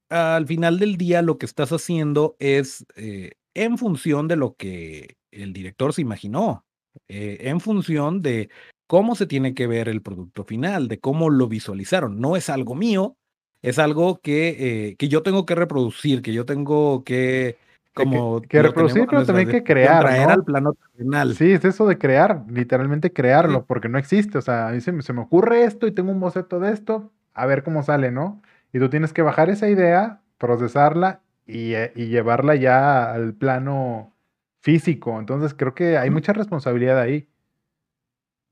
al 0.08 0.46
final 0.46 0.78
del 0.78 0.96
día 0.96 1.22
lo 1.22 1.38
que 1.38 1.46
estás 1.46 1.70
haciendo 1.70 2.36
es 2.40 2.84
eh, 2.96 3.32
en 3.54 3.78
función 3.78 4.26
de 4.26 4.36
lo 4.36 4.54
que 4.54 5.19
el 5.30 5.52
director 5.52 5.92
se 5.92 6.02
imaginó, 6.02 6.64
eh, 7.08 7.38
en 7.42 7.60
función 7.60 8.22
de 8.22 8.50
cómo 8.86 9.14
se 9.14 9.26
tiene 9.26 9.54
que 9.54 9.66
ver 9.66 9.88
el 9.88 10.02
producto 10.02 10.44
final, 10.44 10.88
de 10.88 10.98
cómo 10.98 11.30
lo 11.30 11.48
visualizaron. 11.48 12.20
No 12.20 12.36
es 12.36 12.50
algo 12.50 12.74
mío, 12.74 13.16
es 13.62 13.78
algo 13.78 14.20
que, 14.20 14.88
eh, 14.88 14.96
que 14.96 15.08
yo 15.08 15.22
tengo 15.22 15.46
que 15.46 15.54
reproducir, 15.54 16.22
que 16.22 16.32
yo 16.32 16.44
tengo 16.44 17.04
que 17.04 17.56
como 17.92 18.40
que, 18.42 18.62
reproducir, 18.62 19.06
pero 19.08 19.26
también 19.26 19.48
que 19.48 19.64
crear. 19.64 20.02
Traer 20.02 20.30
al 20.30 20.44
plano 20.44 20.74
final. 20.96 21.34
Sí, 21.34 21.52
es 21.52 21.64
eso 21.64 21.86
de 21.86 21.98
crear, 21.98 22.44
literalmente 22.48 23.12
crearlo, 23.12 23.64
porque 23.66 23.88
no 23.88 23.98
existe. 23.98 24.38
O 24.38 24.42
sea, 24.42 24.68
a 24.68 24.72
mí 24.72 24.80
se, 24.80 24.92
me 24.92 25.20
ocurre 25.20 25.64
esto 25.64 25.86
y 25.86 25.92
tengo 25.92 26.10
un 26.12 26.20
boceto 26.20 26.60
de 26.60 26.72
esto, 26.72 27.12
a 27.34 27.46
ver 27.46 27.62
cómo 27.62 27.82
sale, 27.82 28.10
¿no? 28.10 28.42
Y 28.72 28.78
tú 28.78 28.88
tienes 28.88 29.12
que 29.12 29.22
bajar 29.22 29.50
esa 29.50 29.68
idea, 29.68 30.20
procesarla 30.38 31.20
y, 31.46 31.74
eh, 31.74 31.92
y 31.96 32.06
llevarla 32.06 32.54
ya 32.54 33.12
al 33.12 33.34
plano 33.34 34.12
físico. 34.60 35.18
Entonces 35.18 35.54
creo 35.54 35.74
que 35.74 35.98
hay 35.98 36.10
mucha 36.10 36.32
responsabilidad 36.32 37.00
ahí. 37.00 37.28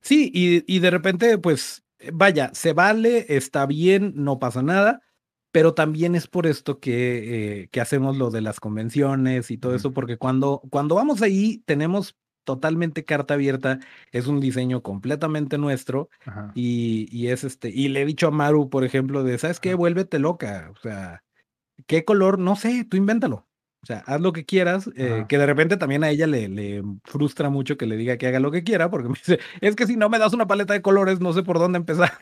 Sí, 0.00 0.30
y, 0.32 0.78
de 0.78 0.90
repente, 0.90 1.38
pues, 1.38 1.84
eh, 1.98 2.10
vaya, 2.12 2.50
se 2.54 2.72
vale, 2.72 3.26
está 3.28 3.66
bien, 3.66 4.12
no 4.16 4.38
pasa 4.38 4.62
nada, 4.62 5.02
pero 5.50 5.74
también 5.74 6.14
es 6.14 6.28
por 6.28 6.46
esto 6.46 6.78
que, 6.78 7.62
eh, 7.62 7.68
que 7.68 7.80
hacemos 7.80 8.16
lo 8.16 8.30
de 8.30 8.40
las 8.40 8.60
convenciones 8.60 9.50
y 9.50 9.58
todo 9.58 9.74
eso, 9.74 9.92
porque 9.92 10.16
cuando, 10.16 10.62
cuando 10.70 10.94
vamos 10.94 11.20
ahí 11.20 11.62
tenemos 11.66 12.16
totalmente 12.44 13.04
carta 13.04 13.34
abierta, 13.34 13.80
es 14.12 14.26
un 14.26 14.40
diseño 14.40 14.82
completamente 14.82 15.58
nuestro 15.58 16.08
y, 16.54 17.06
y, 17.10 17.28
es 17.28 17.44
este, 17.44 17.68
y 17.68 17.88
le 17.88 18.02
he 18.02 18.06
dicho 18.06 18.28
a 18.28 18.30
Maru, 18.30 18.70
por 18.70 18.84
ejemplo, 18.84 19.22
de, 19.24 19.36
¿sabes 19.36 19.60
qué? 19.60 19.74
Vuélvete 19.74 20.18
loca, 20.18 20.70
o 20.74 20.80
sea, 20.80 21.24
¿qué 21.86 22.04
color? 22.06 22.38
No 22.38 22.56
sé, 22.56 22.86
tú 22.88 22.96
invéntalo. 22.96 23.48
O 23.82 23.86
sea, 23.86 23.98
haz 24.06 24.20
lo 24.20 24.32
que 24.32 24.44
quieras, 24.44 24.90
eh, 24.96 25.24
que 25.28 25.38
de 25.38 25.46
repente 25.46 25.76
también 25.76 26.02
a 26.02 26.10
ella 26.10 26.26
le, 26.26 26.48
le, 26.48 26.82
frustra 27.04 27.48
mucho 27.48 27.76
que 27.76 27.86
le 27.86 27.96
diga 27.96 28.16
que 28.18 28.26
haga 28.26 28.40
lo 28.40 28.50
que 28.50 28.64
quiera, 28.64 28.90
porque 28.90 29.08
me 29.08 29.14
dice, 29.14 29.38
es 29.60 29.76
que 29.76 29.86
si 29.86 29.96
no 29.96 30.08
me 30.08 30.18
das 30.18 30.32
una 30.32 30.46
paleta 30.46 30.74
de 30.74 30.82
colores, 30.82 31.20
no 31.20 31.32
sé 31.32 31.42
por 31.42 31.58
dónde 31.58 31.78
empezar. 31.78 32.12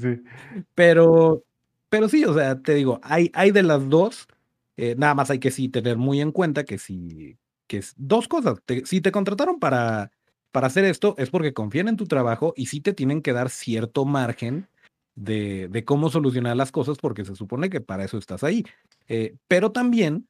Sí. 0.00 0.22
pero, 0.74 1.44
pero 1.88 2.08
sí, 2.08 2.24
o 2.24 2.34
sea, 2.34 2.60
te 2.60 2.74
digo, 2.74 3.00
hay, 3.02 3.30
hay 3.34 3.50
de 3.50 3.62
las 3.62 3.88
dos, 3.88 4.28
eh, 4.76 4.94
nada 4.96 5.14
más 5.14 5.30
hay 5.30 5.40
que 5.40 5.50
sí 5.50 5.68
tener 5.68 5.96
muy 5.96 6.20
en 6.20 6.32
cuenta 6.32 6.64
que 6.64 6.78
si, 6.78 7.36
que 7.66 7.78
es 7.78 7.94
dos 7.96 8.28
cosas, 8.28 8.58
si 8.84 9.00
te 9.00 9.12
contrataron 9.12 9.58
para, 9.58 10.12
para 10.52 10.68
hacer 10.68 10.84
esto, 10.84 11.16
es 11.18 11.30
porque 11.30 11.52
confían 11.52 11.88
en 11.88 11.96
tu 11.96 12.06
trabajo 12.06 12.54
y 12.56 12.66
sí 12.66 12.80
te 12.80 12.94
tienen 12.94 13.20
que 13.20 13.32
dar 13.32 13.50
cierto 13.50 14.04
margen 14.04 14.68
de, 15.16 15.68
de 15.68 15.84
cómo 15.84 16.08
solucionar 16.08 16.56
las 16.56 16.72
cosas, 16.72 16.98
porque 16.98 17.24
se 17.24 17.34
supone 17.34 17.68
que 17.68 17.80
para 17.80 18.04
eso 18.04 18.16
estás 18.16 18.44
ahí. 18.44 18.64
Eh, 19.08 19.34
pero 19.48 19.72
también 19.72 20.28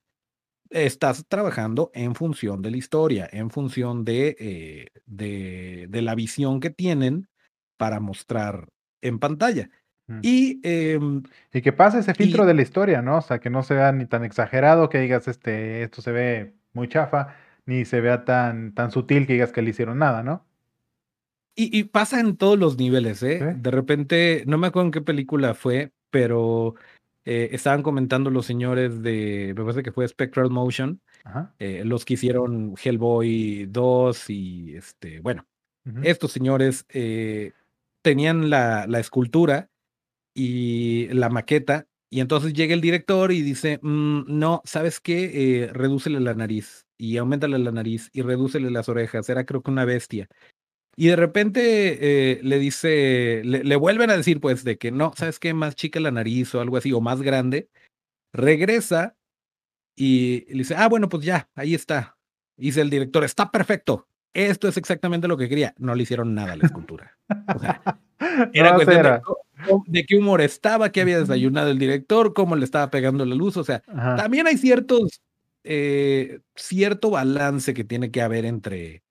estás 0.71 1.27
trabajando 1.29 1.91
en 1.95 2.15
función 2.15 2.63
de 2.63 2.71
la 2.71 2.77
historia, 2.77 3.29
en 3.33 3.51
función 3.51 4.05
de, 4.05 4.37
eh, 4.39 4.87
de, 5.07 5.87
de, 5.89 6.03
la 6.03 6.15
visión 6.15 6.61
que 6.61 6.71
tienen 6.71 7.29
para 7.77 8.01
mostrar 8.01 8.69
en 9.03 9.19
pantalla. 9.19 9.71
Mm. 10.07 10.21
Y, 10.23 10.61
em, 10.63 11.23
y 11.53 11.63
que 11.63 11.73
pase 11.73 11.99
ese 11.99 12.15
filtro 12.15 12.47
de 12.47 12.55
la 12.55 12.63
historia, 12.63 13.03
¿no? 13.03 13.19
O 13.19 13.23
sea, 13.23 13.41
que 13.41 13.51
no 13.51 13.63
sea 13.63 13.93
ni 13.93 14.07
tan 14.07 14.25
exagerado 14.25 14.89
que 14.89 14.99
digas, 14.99 15.29
este, 15.29 15.83
esto 15.83 16.03
se 16.03 16.13
ve 16.13 16.55
muy 16.73 16.89
chafa, 16.89 17.37
ni 17.67 17.85
se 17.85 18.01
vea 18.01 18.25
tan, 18.25 18.75
tan 18.75 18.91
sutil 18.91 19.27
que 19.27 19.35
digas 19.35 19.53
que 19.53 19.63
le 19.63 19.71
hicieron 19.71 19.99
nada, 19.99 20.23
¿no? 20.23 20.47
Y, 21.55 21.77
y 21.77 21.85
pasa 21.85 22.21
en 22.21 22.37
todos 22.37 22.59
los 22.59 22.79
niveles, 22.79 23.23
¿eh? 23.23 23.55
De 23.57 23.71
repente, 23.71 24.45
no 24.47 24.57
me 24.57 24.69
acuerdo 24.69 24.87
en 24.87 24.93
qué 24.93 25.01
película 25.01 25.55
fue, 25.55 25.93
pero 26.11 26.75
eh, 27.25 27.51
estaban 27.53 27.83
comentando 27.83 28.31
los 28.31 28.47
señores 28.47 29.03
de, 29.03 29.53
me 29.57 29.63
parece 29.63 29.83
que 29.83 29.93
fue 29.93 30.09
Spectral 30.09 30.51
Motion, 30.51 31.01
eh, 31.59 31.83
los 31.85 32.05
que 32.05 32.15
hicieron 32.15 32.75
Hellboy 32.83 33.67
2 33.67 34.31
y 34.31 34.77
este, 34.77 35.21
bueno, 35.21 35.47
estos 36.03 36.33
señores 36.33 36.87
eh, 36.89 37.53
tenían 38.03 38.49
la, 38.49 38.87
la, 38.87 39.01
escultura 39.01 39.71
y 40.35 41.09
la 41.09 41.29
maqueta 41.29 41.87
y 42.09 42.21
entonces 42.21 42.53
llega 42.53 42.75
el 42.75 42.81
director 42.81 43.33
y 43.33 43.43
dice, 43.43 43.81
mm, 43.83 44.23
no, 44.27 44.63
¿sabes 44.65 45.01
qué? 45.01 45.71
Redúcele 45.73 46.21
la 46.21 46.35
nariz 46.35 46.87
y 46.97 47.17
aumentale 47.19 47.59
la 47.59 47.73
nariz 47.73 48.09
y 48.13 48.23
redúcele 48.23 48.71
las 48.71 48.89
orejas. 48.89 49.29
Era 49.29 49.45
creo 49.45 49.63
que 49.63 49.71
una 49.71 49.85
bestia. 49.85 50.29
Y 50.97 51.09
de 51.09 51.17
repente 51.17 52.33
eh, 52.33 52.41
le 52.43 52.59
dice, 52.59 53.43
le, 53.45 53.77
vuelven 53.77 54.11
a 54.11 54.17
decir 54.17 54.41
pues 54.41 54.65
de 54.65 54.77
que 54.77 54.91
no, 54.91 55.13
¿sabes 55.17 55.39
qué? 55.39 55.55
Más 55.55 55.75
chica 55.75 56.01
la 56.01 56.11
nariz 56.11 56.55
o 56.55 56.61
algo 56.61 56.77
así, 56.77 56.93
o 56.93 57.01
más 57.01 57.23
grande. 57.23 57.69
Regresa 58.33 59.17
y 59.97 60.47
le 60.49 60.59
dice, 60.59 60.75
ah, 60.77 60.89
bueno, 60.89 61.09
pues 61.09 61.25
ya, 61.25 61.49
ahí 61.55 61.75
está. 61.75 62.17
Dice 62.57 62.81
el 62.81 62.91
director, 62.91 63.25
está 63.25 63.51
perfecto. 63.51 64.07
Esto 64.35 64.69
es 64.69 64.77
exactamente 64.77 65.27
lo 65.27 65.37
que 65.37 65.49
quería. 65.49 65.75
No 65.79 65.95
le 65.95 66.03
hicieron 66.03 66.35
nada 66.35 66.53
a 66.53 66.57
la 66.57 66.67
escultura. 66.67 67.17
era 68.53 68.75
cuestión 68.75 69.23
de, 69.87 70.05
qué 70.07 70.17
humor 70.17 70.41
estaba, 70.41 70.91
qué 70.91 71.01
había 71.01 71.19
desayunado 71.19 71.71
el 71.71 71.79
director, 71.79 72.35
cómo 72.35 72.57
le 72.57 72.65
estaba 72.65 72.91
pegando 72.91 73.25
la 73.25 73.35
luz. 73.35 73.57
O 73.57 73.65
sea, 73.65 73.81
también 74.17 74.47
hay 74.47 74.57
ciertos, 74.57 75.23
eh, 75.65 76.41
cierto 76.55 77.11
balance 77.11 77.75
que 77.75 77.85
tiene 77.85 78.11
que 78.11 78.23
haber 78.23 78.45
entre, 78.45 79.03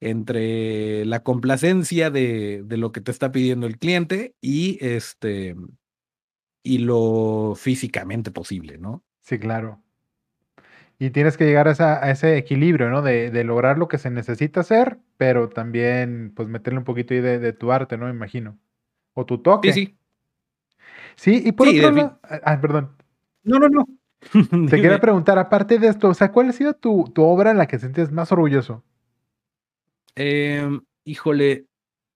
entre 0.00 1.04
la 1.06 1.22
complacencia 1.22 2.10
de, 2.10 2.62
de, 2.64 2.76
lo 2.76 2.92
que 2.92 3.00
te 3.00 3.10
está 3.10 3.32
pidiendo 3.32 3.66
el 3.66 3.78
cliente 3.78 4.34
y 4.40 4.78
este 4.80 5.56
y 6.66 6.78
lo 6.78 7.54
físicamente 7.56 8.32
posible, 8.32 8.76
¿no? 8.76 9.04
Sí, 9.20 9.38
claro. 9.38 9.80
Y 10.98 11.10
tienes 11.10 11.36
que 11.36 11.44
llegar 11.44 11.68
a, 11.68 12.10
ese 12.10 12.38
equilibrio, 12.38 12.90
¿no? 12.90 13.02
De, 13.02 13.44
lograr 13.44 13.78
lo 13.78 13.86
que 13.86 13.98
se 13.98 14.10
necesita 14.10 14.60
hacer, 14.60 14.98
pero 15.16 15.48
también, 15.48 16.32
pues, 16.34 16.48
meterle 16.48 16.80
un 16.80 16.84
poquito 16.84 17.14
ahí 17.14 17.20
de, 17.20 17.52
tu 17.52 17.70
arte, 17.70 17.96
¿no? 17.96 18.06
Me 18.06 18.12
imagino. 18.12 18.58
O 19.14 19.24
tu 19.24 19.38
toque. 19.38 19.72
Sí, 19.72 19.86
sí. 19.86 19.98
Sí, 21.14 21.42
y 21.46 21.52
por 21.52 21.68
otro 21.68 21.90
lado... 21.92 22.18
Ah, 22.22 22.60
perdón. 22.60 22.96
No, 23.44 23.58
no, 23.58 23.68
no. 23.68 23.86
Te 24.68 24.80
quería 24.80 25.00
preguntar, 25.00 25.38
aparte 25.38 25.78
de 25.78 25.86
esto, 25.86 26.08
o 26.08 26.14
sea, 26.14 26.32
¿cuál 26.32 26.48
ha 26.48 26.52
sido 26.52 26.74
tu, 26.74 27.04
tu 27.14 27.22
obra 27.22 27.52
en 27.52 27.58
la 27.58 27.66
que 27.66 27.76
te 27.76 27.82
sientes 27.82 28.10
más 28.10 28.32
orgulloso? 28.32 28.82
Em, 30.16 30.80
híjole, 31.04 31.66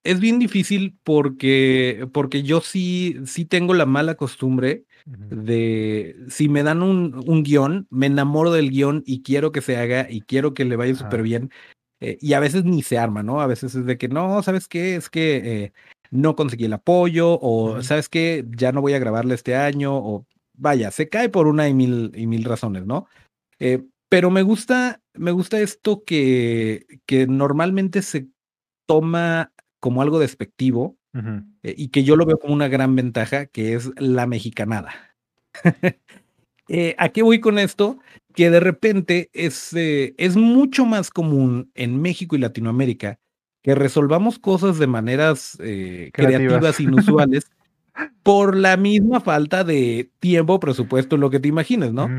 es 0.03 0.19
bien 0.19 0.39
difícil 0.39 0.97
porque, 1.03 2.07
porque 2.11 2.43
yo 2.43 2.61
sí, 2.61 3.17
sí 3.25 3.45
tengo 3.45 3.73
la 3.73 3.85
mala 3.85 4.15
costumbre 4.15 4.85
de 5.05 6.15
si 6.27 6.49
me 6.49 6.63
dan 6.63 6.81
un, 6.81 7.23
un, 7.25 7.43
guion, 7.43 7.87
me 7.89 8.07
enamoro 8.07 8.51
del 8.51 8.71
guion 8.71 9.03
y 9.05 9.21
quiero 9.21 9.51
que 9.51 9.61
se 9.61 9.77
haga 9.77 10.07
y 10.09 10.21
quiero 10.21 10.53
que 10.53 10.65
le 10.65 10.75
vaya 10.75 10.95
súper 10.95 11.21
bien. 11.21 11.51
Eh, 11.99 12.17
y 12.19 12.33
a 12.33 12.39
veces 12.39 12.65
ni 12.65 12.81
se 12.81 12.97
arma, 12.97 13.21
¿no? 13.21 13.41
A 13.41 13.47
veces 13.47 13.75
es 13.75 13.85
de 13.85 13.97
que 13.97 14.07
no, 14.07 14.41
¿sabes 14.41 14.67
qué? 14.67 14.95
Es 14.95 15.09
que 15.09 15.35
eh, 15.35 15.73
no 16.09 16.35
conseguí 16.35 16.65
el 16.65 16.73
apoyo 16.73 17.39
o 17.39 17.83
¿sabes 17.83 18.09
qué? 18.09 18.43
Ya 18.57 18.71
no 18.71 18.81
voy 18.81 18.93
a 18.93 18.99
grabarle 18.99 19.35
este 19.35 19.55
año 19.55 19.95
o 19.95 20.25
vaya, 20.53 20.89
se 20.89 21.09
cae 21.09 21.29
por 21.29 21.47
una 21.47 21.69
y 21.69 21.75
mil, 21.75 22.11
y 22.15 22.25
mil 22.25 22.43
razones, 22.43 22.85
¿no? 22.85 23.07
Eh, 23.59 23.83
pero 24.11 24.29
me 24.29 24.41
gusta, 24.41 24.99
me 25.13 25.31
gusta 25.31 25.61
esto 25.61 26.03
que, 26.03 26.85
que 27.05 27.27
normalmente 27.27 28.01
se 28.01 28.27
toma 28.85 29.53
como 29.79 30.01
algo 30.01 30.19
despectivo 30.19 30.97
eh, 31.63 31.75
y 31.77 31.87
que 31.87 32.03
yo 32.03 32.17
lo 32.17 32.25
veo 32.25 32.37
como 32.37 32.53
una 32.53 32.67
gran 32.67 32.93
ventaja, 32.93 33.45
que 33.45 33.73
es 33.73 33.89
la 33.95 34.27
mexicanada. 34.27 35.15
eh, 36.67 36.93
¿A 36.97 37.07
qué 37.07 37.23
voy 37.23 37.39
con 37.39 37.57
esto? 37.57 37.99
Que 38.35 38.49
de 38.49 38.59
repente 38.59 39.29
es, 39.31 39.71
eh, 39.75 40.13
es 40.17 40.35
mucho 40.35 40.85
más 40.85 41.09
común 41.09 41.71
en 41.73 42.01
México 42.01 42.35
y 42.35 42.39
Latinoamérica 42.39 43.17
que 43.63 43.75
resolvamos 43.75 44.39
cosas 44.39 44.77
de 44.77 44.87
maneras 44.87 45.57
creativas, 46.11 46.81
inusuales, 46.81 47.49
por 48.23 48.57
la 48.57 48.75
misma 48.75 49.21
falta 49.21 49.63
de 49.63 50.11
tiempo, 50.19 50.59
presupuesto, 50.59 51.15
lo 51.15 51.29
que 51.29 51.39
te 51.39 51.47
imagines, 51.47 51.93
¿no? 51.93 52.09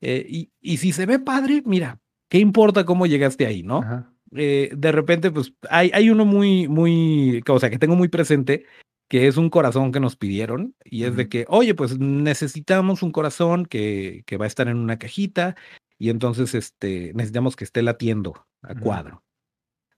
Y, 0.00 0.50
y, 0.60 0.76
si 0.76 0.92
se 0.92 1.06
ve 1.06 1.18
padre, 1.18 1.62
mira, 1.64 2.00
¿qué 2.28 2.38
importa 2.38 2.84
cómo 2.84 3.06
llegaste 3.06 3.46
ahí, 3.46 3.62
no? 3.62 4.06
Eh, 4.32 4.70
de 4.76 4.92
repente, 4.92 5.30
pues 5.30 5.52
hay, 5.70 5.90
hay 5.94 6.10
uno 6.10 6.24
muy, 6.24 6.68
muy, 6.68 7.42
o 7.48 7.58
sea, 7.58 7.70
que 7.70 7.78
tengo 7.78 7.96
muy 7.96 8.08
presente, 8.08 8.64
que 9.08 9.26
es 9.26 9.36
un 9.36 9.48
corazón 9.50 9.90
que 9.90 10.00
nos 10.00 10.16
pidieron 10.16 10.74
y 10.84 11.04
es 11.04 11.16
de 11.16 11.28
que, 11.28 11.46
oye, 11.48 11.74
pues 11.74 11.98
necesitamos 11.98 13.02
un 13.02 13.10
corazón 13.10 13.64
que, 13.64 14.22
que 14.26 14.36
va 14.36 14.44
a 14.44 14.48
estar 14.48 14.68
en 14.68 14.76
una 14.76 14.98
cajita 14.98 15.56
y 15.98 16.10
entonces 16.10 16.54
este, 16.54 17.12
necesitamos 17.14 17.56
que 17.56 17.64
esté 17.64 17.82
latiendo 17.82 18.46
a 18.62 18.74
cuadro. 18.74 19.22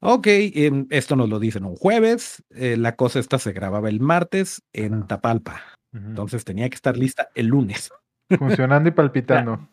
Ok, 0.00 0.26
em, 0.28 0.86
esto 0.90 1.14
nos 1.16 1.28
lo 1.28 1.38
dicen 1.38 1.64
un 1.64 1.76
jueves, 1.76 2.42
eh, 2.50 2.76
la 2.76 2.96
cosa 2.96 3.18
esta 3.18 3.38
se 3.38 3.52
grababa 3.52 3.90
el 3.90 4.00
martes 4.00 4.62
en 4.72 5.06
Tapalpa, 5.06 5.62
entonces 5.92 6.44
tenía 6.44 6.68
que 6.70 6.76
estar 6.76 6.96
lista 6.96 7.28
el 7.34 7.48
lunes. 7.48 7.90
Funcionando 8.38 8.88
y 8.88 8.92
palpitando. 8.92 9.68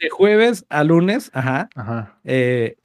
De 0.00 0.10
jueves 0.10 0.64
a 0.68 0.84
lunes, 0.84 1.30
ajá. 1.34 1.68
ajá. 1.74 2.18
Eh, 2.24 2.76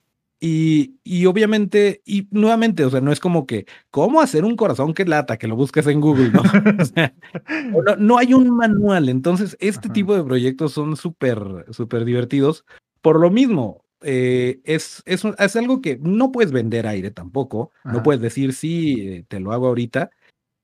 y, 0.42 0.96
y, 1.04 1.26
obviamente, 1.26 2.02
y 2.06 2.28
nuevamente, 2.32 2.86
o 2.86 2.90
sea, 2.90 3.02
no 3.02 3.12
es 3.12 3.20
como 3.20 3.46
que, 3.46 3.66
¿cómo 3.92 4.22
hacer 4.22 4.46
un 4.46 4.56
corazón 4.56 4.94
que 4.94 5.04
lata? 5.04 5.38
Que 5.38 5.48
lo 5.48 5.58
busques 5.58 5.86
en 5.88 6.00
Google, 6.00 6.32
¿no? 6.32 6.42
no, 8.00 8.18
hay 8.18 8.34
un 8.34 8.56
manual. 8.56 9.10
Entonces, 9.10 9.58
este 9.60 9.90
tipo 9.90 10.16
de 10.16 10.24
proyectos 10.24 10.72
son 10.72 10.96
súper, 10.96 11.66
súper 11.72 12.06
divertidos. 12.06 12.64
Por 13.02 13.20
lo 13.20 13.30
mismo, 13.30 13.84
eh, 14.02 14.62
es, 14.64 15.04
es, 15.06 15.26
es, 15.26 15.56
algo 15.58 15.82
que 15.82 16.00
no 16.02 16.32
puedes 16.32 16.54
vender 16.54 16.88
aire 16.88 17.12
tampoco. 17.12 17.72
No 17.84 18.02
puedes 18.02 18.22
decir, 18.22 18.54
sí, 18.54 19.26
te 19.28 19.42
lo 19.42 19.52
hago 19.52 19.68
ahorita. 19.68 20.10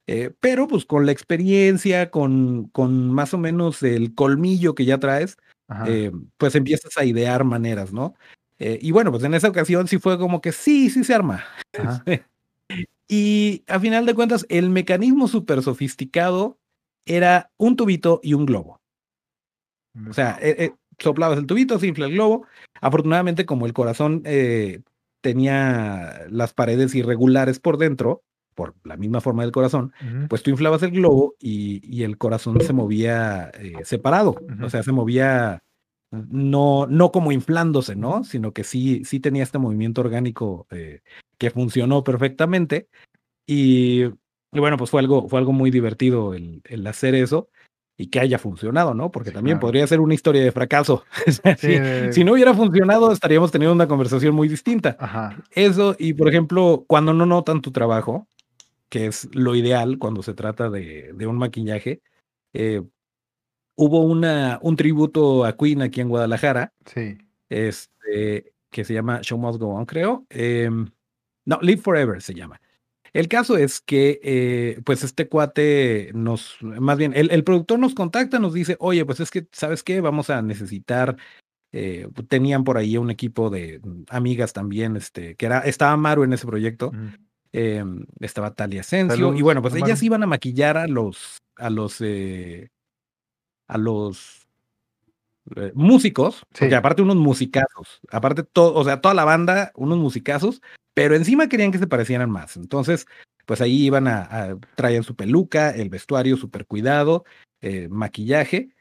Eh, 0.08 0.32
pero 0.40 0.68
pues 0.68 0.86
con 0.86 1.06
la 1.06 1.12
experiencia, 1.12 2.12
con, 2.12 2.70
con 2.70 3.12
más 3.12 3.34
o 3.34 3.40
menos 3.40 3.82
el 3.84 4.14
colmillo 4.14 4.76
que 4.76 4.86
ya 4.86 5.00
traes, 5.00 5.38
eh, 5.88 6.12
pues 6.38 6.56
empiezas 6.56 6.98
a 6.98 7.06
idear 7.06 7.44
maneras, 7.44 7.94
¿no? 7.94 8.16
Eh, 8.60 8.80
y 8.82 8.92
bueno, 8.92 9.12
pues 9.12 9.24
en 9.24 9.34
esa 9.34 9.50
ocasión 9.50 9.88
sí 9.88 9.98
fue 9.98 10.18
como 10.18 10.42
que 10.42 10.52
sí, 10.52 10.90
sí 10.90 11.04
se 11.04 11.14
arma. 11.14 11.44
y 13.08 13.64
a 13.68 13.80
final 13.80 14.06
de 14.06 14.14
cuentas, 14.14 14.46
el 14.50 14.70
mecanismo 14.70 15.28
súper 15.28 15.62
sofisticado 15.62 16.58
era 17.06 17.52
un 17.58 17.76
tubito 17.76 18.20
y 18.24 18.34
un 18.34 18.46
globo. 18.46 18.80
O 20.10 20.14
sea, 20.14 20.38
eh, 20.42 20.56
eh, 20.60 20.72
soplabas 21.00 21.38
el 21.38 21.46
tubito, 21.46 21.80
se 21.80 21.88
infla 21.88 22.08
el 22.08 22.14
globo. 22.14 22.46
Afortunadamente, 22.82 23.46
como 23.46 23.66
el 23.66 23.74
corazón 23.74 24.24
tenía 25.22 26.26
las 26.30 26.54
paredes 26.54 26.94
irregulares 26.96 27.60
por 27.60 27.78
dentro, 27.78 28.24
por 28.56 28.74
la 28.84 28.98
misma 28.98 29.22
forma 29.22 29.44
del 29.44 29.52
corazón, 29.52 29.94
pues 30.30 30.42
tú 30.42 30.50
inflabas 30.50 30.82
el 30.84 30.92
globo 30.92 31.36
y, 31.40 32.04
el 32.04 32.18
corazón 32.18 32.60
se 32.62 32.74
movía 32.74 33.52
separado, 33.84 34.36
o 34.64 34.70
sea, 34.70 34.82
se 34.82 34.92
movía 34.92 35.62
no, 36.30 36.88
no 36.88 37.12
como 37.12 37.32
inflándose, 37.32 37.96
¿no? 37.96 38.24
Sino 38.24 38.54
que 38.54 38.64
sí, 38.64 39.04
sí 39.06 39.20
tenía 39.20 39.44
este 39.44 39.58
movimiento 39.58 40.02
orgánico 40.02 40.68
eh, 40.72 41.02
que 41.38 41.52
funcionó 41.52 42.04
perfectamente. 42.04 42.88
Y, 43.48 44.06
bueno, 44.52 44.78
pues 44.78 44.90
fue 44.90 45.02
algo, 45.02 45.28
fue 45.28 45.40
algo 45.40 45.52
muy 45.52 45.72
divertido 45.72 46.34
el, 46.34 46.62
el, 46.66 46.88
hacer 46.88 47.16
eso 47.16 47.50
y 47.98 48.08
que 48.08 48.20
haya 48.20 48.38
funcionado, 48.40 48.94
¿no? 48.94 49.12
Porque 49.12 49.32
también 49.32 49.60
podría 49.60 49.88
ser 49.88 50.00
una 50.00 50.14
historia 50.14 50.44
de 50.44 50.52
fracaso. 50.52 51.06
si, 52.12 52.24
no 52.24 52.34
hubiera 52.34 52.54
funcionado, 52.54 53.12
estaríamos 53.12 53.52
teniendo 53.52 53.74
una 53.74 53.88
conversación 53.88 54.36
muy 54.36 54.48
distinta. 54.48 54.98
Eso, 55.52 55.96
y 55.98 56.14
por 56.14 56.28
ejemplo, 56.28 56.84
cuando 56.88 57.14
no 57.14 57.26
notan 57.26 57.62
tu 57.62 57.72
trabajo, 57.72 58.28
que 58.96 59.08
es 59.08 59.28
lo 59.36 59.56
ideal 59.56 60.00
cuando 60.00 60.24
se 60.24 60.34
trata 60.34 60.70
de, 60.70 61.12
de 61.14 61.28
un 61.28 61.38
maquillaje, 61.38 62.02
eh, 62.54 62.82
hubo 63.76 64.00
una, 64.00 64.58
un 64.62 64.78
tributo 64.78 65.44
a 65.44 65.58
Queen 65.58 65.82
aquí 65.82 66.00
en 66.00 66.08
Guadalajara. 66.08 66.72
Sí. 66.86 67.18
Este, 67.50 68.54
que 68.72 68.86
se 68.86 68.94
llama 68.94 69.20
Show 69.22 69.38
Must 69.38 69.60
Go 69.60 69.74
On, 69.74 69.86
creo. 69.86 70.26
Em, 70.30 70.90
no, 71.44 71.60
Live 71.62 71.82
Forever 71.82 72.22
se 72.22 72.36
llama. 72.36 72.62
El 73.12 73.28
caso 73.28 73.58
es 73.58 73.82
que, 73.82 74.22
eh, 74.24 74.80
pues 74.86 75.04
este 75.04 75.28
cuate 75.28 76.12
nos, 76.14 76.56
más 76.62 76.98
bien, 76.98 77.12
el, 77.14 77.44
productor 77.44 77.80
nos 77.80 77.96
contacta, 77.96 78.40
nos 78.40 78.54
dice, 78.54 78.78
oye, 78.80 79.04
pues 79.04 79.20
es 79.20 79.30
que, 79.30 79.46
¿sabes 79.52 79.84
qué? 79.84 80.00
Vamos 80.00 80.30
a 80.30 80.42
necesitar, 80.42 81.18
eh, 81.74 82.08
tenían 82.30 82.64
por 82.64 82.78
ahí 82.78 82.96
un 82.96 83.12
equipo 83.12 83.50
de 83.50 83.82
amigas 84.08 84.54
también, 84.54 84.96
este, 84.96 85.36
que 85.36 85.48
era, 85.48 85.60
estaba 85.60 85.98
Maru 85.98 86.24
en 86.24 86.32
ese 86.32 86.48
proyecto, 86.48 86.94
em, 87.56 88.06
estaba 88.20 88.54
Talia 88.54 88.82
Asensio, 88.82 89.34
y 89.34 89.42
bueno, 89.42 89.62
pues 89.62 89.74
ellas 89.76 90.02
iban 90.04 90.24
a 90.24 90.28
maquillar 90.28 90.78
a 90.78 90.88
los, 90.88 91.38
a 91.56 91.70
los, 91.70 92.02
eh, 92.02 92.70
a 93.68 93.78
los 93.78 94.48
eh, 95.56 95.72
músicos, 95.74 96.44
porque 96.58 96.76
aparte 96.76 97.02
unos 97.02 97.16
musicazos, 97.16 98.02
aparte 98.12 98.44
todo, 98.44 98.74
o 98.74 98.84
sea, 98.84 99.00
toda 99.00 99.14
la 99.14 99.24
banda, 99.24 99.72
unos 99.76 99.98
musicazos, 99.98 100.62
pero 100.94 101.16
encima 101.16 101.48
querían 101.48 101.72
que 101.72 101.78
se 101.78 101.88
parecieran 101.88 102.30
más. 102.30 102.58
Entonces, 102.58 103.06
pues 103.46 103.62
ahí 103.62 103.86
iban 103.86 104.08
a, 104.08 104.22
a 104.24 104.58
traían 104.76 105.04
su 105.04 105.16
peluca, 105.16 105.70
el 105.70 105.90
vestuario 105.90 106.36
súper 106.36 106.66
cuidado, 106.66 107.24
eh, 107.62 107.88
maquillaje, 107.90 108.75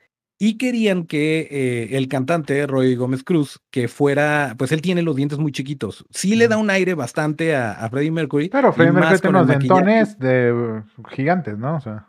y 0.47 0.59
querían 0.59 1.07
que 1.07 1.49
eh, 1.51 1.97
el 1.97 2.07
cantante 2.07 2.67
Roy 2.67 2.97
Gómez 2.97 3.25
Cruz, 3.25 3.63
que 3.71 3.89
fuera, 3.89 4.55
pues 4.59 4.73
él 4.73 4.83
tiene 4.83 5.01
los 5.01 5.17
dientes 5.17 5.39
muy 5.39 5.53
chiquitos, 5.53 6.05
sí 6.11 6.35
le 6.35 6.49
da 6.49 6.59
un 6.59 6.69
aire 6.69 6.93
bastante 6.93 7.57
a, 7.57 7.89
Freddie 7.89 8.11
Mercury. 8.11 8.51
Pero 8.51 8.71
Freddie 8.71 8.93
Mercury 8.93 9.21
tiene 9.21 9.39
unos 9.39 9.49
dentones 9.49 10.19
de 10.19 10.83
gigantes, 11.09 11.57
¿no? 11.57 11.77
O 11.77 11.81
sea. 11.81 12.09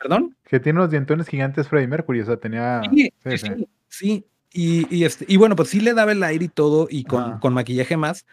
¿Perdón? 0.00 0.36
Que 0.44 0.60
tiene 0.60 0.78
unos 0.78 0.92
dientones 0.92 1.26
gigantes 1.26 1.66
Freddie 1.66 1.88
Mercury, 1.88 2.20
o 2.20 2.26
sea, 2.26 2.36
tenía... 2.36 2.82
Sí, 2.88 3.12
sí, 3.24 3.66
sí. 3.88 4.26
Y, 4.52 5.02
este, 5.02 5.24
y 5.26 5.36
bueno, 5.36 5.56
pues 5.56 5.70
sí 5.70 5.80
le 5.80 5.92
daba 5.92 6.12
el 6.12 6.22
aire 6.22 6.44
y 6.44 6.48
todo, 6.48 6.86
y 6.88 7.02
con, 7.02 7.40
con 7.40 7.52
maquillaje 7.52 7.96
más, 7.96 8.26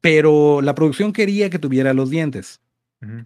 pero 0.00 0.62
la 0.62 0.74
producción 0.74 1.12
quería 1.12 1.50
que 1.50 1.58
tuviera 1.58 1.92
los 1.92 2.08
dientes. 2.08 2.61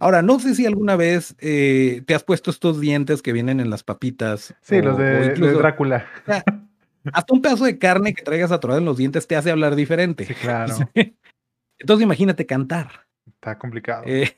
Ahora, 0.00 0.22
no 0.22 0.38
sé 0.40 0.54
si 0.54 0.64
alguna 0.64 0.96
vez 0.96 1.36
eh, 1.38 2.02
te 2.06 2.14
has 2.14 2.24
puesto 2.24 2.50
estos 2.50 2.80
dientes 2.80 3.20
que 3.20 3.32
vienen 3.32 3.60
en 3.60 3.68
las 3.68 3.82
papitas. 3.82 4.54
Sí, 4.62 4.80
los 4.80 4.96
de, 4.96 5.34
Drácula. 5.34 6.06
hasta 7.12 7.34
un 7.34 7.42
pedazo 7.42 7.64
de 7.64 7.78
carne 7.78 8.14
que 8.14 8.22
traigas 8.22 8.52
atorado 8.52 8.80
en 8.80 8.86
los 8.86 8.96
dientes 8.96 9.26
te 9.26 9.36
hace 9.36 9.50
hablar 9.50 9.74
diferente. 9.74 10.24
Sí, 10.24 10.34
claro. 10.34 10.74
Entonces 11.78 12.02
imagínate 12.02 12.46
cantar. 12.46 13.06
Está 13.26 13.58
complicado. 13.58 14.04
Eh, 14.06 14.34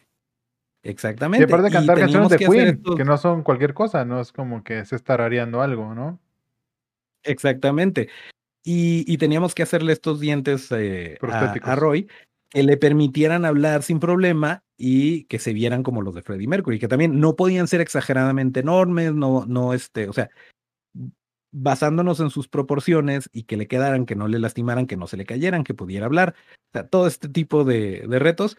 exactamente. 0.83 1.45
Y 1.45 1.47
aparte 1.47 1.67
de 1.67 1.73
cantar 1.73 1.99
canciones 1.99 2.31
de 2.31 2.39
Queen, 2.39 2.83
que 2.97 3.05
no 3.05 3.17
son 3.17 3.43
cualquier 3.43 3.75
cosa, 3.75 4.05
no 4.05 4.21
es 4.21 4.33
como 4.33 4.65
que 4.65 4.85
se 4.85 4.97
está 4.97 5.17
rareando 5.17 5.63
algo, 5.63 5.95
¿no? 5.95 6.19
Exactamente. 7.23 8.09
Y, 8.65 9.17
teníamos 9.17 9.55
que 9.55 9.63
hacerle 9.63 9.95
estos 9.95 10.21
dientes 10.21 10.71
eh, 10.73 11.17
a, 11.23 11.75
Roy 11.75 12.07
que 12.51 12.63
le 12.63 12.77
permitieran 12.77 13.45
hablar 13.45 13.83
sin 13.83 14.01
problema 14.01 14.63
y 14.77 15.25
que 15.25 15.39
se 15.39 15.53
vieran 15.53 15.83
como 15.83 16.03
los 16.03 16.15
de 16.15 16.23
Freddie 16.23 16.49
Mercury, 16.49 16.79
que 16.79 16.89
también 16.89 17.21
no 17.21 17.37
podían 17.37 17.69
ser 17.69 17.81
exageradamente 17.81 18.61
enormes, 18.61 19.15
no, 19.15 19.45
no, 19.47 19.75
este, 19.75 20.09
o 20.09 20.13
sea, 20.13 20.31
basándonos 21.51 22.21
en 22.21 22.31
sus 22.31 22.49
proporciones 22.49 23.29
y 23.33 23.45
que 23.45 23.57
le 23.57 23.67
quedaran, 23.67 24.07
que 24.07 24.15
no 24.15 24.29
le 24.29 24.39
lastimaran, 24.39 24.87
que 24.87 24.97
no 24.97 25.07
se 25.07 25.17
le 25.17 25.27
cayeran, 25.27 25.65
que 25.65 25.75
pudiera 25.75 26.07
hablar, 26.07 26.35
o 26.71 26.73
sea, 26.73 26.89
todo 26.89 27.07
este 27.07 27.29
tipo 27.29 27.65
de, 27.65 28.07
de 28.09 28.19
retos. 28.19 28.57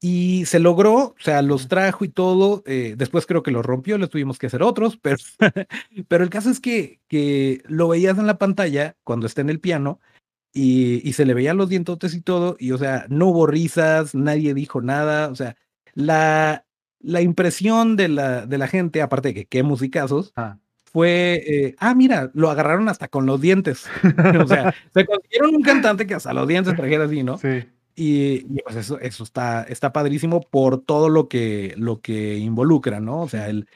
Y 0.00 0.44
se 0.44 0.58
logró, 0.58 0.94
o 0.94 1.14
sea, 1.18 1.40
los 1.40 1.66
trajo 1.66 2.04
y 2.04 2.10
todo. 2.10 2.62
Eh, 2.66 2.94
después 2.98 3.24
creo 3.24 3.42
que 3.42 3.50
los 3.50 3.64
rompió, 3.64 3.96
les 3.96 4.10
tuvimos 4.10 4.38
que 4.38 4.48
hacer 4.48 4.62
otros, 4.62 4.98
pero, 4.98 5.16
pero 6.08 6.24
el 6.24 6.30
caso 6.30 6.50
es 6.50 6.60
que, 6.60 7.00
que 7.08 7.62
lo 7.68 7.88
veías 7.88 8.18
en 8.18 8.26
la 8.26 8.36
pantalla 8.36 8.96
cuando 9.02 9.26
está 9.26 9.40
en 9.40 9.48
el 9.48 9.60
piano 9.60 10.00
y, 10.54 11.06
y, 11.06 11.12
se 11.12 11.26
le 11.26 11.34
veían 11.34 11.56
los 11.56 11.68
dientotes 11.68 12.14
y 12.14 12.22
todo. 12.22 12.56
Y, 12.58 12.72
o 12.72 12.78
sea, 12.78 13.06
no 13.08 13.26
hubo 13.26 13.46
risas, 13.46 14.14
nadie 14.14 14.54
dijo 14.54 14.80
nada. 14.80 15.28
O 15.28 15.34
sea, 15.34 15.56
la, 15.94 16.64
la 17.00 17.20
impresión 17.20 17.96
de 17.96 18.08
la, 18.08 18.46
de 18.46 18.58
la 18.58 18.68
gente, 18.68 19.02
aparte 19.02 19.28
de 19.28 19.34
que 19.34 19.46
qué 19.46 19.62
musicazos, 19.62 20.32
ah 20.36 20.58
fue, 20.94 21.42
eh, 21.44 21.74
ah, 21.80 21.92
mira, 21.92 22.30
lo 22.34 22.50
agarraron 22.50 22.88
hasta 22.88 23.08
con 23.08 23.26
los 23.26 23.40
dientes. 23.40 23.86
o 24.40 24.46
sea, 24.46 24.72
se 24.94 25.04
consiguieron 25.04 25.56
un 25.56 25.62
cantante 25.62 26.06
que 26.06 26.14
hasta 26.14 26.32
los 26.32 26.46
dientes 26.46 26.76
trajera 26.76 27.06
así, 27.06 27.24
¿no? 27.24 27.36
Sí. 27.36 27.64
Y, 27.96 28.44
pues 28.62 28.76
eso, 28.76 29.00
eso 29.00 29.24
está, 29.24 29.64
está 29.64 29.92
padrísimo 29.92 30.40
por 30.40 30.82
todo 30.82 31.08
lo 31.08 31.28
que, 31.28 31.74
lo 31.76 32.00
que 32.00 32.36
involucra, 32.36 33.00
¿no? 33.00 33.22
O 33.22 33.28
sea, 33.28 33.48
el, 33.48 33.66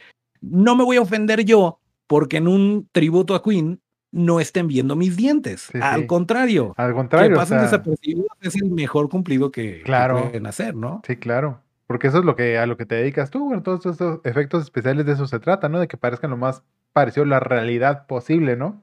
no 0.41 0.77
me 0.77 0.85
voy 0.85 0.99
a 0.99 1.01
ofender 1.01 1.45
yo 1.45 1.81
porque 2.07 2.37
en 2.37 2.47
un 2.47 2.89
tributo 2.93 3.35
a 3.35 3.43
Queen 3.43 3.81
no 4.11 4.41
estén 4.41 4.69
viendo 4.69 4.97
mis 4.97 5.17
dientes. 5.17 5.71
Al 5.81 6.07
contrario. 6.07 6.75
Al 6.77 6.95
contrario. 6.95 7.31
Que 7.31 7.37
pasen 7.37 7.61
desapercibidos 7.61 8.27
es 8.41 8.57
el 8.57 8.71
mejor 8.71 9.09
cumplido 9.09 9.51
que, 9.51 9.83
claro. 9.83 10.23
pueden 10.23 10.47
hacer, 10.47 10.75
¿no? 10.75 11.03
Sí, 11.07 11.17
claro. 11.17 11.61
Porque 11.87 12.09
eso 12.09 12.19
es 12.19 12.25
lo 12.25 12.37
que, 12.37 12.59
a 12.59 12.67
lo 12.67 12.77
que 12.77 12.87
te 12.87 12.97
dedicas 12.97 13.31
tú. 13.31 13.47
Bueno, 13.47 13.63
todos 13.63 13.87
estos 13.87 14.21
efectos 14.25 14.63
especiales 14.63 15.07
de 15.07 15.13
eso 15.13 15.27
se 15.27 15.41
trata, 15.41 15.69
¿no? 15.69 15.81
De 15.81 15.89
que 15.89 15.97
parezcan 15.97 16.31
lo 16.31 16.37
más 16.37 16.63
pareció 16.93 17.25
la 17.25 17.41
realidad 17.41 18.07
posible, 18.07 18.57
¿no? 18.57 18.83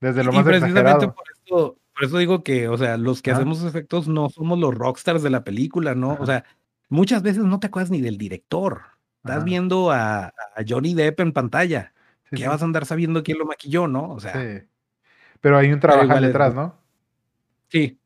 Desde 0.00 0.24
lo 0.24 0.32
más 0.32 0.44
precisamente 0.44 1.08
Por 1.08 1.24
eso, 1.44 1.76
por 1.94 2.04
eso 2.04 2.18
digo 2.18 2.42
que, 2.42 2.68
o 2.68 2.76
sea, 2.76 2.96
los 2.96 3.22
que 3.22 3.30
hacemos 3.30 3.62
efectos 3.62 4.08
no 4.08 4.30
somos 4.30 4.58
los 4.58 4.74
rockstars 4.74 5.22
de 5.22 5.30
la 5.30 5.44
película, 5.44 5.94
¿no? 5.94 6.16
O 6.18 6.26
sea, 6.26 6.44
muchas 6.88 7.22
veces 7.22 7.44
no 7.44 7.60
te 7.60 7.66
acuerdas 7.66 7.90
ni 7.90 8.00
del 8.00 8.18
director. 8.18 8.82
Estás 9.22 9.44
viendo 9.44 9.90
a, 9.90 10.32
Johnny 10.66 10.94
Depp 10.94 11.20
en 11.20 11.32
pantalla. 11.32 11.92
Que 12.30 12.48
vas 12.48 12.62
a 12.62 12.64
andar 12.64 12.86
sabiendo 12.86 13.22
quién 13.22 13.38
lo 13.38 13.46
maquilló, 13.46 13.86
¿no? 13.86 14.10
O 14.10 14.20
sea. 14.20 14.32
Sí. 14.32 14.66
Pero 15.40 15.56
hay 15.56 15.72
un 15.72 15.80
trabajo 15.80 16.20
detrás, 16.20 16.54
¿no? 16.54 16.78
Sí, 17.68 18.00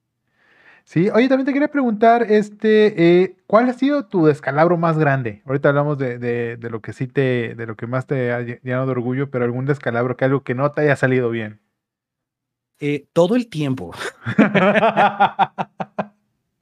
Sí, 0.85 1.09
oye, 1.09 1.29
también 1.29 1.47
te 1.47 1.55
quería 1.55 1.69
preguntar, 1.69 2.31
este, 2.31 3.23
eh, 3.23 3.37
¿cuál 3.47 3.71
ha 3.71 3.73
sido 3.73 4.05
tu 4.07 4.27
descalabro 4.27 4.77
más 4.77 4.99
grande? 4.99 5.43
Ahorita 5.47 5.71
hablamos 5.71 5.97
de, 5.97 6.19
de, 6.19 6.59
de, 6.59 6.71
lo 6.71 6.83
que 6.83 6.93
sí 6.93 7.07
te, 7.07 7.55
de 7.55 7.67
lo 7.67 7.75
que 7.75 7.87
más 7.87 8.07
te 8.07 8.33
ha 8.33 8.43
llenado 8.43 8.85
de 8.85 8.93
orgullo, 8.93 9.31
pero 9.31 9.47
algún 9.47 9.65
descalabro 9.65 10.17
que 10.17 10.27
algo 10.27 10.45
que 10.45 10.55
no 10.55 10.71
te 10.73 10.83
haya 10.83 10.97
salido 10.97 11.31
bien. 11.31 11.61
Eh, 12.81 13.09
todo 13.15 13.35
el 13.35 13.49
tiempo. 13.49 13.93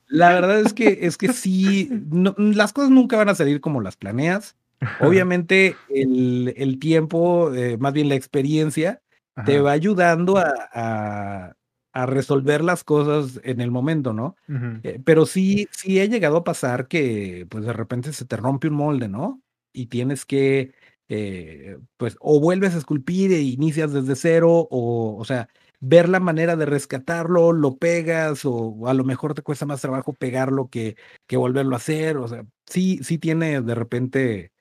La 0.06 0.28
verdad 0.34 0.60
es 0.60 0.72
que, 0.72 0.98
es 1.02 1.16
que 1.16 1.32
sí, 1.32 1.90
las 2.36 2.72
cosas 2.72 2.90
nunca 2.90 3.16
van 3.16 3.30
a 3.30 3.34
salir 3.34 3.60
como 3.60 3.80
las 3.80 3.96
planeas. 3.96 4.56
Obviamente 5.00 5.76
el, 5.88 6.54
el 6.56 6.78
tiempo, 6.78 7.52
eh, 7.54 7.78
más 7.78 7.92
bien 7.92 8.08
la 8.08 8.14
experiencia, 8.14 9.00
te 9.46 9.60
va 9.60 9.72
ayudando 9.72 10.36
a, 10.36 11.56
a 11.92 12.06
resolver 12.06 12.64
las 12.64 12.84
cosas 12.84 13.40
en 13.44 13.60
el 13.60 13.70
momento, 13.70 14.12
¿no? 14.12 14.36
Eh, 14.82 15.00
pero 15.04 15.26
sí, 15.26 15.68
sí 15.72 16.00
he 16.00 16.08
llegado 16.08 16.38
a 16.38 16.44
pasar 16.44 16.88
que 16.88 17.46
pues 17.50 17.64
de 17.64 17.72
repente 17.72 18.12
se 18.12 18.24
te 18.24 18.36
rompe 18.36 18.68
un 18.68 18.74
molde, 18.74 19.08
¿no? 19.08 19.42
Y 19.72 19.86
tienes 19.86 20.24
que, 20.24 20.72
eh, 21.08 21.78
pues, 21.98 22.16
o 22.20 22.40
vuelves 22.40 22.74
a 22.74 22.78
esculpir 22.78 23.32
e 23.32 23.42
inicias 23.42 23.92
desde 23.92 24.16
cero, 24.16 24.66
o, 24.70 25.16
o 25.18 25.24
sea, 25.24 25.48
ver 25.80 26.08
la 26.08 26.20
manera 26.20 26.56
de 26.56 26.66
rescatarlo, 26.66 27.52
lo 27.52 27.76
pegas, 27.76 28.44
o 28.44 28.86
a 28.86 28.94
lo 28.94 29.04
mejor 29.04 29.34
te 29.34 29.42
cuesta 29.42 29.66
más 29.66 29.82
trabajo 29.82 30.14
pegarlo 30.14 30.68
que, 30.68 30.96
que 31.26 31.36
volverlo 31.36 31.74
a 31.74 31.78
hacer, 31.78 32.16
o 32.16 32.28
sea, 32.28 32.46
sí, 32.66 33.00
sí 33.02 33.18
tiene 33.18 33.60
de 33.60 33.74
repente 33.74 34.51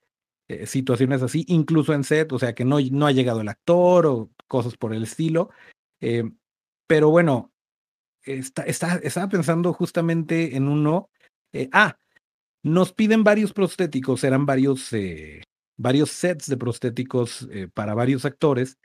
eh, 0.47 0.65
situaciones 0.65 1.21
así, 1.21 1.45
incluso 1.47 1.93
en 1.93 2.03
set, 2.03 2.31
o 2.31 2.39
sea, 2.39 2.53
que 2.53 2.65
no, 2.65 2.77
no 2.91 3.07
ha 3.07 3.11
llegado 3.11 3.41
el 3.41 3.49
actor 3.49 4.05
o 4.05 4.29
cosas 4.47 4.77
por 4.77 4.93
el 4.93 5.03
estilo. 5.03 5.49
Pero 6.87 7.09
bueno, 7.09 7.51
está, 8.23 8.63
está, 8.63 8.97
estaba 8.97 9.29
pensando 9.29 9.73
justamente 9.73 10.55
en 10.55 10.67
uno. 10.67 11.09
Eh, 11.53 11.69
ah, 11.71 11.97
nos 12.63 12.93
piden 12.93 13.23
varios 13.23 13.53
prostéticos, 13.53 14.23
eran 14.23 14.45
varios, 14.45 14.91
eh, 14.93 15.41
varios 15.77 16.11
sets 16.11 16.47
de 16.47 16.57
prostéticos 16.57 17.47
eh, 17.51 17.67
para 17.73 17.93
varios 17.93 18.25
actores 18.25 18.77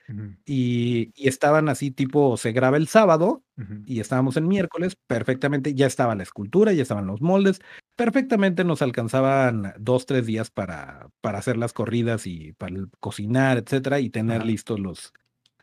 y, 0.45 1.11
estaban 1.15 1.69
así 1.69 1.91
tipo, 1.91 2.37
se 2.37 2.51
graba 2.51 2.77
el 2.77 2.87
sábado 2.87 3.43
y 3.85 3.99
estábamos 3.99 4.37
en 4.37 4.47
miércoles, 4.47 4.95
perfectamente, 5.07 5.73
ya 5.73 5.87
estaba 5.87 6.13
la 6.15 6.23
escultura, 6.23 6.73
ya 6.73 6.83
estaban 6.83 7.07
los 7.07 7.21
moldes, 7.21 7.59
perfectamente 7.95 8.63
nos 8.63 8.81
alcanzaban 8.81 9.73
dos, 9.79 10.05
tres 10.05 10.25
días 10.27 10.51
para, 10.51 11.09
para 11.21 11.39
hacer 11.39 11.57
las 11.57 11.73
corridas 11.73 12.27
y 12.27 12.53
para 12.53 12.75
cocinar, 12.99 13.57
etcétera, 13.57 13.99
y 13.99 14.09
tener 14.09 14.45
listos 14.45 14.79
los, 14.79 15.13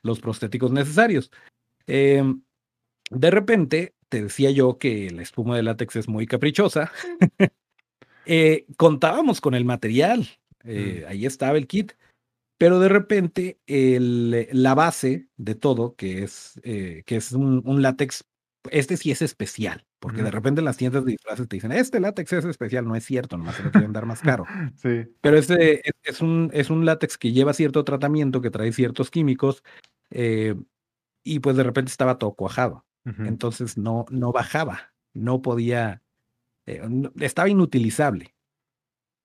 los 0.03 0.21
prostéticos 0.21 0.73
necesarios. 0.73 1.31
Em, 1.87 2.43
de 3.11 3.31
repente, 3.31 3.95
te 4.09 4.23
decía 4.23 4.51
yo 4.51 4.79
que 4.79 5.11
la 5.11 5.23
espuma 5.23 5.57
de 5.57 5.63
látex 5.63 5.97
es 5.97 6.09
muy 6.09 6.27
caprichosa. 6.27 6.93
Eh, 8.27 8.65
contábamos 8.79 9.43
con 9.43 9.53
el 9.55 9.67
material, 9.67 10.27
eh, 10.65 11.05
mm. 11.05 11.11
ahí 11.11 11.27
estaba 11.27 11.57
el 11.57 11.67
kit, 11.67 11.93
pero 12.59 12.79
de 12.79 12.89
repente 12.89 13.59
el, 13.67 14.49
la 14.53 14.75
base 14.75 15.29
de 15.37 15.55
todo, 15.55 15.95
que 15.97 16.23
es, 16.23 16.61
eh, 16.63 17.03
que 17.07 17.17
es 17.17 17.33
un, 17.33 17.83
látex, 17.83 18.25
este 18.71 18.97
sí 18.97 19.11
es 19.11 19.23
especial, 19.23 19.87
porque 19.99 20.23
de 20.23 20.31
repente 20.31 20.61
en 20.61 20.65
las 20.65 20.77
tiendas 20.77 21.05
de 21.05 21.13
disfraces 21.13 21.49
te 21.49 21.57
dicen, 21.57 21.73
este 21.73 22.01
látex 22.01 22.33
es 22.33 22.45
especial, 22.45 22.87
no 22.87 22.97
es 22.97 23.05
cierto, 23.05 23.37
nomás 23.37 23.57
se 23.57 23.65
lo 23.65 23.71
quieren 23.71 23.93
dar 23.93 24.07
más 24.07 24.21
caro. 24.21 24.45
Sí. 24.77 25.07
Pero 25.21 25.37
este 25.37 25.83
es, 26.03 26.21
un, 26.21 26.51
es 26.53 26.71
un 26.71 26.85
látex 26.85 27.19
que 27.19 27.33
lleva 27.33 27.53
cierto 27.55 27.85
tratamiento, 27.85 28.41
que 28.41 28.51
trae 28.51 28.73
ciertos 28.73 29.11
químicos, 29.11 29.63
y 31.25 31.39
pues 31.41 31.57
de 31.57 31.63
repente 31.63 31.91
estaba 31.91 32.19
todo 32.19 32.35
cuajado. 32.35 32.85
Entonces 33.05 33.77
no, 33.77 34.07
no 34.11 34.33
bajaba, 34.33 34.95
no 35.13 35.43
podía, 35.43 36.03
eh, 36.67 36.83
estaba 37.21 37.49
inutilizable. 37.49 38.34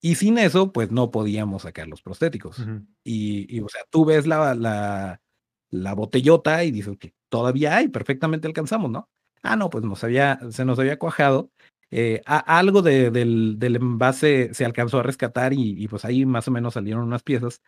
Y 0.02 0.16
sin 0.16 0.38
eso, 0.38 0.72
pues 0.72 0.92
no 0.92 1.12
podíamos 1.12 1.64
sacar 1.64 1.88
los 1.88 2.02
prostéticos. 2.02 2.58
y, 3.04 3.60
o 3.60 3.70
sea, 3.70 3.82
tú 3.90 4.06
ves 4.06 4.28
la, 4.28 4.56
la, 4.56 5.22
la 5.70 5.94
botellota 5.94 6.64
y 6.64 6.72
dices 6.72 6.98
que 6.98 7.14
todavía 7.30 7.76
hay, 7.76 7.90
perfectamente 7.90 8.48
alcanzamos, 8.48 8.92
¿no? 8.92 9.10
Ah, 9.42 9.56
no, 9.56 9.70
pues 9.70 9.84
nos 9.84 10.04
había, 10.04 10.40
se 10.52 10.66
nos 10.66 10.80
había 10.80 11.00
cuajado. 11.00 11.52
Eh, 11.92 12.22
algo 12.26 12.82
de, 12.82 13.10
del, 13.10 13.58
del, 13.58 13.78
envase 13.78 14.54
se 14.54 14.64
alcanzó 14.64 15.00
a 15.00 15.04
rescatar 15.04 15.54
y, 15.54 15.82
y, 15.82 15.88
pues 15.88 16.06
ahí 16.06 16.26
más 16.26 16.48
o 16.48 16.52
menos 16.52 16.76
salieron 16.76 17.04
unas 17.04 17.24
piezas. 17.24 17.62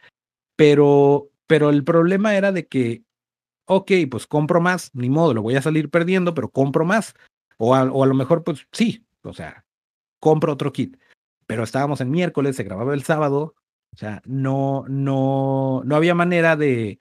Pero, 0.56 1.30
pero 1.48 1.70
el 1.70 1.84
problema 1.84 2.36
era 2.36 2.52
de 2.52 2.68
que 2.68 3.04
ok, 3.66 3.92
pues 4.10 4.28
compro 4.28 4.60
más, 4.60 4.92
ni 4.94 5.10
modo, 5.10 5.34
lo 5.34 5.42
voy 5.42 5.56
a 5.56 5.62
salir 5.62 5.90
perdiendo, 5.90 6.34
pero 6.34 6.50
compro 6.50 6.86
más. 6.86 7.16
O 7.58 7.74
a, 7.76 7.84
o 7.84 8.04
a 8.04 8.08
lo 8.08 8.14
mejor, 8.14 8.44
pues 8.44 8.68
sí, 8.72 9.06
o 9.24 9.34
sea, 9.34 9.66
compro 10.20 10.54
otro 10.54 10.74
kit. 10.74 10.98
Pero 11.52 11.66
estábamos 11.66 12.00
en 12.00 12.12
miércoles, 12.12 12.56
se 12.56 12.64
grababa 12.64 12.94
el 12.94 13.04
sábado, 13.04 13.56
o 13.94 13.98
sea, 13.98 14.22
no, 14.26 14.86
no, 14.88 15.82
no 15.84 15.96
había 15.98 16.16
manera 16.16 16.56
de, 16.56 16.98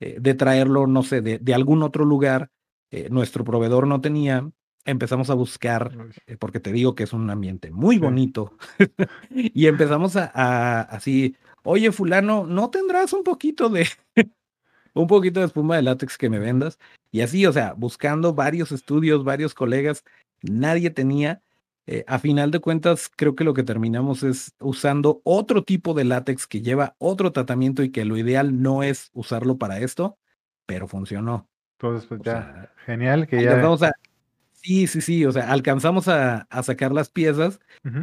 eh, 0.00 0.16
de 0.20 0.34
traerlo, 0.34 0.88
no 0.88 1.04
sé, 1.04 1.20
de, 1.20 1.38
de 1.38 1.54
algún 1.54 1.84
otro 1.84 2.04
lugar. 2.04 2.50
Eh, 2.90 3.06
nuestro 3.10 3.44
proveedor 3.44 3.86
no 3.86 4.00
tenía. 4.00 4.50
Empezamos 4.84 5.30
a 5.30 5.34
buscar, 5.34 5.96
eh, 6.26 6.36
porque 6.36 6.58
te 6.58 6.72
digo 6.72 6.96
que 6.96 7.04
es 7.04 7.12
un 7.12 7.30
ambiente 7.30 7.70
muy 7.70 8.00
bonito, 8.00 8.56
y 9.30 9.68
empezamos 9.68 10.16
a, 10.16 10.32
a, 10.34 10.80
así 10.80 11.36
oye, 11.62 11.92
fulano, 11.92 12.44
¿no 12.44 12.70
tendrás 12.70 13.12
un 13.12 13.22
poquito 13.22 13.68
de, 13.68 13.86
un 14.94 15.06
poquito 15.06 15.38
de 15.38 15.46
espuma 15.46 15.76
de 15.76 15.82
látex 15.82 16.18
que 16.18 16.28
me 16.28 16.40
vendas? 16.40 16.80
Y 17.12 17.20
así, 17.20 17.46
o 17.46 17.52
sea, 17.52 17.72
buscando 17.74 18.34
varios 18.34 18.72
estudios, 18.72 19.22
varios 19.22 19.54
colegas, 19.54 20.02
nadie 20.42 20.90
tenía. 20.90 21.40
Eh, 21.88 22.04
a 22.08 22.18
final 22.18 22.50
de 22.50 22.58
cuentas, 22.58 23.08
creo 23.14 23.36
que 23.36 23.44
lo 23.44 23.54
que 23.54 23.62
terminamos 23.62 24.24
es 24.24 24.54
usando 24.58 25.20
otro 25.22 25.62
tipo 25.62 25.94
de 25.94 26.04
látex 26.04 26.48
que 26.48 26.60
lleva 26.60 26.96
otro 26.98 27.30
tratamiento 27.30 27.84
y 27.84 27.90
que 27.90 28.04
lo 28.04 28.16
ideal 28.16 28.60
no 28.60 28.82
es 28.82 29.10
usarlo 29.12 29.56
para 29.56 29.78
esto, 29.78 30.18
pero 30.66 30.88
funcionó. 30.88 31.48
Entonces, 31.78 32.08
pues 32.08 32.22
ya, 32.24 32.72
genial 32.84 33.28
que 33.28 33.40
ya. 33.40 33.60
A, 33.60 33.92
sí, 34.52 34.88
sí, 34.88 35.00
sí, 35.00 35.24
o 35.26 35.30
sea, 35.30 35.52
alcanzamos 35.52 36.08
a, 36.08 36.48
sacar 36.62 36.90
las 36.90 37.08
piezas 37.08 37.60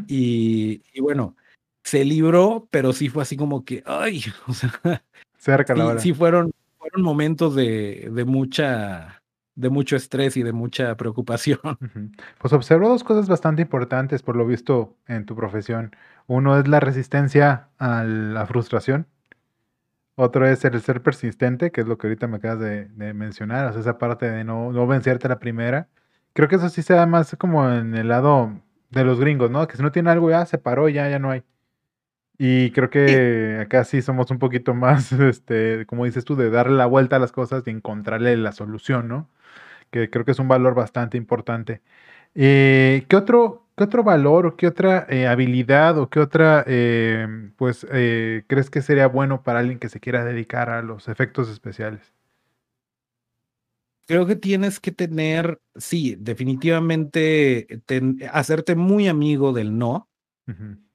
y, 0.08 0.82
bueno, 1.02 1.36
se 1.84 2.06
libró, 2.06 2.70
pero 2.72 2.94
sí 2.94 3.10
fue 3.10 3.24
así 3.24 3.36
como 3.36 3.66
que, 3.66 3.84
ay, 3.86 4.24
o 4.48 4.54
sea, 4.54 4.72
cerca 5.38 5.76
la 5.76 5.88
hora. 5.88 6.00
Sí, 6.00 6.14
fueron, 6.14 6.54
fueron 6.78 7.02
momentos 7.02 7.54
de, 7.54 8.10
de 8.14 8.24
mucha 8.24 9.23
de 9.56 9.70
mucho 9.70 9.96
estrés 9.96 10.38
y 10.38 10.44
de 10.44 10.54
mucha 10.54 10.96
preocupación. 10.98 11.60
Pues 12.40 12.54
observo 12.54 12.90
dos 12.90 13.04
cosas 13.04 13.28
bastante 13.28 13.62
importantes 13.62 14.22
por 14.22 14.36
lo 14.36 14.46
visto 14.46 14.96
en 15.08 15.26
tu 15.26 15.36
profesión. 15.36 15.96
Uno 16.28 16.58
es 16.60 16.68
la 16.68 16.80
resistencia 16.80 17.70
a 17.78 18.04
la 18.04 18.46
frustración. 18.46 19.08
Otro 20.16 20.48
es 20.48 20.64
el 20.66 20.80
ser 20.82 21.02
persistente, 21.02 21.72
que 21.72 21.82
es 21.82 21.88
lo 21.88 21.98
que 21.98 22.08
ahorita 22.08 22.28
me 22.28 22.38
acabas 22.38 22.60
de, 22.60 22.88
mencionar, 23.14 23.68
o 23.68 23.72
sea, 23.72 23.82
esa 23.82 23.98
parte 23.98 24.30
de 24.30 24.44
no, 24.44 24.72
no 24.72 24.86
vencerte 24.86 25.28
la 25.28 25.40
primera. 25.40 25.88
Creo 26.34 26.48
que 26.48 26.56
eso 26.58 26.70
sí 26.70 26.84
se 26.84 26.94
da 26.94 27.06
más 27.08 27.36
como 27.40 27.68
en 27.70 27.96
el 27.96 28.10
lado 28.10 28.62
de 28.92 29.04
los 29.04 29.20
gringos, 29.20 29.50
¿no? 29.52 29.68
Que 29.68 29.78
si 29.78 29.84
no 29.84 29.92
tiene 29.92 30.12
algo 30.12 30.30
ya 30.30 30.46
se 30.46 30.58
paró, 30.60 30.90
ya, 30.90 31.10
ya 31.10 31.20
no 31.20 31.32
hay. 31.32 31.44
Y 32.38 32.72
creo 32.72 32.90
que 32.90 33.60
acá 33.62 33.84
sí 33.84 34.02
somos 34.02 34.32
un 34.32 34.40
poquito 34.40 34.74
más, 34.74 35.12
este, 35.14 35.86
como 35.88 36.06
dices 36.06 36.26
tú, 36.26 36.36
de 36.36 36.50
darle 36.50 36.78
la 36.78 36.86
vuelta 36.86 37.18
a 37.18 37.20
las 37.20 37.32
cosas 37.32 37.64
y 37.68 37.72
encontrarle 37.72 38.36
la 38.38 38.52
solución, 38.52 39.08
¿no? 39.08 39.30
Que 39.94 40.10
creo 40.10 40.26
que 40.26 40.32
es 40.32 40.40
un 40.40 40.48
valor 40.48 40.74
bastante 40.74 41.18
importante. 41.18 41.82
Eh, 42.34 43.06
¿qué, 43.08 43.16
otro, 43.16 43.68
¿Qué 43.78 43.84
otro 43.84 44.04
valor 44.04 44.48
o 44.48 44.58
qué 44.58 44.66
otra 44.66 45.06
eh, 45.08 45.28
habilidad 45.28 46.00
o 46.00 46.10
qué 46.10 46.20
otra, 46.20 46.64
eh, 46.68 47.52
pues, 47.56 47.86
crees 47.88 48.70
que 48.72 48.82
sería 48.82 49.08
bueno 49.08 49.44
para 49.44 49.60
alguien 49.60 49.78
que 49.78 49.90
se 49.90 50.00
quiera 50.00 50.26
dedicar 50.26 50.72
a 50.72 50.82
los 50.82 51.08
efectos 51.08 51.48
especiales? 51.48 52.12
Creo 54.08 54.26
que 54.26 54.36
tienes 54.36 54.80
que 54.80 54.92
tener, 54.92 55.62
sí, 55.76 56.18
definitivamente 56.20 57.84
hacerte 58.32 58.76
muy 58.76 59.08
amigo 59.08 59.54
del 59.54 59.78
no, 59.78 60.10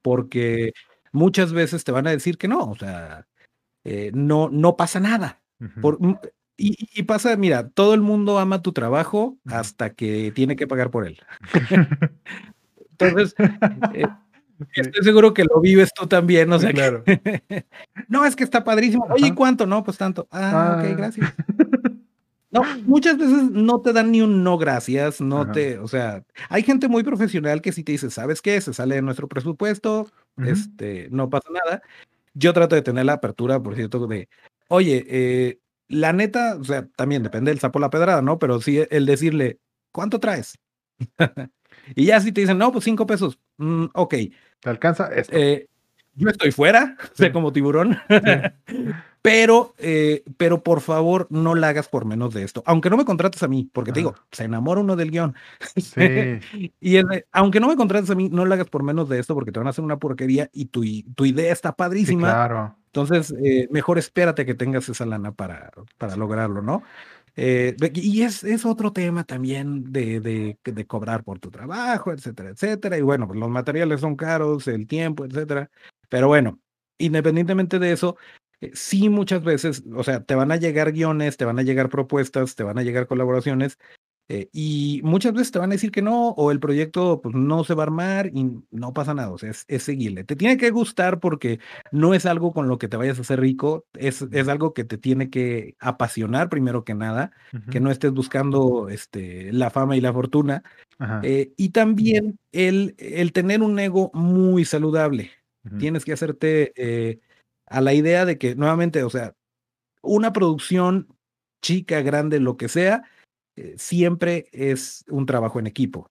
porque 0.01 0.73
muchas 1.13 1.53
veces 1.53 1.83
te 1.85 1.91
van 1.91 2.05
a 2.05 2.11
decir 2.11 2.37
que 2.37 2.49
no, 2.49 2.69
o 2.69 2.75
sea, 2.75 3.25
no, 4.13 4.49
no 4.49 4.75
pasa 4.75 4.99
nada. 4.99 5.41
Por, 5.81 5.97
y, 6.59 7.03
pasa, 7.03 7.35
mira, 7.37 7.69
todo 7.69 7.93
el 7.93 8.01
mundo 8.01 8.37
ama 8.37 8.61
tu 8.61 8.73
trabajo 8.73 9.37
hasta 9.45 9.93
que 9.93 10.31
tiene 10.35 10.55
que 10.55 10.67
pagar 10.67 10.91
por 10.91 11.07
él. 11.07 11.17
Entonces, 12.97 13.33
eh, 13.93 14.05
estoy 14.75 15.03
seguro 15.03 15.33
que 15.33 15.45
lo 15.45 15.61
vives 15.61 15.93
tú 15.93 16.05
también, 16.05 16.51
o 16.51 16.59
sea, 16.59 16.73
claro. 16.73 17.03
no, 18.09 18.25
es 18.25 18.35
que 18.35 18.43
está 18.43 18.63
padrísimo. 18.63 19.07
Oye, 19.09 19.33
¿cuánto? 19.33 19.65
No, 19.65 19.83
pues 19.83 19.97
tanto. 19.97 20.27
Ah, 20.31 20.77
ok, 20.77 20.85
ah. 20.85 20.95
gracias. 20.97 21.33
No, 22.51 22.63
muchas 22.85 23.17
veces 23.17 23.51
no 23.51 23.79
te 23.81 23.93
dan 23.93 24.11
ni 24.11 24.21
un 24.21 24.43
no 24.43 24.57
gracias, 24.57 25.21
no 25.21 25.51
te, 25.51 25.77
o 25.77 25.87
sea, 25.87 26.23
hay 26.49 26.63
gente 26.63 26.87
muy 26.87 27.03
profesional 27.03 27.61
que 27.61 27.71
si 27.71 27.83
te 27.83 27.91
dice, 27.91 28.09
¿sabes 28.09 28.41
qué? 28.41 28.59
Se 28.59 28.73
sale 28.73 28.95
de 28.95 29.03
nuestro 29.03 29.27
presupuesto, 29.27 30.09
este, 30.37 31.09
no 31.11 31.29
pasa 31.29 31.47
nada. 31.53 31.83
Yo 32.33 32.51
trato 32.51 32.73
de 32.73 32.81
tener 32.81 33.05
la 33.05 33.13
apertura, 33.13 33.61
por 33.61 33.75
cierto, 33.75 34.07
de, 34.07 34.29
oye, 34.67 35.05
eh, 35.07 35.59
la 35.89 36.13
neta, 36.13 36.55
o 36.59 36.63
sea, 36.63 36.87
también 36.95 37.23
depende 37.23 37.51
del 37.51 37.59
sapo 37.59 37.79
la 37.79 37.89
pedrada, 37.89 38.21
¿no? 38.21 38.39
Pero 38.39 38.61
sí 38.61 38.81
el 38.89 39.05
decirle, 39.05 39.59
¿cuánto 39.91 40.19
traes? 40.19 40.57
y 41.95 42.05
ya 42.05 42.21
si 42.21 42.31
te 42.31 42.41
dicen, 42.41 42.57
no, 42.57 42.71
pues 42.71 42.85
cinco 42.85 43.05
pesos, 43.05 43.39
mm, 43.57 43.85
ok. 43.93 44.15
¿Te 44.61 44.69
alcanza 44.69 45.07
esto? 45.07 45.35
Eh, 45.35 45.67
yo 46.13 46.29
estoy 46.29 46.51
fuera, 46.51 46.95
sé 47.13 47.31
como 47.31 47.51
tiburón. 47.51 47.97
pero, 49.21 49.73
eh, 49.79 50.23
pero 50.37 50.63
por 50.63 50.81
favor, 50.81 51.27
no 51.31 51.55
la 51.55 51.69
hagas 51.69 51.87
por 51.87 52.05
menos 52.05 52.33
de 52.33 52.43
esto. 52.43 52.61
Aunque 52.67 52.91
no 52.91 52.97
me 52.97 53.05
contrates 53.05 53.41
a 53.41 53.47
mí, 53.47 53.69
porque 53.73 53.91
te 53.91 54.01
digo, 54.01 54.15
se 54.31 54.43
enamora 54.43 54.81
uno 54.81 54.95
del 54.95 55.09
guion. 55.09 55.35
Sí. 55.75 56.39
y 56.79 56.97
aunque 57.31 57.59
no 57.59 57.67
me 57.67 57.75
contrates 57.75 58.11
a 58.11 58.15
mí, 58.15 58.29
no 58.29 58.45
la 58.45 58.55
hagas 58.55 58.69
por 58.69 58.83
menos 58.83 59.09
de 59.09 59.19
esto, 59.19 59.33
porque 59.33 59.51
te 59.51 59.59
van 59.59 59.67
a 59.67 59.71
hacer 59.71 59.83
una 59.83 59.97
porquería 59.97 60.49
y 60.53 60.65
tu, 60.65 60.83
tu 61.15 61.25
idea 61.25 61.51
está 61.51 61.75
padrísima. 61.75 62.29
claro. 62.29 62.78
Entonces, 62.89 63.33
eh, 63.43 63.67
mejor 63.69 63.99
espérate 63.99 64.45
que 64.45 64.55
tengas 64.55 64.89
esa 64.89 65.05
lana 65.05 65.31
para, 65.31 65.71
para 65.97 66.15
lograrlo, 66.15 66.61
¿no? 66.63 66.83
Eh, 67.35 67.75
y 67.93 68.23
es, 68.23 68.43
es, 68.43 68.65
otro 68.65 68.91
tema 68.91 69.23
también 69.23 69.91
de, 69.93 70.19
de, 70.19 70.87
cobrar 70.87 71.23
por 71.23 71.39
tu 71.39 71.51
trabajo, 71.51 72.11
etcétera, 72.11 72.49
etcétera. 72.49 72.97
Y 72.97 73.01
bueno, 73.01 73.27
pues 73.27 73.39
los 73.39 73.49
materiales 73.49 74.01
son 74.01 74.15
caros, 74.15 74.67
el 74.67 74.87
tiempo, 74.87 75.23
etcétera. 75.23 75.69
Pero 76.09 76.27
bueno, 76.27 76.59
independientemente 76.97 77.79
de 77.79 77.91
eso, 77.91 78.17
eh, 78.61 78.71
sí 78.73 79.09
muchas 79.09 79.43
veces, 79.43 79.83
o 79.95 80.03
sea, 80.03 80.23
te 80.23 80.35
van 80.35 80.51
a 80.51 80.57
llegar 80.57 80.91
guiones, 80.91 81.37
te 81.37 81.45
van 81.45 81.59
a 81.59 81.63
llegar 81.63 81.89
propuestas, 81.89 82.55
te 82.55 82.63
van 82.63 82.79
a 82.79 82.83
llegar 82.83 83.07
colaboraciones 83.07 83.77
eh, 84.31 84.47
y 84.53 85.01
muchas 85.03 85.33
veces 85.33 85.51
te 85.51 85.57
van 85.57 85.71
a 85.71 85.73
decir 85.73 85.91
que 85.91 86.03
no, 86.03 86.29
o 86.29 86.51
el 86.51 86.59
proyecto 86.59 87.19
pues, 87.19 87.33
no 87.33 87.63
se 87.63 87.73
va 87.73 87.81
a 87.81 87.87
armar 87.87 88.27
y 88.27 88.61
no 88.69 88.93
pasa 88.93 89.15
nada, 89.15 89.31
o 89.31 89.39
sea, 89.39 89.49
es, 89.49 89.83
seguirle. 89.83 90.23
Te 90.23 90.35
tiene 90.35 90.57
que 90.57 90.69
gustar 90.69 91.19
porque 91.19 91.59
no 91.91 92.13
es 92.13 92.27
algo 92.27 92.53
con 92.53 92.67
lo 92.67 92.77
que 92.77 92.87
te 92.87 92.95
vayas 92.95 93.17
a 93.17 93.21
hacer 93.21 93.39
rico, 93.39 93.85
es, 93.93 94.21
es 94.31 94.47
algo 94.47 94.75
que 94.75 94.83
te 94.83 94.99
tiene 94.99 95.31
que 95.31 95.75
apasionar 95.79 96.47
primero 96.49 96.83
que 96.83 96.93
nada, 96.93 97.31
que 97.71 97.79
no 97.79 97.89
estés 97.89 98.11
buscando 98.11 98.89
este, 98.89 99.51
la 99.51 99.71
fama 99.71 99.97
y 99.97 100.01
la 100.01 100.13
fortuna. 100.13 100.63
Eh, 101.23 101.53
y 101.57 101.69
también 101.69 102.37
el, 102.51 102.93
el 102.99 103.33
tener 103.33 103.63
un 103.63 103.79
ego 103.79 104.11
muy 104.13 104.63
saludable. 104.63 105.31
Tienes 105.79 106.05
que 106.05 106.13
hacerte 106.13 106.71
eh, 106.75 107.19
a 107.65 107.81
la 107.81 107.93
idea 107.93 108.25
de 108.25 108.37
que, 108.37 108.55
nuevamente, 108.55 109.03
o 109.03 109.09
sea, 109.09 109.33
una 110.01 110.33
producción 110.33 111.07
chica, 111.61 112.01
grande, 112.01 112.39
lo 112.39 112.57
que 112.57 112.69
sea, 112.69 113.03
eh, 113.59 113.75
siempre 113.77 114.47
es 114.53 115.03
un 115.09 115.25
trabajo 115.25 115.59
en 115.59 115.67
equipo. 115.67 116.09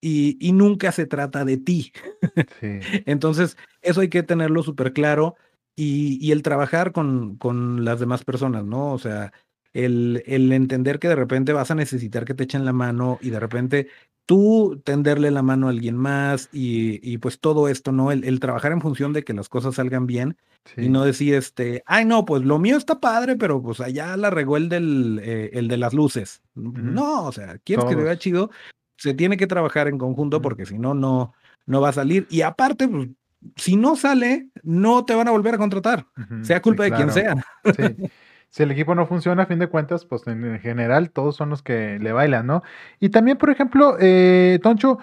Y, 0.00 0.38
y 0.40 0.52
nunca 0.52 0.90
se 0.92 1.06
trata 1.06 1.44
de 1.44 1.58
ti. 1.58 1.92
Entonces, 3.06 3.56
eso 3.82 4.00
hay 4.00 4.08
que 4.08 4.22
tenerlo 4.22 4.62
súper 4.62 4.92
claro 4.92 5.36
y, 5.76 6.18
y, 6.24 6.32
el 6.32 6.42
trabajar 6.42 6.92
con, 6.92 7.36
con 7.36 7.84
las 7.84 8.00
demás 8.00 8.24
personas, 8.24 8.64
¿no? 8.64 8.92
O 8.92 8.98
sea, 8.98 9.32
el, 9.72 10.22
el 10.26 10.52
entender 10.52 10.98
que 10.98 11.08
de 11.08 11.16
repente 11.16 11.52
vas 11.52 11.70
a 11.70 11.74
necesitar 11.74 12.24
que 12.24 12.34
te 12.34 12.44
echen 12.44 12.64
la 12.64 12.72
mano 12.72 13.18
y 13.20 13.30
de 13.30 13.40
repente 13.40 13.88
tú 14.28 14.82
tenderle 14.84 15.30
la 15.30 15.40
mano 15.40 15.68
a 15.68 15.70
alguien 15.70 15.96
más 15.96 16.50
y, 16.52 17.00
y 17.02 17.16
pues 17.16 17.40
todo 17.40 17.66
esto, 17.66 17.92
¿no? 17.92 18.12
El, 18.12 18.24
el, 18.24 18.40
trabajar 18.40 18.72
en 18.72 18.82
función 18.82 19.14
de 19.14 19.24
que 19.24 19.32
las 19.32 19.48
cosas 19.48 19.76
salgan 19.76 20.06
bien 20.06 20.36
y 20.76 20.90
no 20.90 21.02
decir, 21.02 21.32
este, 21.32 21.82
ay, 21.86 22.04
no, 22.04 22.26
pues 22.26 22.42
lo 22.44 22.58
mío 22.58 22.76
está 22.76 23.00
padre, 23.00 23.36
pero 23.36 23.62
pues 23.62 23.80
allá 23.80 24.18
la 24.18 24.28
regó 24.28 24.58
el, 24.58 24.68
del, 24.68 25.18
eh, 25.24 25.48
el 25.54 25.66
de 25.66 25.78
las 25.78 25.94
luces. 25.94 26.42
No, 26.54 27.24
o 27.24 27.32
sea, 27.32 27.56
quieres 27.64 27.86
que 27.86 27.96
te 27.96 28.02
vea 28.02 28.18
chido, 28.18 28.50
se 28.98 29.14
tiene 29.14 29.38
que 29.38 29.46
trabajar 29.46 29.88
en 29.88 29.96
conjunto 29.96 30.42
porque 30.42 30.66
si 30.66 30.78
no, 30.78 30.92
no, 30.92 31.32
no 31.64 31.80
va 31.80 31.88
a 31.88 31.94
salir. 31.94 32.26
Y 32.28 32.42
aparte, 32.42 32.86
pues, 32.86 33.08
si 33.56 33.76
no 33.76 33.96
sale, 33.96 34.50
no 34.62 35.06
te 35.06 35.14
van 35.14 35.28
a 35.28 35.30
volver 35.30 35.54
a 35.54 35.58
contratar, 35.58 36.06
sea 36.42 36.60
culpa 36.60 36.84
de 36.84 36.92
quien 36.92 37.10
sea. 37.10 37.34
Sí 37.64 37.96
si 38.50 38.62
el 38.62 38.70
equipo 38.70 38.94
no 38.94 39.06
funciona, 39.06 39.42
a 39.44 39.46
fin 39.46 39.58
de 39.58 39.68
cuentas, 39.68 40.04
pues 40.04 40.26
en 40.26 40.58
general 40.60 41.10
todos 41.10 41.36
son 41.36 41.50
los 41.50 41.62
que 41.62 41.98
le 42.00 42.12
bailan, 42.12 42.46
¿no? 42.46 42.62
Y 43.00 43.10
también, 43.10 43.36
por 43.38 43.50
ejemplo, 43.50 43.96
eh, 44.00 44.58
Toncho, 44.62 44.98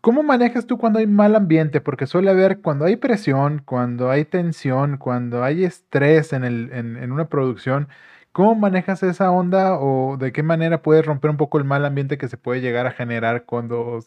¿cómo 0.00 0.22
manejas 0.22 0.66
tú 0.66 0.78
cuando 0.78 0.98
hay 0.98 1.06
mal 1.06 1.34
ambiente? 1.36 1.80
Porque 1.80 2.06
suele 2.06 2.30
haber 2.30 2.60
cuando 2.60 2.84
hay 2.84 2.96
presión, 2.96 3.62
cuando 3.64 4.10
hay 4.10 4.24
tensión, 4.24 4.98
cuando 4.98 5.42
hay 5.44 5.64
estrés 5.64 6.32
en, 6.32 6.44
el, 6.44 6.70
en, 6.72 7.12
una 7.12 7.28
producción. 7.28 7.88
¿Cómo 8.32 8.54
manejas 8.54 9.02
esa 9.02 9.30
onda 9.30 9.78
o 9.78 10.16
de 10.16 10.32
qué 10.32 10.42
manera 10.42 10.82
puedes 10.82 11.04
romper 11.04 11.30
un 11.30 11.36
poco 11.36 11.58
el 11.58 11.64
mal 11.64 11.84
ambiente 11.84 12.18
que 12.18 12.28
se 12.28 12.38
puede 12.38 12.60
llegar 12.62 12.86
a 12.86 12.92
generar 12.92 13.44
cuando, 13.44 13.80
o 13.82 14.00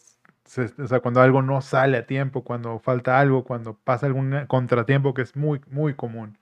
sea, 0.86 1.00
cuando 1.00 1.20
algo 1.22 1.42
no 1.42 1.60
sale 1.60 1.98
a 1.98 2.06
tiempo, 2.06 2.42
cuando 2.44 2.78
falta 2.80 3.20
algo, 3.20 3.44
cuando 3.44 3.74
pasa 3.74 4.06
algún 4.06 4.46
contratiempo 4.48 5.14
que 5.14 5.22
es 5.22 5.36
muy, 5.36 5.60
muy 5.70 5.94
común? 5.94 6.38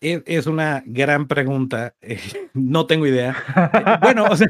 Es, 0.00 0.46
una 0.46 0.82
gran 0.86 1.28
pregunta. 1.28 1.94
Eh, 2.00 2.18
no 2.54 2.86
tengo 2.86 3.06
idea. 3.06 3.36
Eh, 3.74 3.96
bueno, 4.02 4.24
o 4.24 4.36
sea, 4.36 4.48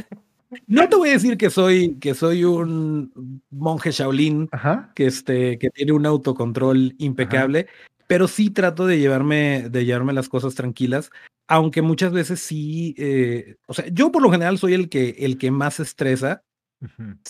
no 0.66 0.88
te 0.88 0.96
voy 0.96 1.10
a 1.10 1.12
decir 1.12 1.36
que 1.36 1.50
soy, 1.50 1.96
que 1.98 2.14
soy 2.14 2.44
un 2.44 3.42
monje 3.50 3.90
Shaolin 3.90 4.48
que, 4.94 5.06
este, 5.06 5.58
que 5.58 5.70
tiene 5.70 5.92
un 5.92 6.06
autocontrol 6.06 6.94
impecable, 6.98 7.66
pero 8.06 8.26
sí 8.28 8.50
trato 8.50 8.86
de 8.86 8.98
llevarme, 8.98 9.68
de 9.68 9.84
llevarme 9.84 10.12
las 10.12 10.28
cosas 10.28 10.54
tranquilas, 10.54 11.10
aunque 11.46 11.82
muchas 11.82 12.12
veces 12.12 12.40
sí, 12.40 12.94
eh, 12.98 13.56
o 13.66 13.74
sea, 13.74 13.86
yo 13.88 14.10
por 14.12 14.22
lo 14.22 14.30
general 14.30 14.58
soy 14.58 14.74
el 14.74 14.88
que, 14.88 15.10
el 15.20 15.38
que 15.38 15.50
más 15.50 15.80
estresa. 15.80 16.42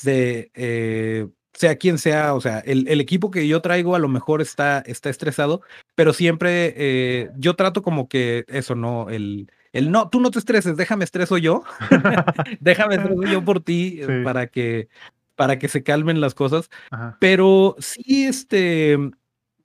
de, 0.05 1.31
sea 1.61 1.77
quien 1.77 1.99
sea, 1.99 2.33
o 2.35 2.41
sea, 2.41 2.61
el, 2.61 2.89
el, 2.89 3.03
equipo 3.03 3.31
que 3.31 3.47
yo 3.47 3.61
traigo 3.61 3.95
a 3.95 3.99
lo 3.99 4.09
mejor 4.09 4.41
está, 4.41 4.79
está 4.87 5.11
estresado, 5.11 5.61
pero 5.95 6.15
siempre 6.15 6.73
eh, 6.75 7.31
yo 7.37 7.55
trato 7.55 7.83
como 7.83 8.09
que 8.09 8.47
eso, 8.49 8.75
¿no? 8.75 9.11
El, 9.11 9.53
el 9.75 9.91
no, 9.91 10.09
tú 10.09 10.21
no 10.21 10.31
te 10.31 10.39
estreses, 10.39 10.79
déjame 10.79 11.05
estreso 11.05 11.37
yo, 11.37 11.63
déjame 12.61 12.95
estreso 12.95 13.25
yo 13.25 13.45
por 13.45 13.61
ti 13.61 14.01
eh, 14.01 14.23
para 14.25 14.47
que 14.47 14.89
para 15.37 15.59
que 15.59 15.69
se 15.69 15.83
calmen 15.83 16.23
las 16.23 16.35
cosas, 16.35 16.71
pero 17.19 17.77
sí, 17.79 18.25
este, 18.25 18.99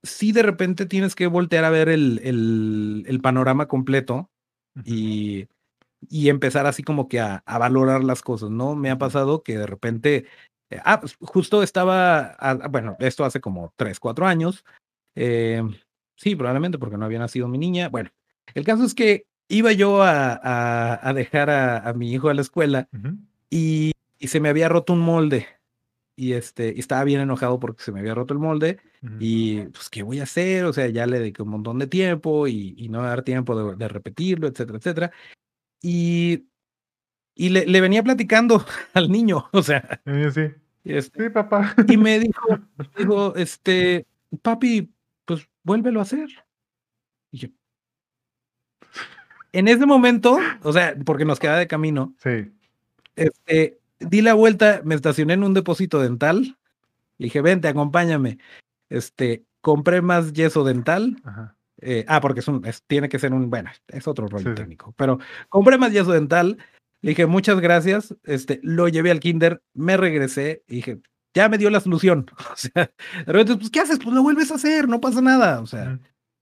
sí 0.04 0.34
de 0.34 0.44
repente 0.44 0.86
tienes 0.86 1.16
que 1.16 1.28
voltear 1.28 1.64
a 1.64 1.70
ver 1.70 1.88
el, 1.88 2.20
el, 2.24 3.06
el 3.08 3.22
panorama 3.22 3.68
completo 3.68 4.30
y, 4.84 5.48
y 6.10 6.28
empezar 6.28 6.66
así 6.66 6.84
como 6.84 7.08
que 7.08 7.22
a, 7.22 7.44
a, 7.46 7.58
valorar 7.58 8.04
las 8.04 8.22
cosas, 8.22 8.52
¿no? 8.52 8.76
Me 8.76 8.90
ha 8.90 8.98
pasado 8.98 9.44
que 9.44 9.58
de 9.58 9.68
repente 9.68 10.26
ah, 10.84 11.00
pues, 11.00 11.16
justo 11.20 11.64
estaba, 11.64 12.36
ah, 12.40 12.68
bueno, 12.70 12.96
esto 13.00 13.24
hace 13.26 13.40
como 13.42 13.74
tres, 13.76 14.00
cuatro 14.00 14.26
años. 14.26 14.66
Eh, 15.16 15.62
sí, 16.16 16.36
probablemente 16.36 16.78
porque 16.78 16.98
no 16.98 17.06
había 17.06 17.20
nacido 17.20 17.48
mi 17.48 17.58
niña. 17.58 17.90
Bueno, 17.90 18.10
el 18.54 18.66
caso 18.66 18.84
es 18.84 18.94
que 18.94 19.28
iba 19.48 19.72
yo 19.72 20.02
a, 20.04 21.08
a, 21.08 21.14
dejar 21.14 21.50
a, 21.50 21.94
mi 21.94 22.12
hijo 22.12 22.30
a 22.30 22.34
la 22.34 22.42
escuela 22.42 22.90
y, 23.50 23.92
y, 24.20 24.28
se 24.28 24.40
me 24.40 24.50
había 24.50 24.70
roto 24.70 24.94
un 24.94 25.00
molde. 25.00 25.48
Y 26.18 26.34
este, 26.34 26.74
y 26.76 26.80
estaba 26.80 27.04
bien 27.04 27.20
enojado 27.20 27.60
porque 27.60 27.84
se 27.84 27.92
me 27.92 28.00
había 28.00 28.16
roto 28.16 28.34
el 28.34 28.40
molde. 28.40 28.80
Y 29.20 29.62
pues, 29.66 29.90
¿qué 29.90 30.02
voy 30.02 30.20
a 30.20 30.24
hacer? 30.24 30.66
O 30.66 30.74
sea, 30.74 30.88
ya 30.88 31.06
le 31.06 31.20
dediqué 31.20 31.44
un 31.44 31.50
montón 31.50 31.78
de 31.78 31.86
tiempo 31.88 32.48
y, 32.48 32.74
y 32.78 32.90
no 32.90 33.04
dar 33.04 33.22
tiempo 33.22 33.56
de, 33.56 33.76
de, 33.76 33.88
repetirlo, 33.88 34.48
etcétera, 34.48 34.80
etcétera. 34.80 35.12
Y 35.82 36.48
y 37.36 37.50
le, 37.50 37.66
le, 37.66 37.82
venía 37.82 38.02
platicando 38.02 38.66
al 38.94 39.12
niño, 39.12 39.50
o 39.52 39.62
sea. 39.62 40.02
Sí, 40.34 40.42
este, 40.94 41.24
sí 41.24 41.30
papá. 41.30 41.76
Y 41.88 41.98
me 41.98 42.20
dijo, 42.20 42.60
dijo, 42.98 43.36
este, 43.36 44.06
papi, 44.42 44.92
pues 45.26 45.48
vuélvelo 45.64 46.00
a 46.00 46.04
hacer. 46.04 46.30
Y 47.32 47.38
yo. 47.40 47.48
En 49.52 49.68
ese 49.68 49.86
momento, 49.86 50.38
o 50.62 50.74
sea, 50.74 50.96
porque 51.06 51.26
nos 51.26 51.40
queda 51.40 51.58
de 51.58 51.68
camino. 51.68 52.14
Sí. 52.18 52.52
Este, 53.16 53.80
di 54.00 54.22
la 54.22 54.34
vuelta, 54.34 54.82
me 54.84 54.96
estacioné 54.96 55.34
en 55.34 55.44
un 55.44 55.54
depósito 55.54 56.02
dental. 56.02 56.58
Le 57.18 57.26
dije, 57.26 57.42
vente, 57.42 57.68
acompáñame. 57.68 58.38
Este, 58.90 59.46
compré 59.62 60.02
más 60.02 60.34
yeso 60.34 60.64
dental. 60.64 61.18
Ajá. 61.24 61.56
Eh, 61.82 62.06
ah, 62.08 62.22
porque 62.22 62.40
es 62.40 62.48
un, 62.48 62.66
es, 62.66 62.84
tiene 62.84 63.10
que 63.10 63.20
ser 63.20 63.34
un, 63.34 63.50
bueno, 63.50 63.70
es 63.88 64.08
otro 64.08 64.28
rollo 64.28 64.50
sí, 64.50 64.56
técnico, 64.56 64.94
pero 64.98 65.20
compré 65.50 65.78
más 65.78 65.92
yeso 65.92 66.12
dental 66.12 66.58
le 67.06 67.12
dije, 67.12 67.28
muchas 67.28 67.60
gracias. 67.60 68.16
Este, 68.24 68.60
lo 68.64 68.88
llevé 68.88 69.12
al 69.12 69.20
kinder, 69.20 69.62
me 69.76 69.96
regresé 69.96 70.64
y 70.68 70.78
dije, 70.78 71.02
ya 71.36 71.50
me 71.50 71.60
dio 71.60 71.70
la 71.70 71.80
solución. 71.80 72.26
O 72.52 72.56
sea, 72.56 72.92
de 73.28 73.32
repente, 73.32 73.58
pues, 73.58 73.70
¿qué 73.70 73.80
haces? 73.80 74.00
Pues 74.04 74.16
lo 74.16 74.24
vuelves 74.24 74.50
a 74.52 74.56
hacer, 74.56 74.90
no 74.90 75.00
pasa 75.00 75.22
nada. 75.22 75.62
O 75.62 75.68
sea, 75.68 76.00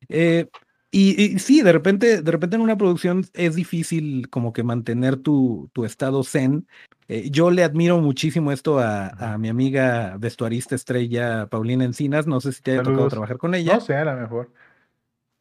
eh, 0.07 0.47
y, 0.89 1.21
y, 1.21 1.39
sí, 1.39 1.63
de 1.63 1.73
repente, 1.73 2.21
de 2.21 2.31
repente 2.31 2.55
en 2.55 2.61
una 2.61 2.77
producción 2.77 3.25
es 3.33 3.55
difícil 3.55 4.29
como 4.29 4.53
que 4.53 4.63
mantener 4.63 5.17
tu, 5.17 5.69
tu 5.73 5.83
estado 5.83 6.23
zen. 6.23 6.65
Eh, 7.09 7.29
yo 7.29 7.51
le 7.51 7.65
admiro 7.65 7.99
muchísimo 7.99 8.53
esto 8.53 8.79
a, 8.79 9.09
a, 9.09 9.37
mi 9.37 9.49
amiga 9.49 10.15
vestuarista 10.17 10.75
estrella 10.75 11.47
Paulina 11.47 11.83
Encinas. 11.83 12.25
No 12.25 12.39
sé 12.39 12.53
si 12.53 12.61
te 12.61 12.71
haya 12.71 12.83
tocado 12.83 13.09
trabajar 13.09 13.37
con 13.37 13.53
ella. 13.53 13.73
No 13.73 13.81
sé, 13.81 13.95
a 13.95 14.05
lo 14.05 14.15
mejor. 14.15 14.53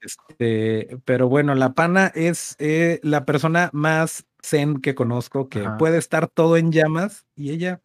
Este, 0.02 0.98
pero 1.04 1.28
bueno, 1.28 1.54
la 1.54 1.74
pana 1.74 2.08
es 2.14 2.56
eh, 2.58 3.00
la 3.02 3.24
persona 3.24 3.70
más 3.72 4.26
zen 4.42 4.80
que 4.80 4.94
conozco, 4.94 5.48
que 5.48 5.60
Ajá. 5.60 5.78
puede 5.78 5.98
estar 5.98 6.28
todo 6.28 6.56
en 6.56 6.72
llamas 6.72 7.24
y 7.36 7.50
ella 7.50 7.80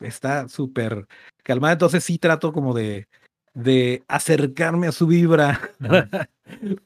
está 0.00 0.48
súper 0.48 1.06
calmada. 1.42 1.72
Entonces 1.72 2.04
sí 2.04 2.18
trato 2.18 2.52
como 2.52 2.74
de, 2.74 3.08
de 3.54 4.04
acercarme 4.08 4.86
a 4.86 4.92
su 4.92 5.06
vibra 5.06 5.60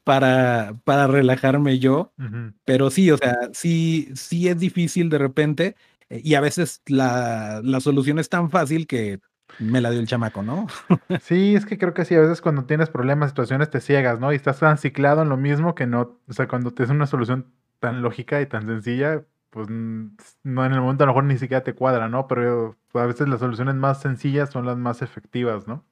para, 0.04 0.76
para 0.84 1.06
relajarme 1.08 1.78
yo. 1.78 2.12
Uh 2.18 2.22
-huh. 2.22 2.54
Pero 2.64 2.90
sí, 2.90 3.10
o 3.10 3.18
sea, 3.18 3.36
sí, 3.52 4.08
sí 4.14 4.48
es 4.48 4.58
difícil 4.58 5.10
de 5.10 5.18
repente 5.18 5.76
eh, 6.08 6.20
y 6.22 6.34
a 6.34 6.40
veces 6.40 6.80
la, 6.86 7.60
la 7.64 7.80
solución 7.80 8.18
es 8.20 8.28
tan 8.28 8.50
fácil 8.50 8.86
que 8.86 9.20
me 9.58 9.80
la 9.80 9.90
dio 9.90 10.00
el 10.00 10.06
chamaco, 10.06 10.42
¿no? 10.42 10.66
sí, 11.20 11.54
es 11.54 11.66
que 11.66 11.78
creo 11.78 11.94
que 11.94 12.04
sí, 12.04 12.14
a 12.14 12.20
veces 12.20 12.40
cuando 12.40 12.64
tienes 12.64 12.90
problemas, 12.90 13.30
situaciones, 13.30 13.70
te 13.70 13.80
ciegas, 13.80 14.20
¿no? 14.20 14.32
Y 14.32 14.36
estás 14.36 14.58
tan 14.58 14.78
ciclado 14.78 15.22
en 15.22 15.28
lo 15.28 15.36
mismo 15.36 15.74
que 15.74 15.86
no, 15.86 16.18
o 16.28 16.32
sea, 16.32 16.48
cuando 16.48 16.72
te 16.72 16.82
es 16.82 16.90
una 16.90 17.06
solución 17.06 17.52
tan 17.78 18.02
lógica 18.02 18.40
y 18.40 18.46
tan 18.46 18.66
sencilla, 18.66 19.24
pues 19.50 19.68
no 19.68 20.64
en 20.64 20.72
el 20.72 20.80
momento 20.80 21.04
a 21.04 21.06
lo 21.06 21.12
mejor 21.12 21.24
ni 21.24 21.38
siquiera 21.38 21.64
te 21.64 21.74
cuadra, 21.74 22.08
¿no? 22.08 22.28
Pero 22.28 22.76
a 22.94 23.06
veces 23.06 23.28
las 23.28 23.40
soluciones 23.40 23.74
más 23.74 24.00
sencillas 24.00 24.50
son 24.50 24.64
las 24.64 24.76
más 24.76 25.02
efectivas, 25.02 25.66
¿no? 25.66 25.84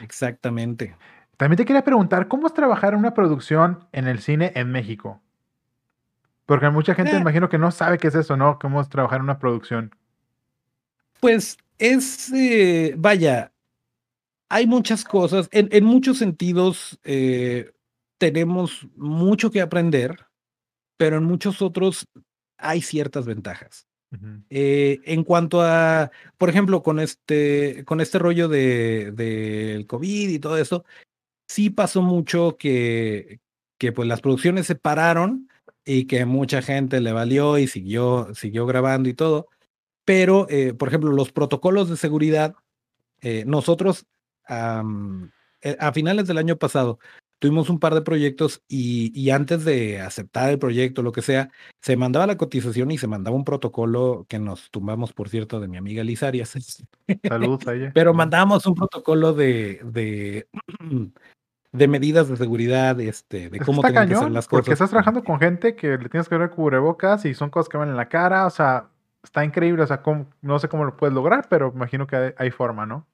Exactamente. 0.00 0.96
También 1.36 1.56
te 1.56 1.64
quería 1.64 1.84
preguntar, 1.84 2.28
¿cómo 2.28 2.46
es 2.46 2.54
trabajar 2.54 2.94
en 2.94 3.00
una 3.00 3.14
producción 3.14 3.86
en 3.92 4.08
el 4.08 4.20
cine 4.20 4.52
en 4.54 4.70
México? 4.70 5.20
Porque 6.46 6.68
mucha 6.70 6.94
gente 6.94 7.16
eh. 7.16 7.20
imagino 7.20 7.48
que 7.48 7.58
no 7.58 7.70
sabe 7.70 7.98
qué 7.98 8.08
es 8.08 8.14
eso, 8.14 8.36
¿no? 8.36 8.58
¿Cómo 8.58 8.80
es 8.80 8.88
trabajar 8.88 9.18
en 9.18 9.24
una 9.24 9.38
producción? 9.38 9.94
Pues 11.20 11.58
es, 11.78 12.32
eh, 12.32 12.94
vaya, 12.96 13.52
hay 14.48 14.66
muchas 14.66 15.04
cosas, 15.04 15.48
en, 15.52 15.68
en 15.72 15.84
muchos 15.84 16.18
sentidos 16.18 16.98
eh, 17.04 17.72
tenemos 18.18 18.86
mucho 18.96 19.50
que 19.50 19.60
aprender, 19.60 20.26
pero 20.96 21.16
en 21.18 21.24
muchos 21.24 21.62
otros 21.62 22.06
hay 22.58 22.82
ciertas 22.82 23.26
ventajas. 23.26 23.86
Uh 24.12 24.16
-huh. 24.16 24.44
eh, 24.50 25.00
en 25.04 25.24
cuanto 25.24 25.62
a, 25.62 26.10
por 26.38 26.48
ejemplo, 26.48 26.82
con 26.82 27.00
este, 27.00 27.84
con 27.84 28.00
este 28.00 28.18
rollo 28.18 28.48
del 28.48 29.16
de, 29.16 29.74
de 29.76 29.86
COVID 29.86 30.28
y 30.30 30.38
todo 30.38 30.56
eso, 30.56 30.84
sí 31.48 31.70
pasó 31.70 32.02
mucho 32.02 32.56
que, 32.58 33.40
que 33.78 33.92
pues 33.92 34.08
las 34.08 34.20
producciones 34.20 34.66
se 34.66 34.76
pararon 34.76 35.48
y 35.84 36.06
que 36.06 36.24
mucha 36.26 36.62
gente 36.62 37.00
le 37.00 37.12
valió 37.12 37.58
y 37.58 37.66
siguió, 37.68 38.34
siguió 38.34 38.66
grabando 38.66 39.08
y 39.08 39.14
todo. 39.14 39.48
Pero, 40.04 40.46
eh, 40.50 40.74
por 40.74 40.88
ejemplo, 40.88 41.10
los 41.12 41.32
protocolos 41.32 41.88
de 41.88 41.96
seguridad, 41.96 42.54
eh, 43.20 43.44
nosotros 43.46 44.06
um, 44.48 45.30
a 45.78 45.92
finales 45.92 46.26
del 46.26 46.38
año 46.38 46.56
pasado 46.56 46.98
tuvimos 47.38 47.68
un 47.68 47.78
par 47.78 47.94
de 47.94 48.00
proyectos 48.00 48.62
y, 48.68 49.12
y, 49.14 49.28
antes 49.28 49.66
de 49.66 50.00
aceptar 50.00 50.48
el 50.48 50.58
proyecto, 50.58 51.02
lo 51.02 51.12
que 51.12 51.20
sea, 51.20 51.50
se 51.82 51.94
mandaba 51.94 52.26
la 52.26 52.38
cotización 52.38 52.90
y 52.90 52.96
se 52.96 53.06
mandaba 53.06 53.36
un 53.36 53.44
protocolo 53.44 54.24
que 54.30 54.38
nos 54.38 54.70
tumbamos, 54.70 55.12
por 55.12 55.28
cierto, 55.28 55.60
de 55.60 55.68
mi 55.68 55.76
amiga 55.76 56.02
Liz 56.04 56.22
Arias. 56.22 56.54
Saludos 57.28 57.66
a 57.66 57.74
ella. 57.74 57.90
Pero 57.94 58.14
mandábamos 58.14 58.66
un 58.66 58.74
protocolo 58.74 59.34
de, 59.34 59.80
de, 59.84 60.48
de 61.72 61.88
medidas 61.88 62.28
de 62.28 62.38
seguridad, 62.38 62.98
este, 63.00 63.50
de 63.50 63.58
cómo 63.60 63.82
tienen 63.82 64.08
que 64.08 64.14
ser 64.14 64.30
las 64.30 64.48
cosas. 64.48 64.62
Porque 64.62 64.72
estás 64.72 64.88
trabajando 64.88 65.22
con 65.22 65.38
gente 65.38 65.76
que 65.76 65.98
le 65.98 66.08
tienes 66.08 66.30
que 66.30 66.38
ver 66.38 66.48
cubrebocas 66.48 67.26
y 67.26 67.34
son 67.34 67.50
cosas 67.50 67.68
que 67.68 67.76
van 67.76 67.90
en 67.90 67.96
la 67.96 68.08
cara, 68.08 68.46
o 68.46 68.50
sea, 68.50 68.88
está 69.24 69.44
increíble, 69.44 69.82
o 69.82 69.86
sea, 69.86 70.02
¿cómo, 70.02 70.26
no 70.42 70.58
sé 70.58 70.68
cómo 70.68 70.84
lo 70.84 70.96
puedes 70.96 71.14
lograr, 71.14 71.46
pero 71.48 71.72
imagino 71.74 72.06
que 72.06 72.16
hay, 72.16 72.32
hay 72.38 72.50
forma, 72.50 72.86
¿no? 72.86 73.06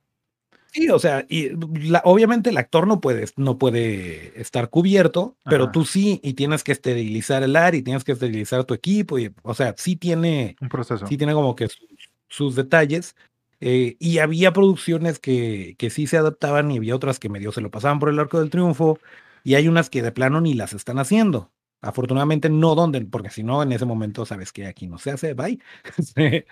Sí, 0.73 0.89
o 0.89 0.99
sea, 0.99 1.27
y 1.29 1.51
la, 1.89 2.01
obviamente 2.05 2.51
el 2.51 2.57
actor 2.57 2.87
no 2.87 3.01
puede, 3.01 3.27
no 3.37 3.59
puede 3.59 4.41
estar 4.41 4.71
cubierto, 4.71 5.37
Ajá. 5.41 5.51
pero 5.51 5.71
tú 5.73 5.85
sí, 5.85 6.21
y 6.23 6.35
tienes 6.35 6.63
que 6.63 6.73
esterilizar 6.73 7.43
el 7.43 7.57
área 7.57 7.79
y 7.79 7.83
tienes 7.83 8.05
que 8.05 8.13
esterilizar 8.13 8.65
tu 8.65 8.75
equipo, 8.75 9.19
y, 9.19 9.35
o 9.43 9.55
sea, 9.55 9.75
sí 9.77 9.97
tiene 9.97 10.57
un 10.61 10.69
proceso. 10.69 11.07
Sí 11.07 11.17
tiene 11.17 11.33
como 11.33 11.57
que 11.57 11.69
sus, 11.69 11.89
sus 12.29 12.55
detalles. 12.55 13.17
Eh, 13.63 13.97
y 13.99 14.19
había 14.19 14.53
producciones 14.53 15.19
que, 15.19 15.75
que 15.77 15.91
sí 15.91 16.07
se 16.07 16.17
adaptaban 16.17 16.71
y 16.71 16.79
había 16.79 16.97
otras 16.97 17.19
que 17.19 17.29
medio 17.29 17.53
se 17.53 17.61
lo 17.61 17.71
pasaban 17.71 17.99
por 17.99 18.09
el 18.09 18.19
arco 18.19 18.39
del 18.41 18.51
triunfo, 18.51 18.99
y 19.43 19.55
hay 19.55 19.67
unas 19.69 19.91
que 19.91 20.03
de 20.03 20.13
plano 20.13 20.41
ni 20.41 20.55
las 20.55 20.73
están 20.73 20.99
haciendo. 20.99 21.51
Afortunadamente 21.81 22.51
no 22.51 22.75
donde, 22.75 23.01
porque 23.03 23.31
si 23.31 23.43
no, 23.43 23.63
en 23.63 23.73
ese 23.73 23.87
momento 23.87 24.27
sabes 24.27 24.53
que 24.53 24.67
aquí 24.67 24.87
no 24.87 24.99
se 24.99 25.11
hace, 25.13 25.35
bye. 25.35 25.59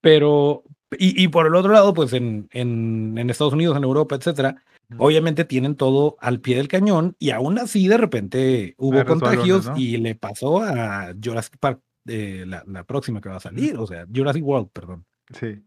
pero, 0.00 0.64
y, 0.98 1.22
y, 1.22 1.28
por 1.28 1.46
el 1.46 1.54
otro 1.54 1.72
lado, 1.72 1.92
pues 1.92 2.12
en, 2.12 2.48
en, 2.52 3.16
en 3.18 3.30
Estados 3.30 3.52
Unidos, 3.52 3.76
en 3.76 3.84
Europa, 3.84 4.16
etcétera, 4.16 4.62
obviamente 4.98 5.44
tienen 5.44 5.76
todo 5.76 6.16
al 6.20 6.40
pie 6.40 6.56
del 6.56 6.68
cañón 6.68 7.16
y 7.18 7.30
aún 7.30 7.58
así 7.58 7.88
de 7.88 7.96
repente 7.96 8.74
hubo 8.78 8.98
Hay 8.98 9.04
contagios 9.04 9.66
¿no? 9.66 9.76
y 9.76 9.96
le 9.96 10.14
pasó 10.14 10.62
a 10.62 11.14
Jurassic 11.22 11.58
Park, 11.58 11.80
eh, 12.06 12.44
la, 12.46 12.64
la, 12.66 12.84
próxima 12.84 13.20
que 13.20 13.28
va 13.28 13.36
a 13.36 13.40
salir, 13.40 13.76
o 13.76 13.86
sea, 13.86 14.06
Jurassic 14.12 14.44
World, 14.44 14.68
perdón. 14.70 15.06
Sí. 15.38 15.62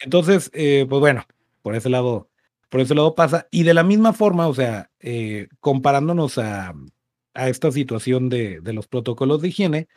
Entonces, 0.00 0.50
eh, 0.54 0.86
pues 0.88 1.00
bueno, 1.00 1.24
por 1.62 1.74
ese 1.74 1.88
lado, 1.88 2.28
por 2.68 2.80
ese 2.80 2.94
lado 2.94 3.14
pasa. 3.14 3.48
Y 3.50 3.64
de 3.64 3.74
la 3.74 3.82
misma 3.82 4.12
forma, 4.12 4.46
o 4.46 4.54
sea, 4.54 4.90
eh, 5.00 5.48
comparándonos 5.60 6.38
a, 6.38 6.74
a 7.34 7.48
esta 7.48 7.70
situación 7.72 8.28
de, 8.28 8.60
de, 8.60 8.72
los 8.72 8.88
protocolos 8.88 9.42
de 9.42 9.48
higiene, 9.48 9.88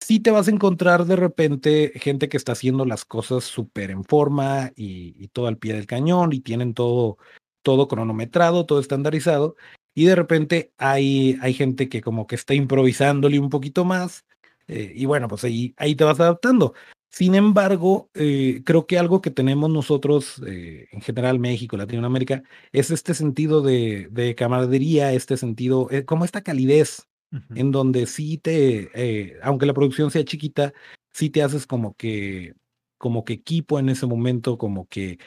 sí 0.00 0.20
te 0.20 0.30
vas 0.30 0.48
a 0.48 0.50
encontrar 0.50 1.04
de 1.06 1.16
repente 1.16 1.92
gente 1.96 2.28
que 2.28 2.36
está 2.36 2.52
haciendo 2.52 2.84
las 2.84 3.04
cosas 3.04 3.44
súper 3.44 3.90
en 3.90 4.04
forma 4.04 4.72
y, 4.76 5.28
todo 5.28 5.46
al 5.46 5.58
pie 5.58 5.74
del 5.74 5.86
cañón 5.86 6.32
y 6.32 6.40
tienen 6.40 6.74
todo, 6.74 7.18
todo 7.62 7.88
cronometrado, 7.88 8.66
todo 8.66 8.80
estandarizado. 8.80 9.56
Y 9.94 10.06
de 10.06 10.16
repente 10.16 10.72
hay, 10.78 11.38
hay 11.42 11.54
gente 11.54 11.88
que 11.88 12.00
como 12.02 12.26
que 12.26 12.34
está 12.34 12.54
improvisándole 12.54 13.38
un 13.38 13.50
poquito 13.50 13.84
más 13.84 14.24
Eh, 14.68 14.92
y 14.94 15.06
bueno, 15.06 15.28
pues 15.28 15.44
ahí, 15.44 15.74
ahí 15.76 15.94
te 15.96 16.04
vas 16.04 16.20
adaptando. 16.20 16.74
Sin 17.12 17.34
embargo, 17.34 18.08
eh, 18.14 18.62
creo 18.64 18.86
que 18.86 18.98
algo 18.98 19.20
que 19.20 19.30
tenemos 19.30 19.70
nosotros, 19.70 20.42
eh, 20.46 20.88
en 20.92 21.02
general 21.02 21.38
México, 21.38 21.76
Latinoamérica, 21.76 22.42
es 22.72 22.90
este 22.90 23.12
sentido 23.12 23.60
de, 23.60 24.08
de 24.10 24.34
camaradería, 24.34 25.12
este 25.12 25.36
sentido, 25.36 25.90
como 26.06 26.24
esta 26.24 26.40
calidez, 26.40 27.06
en 27.54 27.70
donde 27.70 28.06
sí 28.06 28.38
te, 28.38 29.38
aunque 29.42 29.66
la 29.66 29.72
producción 29.74 30.10
sea 30.10 30.24
chiquita, 30.24 30.72
sí 31.12 31.30
te 31.30 31.42
haces 31.42 31.66
como 31.66 31.94
que, 31.94 32.54
como 32.98 33.24
que 33.24 33.34
equipo 33.34 33.78
en 33.78 33.88
ese 33.88 34.06
momento, 34.06 34.58
como 34.58 34.86
que 34.86 35.18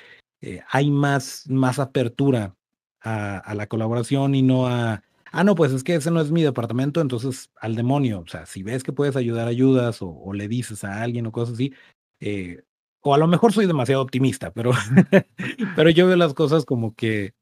hay 0.70 0.90
más, 0.92 1.48
más 1.50 1.80
apertura 1.80 2.56
a, 3.02 3.54
la 3.56 3.68
colaboración 3.68 4.36
y 4.36 4.42
no 4.42 4.68
a, 4.68 5.04
ah, 5.36 5.44
no, 5.44 5.54
pues 5.54 5.74
es 5.74 5.84
que 5.84 5.96
ese 5.96 6.12
no 6.12 6.22
es 6.22 6.32
mi 6.32 6.44
departamento, 6.44 7.02
entonces 7.02 7.52
al 7.60 7.76
demonio, 7.76 8.22
o 8.22 8.28
sea, 8.28 8.46
si 8.46 8.64
ves 8.64 8.84
que 8.84 8.94
puedes 8.94 9.18
ayudar, 9.18 9.50
ayudas 9.50 9.98
o, 10.02 10.32
le 10.34 10.48
dices 10.48 10.86
a 10.86 11.02
alguien 11.02 11.28
o 11.28 11.32
cosas 11.34 11.56
así, 11.56 11.74
eh, 12.22 12.64
o 13.02 13.14
a 13.14 13.18
lo 13.18 13.28
mejor 13.28 13.52
soy 13.52 13.68
demasiado 13.68 14.02
optimista, 14.02 14.52
pero, 14.52 14.72
pero 15.76 15.90
yo 15.90 16.08
veo 16.08 16.16
las 16.16 16.34
cosas 16.34 16.64
como 16.64 16.96
que 16.96 17.34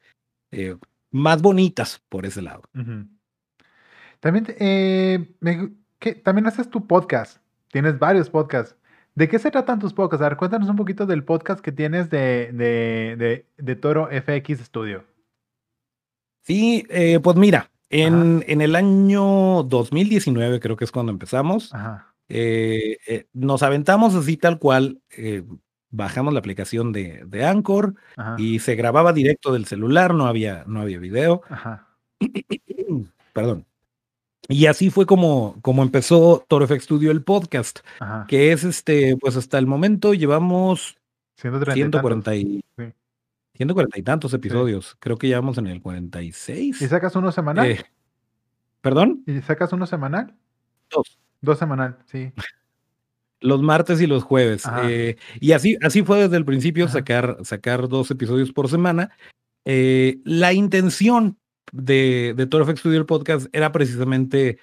eh, 0.51 0.75
más 1.11 1.43
bonitas 1.43 2.01
por 2.09 2.25
ese 2.25 2.41
lado. 2.41 2.63
También, 4.19 4.47
eh, 4.59 5.35
también 6.23 6.47
haces 6.47 6.71
tu 6.71 6.87
podcast, 6.87 7.37
tienes 7.71 7.99
varios 7.99 8.29
podcasts. 8.29 8.75
¿De 9.13 9.29
qué 9.29 9.37
se 9.37 9.51
tratan 9.51 9.77
tus 9.77 9.93
podcasts? 9.93 10.25
A 10.25 10.29
ver, 10.29 10.37
cuéntanos 10.37 10.67
un 10.67 10.75
poquito 10.77 11.05
del 11.05 11.23
podcast 11.23 11.61
que 11.61 11.71
tienes 11.71 12.09
de, 12.09 12.49
de, 12.51 13.15
de, 13.17 13.45
de 13.55 13.75
Toro 13.75 14.09
FX 14.09 14.65
Studio. 14.65 15.03
Sí, 16.41 16.85
eh, 16.89 17.19
pues 17.21 17.37
mira, 17.37 17.69
en, 17.93 18.43
en, 18.47 18.61
el 18.61 18.75
año 18.75 19.63
2019 19.63 20.59
creo 20.59 20.75
que 20.75 20.85
es 20.85 20.91
cuando 20.91 21.11
empezamos. 21.11 21.71
Eh, 22.29 22.97
eh, 23.07 23.25
nos 23.33 23.63
aventamos 23.63 24.15
así 24.15 24.37
tal 24.37 24.59
cual, 24.59 25.01
bajamos 25.89 26.33
la 26.33 26.39
aplicación 26.39 26.91
de, 26.91 27.23
de 27.25 27.45
Anchor 27.45 27.95
y 28.37 28.59
se 28.59 28.75
grababa 28.75 29.13
directo 29.13 29.53
del 29.53 29.65
celular, 29.65 30.13
no 30.13 30.25
había, 30.25 30.63
no 30.67 30.81
había 30.81 30.99
video. 30.99 31.41
Perdón. 33.33 33.65
Y 34.49 34.65
así 34.65 34.89
fue 34.89 35.05
como, 35.05 35.55
como 35.61 35.83
empezó 35.83 36.43
Toro 36.47 36.67
FX 36.67 36.83
Studio 36.83 37.11
el 37.11 37.23
podcast, 37.23 37.79
que 38.27 38.51
es 38.51 38.63
este, 38.63 39.15
pues 39.17 39.37
hasta 39.37 39.57
el 39.57 39.67
momento 39.67 40.13
llevamos 40.13 40.97
140 41.37 42.35
y, 42.35 42.63
140 43.55 43.99
y 43.99 44.03
tantos 44.03 44.33
episodios. 44.33 44.95
Creo 44.99 45.17
que 45.17 45.27
llevamos 45.27 45.57
en 45.57 45.67
el 45.67 45.81
46. 45.81 46.81
¿Y 46.81 46.87
sacas 46.87 47.15
uno 47.15 47.31
semanal? 47.31 47.67
Eh, 47.67 47.83
¿Perdón? 48.81 49.23
¿Y 49.27 49.41
sacas 49.41 49.71
uno 49.73 49.85
semanal? 49.85 50.35
Dos. 50.89 51.19
Dos 51.41 51.59
semanal, 51.59 51.99
sí. 52.05 52.31
Los 53.39 53.61
martes 53.61 53.99
y 53.99 54.07
los 54.07 54.23
jueves. 54.23 54.63
Eh, 54.85 55.17
y 55.41 55.51
así, 55.51 55.77
así 55.81 56.01
fue 56.01 56.17
desde 56.17 56.37
el 56.37 56.45
principio 56.45 56.87
sacar, 56.87 57.39
sacar 57.43 57.89
dos 57.89 58.09
episodios 58.09 58.53
por 58.53 58.69
semana. 58.69 59.11
Eh, 59.65 60.21
la 60.23 60.53
intención 60.53 61.37
de, 61.73 62.33
de 62.37 62.47
Toro 62.47 62.65
Studio 62.73 62.97
el 62.97 63.05
podcast 63.05 63.47
era 63.51 63.73
precisamente 63.73 64.59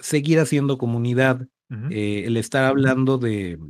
seguir 0.00 0.40
haciendo 0.40 0.78
comunidad, 0.78 1.46
el 1.70 2.36
estar 2.36 2.64
hablando 2.64 3.18
de, 3.18 3.60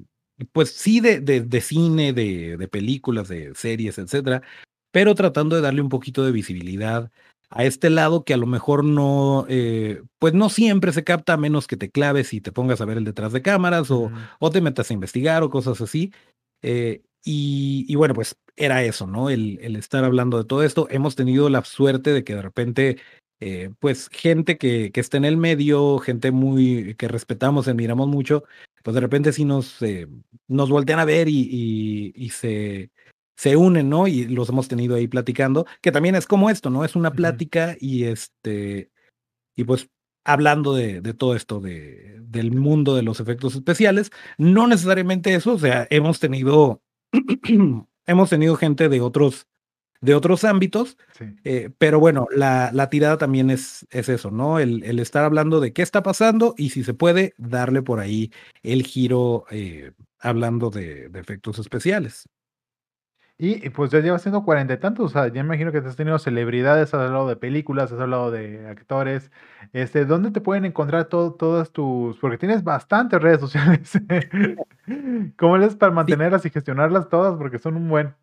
pues 0.52 0.70
sí, 0.72 1.00
de, 1.00 1.20
de, 1.20 1.60
cine, 1.60 2.12
de, 2.12 2.56
de, 2.56 2.68
películas, 2.68 3.28
de 3.28 3.54
series, 3.54 3.98
etcétera, 3.98 4.42
pero 4.92 5.14
tratando 5.14 5.56
de 5.56 5.62
darle 5.62 5.82
un 5.82 5.88
poquito 5.88 6.24
de 6.24 6.32
visibilidad 6.32 7.10
a 7.50 7.64
este 7.64 7.90
lado 7.90 8.24
que 8.24 8.34
a 8.34 8.36
lo 8.36 8.46
mejor 8.46 8.84
no, 8.84 9.46
eh, 9.48 10.02
pues 10.18 10.34
no 10.34 10.50
siempre 10.50 10.92
se 10.92 11.04
capta, 11.04 11.34
a 11.34 11.36
menos 11.38 11.66
que 11.66 11.76
te 11.76 11.90
claves 11.90 12.32
y 12.34 12.40
te 12.40 12.52
pongas 12.52 12.80
a 12.80 12.84
ver 12.84 12.98
el 12.98 13.04
detrás 13.04 13.32
de 13.32 13.42
cámaras 13.42 13.90
o, 13.90 14.10
o 14.38 14.50
te 14.50 14.60
metas 14.60 14.90
a 14.90 14.94
investigar 14.94 15.42
o 15.42 15.50
cosas 15.50 15.80
así. 15.80 16.12
Eh, 16.62 17.02
y, 17.24 17.86
y, 17.88 17.94
bueno, 17.96 18.14
pues 18.14 18.36
era 18.56 18.82
eso, 18.84 19.06
¿no? 19.06 19.30
El, 19.30 19.58
el, 19.62 19.76
estar 19.76 20.04
hablando 20.04 20.38
de 20.38 20.44
todo 20.44 20.62
esto. 20.62 20.88
Hemos 20.90 21.16
tenido 21.16 21.48
la 21.48 21.64
suerte 21.64 22.12
de 22.12 22.24
que 22.24 22.34
de 22.34 22.42
repente, 22.42 22.98
eh, 23.40 23.70
pues 23.80 24.08
gente 24.12 24.58
que, 24.58 24.90
que 24.92 25.00
está 25.00 25.16
en 25.16 25.24
el 25.24 25.36
medio, 25.36 25.98
gente 25.98 26.30
muy 26.30 26.94
que 26.96 27.08
respetamos, 27.08 27.68
admiramos 27.68 28.08
mucho, 28.08 28.44
pues 28.82 28.94
de 28.94 29.00
repente 29.00 29.32
sí 29.32 29.44
nos, 29.44 29.80
eh, 29.82 30.08
nos 30.46 30.70
voltean 30.70 31.00
a 31.00 31.04
ver 31.04 31.28
y, 31.28 32.12
y, 32.14 32.30
se, 32.30 32.90
se 33.36 33.56
unen, 33.56 33.88
¿no? 33.88 34.06
Y 34.06 34.24
los 34.26 34.48
hemos 34.48 34.68
tenido 34.68 34.94
ahí 34.94 35.08
platicando, 35.08 35.66
que 35.80 35.92
también 35.92 36.14
es 36.14 36.26
como 36.26 36.50
esto, 36.50 36.70
¿no? 36.70 36.84
Es 36.84 36.96
una 36.96 37.12
plática 37.12 37.76
y 37.80 38.04
este, 38.04 38.90
y 39.56 39.64
pues 39.64 39.88
hablando 40.24 40.74
de, 40.74 41.00
de 41.00 41.14
todo 41.14 41.34
esto, 41.34 41.60
de, 41.60 42.18
del 42.20 42.52
mundo 42.52 42.94
de 42.94 43.02
los 43.02 43.18
efectos 43.18 43.54
especiales, 43.56 44.10
no 44.36 44.68
necesariamente 44.68 45.34
eso, 45.34 45.54
o 45.54 45.58
sea, 45.58 45.86
hemos 45.90 46.20
tenido, 46.20 46.82
hemos 48.06 48.30
tenido 48.30 48.54
gente 48.56 48.88
de 48.88 49.00
otros 49.00 49.47
de 50.00 50.14
otros 50.14 50.44
ámbitos, 50.44 50.96
eh, 51.44 51.70
pero 51.78 51.98
bueno, 51.98 52.26
la, 52.34 52.70
la, 52.72 52.88
tirada 52.88 53.18
también 53.18 53.50
es, 53.50 53.86
es 53.90 54.08
eso, 54.08 54.30
¿no? 54.30 54.58
El, 54.58 54.84
el, 54.84 55.00
estar 55.00 55.24
hablando 55.24 55.60
de 55.60 55.72
qué 55.72 55.82
está 55.82 56.02
pasando 56.02 56.54
y 56.56 56.70
si 56.70 56.84
se 56.84 56.94
puede, 56.94 57.34
darle 57.36 57.82
por 57.82 57.98
ahí 57.98 58.30
el 58.62 58.84
giro 58.84 59.44
eh, 59.50 59.92
hablando 60.20 60.70
de, 60.70 61.08
de, 61.08 61.20
efectos 61.20 61.58
especiales. 61.58 62.28
Y 63.40 63.70
pues 63.70 63.92
ya 63.92 64.00
llevas 64.00 64.22
siendo 64.22 64.44
cuarenta 64.44 64.74
y 64.74 64.78
tantos, 64.78 65.06
o 65.06 65.08
sea, 65.10 65.32
ya 65.32 65.40
imagino 65.40 65.70
que 65.70 65.80
te 65.80 65.86
has 65.86 65.94
tenido 65.94 66.18
celebridades, 66.18 66.92
has 66.92 67.00
hablado 67.00 67.28
de 67.28 67.36
películas, 67.36 67.92
has 67.92 68.00
hablado 68.00 68.32
de 68.32 68.66
actores. 68.66 69.30
Este, 69.72 70.04
¿dónde 70.04 70.32
te 70.32 70.40
pueden 70.40 70.64
encontrar 70.64 71.04
todas 71.04 71.70
tus, 71.70 72.18
porque 72.18 72.36
tienes 72.36 72.64
bastantes 72.64 73.22
redes 73.22 73.40
sociales? 73.40 73.92
¿Cómo 75.36 75.56
les 75.56 75.76
para 75.76 75.92
mantenerlas 75.92 76.44
y 76.46 76.50
gestionarlas 76.50 77.08
todas? 77.08 77.36
Porque 77.36 77.60
son 77.60 77.76
un 77.76 77.88
buen. 77.88 78.14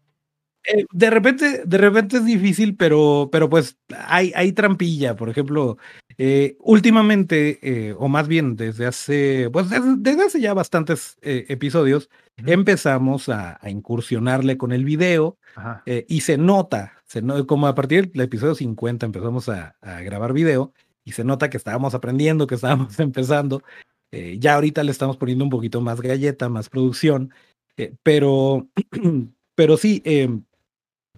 Eh, 0.67 0.85
de 0.91 1.09
repente, 1.09 1.63
de 1.65 1.77
repente 1.77 2.17
es 2.17 2.25
difícil, 2.25 2.75
pero, 2.75 3.29
pero 3.31 3.49
pues 3.49 3.77
hay, 4.07 4.31
hay 4.35 4.51
trampilla. 4.51 5.15
Por 5.15 5.29
ejemplo, 5.29 5.77
eh, 6.17 6.57
últimamente, 6.59 7.59
eh, 7.61 7.95
o 7.97 8.07
más 8.07 8.27
bien 8.27 8.55
desde 8.55 8.85
hace, 8.85 9.49
pues 9.51 9.69
desde, 9.69 10.23
hace 10.23 10.41
ya 10.41 10.53
bastantes 10.53 11.17
episodios, 11.21 12.09
empezamos 12.37 13.29
a, 13.29 13.59
incursionarle 13.67 14.57
con 14.57 14.71
el 14.71 14.85
video 14.85 15.37
y 16.07 16.21
se 16.21 16.37
nota, 16.37 16.93
se 17.05 17.21
como 17.45 17.67
a 17.67 17.75
partir 17.75 18.11
del 18.11 18.21
episodio 18.21 18.55
50 18.55 19.05
empezamos 19.05 19.49
a, 19.49 19.75
a, 19.81 20.01
grabar 20.01 20.33
video 20.33 20.73
y 21.03 21.13
se 21.13 21.23
nota 21.23 21.49
que 21.49 21.57
estábamos 21.57 21.93
aprendiendo, 21.93 22.47
que 22.47 22.55
estábamos 22.55 22.99
empezando. 22.99 23.63
ya 24.11 24.55
ahorita 24.55 24.83
le 24.83 24.91
estamos 24.91 25.17
poniendo 25.17 25.43
un 25.43 25.49
poquito 25.49 25.81
más 25.81 26.01
galleta, 26.01 26.49
más 26.49 26.69
producción, 26.69 27.31
pero, 28.03 28.67
pero 29.55 29.77
sí, 29.77 30.01
em, 30.05 30.43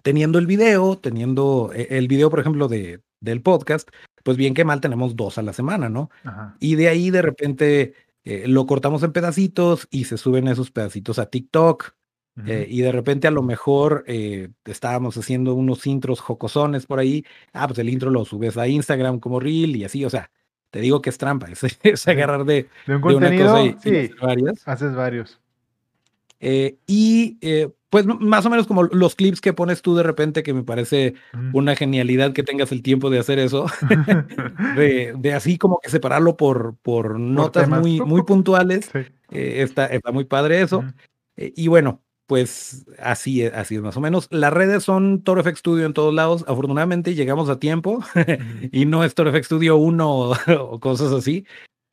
teniendo 0.08 0.38
el 0.38 0.46
video, 0.46 0.96
teniendo 0.96 1.70
eh, 1.74 1.88
el 1.90 2.08
video, 2.08 2.30
por 2.30 2.40
ejemplo, 2.40 2.66
de, 2.66 3.02
del 3.20 3.42
podcast, 3.42 3.90
pues 4.24 4.38
bien 4.38 4.54
que 4.54 4.64
mal 4.64 4.80
tenemos 4.80 5.16
dos 5.16 5.36
a 5.36 5.42
la 5.42 5.52
semana, 5.52 5.90
¿no? 5.90 6.08
Y 6.60 6.76
de 6.76 6.88
ahí 6.88 7.10
de 7.10 7.20
repente 7.20 7.92
eh, 8.24 8.48
lo 8.48 8.64
cortamos 8.64 9.02
en 9.02 9.12
pedacitos 9.12 9.86
y 9.90 10.04
se 10.04 10.16
suben 10.16 10.48
esos 10.48 10.70
pedacitos 10.70 11.18
a 11.18 11.26
TikTok. 11.26 11.92
Eh, 12.46 12.66
y 12.70 12.80
de 12.80 12.90
repente 12.90 13.28
a 13.28 13.30
lo 13.30 13.42
mejor 13.42 14.04
estábamos 14.64 15.18
haciendo 15.18 15.52
unos 15.54 15.86
intros 15.86 16.20
jocosones 16.20 16.86
por 16.86 17.00
ahí. 17.00 17.26
Ah, 17.52 17.66
pues 17.66 17.78
el 17.78 17.90
intro 17.90 18.08
lo 18.08 18.24
subes 18.24 18.56
a 18.56 18.66
Instagram 18.66 19.20
como 19.20 19.40
reel 19.40 19.76
y 19.76 19.84
así, 19.84 20.06
o 20.06 20.10
sea, 20.10 20.30
te 20.70 20.80
digo 20.80 21.02
que 21.02 21.10
es 21.10 21.18
trampa, 21.18 21.48
es, 21.50 21.60
agarrar 22.08 22.46
de, 22.46 22.66
de 22.86 22.94
un 22.96 23.02
contenido, 23.02 23.52
una 23.52 23.74
cosa 23.74 23.88
y, 23.90 24.06
sí, 24.06 24.14
varias. 24.22 24.66
Haces 24.66 24.94
varios. 24.94 25.38
y 26.40 27.36
pues 27.90 28.06
más 28.06 28.44
o 28.44 28.50
menos 28.50 28.66
como 28.66 28.84
los 28.84 29.14
clips 29.14 29.40
que 29.40 29.52
pones 29.52 29.82
tú 29.82 29.94
de 29.94 30.02
repente, 30.02 30.42
que 30.42 30.52
me 30.52 30.62
parece 30.62 31.14
una 31.52 31.74
genialidad 31.74 32.32
que 32.32 32.42
tengas 32.42 32.70
el 32.72 32.82
tiempo 32.82 33.08
de 33.08 33.18
hacer 33.18 33.38
eso, 33.38 33.66
de, 34.76 35.32
así 35.34 35.56
como 35.56 35.80
que 35.80 35.90
separarlo 35.90 36.36
por, 36.36 36.76
por 36.82 37.18
notas 37.18 37.68
muy, 37.68 38.00
muy 38.00 38.22
puntuales. 38.24 38.90
Eh, 39.30 39.62
está, 39.62 39.86
está 39.86 40.12
muy 40.12 40.24
padre 40.24 40.60
eso. 40.60 40.84
Eh, 41.36 41.52
y 41.56 41.68
bueno, 41.68 42.02
pues 42.26 42.84
así 42.98 43.42
es, 43.42 43.54
así 43.54 43.76
es 43.76 43.80
más 43.80 43.96
o 43.96 44.00
menos. 44.02 44.28
Las 44.30 44.52
redes 44.52 44.84
son 44.84 45.22
Toro 45.22 45.42
FX 45.42 45.60
Studio 45.60 45.86
en 45.86 45.94
todos 45.94 46.12
lados. 46.12 46.44
Afortunadamente 46.46 47.14
llegamos 47.14 47.48
a 47.48 47.58
tiempo 47.58 48.04
y 48.70 48.84
no 48.84 49.02
es 49.02 49.14
Toro 49.14 49.32
FX 49.32 49.46
Studio 49.46 49.76
1 49.76 50.32
o 50.60 50.80
cosas 50.80 51.10
así. 51.12 51.46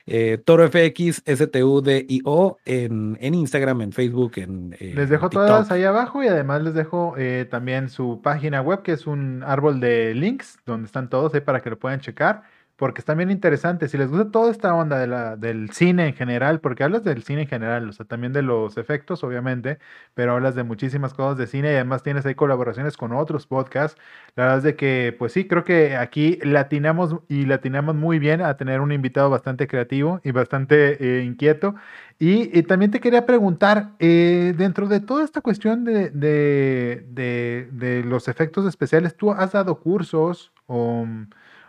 Eh, 0.08 0.38
Toro 0.44 0.68
FX, 0.70 1.24
STUDIO 1.26 2.58
en, 2.64 3.18
en 3.20 3.34
Instagram, 3.34 3.80
en 3.80 3.92
Facebook, 3.92 4.32
en. 4.36 4.76
Eh, 4.78 4.92
les 4.94 5.10
dejo 5.10 5.28
todas 5.28 5.70
ahí 5.72 5.82
abajo 5.82 6.22
y 6.22 6.28
además 6.28 6.62
les 6.62 6.74
dejo 6.74 7.14
eh, 7.18 7.46
también 7.50 7.88
su 7.88 8.20
página 8.22 8.62
web, 8.62 8.82
que 8.82 8.92
es 8.92 9.08
un 9.08 9.42
árbol 9.42 9.80
de 9.80 10.14
links 10.14 10.58
donde 10.64 10.86
están 10.86 11.10
todos 11.10 11.34
ahí 11.34 11.40
para 11.40 11.60
que 11.60 11.70
lo 11.70 11.78
puedan 11.78 11.98
checar. 11.98 12.44
Porque 12.76 13.00
están 13.00 13.16
bien 13.16 13.30
interesantes. 13.30 13.90
Si 13.90 13.98
les 13.98 14.10
gusta 14.10 14.30
toda 14.30 14.50
esta 14.50 14.74
onda 14.74 14.98
de 14.98 15.06
la, 15.06 15.36
del 15.36 15.70
cine 15.70 16.08
en 16.08 16.14
general, 16.14 16.60
porque 16.60 16.84
hablas 16.84 17.04
del 17.04 17.22
cine 17.22 17.42
en 17.42 17.48
general, 17.48 17.88
o 17.88 17.92
sea, 17.92 18.04
también 18.06 18.32
de 18.32 18.42
los 18.42 18.76
efectos, 18.76 19.24
obviamente, 19.24 19.78
pero 20.14 20.32
hablas 20.32 20.54
de 20.54 20.62
muchísimas 20.62 21.14
cosas 21.14 21.38
de 21.38 21.46
cine 21.46 21.72
y 21.72 21.74
además 21.74 22.02
tienes 22.02 22.26
ahí 22.26 22.34
colaboraciones 22.34 22.96
con 22.96 23.12
otros 23.12 23.46
podcasts. 23.46 23.98
La 24.34 24.44
verdad 24.44 24.58
es 24.58 24.64
de 24.64 24.76
que, 24.76 25.16
pues 25.18 25.32
sí, 25.32 25.46
creo 25.48 25.64
que 25.64 25.96
aquí 25.96 26.38
latinamos 26.42 27.16
y 27.28 27.46
latinamos 27.46 27.94
muy 27.96 28.18
bien 28.18 28.42
a 28.42 28.56
tener 28.56 28.80
un 28.80 28.92
invitado 28.92 29.30
bastante 29.30 29.66
creativo 29.66 30.20
y 30.22 30.32
bastante 30.32 31.18
eh, 31.20 31.24
inquieto. 31.24 31.74
Y, 32.18 32.62
también 32.62 32.90
te 32.90 33.00
quería 33.00 33.26
preguntar, 33.26 33.90
eh, 33.98 34.54
dentro 34.56 34.88
de 34.88 35.00
toda 35.00 35.22
esta 35.24 35.42
cuestión 35.42 35.84
de, 35.84 36.10
de, 36.10 38.02
los 38.06 38.28
efectos 38.28 38.66
especiales, 38.66 39.16
¿tú 39.16 39.32
has 39.32 39.52
dado 39.52 39.80
cursos 39.80 40.50
o, 40.66 41.06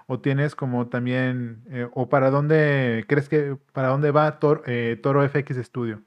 o 0.07 0.19
tienes 0.19 0.55
como 0.55 0.87
también, 0.87 1.63
eh, 1.69 1.87
o 1.93 2.09
para 2.09 2.29
dónde 2.29 3.05
crees 3.07 3.29
que, 3.29 3.57
para 3.73 3.89
dónde 3.89 4.11
va 4.11 4.39
eh, 4.65 4.99
Toro 5.01 5.27
FX 5.27 5.57
Studio? 5.65 6.03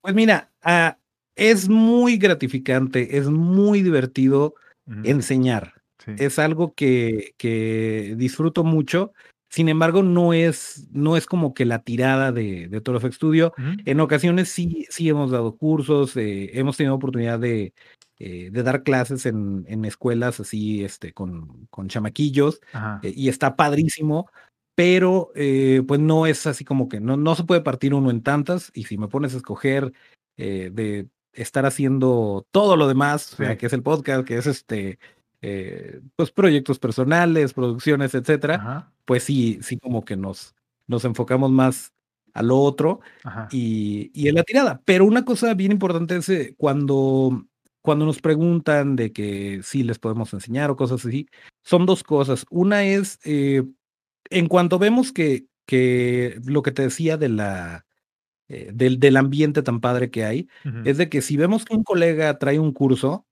Pues 0.00 0.14
mira, 0.14 0.50
ah, 0.62 0.98
es 1.36 1.68
muy 1.68 2.16
gratificante, 2.16 3.18
es 3.18 3.28
muy 3.28 3.82
divertido 3.82 4.54
enseñar. 5.02 5.74
Es 6.18 6.38
algo 6.38 6.74
que, 6.74 7.34
que 7.38 8.14
disfruto 8.18 8.62
mucho 8.64 9.12
sin 9.54 9.68
embargo, 9.68 10.02
no 10.02 10.32
es, 10.32 10.88
no 10.90 11.16
es 11.16 11.26
como 11.26 11.54
que 11.54 11.64
la 11.64 11.78
tirada 11.78 12.32
de, 12.32 12.66
de 12.66 12.80
Toro 12.80 12.98
FX 12.98 13.14
Studio. 13.14 13.54
En 13.84 14.00
ocasiones 14.00 14.48
sí, 14.48 14.84
sí 14.90 15.08
hemos 15.08 15.30
dado 15.30 15.56
cursos, 15.56 16.16
eh, 16.16 16.50
hemos 16.58 16.76
tenido 16.76 16.96
oportunidad 16.96 17.38
de, 17.38 17.72
eh, 18.24 18.50
de 18.50 18.62
dar 18.62 18.82
clases 18.82 19.26
en, 19.26 19.64
en, 19.68 19.84
escuelas 19.84 20.40
así, 20.40 20.84
este, 20.84 21.12
con, 21.12 21.66
con 21.70 21.88
chamaquillos, 21.88 22.60
eh, 23.02 23.12
y 23.14 23.28
está 23.28 23.56
padrísimo, 23.56 24.30
pero 24.74 25.30
pues 25.86 26.00
no 26.00 26.26
es 26.26 26.46
así 26.46 26.64
como 26.64 26.88
que 26.88 26.98
no, 26.98 27.16
no 27.16 27.34
se 27.34 27.44
puede 27.44 27.60
partir 27.60 27.94
uno 27.94 28.10
en 28.10 28.22
tantas, 28.22 28.72
y 28.74 28.84
si 28.84 28.98
me 28.98 29.08
pones 29.08 29.34
a 29.34 29.36
escoger 29.36 29.92
de 30.36 31.08
estar 31.32 31.66
haciendo 31.66 32.46
todo 32.50 32.76
lo 32.76 32.88
demás, 32.88 33.34
o 33.34 33.36
sea, 33.36 33.56
que 33.56 33.66
es 33.66 33.72
el 33.72 33.82
podcast, 33.82 34.26
que 34.26 34.36
es 34.36 34.46
este, 34.46 34.98
eh, 35.46 36.00
pues 36.16 36.30
proyectos 36.30 36.78
personales, 36.78 37.52
producciones, 37.52 38.14
etcétera, 38.14 38.90
pues 39.04 39.24
sí, 39.24 39.58
sí 39.60 39.78
como 39.78 40.02
que 40.02 40.16
nos, 40.16 40.54
nos 40.86 41.04
enfocamos 41.04 41.50
más 41.50 41.92
a 42.32 42.42
lo 42.42 42.58
otro 42.58 43.00
y, 43.50 44.10
y, 44.14 44.28
en 44.28 44.36
la 44.36 44.42
tirada. 44.42 44.80
Pero 44.86 45.04
una 45.04 45.26
cosa 45.26 45.52
bien 45.52 45.72
importante 45.72 46.16
es 46.16 46.30
eh, 46.30 46.54
cuando, 46.56 47.44
cuando 47.84 48.06
nos 48.06 48.22
preguntan 48.22 48.96
de 48.96 49.12
que 49.12 49.60
sí 49.62 49.82
les 49.82 49.98
podemos 49.98 50.32
enseñar 50.32 50.70
o 50.70 50.76
cosas 50.76 51.04
así, 51.04 51.28
son 51.62 51.84
dos 51.84 52.02
cosas. 52.02 52.46
Una 52.48 52.82
es, 52.82 53.20
eh, 53.24 53.62
en 54.30 54.48
cuanto 54.48 54.78
vemos 54.78 55.12
que, 55.12 55.48
que 55.66 56.40
lo 56.46 56.62
que 56.62 56.72
te 56.72 56.80
decía 56.80 57.18
de 57.18 57.28
la, 57.28 57.84
del, 58.48 58.98
del, 58.98 59.16
ambiente 59.18 59.62
tan 59.62 59.82
padre 59.82 60.10
que 60.10 60.24
hay, 60.24 60.48
es 60.86 60.96
de 60.96 61.10
que 61.10 61.20
si 61.20 61.36
vemos 61.36 61.66
que 61.66 61.76
un 61.76 61.84
colega 61.84 62.38
trae 62.38 62.58
un 62.58 62.72
curso, 62.72 63.26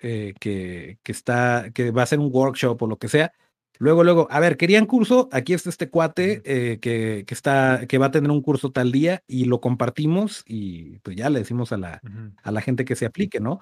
eh, 0.00 0.32
que, 0.40 0.98
que, 1.02 1.12
está, 1.12 1.70
que 1.74 1.90
va 1.90 2.02
a 2.04 2.06
ser 2.06 2.18
un 2.18 2.30
workshop 2.32 2.82
o 2.82 2.86
lo 2.86 2.98
que 2.98 3.08
sea. 3.08 3.34
Luego, 3.78 4.04
luego, 4.04 4.26
a 4.30 4.40
ver, 4.40 4.56
querían 4.56 4.86
curso, 4.86 5.28
aquí 5.32 5.52
está 5.52 5.68
este 5.68 5.90
cuate 5.90 6.40
eh, 6.46 6.78
que, 6.80 7.24
que, 7.26 7.34
está, 7.34 7.86
que 7.86 7.98
va 7.98 8.06
a 8.06 8.10
tener 8.10 8.30
un 8.30 8.40
curso 8.40 8.72
tal 8.72 8.90
día 8.90 9.22
y 9.26 9.44
lo 9.44 9.60
compartimos 9.60 10.44
y 10.46 10.98
pues 11.00 11.14
ya 11.14 11.28
le 11.28 11.40
decimos 11.40 11.72
a 11.72 11.76
la, 11.76 12.00
a 12.42 12.50
la 12.50 12.60
gente 12.62 12.86
que 12.86 12.96
se 12.96 13.04
aplique, 13.04 13.38
¿no? 13.38 13.60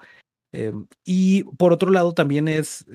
Eh, 0.53 0.73
y 1.03 1.43
por 1.43 1.73
otro 1.73 1.91
lado 1.91 2.13
también 2.13 2.47
es, 2.47 2.85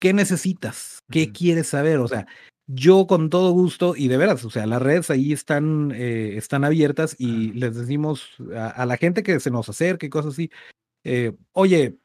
¿qué 0.00 0.12
necesitas? 0.12 1.00
¿Qué 1.10 1.32
quieres 1.32 1.68
saber? 1.68 1.98
O 1.98 2.08
sea, 2.08 2.26
yo 2.66 3.06
con 3.06 3.30
todo 3.30 3.52
gusto 3.52 3.94
y 3.96 4.08
de 4.08 4.16
veras, 4.16 4.44
o 4.44 4.50
sea, 4.50 4.66
las 4.66 4.80
redes 4.80 5.10
ahí 5.10 5.32
están, 5.32 5.92
están 5.92 6.64
abiertas 6.64 7.14
y 7.18 7.52
les 7.52 7.76
decimos 7.76 8.36
a, 8.56 8.68
a, 8.68 8.86
la 8.86 8.96
gente 8.96 9.22
que 9.22 9.38
se 9.40 9.50
nos 9.50 9.68
acerque, 9.68 10.08
cosas 10.08 10.32
así, 10.32 10.50
oye, 11.52 11.98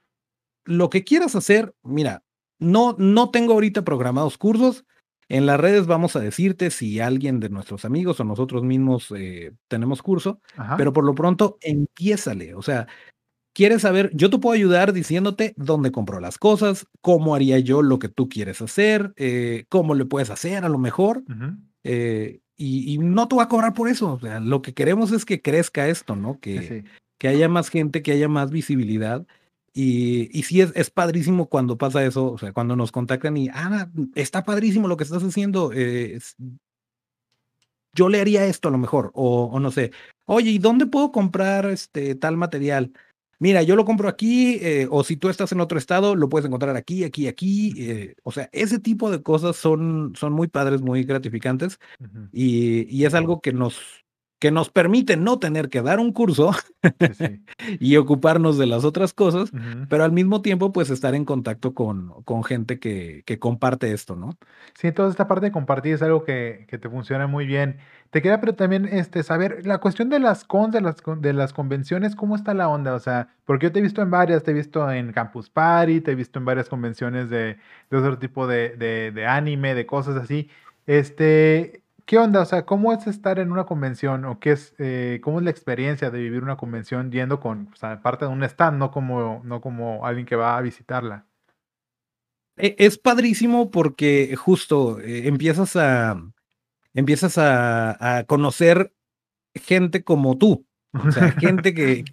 lo 0.66 0.90
que 0.90 1.04
quieras 1.04 1.36
hacer, 1.36 1.74
mira, 1.84 2.24
no, 2.60 2.96
no 3.00 3.32
tengo 3.32 3.54
ahorita 3.54 3.84
programados 3.84 4.38
cursos. 4.38 4.86
En 5.30 5.46
las 5.46 5.60
redes 5.60 5.86
vamos 5.86 6.16
a 6.16 6.20
decirte 6.20 6.72
si 6.72 7.00
alguien 7.00 7.40
de 7.40 7.50
nuestros 7.50 7.86
amigos 7.86 8.20
o 8.20 8.24
nosotros 8.24 8.64
mismos 8.64 9.12
eh, 9.16 9.54
tenemos 9.68 10.02
curso, 10.02 10.42
pero 10.78 10.92
por 10.92 11.06
lo 11.06 11.14
pronto 11.16 11.58
empiézale. 11.62 12.56
O 12.56 12.62
sea, 12.62 12.88
quieres 13.60 13.82
saber, 13.82 14.10
yo 14.14 14.30
te 14.30 14.38
puedo 14.38 14.56
ayudar 14.56 14.94
diciéndote 14.94 15.54
dónde 15.58 15.92
compro 15.92 16.22
las 16.22 16.38
cosas, 16.38 16.88
cómo 17.02 17.36
haría 17.36 17.60
yo 17.60 17.82
lo 17.82 18.00
que 18.00 18.08
tú 18.08 18.30
quieres 18.30 18.62
hacer, 18.62 19.12
eh, 19.18 19.66
cómo 19.68 19.96
le 19.96 20.06
puedes 20.06 20.30
hacer 20.30 20.64
a 20.64 20.70
lo 20.70 20.78
mejor. 20.78 21.26
Eh, 21.84 22.40
y, 22.56 22.98
no 23.00 23.28
te 23.28 23.36
voy 23.36 23.44
a 23.44 23.50
cobrar 23.50 23.74
por 23.74 23.90
eso. 23.90 24.14
O 24.14 24.20
sea, 24.22 24.40
lo 24.40 24.62
que 24.62 24.74
queremos 24.74 25.12
es 25.12 25.26
que 25.26 25.42
crezca 25.42 25.90
esto, 25.90 26.16
¿no? 26.16 26.40
Que, 26.40 26.86
que 27.18 27.28
haya 27.28 27.50
más 27.50 27.68
gente, 27.68 28.02
que 28.02 28.14
haya 28.14 28.30
más 28.30 28.50
visibilidad 28.50 29.28
y, 29.74 30.30
y 30.32 30.44
sí 30.44 30.62
es, 30.62 30.72
es 30.74 30.90
padrísimo 30.90 31.50
cuando 31.50 31.78
pasa 31.78 32.06
eso, 32.06 32.32
o 32.32 32.38
sea, 32.38 32.54
cuando 32.54 32.78
nos 32.78 32.94
contactan 32.94 33.36
y, 33.36 33.50
ah, 33.50 33.90
está 34.16 34.46
padrísimo 34.46 34.88
lo 34.88 34.96
que 34.96 35.04
estás 35.04 35.22
haciendo, 35.22 35.74
eh, 35.74 36.18
yo 37.94 38.08
le 38.08 38.22
haría 38.22 38.46
esto 38.46 38.70
a 38.70 38.72
lo 38.72 38.78
mejor, 38.78 39.12
o, 39.14 39.50
o, 39.52 39.60
no 39.60 39.70
sé, 39.70 39.92
oye, 40.26 40.50
¿y 40.52 40.60
dónde 40.60 40.86
puedo 40.86 41.12
comprar 41.12 41.66
este 41.66 42.16
tal 42.16 42.38
material? 42.38 42.94
Mira, 43.40 43.64
yo 43.64 43.76
lo 43.78 43.86
compro 43.86 44.10
aquí, 44.10 44.60
eh, 44.62 44.88
o 44.92 45.04
si 45.04 45.16
tú 45.16 45.30
estás 45.30 45.52
en 45.54 45.62
otro 45.62 45.78
estado, 45.78 46.16
lo 46.16 46.28
puedes 46.28 46.46
encontrar 46.46 46.76
aquí, 46.76 47.06
aquí, 47.06 47.28
aquí. 47.28 47.74
Eh, 47.78 48.16
o 48.24 48.32
sea, 48.32 48.50
ese 48.52 48.80
tipo 48.80 49.10
de 49.10 49.24
cosas 49.24 49.56
son, 49.56 50.14
son 50.16 50.34
muy 50.34 50.48
padres, 50.48 50.82
muy 50.82 51.04
gratificantes, 51.04 51.80
y, 52.34 52.86
y 52.94 53.06
es 53.06 53.14
algo 53.14 53.40
que 53.40 53.54
nos, 53.54 53.80
que 54.40 54.52
nos 54.52 54.70
permite 54.70 55.18
no 55.18 55.38
tener 55.38 55.70
que 55.70 55.82
dar 55.82 56.00
un 56.00 56.14
curso 56.14 56.52
y 57.80 57.98
ocuparnos 57.98 58.58
de 58.58 58.66
las 58.68 58.86
otras 58.86 59.14
cosas, 59.14 59.52
pero 59.90 60.06
al 60.06 60.14
mismo 60.14 60.42
tiempo 60.42 60.72
pues 60.72 60.90
estar 60.90 61.14
en 61.14 61.26
contacto 61.26 61.74
con, 61.74 62.24
con 62.24 62.46
gente 62.46 62.80
que, 62.80 63.24
que, 63.26 63.38
comparte 63.38 63.92
esto, 63.92 64.16
¿no? 64.16 64.38
Sí, 64.76 64.94
toda 64.94 65.10
esta 65.10 65.28
parte 65.28 65.48
de 65.48 65.52
compartir 65.52 65.94
es 65.94 66.02
algo 66.02 66.24
que, 66.24 66.66
que, 66.70 66.78
te 66.78 66.90
funciona 66.90 67.28
muy 67.28 67.46
bien. 67.46 67.78
Te 68.12 68.24
queda 68.24 68.40
pero 68.40 68.56
también 68.56 68.86
este, 68.86 69.22
saber 69.22 69.68
la 69.68 69.78
cuestión 69.78 70.10
de 70.10 70.20
las 70.20 70.44
cons, 70.44 70.74
de 70.74 70.82
las, 70.82 70.96
de 71.20 71.34
las 71.34 71.54
convenciones, 71.54 72.16
¿cómo 72.16 72.36
está 72.36 72.56
la 72.56 72.68
onda? 72.68 72.96
O 72.96 73.00
sea, 73.00 73.36
porque 73.46 73.68
yo 73.68 73.72
te 73.72 73.80
he 73.80 73.82
visto 73.84 74.02
en 74.02 74.10
varias, 74.10 74.44
te 74.44 74.50
he 74.52 74.54
visto 74.56 74.92
en 74.92 75.12
Campus 75.14 75.50
Party, 75.52 76.02
te 76.02 76.12
he 76.12 76.16
visto 76.16 76.40
en 76.40 76.46
varias 76.46 76.70
convenciones 76.70 77.30
de, 77.30 77.58
de 77.92 77.98
otro 77.98 78.18
tipo 78.18 78.48
de, 78.48 78.76
de, 79.14 79.28
anime, 79.28 79.76
de 79.76 79.86
cosas 79.86 80.16
así. 80.16 80.50
Este, 80.88 81.84
¿Qué 82.06 82.18
onda? 82.18 82.42
O 82.42 82.46
sea, 82.46 82.66
¿cómo 82.66 82.94
es 82.94 83.06
estar 83.06 83.38
en 83.38 83.52
una 83.52 83.66
convención? 83.66 84.26
¿O 84.26 84.40
qué 84.40 84.54
es, 84.54 84.74
eh, 84.80 85.20
cómo 85.24 85.38
es 85.38 85.46
la 85.46 85.52
experiencia 85.52 86.10
de 86.10 86.20
vivir 86.20 86.42
una 86.42 86.58
convención 86.58 87.12
yendo 87.12 87.40
con, 87.40 87.70
parte 88.02 88.26
de 88.26 88.32
un 88.32 88.44
stand, 88.44 88.80
no 88.80 88.90
como, 88.90 89.42
no 89.44 89.62
como 89.62 90.06
alguien 90.06 90.26
que 90.26 90.36
va 90.36 90.58
a 90.58 90.62
visitarla? 90.62 91.26
E, 92.58 92.76
es 92.80 92.98
padrísimo 92.98 93.70
porque 93.70 94.36
justo 94.36 95.00
eh, 95.00 95.28
empiezas 95.28 95.76
a 95.76 96.20
empiezas 97.00 97.38
a, 97.38 98.18
a, 98.18 98.24
conocer 98.26 98.94
gente 99.56 100.04
como 100.04 100.38
tú. 100.38 100.66
O 100.94 101.12
sea, 101.12 101.32
gente 101.40 101.74
que, 101.74 102.06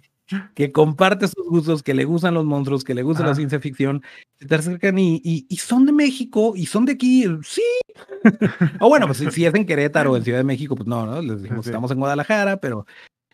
que 0.53 0.71
comparte 0.71 1.27
sus 1.27 1.45
gustos, 1.47 1.83
que 1.83 1.93
le 1.93 2.05
gustan 2.05 2.33
los 2.33 2.45
monstruos, 2.45 2.83
que 2.83 2.93
le 2.93 3.03
gusta 3.03 3.25
la 3.25 3.35
ciencia 3.35 3.59
ficción, 3.59 4.03
se 4.39 4.45
te 4.45 4.55
acercan 4.55 4.97
y, 4.99 5.21
y, 5.23 5.57
son 5.57 5.85
de 5.85 5.93
México 5.93 6.53
y 6.55 6.65
son 6.65 6.85
de 6.85 6.93
aquí, 6.93 7.25
sí. 7.43 7.63
o 8.79 8.89
bueno, 8.89 9.07
pues 9.07 9.19
si, 9.33 9.45
es 9.45 9.53
en 9.53 9.65
Querétaro 9.65 10.11
o 10.11 10.17
en 10.17 10.23
Ciudad 10.23 10.39
de 10.39 10.43
México, 10.43 10.75
pues 10.75 10.87
no, 10.87 11.05
¿no? 11.05 11.21
Les 11.21 11.41
dijimos, 11.41 11.65
estamos 11.65 11.91
en 11.91 11.99
Guadalajara, 11.99 12.57
pero 12.57 12.85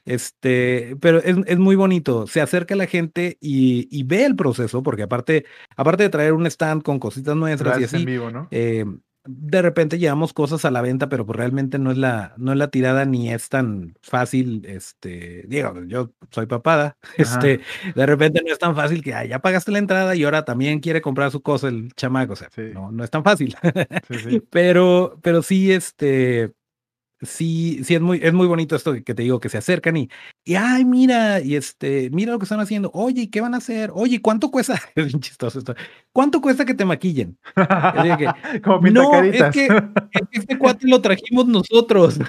este, 0.06 0.98
pero 1.00 1.20
es, 1.20 1.38
es, 1.46 1.58
muy 1.58 1.76
bonito. 1.76 2.28
Se 2.28 2.42
acerca 2.42 2.76
la 2.76 2.88
gente 2.88 3.38
y, 3.40 3.88
y, 3.90 4.04
ve 4.04 4.26
el 4.26 4.36
proceso, 4.36 4.84
porque 4.84 5.04
aparte, 5.04 5.46
aparte 5.76 6.04
de 6.04 6.10
traer 6.10 6.34
un 6.34 6.46
stand 6.46 6.84
con 6.84 7.00
cositas 7.00 7.36
nuestras 7.36 7.80
y 7.80 7.86
así, 7.86 7.98
en 7.98 8.06
vivo, 8.06 8.30
¿no? 8.30 8.48
Eh, 8.52 8.86
de 9.26 9.62
repente 9.62 10.00
llevamos 10.00 10.34
cosas 10.34 10.66
a 10.66 10.72
la 10.72 10.82
venta, 10.82 11.08
pero 11.10 11.26
pues 11.26 11.38
realmente 11.38 11.80
no 11.80 11.92
es 11.92 11.98
la, 11.98 12.34
no 12.38 12.52
es 12.52 12.58
la 12.58 12.70
tirada 12.70 13.06
ni 13.06 13.32
es 13.32 13.50
tan 13.50 13.96
fácil, 14.02 14.66
este, 14.66 15.46
digo, 15.48 15.74
yo 15.86 16.12
soy 16.30 16.46
papada, 16.46 16.98
este, 17.18 17.62
de 17.96 18.06
repente 18.06 18.42
no 18.46 18.52
es 18.52 18.60
tan 18.60 18.76
fácil 18.76 19.02
que 19.02 19.12
ya 19.28 19.40
pagaste 19.40 19.72
la 19.72 19.80
entrada 19.80 20.16
y 20.16 20.24
ahora 20.24 20.44
también 20.44 20.80
quiere 20.80 21.02
comprar 21.02 21.32
su 21.32 21.42
cosa 21.42 21.70
el 21.70 21.94
chamaco, 21.96 22.34
o 22.34 22.36
sea, 22.36 22.50
no, 22.74 22.92
no 22.92 23.04
es 23.04 23.10
tan 23.10 23.24
fácil. 23.24 23.56
pero, 24.50 25.18
pero 25.22 25.42
sí, 25.42 25.72
este, 25.72 26.54
sí, 27.24 27.82
sí 27.84 27.96
es 27.96 28.02
muy, 28.02 28.20
es 28.22 28.34
muy 28.34 28.48
bonito 28.48 28.76
esto 28.76 28.94
que 28.94 29.14
te 29.14 29.24
digo, 29.24 29.40
que 29.40 29.50
se 29.50 29.58
acercan 29.58 29.98
y, 29.98 30.10
y 30.44 30.56
ay, 30.56 30.86
mira, 30.86 31.40
y 31.42 31.56
este, 31.56 32.10
mira 32.12 32.32
lo 32.32 32.40
que 32.40 32.46
están 32.46 32.60
haciendo, 32.60 32.92
oye, 32.94 33.30
¿qué 33.30 33.42
van 33.42 33.54
a 33.54 33.58
hacer? 33.58 33.92
Oye, 33.94 34.22
¿cuánto 34.22 34.52
cuesta? 34.52 34.80
Es 34.96 35.08
bien 35.08 35.20
chistoso 35.20 35.60
esto. 35.60 35.76
¿Cuánto 36.12 36.42
cuesta 36.42 36.66
que 36.66 36.74
te 36.74 36.86
maquillen? 36.86 37.38
Como 38.64 38.88
no, 38.90 39.24
es 39.24 39.44
que, 39.52 39.68
este 40.32 40.58
cuate 40.58 40.88
lo 40.88 41.02
trajimos 41.02 41.48
nosotros. 41.48 42.20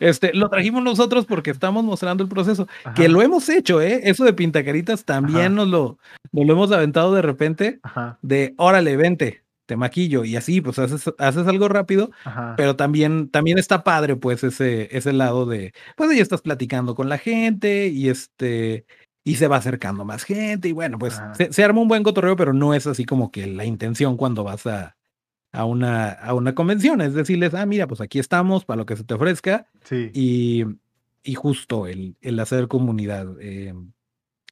Este, 0.00 0.34
lo 0.34 0.50
trajimos 0.50 0.82
nosotros 0.82 1.26
porque 1.26 1.50
estamos 1.50 1.84
mostrando 1.84 2.22
el 2.22 2.28
proceso, 2.28 2.68
que 2.94 3.08
lo 3.08 3.22
hemos 3.22 3.48
hecho, 3.48 3.80
¿eh? 3.80 4.00
Eso 4.04 4.24
de 4.24 4.32
pintacaritas 4.32 5.04
también 5.04 5.54
nos 5.54 5.68
lo, 5.68 5.98
nos 6.32 6.46
lo 6.46 6.52
hemos 6.52 6.72
aventado 6.72 7.14
de 7.14 7.22
repente, 7.22 7.80
de 8.22 8.54
órale, 8.56 8.96
vente, 8.96 9.42
te 9.68 9.76
maquillo 9.76 10.24
y 10.24 10.34
así, 10.34 10.62
pues 10.62 10.78
haces, 10.78 11.12
haces 11.18 11.46
algo 11.46 11.68
rápido, 11.68 12.10
pero 12.56 12.74
también, 12.74 13.28
también 13.28 13.58
está 13.58 13.84
padre, 13.84 14.16
pues, 14.16 14.42
ese, 14.42 14.88
ese 14.96 15.12
lado 15.12 15.44
de, 15.44 15.74
pues 15.94 16.16
ya 16.16 16.22
estás 16.22 16.40
platicando 16.40 16.94
con 16.94 17.10
la 17.10 17.18
gente 17.18 17.88
y 17.88 18.08
este, 18.08 18.86
y 19.24 19.34
se 19.34 19.46
va 19.46 19.56
acercando 19.58 20.06
más 20.06 20.24
gente 20.24 20.68
y 20.68 20.72
bueno, 20.72 20.98
pues 20.98 21.20
se, 21.50 21.62
arma 21.62 21.82
un 21.82 21.88
buen 21.88 22.02
cotorreo, 22.02 22.34
pero 22.34 22.54
no 22.54 22.72
es 22.72 22.86
así 22.86 23.04
como 23.04 23.30
que 23.30 23.46
la 23.46 23.66
intención 23.66 24.16
cuando 24.16 24.42
vas 24.42 24.66
a, 24.66 24.96
a, 25.52 25.66
una, 25.66 26.12
a 26.12 26.32
una 26.32 26.54
convención, 26.54 27.02
es 27.02 27.12
decirles, 27.12 27.52
ah, 27.52 27.66
mira, 27.66 27.86
pues 27.86 28.00
aquí 28.00 28.18
estamos 28.18 28.64
para 28.64 28.78
lo 28.78 28.86
que 28.86 28.96
se 28.96 29.04
te 29.04 29.12
ofrezca 29.12 29.66
sí. 29.84 30.10
y, 30.14 30.64
y 31.22 31.34
justo 31.34 31.86
el, 31.86 32.16
el 32.22 32.40
hacer 32.40 32.68
comunidad. 32.68 33.36
Eh, 33.38 33.74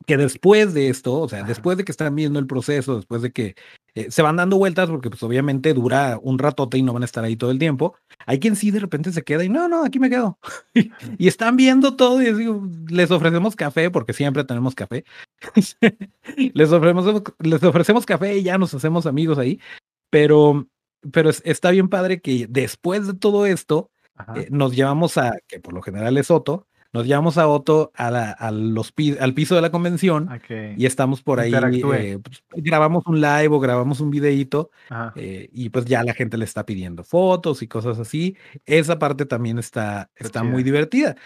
que 0.05 0.17
después 0.17 0.75
de 0.75 0.89
esto, 0.89 1.21
o 1.21 1.29
sea, 1.29 1.43
después 1.43 1.79
de 1.79 1.85
que 1.85 1.93
están 1.93 2.15
viendo 2.15 2.39
el 2.39 2.47
proceso, 2.47 2.97
después 2.97 3.23
de 3.23 3.33
que 3.33 3.55
eh, 3.95 4.11
se 4.11 4.23
van 4.23 4.37
dando 4.37 4.59
vueltas, 4.59 4.91
porque 4.91 5.09
pues 5.09 5.23
obviamente 5.23 5.73
dura 5.73 6.19
un 6.23 6.39
ratote 6.39 6.77
y 6.77 6.83
no 6.83 6.93
van 6.93 7.03
a 7.03 7.07
estar 7.07 7.25
ahí 7.25 7.35
todo 7.35 7.51
el 7.51 7.59
tiempo, 7.59 7.97
hay 8.27 8.39
quien 8.39 8.57
sí 8.57 8.71
de 8.71 8.81
repente 8.81 9.11
se 9.11 9.23
queda 9.23 9.43
y 9.43 9.49
no, 9.49 9.69
no, 9.69 9.85
aquí 9.85 9.99
me 9.99 10.11
quedo. 10.11 10.39
y 11.19 11.29
están 11.29 11.57
viendo 11.57 11.97
todo 11.97 12.21
y 12.21 12.33
digo, 12.35 12.69
les 12.89 13.11
ofrecemos 13.11 13.57
café, 13.57 13.91
porque 13.91 14.13
siempre 14.13 14.45
tenemos 14.45 14.75
café. 14.75 15.05
les, 16.55 16.73
ofrecemos, 16.73 17.23
les 17.39 17.63
ofrecemos 17.63 18.05
café 18.05 18.37
y 18.37 18.43
ya 18.43 18.59
nos 18.59 18.75
hacemos 18.75 19.07
amigos 19.07 19.39
ahí, 19.39 19.61
pero, 20.11 20.69
pero 21.11 21.31
está 21.31 21.71
bien 21.71 21.89
padre 21.89 22.21
que 22.21 22.47
después 22.49 23.07
de 23.07 23.15
todo 23.15 23.47
esto, 23.47 23.91
eh, 24.35 24.49
nos 24.51 24.75
llevamos 24.75 25.19
a, 25.19 25.37
que 25.47 25.61
por 25.61 25.75
lo 25.75 25.83
general 25.83 26.17
es 26.17 26.31
Otto, 26.31 26.66
nos 26.97 27.07
llevamos 27.07 27.37
a 27.37 27.47
Otto 27.47 27.93
a, 27.95 28.51
los, 28.51 28.95
al 29.21 29.35
piso 29.35 29.55
de 29.55 29.61
la 29.61 29.71
convención 29.71 30.31
y 30.79 30.87
estamos 30.87 31.23
por 31.23 31.41
ahí, 31.41 31.53
eh, 31.55 32.19
pues, 32.23 32.43
grabamos 32.55 33.05
un 33.07 33.21
live 33.21 33.49
o 33.49 33.61
grabamos 33.61 34.01
un 34.01 34.11
videíto 34.11 34.71
eh, 35.15 35.51
y 35.53 35.69
pues 35.69 35.85
ya 35.85 36.03
la 36.03 36.15
gente 36.15 36.39
le 36.39 36.47
está 36.47 36.65
pidiendo 36.65 37.05
fotos 37.05 37.61
y 37.61 37.69
cosas 37.69 37.99
así. 37.99 38.35
Esa 38.65 38.99
parte 38.99 39.27
también 39.27 39.59
está, 39.59 40.11
está 40.17 40.43
muy 40.43 40.63
divertida. 40.63 41.17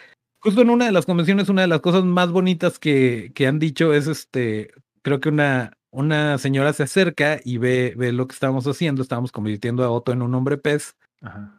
Justo 0.40 0.62
en 0.62 0.70
una 0.70 0.86
de 0.86 0.92
las 0.92 1.06
convenciones, 1.06 1.48
una 1.48 1.62
de 1.62 1.68
las 1.68 1.80
cosas 1.80 2.04
más 2.04 2.32
bonitas 2.32 2.80
que, 2.80 3.30
que 3.32 3.46
han 3.46 3.60
dicho 3.60 3.94
es 3.94 4.08
este, 4.08 4.72
creo 5.02 5.20
que 5.20 5.28
una, 5.28 5.78
una 5.90 6.36
señora 6.38 6.72
se 6.72 6.82
acerca 6.82 7.38
y 7.44 7.58
ve, 7.58 7.94
ve 7.96 8.10
lo 8.10 8.26
que 8.26 8.34
estábamos 8.34 8.66
haciendo, 8.66 9.02
estábamos 9.02 9.30
convirtiendo 9.30 9.84
a 9.84 9.90
Otto 9.90 10.10
en 10.10 10.22
un 10.22 10.34
hombre 10.34 10.58
pez. 10.58 10.96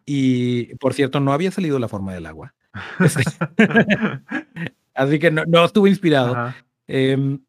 Y 0.05 0.75
por 0.77 0.95
cierto, 0.95 1.21
no 1.21 1.31
había 1.31 1.51
salido 1.51 1.79
la 1.79 1.87
forma 1.87 2.13
del 2.13 2.25
agua. 2.25 2.55
Este, 2.99 3.23
así 4.93 5.19
que 5.19 5.31
no, 5.31 5.43
no 5.45 5.65
estuvo 5.65 5.87
inspirado. 5.87 6.53
Em, 6.87 7.39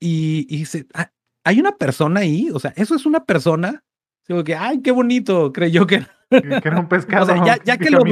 y, 0.00 0.46
y 0.48 0.66
ah, 0.94 1.10
hay 1.44 1.60
una 1.60 1.72
persona 1.72 2.20
ahí, 2.20 2.50
o 2.52 2.58
sea, 2.58 2.72
eso 2.76 2.94
es 2.94 3.06
una 3.06 3.24
persona. 3.24 3.84
Digo 4.28 4.42
que, 4.44 4.56
ay, 4.56 4.82
qué 4.82 4.90
bonito, 4.90 5.52
creyó 5.52 5.86
que, 5.86 6.04
que 6.30 6.62
era 6.64 6.80
un 6.80 6.88
pescado. 6.88 7.34
ya, 7.44 7.76
que, 7.76 7.90
lo 7.90 8.02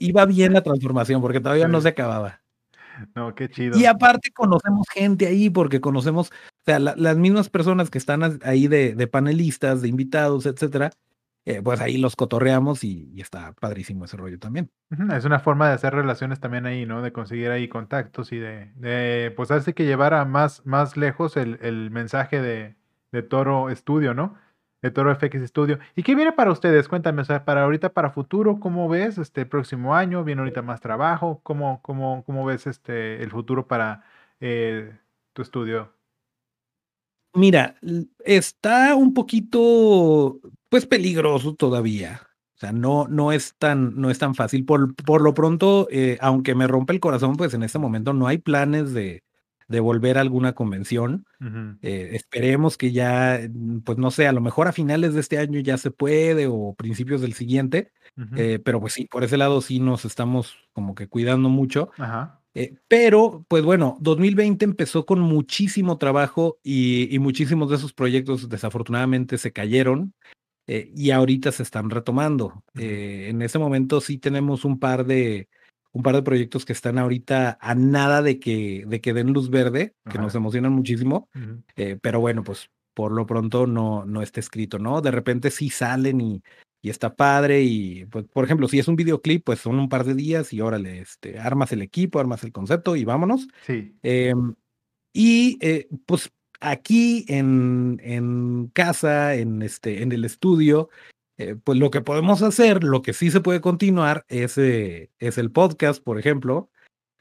iba 0.00 0.26
bien 0.26 0.52
la 0.52 0.62
transformación, 0.62 1.20
porque 1.20 1.40
todavía 1.40 1.68
no 1.68 1.80
se 1.80 1.88
acababa. 1.88 2.40
No, 3.14 3.32
qué 3.36 3.48
chido. 3.48 3.78
Y 3.78 3.86
aparte 3.86 4.30
conocemos 4.34 4.88
gente 4.92 5.28
ahí, 5.28 5.50
porque 5.50 5.80
conocemos, 5.80 6.30
o 6.30 6.64
sea, 6.64 6.80
las 6.80 7.16
mismas 7.16 7.48
personas 7.48 7.90
que 7.90 7.98
están 7.98 8.40
ahí 8.42 8.66
de, 8.66 8.94
de 8.94 9.06
panelistas, 9.06 9.80
de 9.80 9.88
invitados, 9.88 10.46
etcétera, 10.46 10.90
eh, 11.44 11.62
pues 11.62 11.80
ahí 11.80 11.96
los 11.96 12.14
cotorreamos 12.14 12.84
y, 12.84 13.18
está 13.20 13.52
padrísimo 13.52 14.04
ese 14.04 14.18
rollo 14.18 14.38
también. 14.38 14.70
Es 15.16 15.24
una 15.24 15.40
forma 15.40 15.68
de 15.68 15.74
hacer 15.74 15.94
relaciones 15.94 16.40
también 16.40 16.66
ahí, 16.66 16.84
¿no? 16.84 17.00
De 17.00 17.12
conseguir 17.12 17.50
ahí 17.50 17.68
contactos 17.68 18.32
y 18.32 18.38
de, 18.38 18.72
de 18.74 19.32
pues 19.34 19.50
hace 19.50 19.72
que 19.72 19.86
llevar 19.86 20.12
a 20.12 20.26
más, 20.26 20.66
más 20.66 20.98
lejos 20.98 21.38
el, 21.38 21.58
el 21.62 21.90
mensaje 21.90 22.42
de, 22.42 22.76
de, 23.12 23.22
Toro 23.22 23.74
Studio, 23.74 24.12
¿no? 24.12 24.36
De 24.82 24.90
Toro 24.90 25.14
FX 25.14 25.48
Studio. 25.48 25.78
¿Y 25.96 26.02
qué 26.02 26.14
viene 26.14 26.32
para 26.32 26.52
ustedes? 26.52 26.86
Cuéntame, 26.86 27.22
o 27.22 27.24
sea, 27.24 27.44
para 27.46 27.64
ahorita, 27.64 27.94
para 27.94 28.10
futuro, 28.10 28.60
¿cómo 28.60 28.88
ves 28.88 29.16
este 29.16 29.46
próximo 29.46 29.94
año? 29.94 30.24
¿Viene 30.24 30.42
ahorita 30.42 30.60
más 30.60 30.80
trabajo? 30.82 31.40
¿Cómo, 31.42 31.80
cómo, 31.82 32.24
cómo 32.24 32.44
ves 32.44 32.66
este 32.66 33.22
el 33.22 33.30
futuro 33.30 33.66
para 33.66 34.04
eh, 34.40 34.98
tu 35.32 35.40
estudio? 35.40 35.94
Mira, 37.34 37.76
está 38.24 38.94
un 38.94 39.14
poquito 39.14 40.40
pues 40.68 40.86
peligroso 40.86 41.54
todavía. 41.54 42.22
O 42.56 42.60
sea, 42.60 42.72
no, 42.72 43.06
no, 43.08 43.30
es, 43.30 43.54
tan, 43.56 43.94
no 44.00 44.10
es 44.10 44.18
tan 44.18 44.34
fácil. 44.34 44.64
Por, 44.64 44.94
por 44.96 45.22
lo 45.22 45.32
pronto, 45.32 45.86
eh, 45.92 46.18
aunque 46.20 46.56
me 46.56 46.66
rompe 46.66 46.92
el 46.92 46.98
corazón, 46.98 47.36
pues 47.36 47.54
en 47.54 47.62
este 47.62 47.78
momento 47.78 48.12
no 48.12 48.26
hay 48.26 48.38
planes 48.38 48.92
de, 48.92 49.22
de 49.68 49.78
volver 49.78 50.18
a 50.18 50.22
alguna 50.22 50.54
convención. 50.54 51.24
Eh, 51.82 52.10
esperemos 52.14 52.76
que 52.76 52.90
ya, 52.90 53.40
mm, 53.48 53.80
pues 53.80 53.96
no 53.98 54.10
sé, 54.10 54.26
a 54.26 54.32
lo 54.32 54.40
mejor 54.40 54.66
a 54.66 54.72
finales 54.72 55.14
de 55.14 55.20
este 55.20 55.38
año 55.38 55.60
ya 55.60 55.78
se 55.78 55.92
puede 55.92 56.48
o 56.48 56.74
principios 56.76 57.20
del 57.20 57.34
siguiente. 57.34 57.92
Eh, 58.36 58.58
pero 58.64 58.80
pues 58.80 58.94
sí, 58.94 59.06
por 59.08 59.22
ese 59.22 59.36
lado 59.36 59.60
sí 59.60 59.78
nos 59.78 60.04
estamos 60.04 60.56
como 60.72 60.96
que 60.96 61.06
cuidando 61.06 61.48
mucho. 61.48 61.90
pero, 62.88 63.44
pues 63.46 63.62
bueno, 63.62 63.96
2020 64.00 64.64
empezó 64.64 65.06
con 65.06 65.20
muchísimo 65.20 65.96
trabajo 65.96 66.58
y, 66.64 67.14
y 67.14 67.20
muchísimos 67.20 67.70
de 67.70 67.76
esos 67.76 67.92
proyectos 67.92 68.48
desafortunadamente 68.48 69.38
se 69.38 69.52
cayeron. 69.52 70.12
Eh, 70.70 70.92
y 70.94 71.10
ahorita 71.12 71.50
se 71.50 71.62
están 71.62 71.88
retomando. 71.88 72.62
Eh, 72.78 73.28
en 73.30 73.40
ese 73.40 73.58
momento 73.58 74.02
sí 74.02 74.18
tenemos 74.18 74.66
un 74.66 74.78
par 74.78 75.06
de 75.06 75.48
un 75.92 76.02
par 76.02 76.14
de 76.14 76.22
proyectos 76.22 76.66
que 76.66 76.74
están 76.74 76.98
ahorita 76.98 77.58
a 77.58 77.74
nada 77.74 78.20
de 78.20 78.38
que, 78.38 78.84
de 78.86 79.00
que 79.00 79.14
den 79.14 79.32
luz 79.32 79.48
verde, 79.48 79.94
que 80.08 80.18
nos 80.18 80.34
emocionan 80.34 80.72
muchísimo, 80.72 81.30
eh, 81.76 81.98
pero 82.00 82.20
bueno, 82.20 82.44
pues 82.44 82.70
por 82.92 83.10
lo 83.12 83.24
pronto 83.24 83.66
no, 83.66 84.04
no 84.04 84.20
está 84.20 84.38
escrito, 84.38 84.78
¿no? 84.78 85.00
De 85.00 85.10
repente 85.10 85.50
sí 85.50 85.70
salen 85.70 86.20
y, 86.20 86.42
y 86.82 86.90
está 86.90 87.16
padre 87.16 87.62
y, 87.62 88.04
pues, 88.04 88.26
por 88.26 88.44
ejemplo, 88.44 88.68
si 88.68 88.78
es 88.78 88.86
un 88.86 88.96
videoclip, 88.96 89.44
pues 89.46 89.60
son 89.60 89.78
un 89.78 89.88
par 89.88 90.04
de 90.04 90.14
días 90.14 90.52
y 90.52 90.60
órale, 90.60 91.00
este, 91.00 91.38
armas 91.38 91.72
el 91.72 91.80
equipo, 91.80 92.20
armas 92.20 92.44
el 92.44 92.52
concepto 92.52 92.94
y 92.94 93.04
vámonos. 93.04 93.48
Sí. 93.66 93.96
Em, 94.02 94.54
y 95.14 95.58
pues 96.04 96.30
aquí 96.60 97.24
en, 97.28 98.00
en 98.02 98.68
casa, 98.72 99.34
en, 99.34 99.62
este, 99.62 100.02
en 100.02 100.12
el 100.12 100.24
estudio, 100.24 100.88
eh, 101.36 101.56
pues 101.62 101.78
lo 101.78 101.90
que 101.90 102.00
podemos 102.00 102.42
hacer, 102.42 102.82
lo 102.82 103.02
que 103.02 103.12
sí 103.12 103.30
se 103.30 103.40
puede 103.40 103.60
continuar 103.60 104.24
es, 104.28 104.58
eh, 104.58 105.10
es 105.18 105.38
el 105.38 105.50
podcast, 105.50 106.02
por 106.02 106.18
ejemplo, 106.18 106.70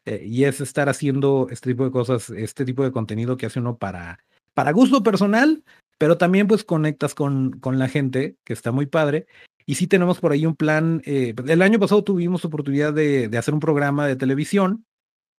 eh, 0.06 0.24
y 0.26 0.46
es 0.46 0.62
estar 0.62 0.90
haciendo 0.90 1.48
este 1.52 1.72
tipo 1.72 1.86
de 1.86 1.92
cosas, 1.92 2.30
este 2.32 2.66
tipo 2.66 2.84
de 2.84 2.92
contenido 2.92 3.38
que 3.38 3.46
hace 3.46 3.60
uno 3.60 3.78
para, 3.78 4.20
para 4.54 4.72
gusto 4.72 5.04
personal, 5.04 5.64
pero 5.98 6.18
también 6.18 6.48
pues 6.48 6.64
conectas 6.64 7.14
con, 7.14 7.60
con 7.60 7.78
la 7.80 7.90
gente, 7.90 8.38
que 8.44 8.54
está 8.54 8.72
muy 8.72 8.88
padre. 8.88 9.28
Y 9.66 9.76
sí 9.76 9.86
tenemos 9.86 10.20
por 10.20 10.32
ahí 10.32 10.46
un 10.46 10.56
plan. 10.56 11.02
el 11.06 11.62
año 11.62 11.78
pasado 11.78 12.04
tuvimos 12.04 12.46
oportunidad 12.46 12.94
de, 12.94 13.28
de 13.28 13.38
hacer 13.38 13.54
un 13.54 13.60
programa 13.60 14.08
de 14.08 14.16
televisión 14.16 14.86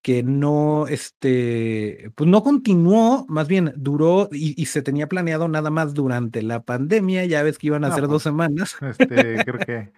que 0.01 0.23
no, 0.23 0.87
este, 0.87 2.11
pues 2.15 2.29
no 2.29 2.41
continuó, 2.41 3.25
más 3.27 3.47
bien 3.47 3.73
duró 3.75 4.29
y, 4.31 4.65
se 4.65 4.81
tenía 4.81 5.07
planeado 5.07 5.47
nada 5.47 5.69
más 5.69 5.93
durante 5.93 6.41
la 6.41 6.63
pandemia, 6.63 7.25
ya 7.25 7.43
ves 7.43 7.57
que 7.57 7.67
iban 7.67 7.83
a 7.83 7.91
ser 7.91 8.03
dos 8.03 8.11
pues, 8.11 8.23
semanas. 8.23 8.77
Este, 8.81 9.43
creo 9.43 9.59
que 9.59 9.91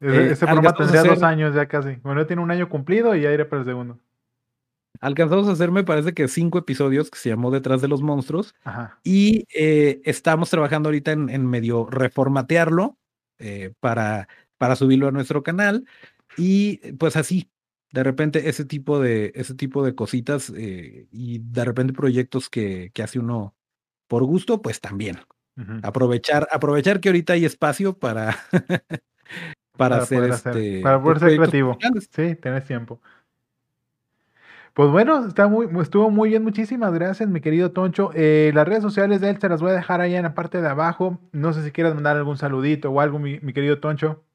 ese, 0.00 0.32
eh, 0.32 0.36
programa 0.36 0.74
tendría 0.74 1.02
dos 1.02 1.22
años 1.22 1.54
ya 1.54 1.66
casi. 1.66 1.96
Bueno, 2.02 2.26
tiene 2.26 2.42
un 2.42 2.50
año 2.50 2.68
cumplido 2.68 3.14
y 3.14 3.22
ya 3.22 3.32
iré 3.32 3.46
para 3.46 3.60
el 3.60 3.66
segundo. 3.66 3.98
Alcanzamos 5.00 5.48
a 5.48 5.52
hacer, 5.52 5.70
me 5.70 5.84
parece 5.84 6.14
que 6.14 6.28
cinco 6.28 6.58
episodios 6.58 7.10
que 7.10 7.18
se 7.18 7.28
llamó 7.28 7.50
Detrás 7.50 7.80
de 7.80 7.88
los 7.88 8.02
Monstruos. 8.02 8.54
Y 9.04 9.46
eh, 9.54 10.00
estamos 10.04 10.50
trabajando 10.50 10.88
ahorita 10.88 11.12
en, 11.12 11.46
medio 11.46 11.86
reformatearlo 11.86 12.96
eh, 13.38 13.72
para, 13.80 14.28
para 14.58 14.76
subirlo 14.76 15.08
a 15.08 15.12
nuestro 15.12 15.42
canal. 15.42 15.86
Y 16.38 16.92
pues 16.92 17.16
así, 17.16 17.50
de 17.92 18.02
repente 18.02 18.48
ese 18.48 18.64
tipo 18.64 19.00
de, 19.00 19.32
ese 19.34 19.54
tipo 19.54 19.84
de 19.84 19.94
cositas 19.94 20.52
eh, 20.56 21.06
y 21.10 21.38
de 21.38 21.64
repente 21.64 21.92
proyectos 21.92 22.50
que, 22.50 22.90
que, 22.92 23.02
hace 23.02 23.18
uno 23.18 23.54
por 24.08 24.24
gusto, 24.24 24.62
pues 24.62 24.80
también. 24.80 25.18
Aprovechar, 25.82 26.46
aprovechar 26.52 27.00
que 27.00 27.08
ahorita 27.08 27.32
hay 27.32 27.46
espacio 27.46 27.98
para, 27.98 28.36
para, 29.78 29.96
hacer 29.96 30.24
este. 30.24 30.82
para 30.82 31.02
poder 31.02 31.18
ser 31.18 31.36
creativo. 31.36 31.78
Sí, 32.10 32.34
tenés 32.34 32.66
tiempo. 32.66 33.00
Pues 34.74 34.90
bueno, 34.90 35.26
está 35.26 35.48
muy, 35.48 35.66
estuvo 35.80 36.10
muy 36.10 36.28
bien. 36.28 36.42
Muchísimas 36.42 36.92
gracias, 36.92 37.30
mi 37.30 37.40
querido 37.40 37.72
Toncho. 37.72 38.10
Eh, 38.14 38.50
las 38.54 38.68
redes 38.68 38.82
sociales 38.82 39.22
de 39.22 39.30
él 39.30 39.38
se 39.40 39.48
las 39.48 39.62
voy 39.62 39.70
a 39.70 39.76
dejar 39.76 40.02
ahí 40.02 40.14
en 40.14 40.24
la 40.24 40.34
parte 40.34 40.60
de 40.60 40.68
abajo. 40.68 41.18
No 41.32 41.54
sé 41.54 41.64
si 41.64 41.72
quieras 41.72 41.94
mandar 41.94 42.18
algún 42.18 42.36
saludito 42.36 42.90
o 42.90 43.00
algo, 43.00 43.18
mi 43.18 43.52
querido 43.54 43.80
Toncho. 43.80 44.26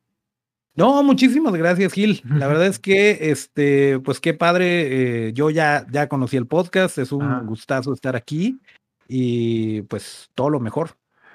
No, 0.76 1.04
muchísimas 1.04 1.54
gracias, 1.54 1.94
Gil. 1.94 2.22
La 2.26 2.48
verdad 2.48 2.68
es 2.68 2.80
que, 2.80 3.32
este, 3.32 4.00
pues 4.00 4.20
qué 4.20 4.34
padre. 4.34 5.28
Eh, 5.28 5.34
yo 5.34 5.50
ya, 5.50 5.86
ya 5.92 6.08
conocí 6.08 6.38
el 6.38 6.48
podcast, 6.48 6.98
es 6.98 7.12
un 7.12 7.46
gustazo 7.46 7.94
estar 7.94 8.16
aquí 8.16 8.60
y 9.08 9.82
pues 9.84 10.30
todo 10.36 10.50
lo 10.50 10.60
mejor. 10.60 10.92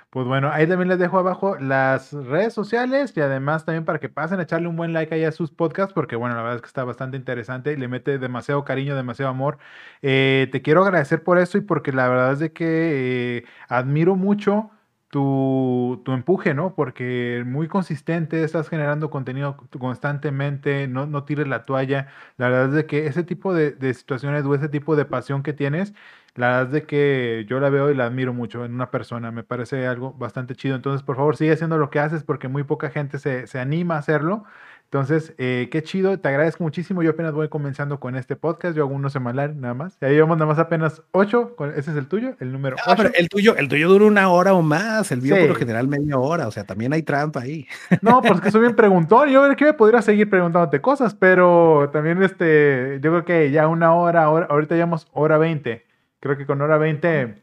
Pues 0.09 0.27
bueno, 0.27 0.51
ahí 0.51 0.67
también 0.67 0.89
les 0.89 0.99
dejo 0.99 1.19
abajo 1.19 1.59
las 1.59 2.13
redes 2.13 2.55
sociales 2.55 3.13
y 3.17 3.21
además 3.21 3.67
también 3.67 3.85
para 3.85 3.99
que 3.99 4.09
pasen 4.09 4.41
a 4.41 4.45
echarle 4.45 4.69
un 4.69 4.77
buen 4.77 4.95
like 4.95 5.15
ahí 5.15 5.25
a 5.25 5.33
sus 5.33 5.51
podcasts, 5.51 5.93
porque 5.93 6.17
bueno, 6.17 6.35
la 6.35 6.41
verdad 6.43 6.57
es 6.57 6.63
que 6.63 6.69
está 6.69 6.85
bastante 6.85 7.19
interesante 7.19 7.73
y 7.73 7.77
le 7.77 7.87
mete 7.89 8.19
demasiado 8.19 8.65
cariño, 8.65 8.97
demasiado 8.97 9.31
amor. 9.31 9.59
Eh, 10.01 10.49
te 10.53 10.63
quiero 10.63 10.85
agradecer 10.85 11.23
por 11.23 11.39
eso 11.39 11.59
y 11.59 11.61
porque 11.61 11.93
la 11.93 12.09
verdad 12.09 12.33
es 12.33 12.39
de 12.39 12.53
que 12.53 13.39
eh, 13.39 13.45
admiro 13.69 14.17
mucho 14.17 14.71
tu, 15.17 16.13
empuje, 16.13 16.53
¿no? 16.53 16.75
Porque 16.75 17.43
muy 17.47 17.69
consistente, 17.69 18.45
estás 18.45 18.69
generando 18.69 19.09
contenido 19.11 19.57
constantemente, 19.79 20.89
no, 20.89 21.07
no 21.07 21.25
tires 21.25 21.49
la 21.49 21.63
toalla. 21.65 22.09
La 22.37 22.51
verdad 22.51 22.79
es 22.79 22.85
que 22.85 23.07
ese 23.07 23.23
tipo 23.25 23.55
de, 23.55 23.73
de 23.73 23.95
situaciones 23.95 24.45
o 24.45 24.55
ese 24.55 24.69
tipo 24.69 24.95
de 24.95 25.07
pasión 25.07 25.43
que 25.43 25.55
tienes, 25.55 25.95
la 26.35 26.49
verdad 26.49 26.67
es 26.67 26.73
de 26.73 26.87
que 26.87 27.47
yo 27.49 27.61
la 27.61 27.71
veo 27.71 27.91
y 27.91 27.95
la 27.95 28.05
admiro 28.07 28.35
mucho 28.35 28.65
en 28.67 28.75
una 28.75 28.91
persona. 28.91 29.31
Me 29.31 29.43
parece 29.43 29.87
algo 29.87 30.13
bastante 30.13 30.55
chido. 30.55 30.77
Entonces, 30.77 31.03
por 31.03 31.17
favor, 31.17 31.37
sigue 31.37 31.53
haciendo 31.53 31.79
lo 31.79 31.89
que 31.91 31.99
haces 31.99 32.23
porque 32.23 32.49
muy 32.49 32.65
poca 32.65 32.91
gente 32.91 33.19
se, 33.19 33.47
se 33.47 33.59
anima 33.59 33.97
a 33.97 33.99
hacerlo. 34.01 34.45
Entonces, 34.87 35.35
eh, 35.37 35.69
qué 35.73 35.83
chido, 35.83 36.17
te 36.21 36.29
agradezco 36.29 36.63
muchísimo. 36.63 37.03
Yo 37.03 37.11
apenas 37.11 37.33
voy 37.33 37.49
comenzando 37.49 37.99
con 37.99 38.15
este 38.15 38.37
podcast, 38.37 38.77
yo 38.77 38.85
hago 38.85 38.95
uno 38.95 39.11
semanal 39.11 39.61
nada 39.61 39.75
más. 39.75 39.99
Ya 40.01 40.09
llevamos 40.09 40.39
nada 40.39 40.47
más 40.47 40.61
apenas 40.61 41.03
ocho, 41.11 41.57
ese 41.77 41.91
es 41.91 41.97
el 41.97 42.07
tuyo, 42.07 42.37
el 42.39 42.53
número 42.53 42.77
ah, 42.87 42.95
Pero 42.97 43.11
el 43.15 43.29
tuyo, 43.29 43.57
el 43.57 43.67
tuyo 43.69 43.89
dura 43.89 44.05
una 44.05 44.29
hora 44.29 44.55
o 44.55 44.63
más, 44.63 45.11
el 45.11 45.23
mío 45.23 45.37
por 45.37 45.49
lo 45.49 45.55
general 45.57 45.89
media 45.89 46.17
hora, 46.17 46.47
o 46.47 46.53
sea, 46.53 46.63
también 46.63 46.93
hay 46.93 47.03
trampa 47.03 47.41
ahí. 47.41 47.67
No, 48.01 48.23
pues 48.23 48.41
que 48.41 48.53
soy 48.53 48.61
bien 48.61 48.77
preguntón, 48.77 49.29
yo 49.29 49.43
creo 49.43 49.57
que 49.57 49.65
me 49.65 49.73
podría 49.73 50.03
seguir 50.03 50.31
preguntándote 50.31 50.81
cosas, 50.81 51.15
pero 51.15 51.91
también 51.93 52.23
este, 52.23 53.01
yo 53.03 53.11
creo 53.11 53.25
que 53.25 53.51
ya 53.51 53.67
una 53.67 53.93
hora, 53.95 54.25
ahorita 54.25 54.77
llevamos 54.77 55.09
hora 55.13 55.39
veinte. 55.39 55.85
Creo 56.21 56.37
que 56.37 56.47
con 56.47 56.61
hora 56.61 56.79
veinte 56.79 57.43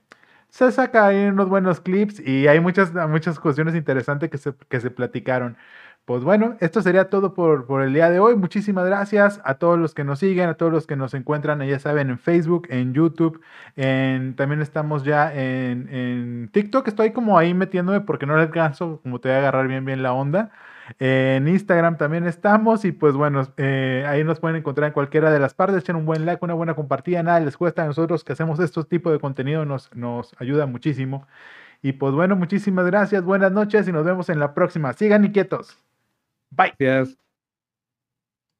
se 0.49 0.71
saca 0.71 1.07
ahí 1.07 1.25
unos 1.25 1.49
buenos 1.49 1.81
clips 1.81 2.19
y 2.19 2.47
hay 2.47 2.59
muchas, 2.59 2.93
muchas 3.09 3.39
cuestiones 3.39 3.75
interesantes 3.75 4.29
que 4.29 4.37
se, 4.37 4.53
que 4.69 4.79
se 4.79 4.91
platicaron. 4.91 5.57
Pues 6.05 6.21
bueno, 6.21 6.57
esto 6.59 6.81
sería 6.81 7.09
todo 7.09 7.33
por, 7.33 7.65
por, 7.65 7.81
el 7.81 7.93
día 7.93 8.09
de 8.09 8.19
hoy. 8.19 8.35
Muchísimas 8.35 8.85
gracias 8.85 9.39
a 9.45 9.55
todos 9.55 9.79
los 9.79 9.93
que 9.93 10.03
nos 10.03 10.19
siguen, 10.19 10.49
a 10.49 10.55
todos 10.55 10.69
los 10.69 10.85
que 10.85 10.97
nos 10.97 11.13
encuentran, 11.13 11.61
ya 11.61 11.79
saben, 11.79 12.09
en 12.09 12.19
Facebook, 12.19 12.67
en 12.69 12.93
YouTube, 12.93 13.39
en, 13.77 14.35
también 14.35 14.61
estamos 14.61 15.05
ya 15.05 15.33
en, 15.33 15.87
en 15.87 16.49
TikTok. 16.51 16.89
Estoy 16.89 17.11
como 17.11 17.37
ahí 17.37 17.53
metiéndome 17.53 18.01
porque 18.01 18.25
no 18.25 18.35
les 18.35 18.47
alcanzo, 18.47 18.99
como 19.01 19.19
te 19.19 19.29
voy 19.29 19.35
a 19.35 19.39
agarrar 19.39 19.67
bien, 19.69 19.85
bien 19.85 20.03
la 20.03 20.11
onda. 20.11 20.51
En 20.99 21.47
Instagram 21.47 21.97
también 21.97 22.25
estamos 22.27 22.83
y 22.85 22.91
pues 22.91 23.13
bueno, 23.13 23.47
eh, 23.55 24.03
ahí 24.05 24.25
nos 24.25 24.41
pueden 24.41 24.57
encontrar 24.57 24.87
en 24.87 24.93
cualquiera 24.93 25.31
de 25.31 25.39
las 25.39 25.53
partes. 25.53 25.77
Echen 25.77 25.95
un 25.95 26.05
buen 26.05 26.25
like, 26.25 26.43
una 26.43 26.53
buena 26.53 26.75
compartida, 26.75 27.23
nada 27.23 27.39
les 27.39 27.55
cuesta 27.55 27.83
a 27.83 27.87
nosotros 27.87 28.25
que 28.25 28.33
hacemos 28.33 28.59
estos 28.59 28.89
tipos 28.89 29.13
de 29.13 29.19
contenido, 29.19 29.63
nos, 29.65 29.93
nos 29.95 30.35
ayuda 30.39 30.65
muchísimo. 30.65 31.27
Y 31.81 31.93
pues 31.93 32.13
bueno, 32.13 32.35
muchísimas 32.35 32.85
gracias, 32.85 33.23
buenas 33.23 33.51
noches 33.51 33.87
y 33.87 33.91
nos 33.93 34.05
vemos 34.05 34.29
en 34.29 34.39
la 34.39 34.53
próxima. 34.53 34.93
Sigan 34.93 35.25
inquietos. 35.25 35.77
Bye. 36.55 36.73
Gracias. 36.79 37.17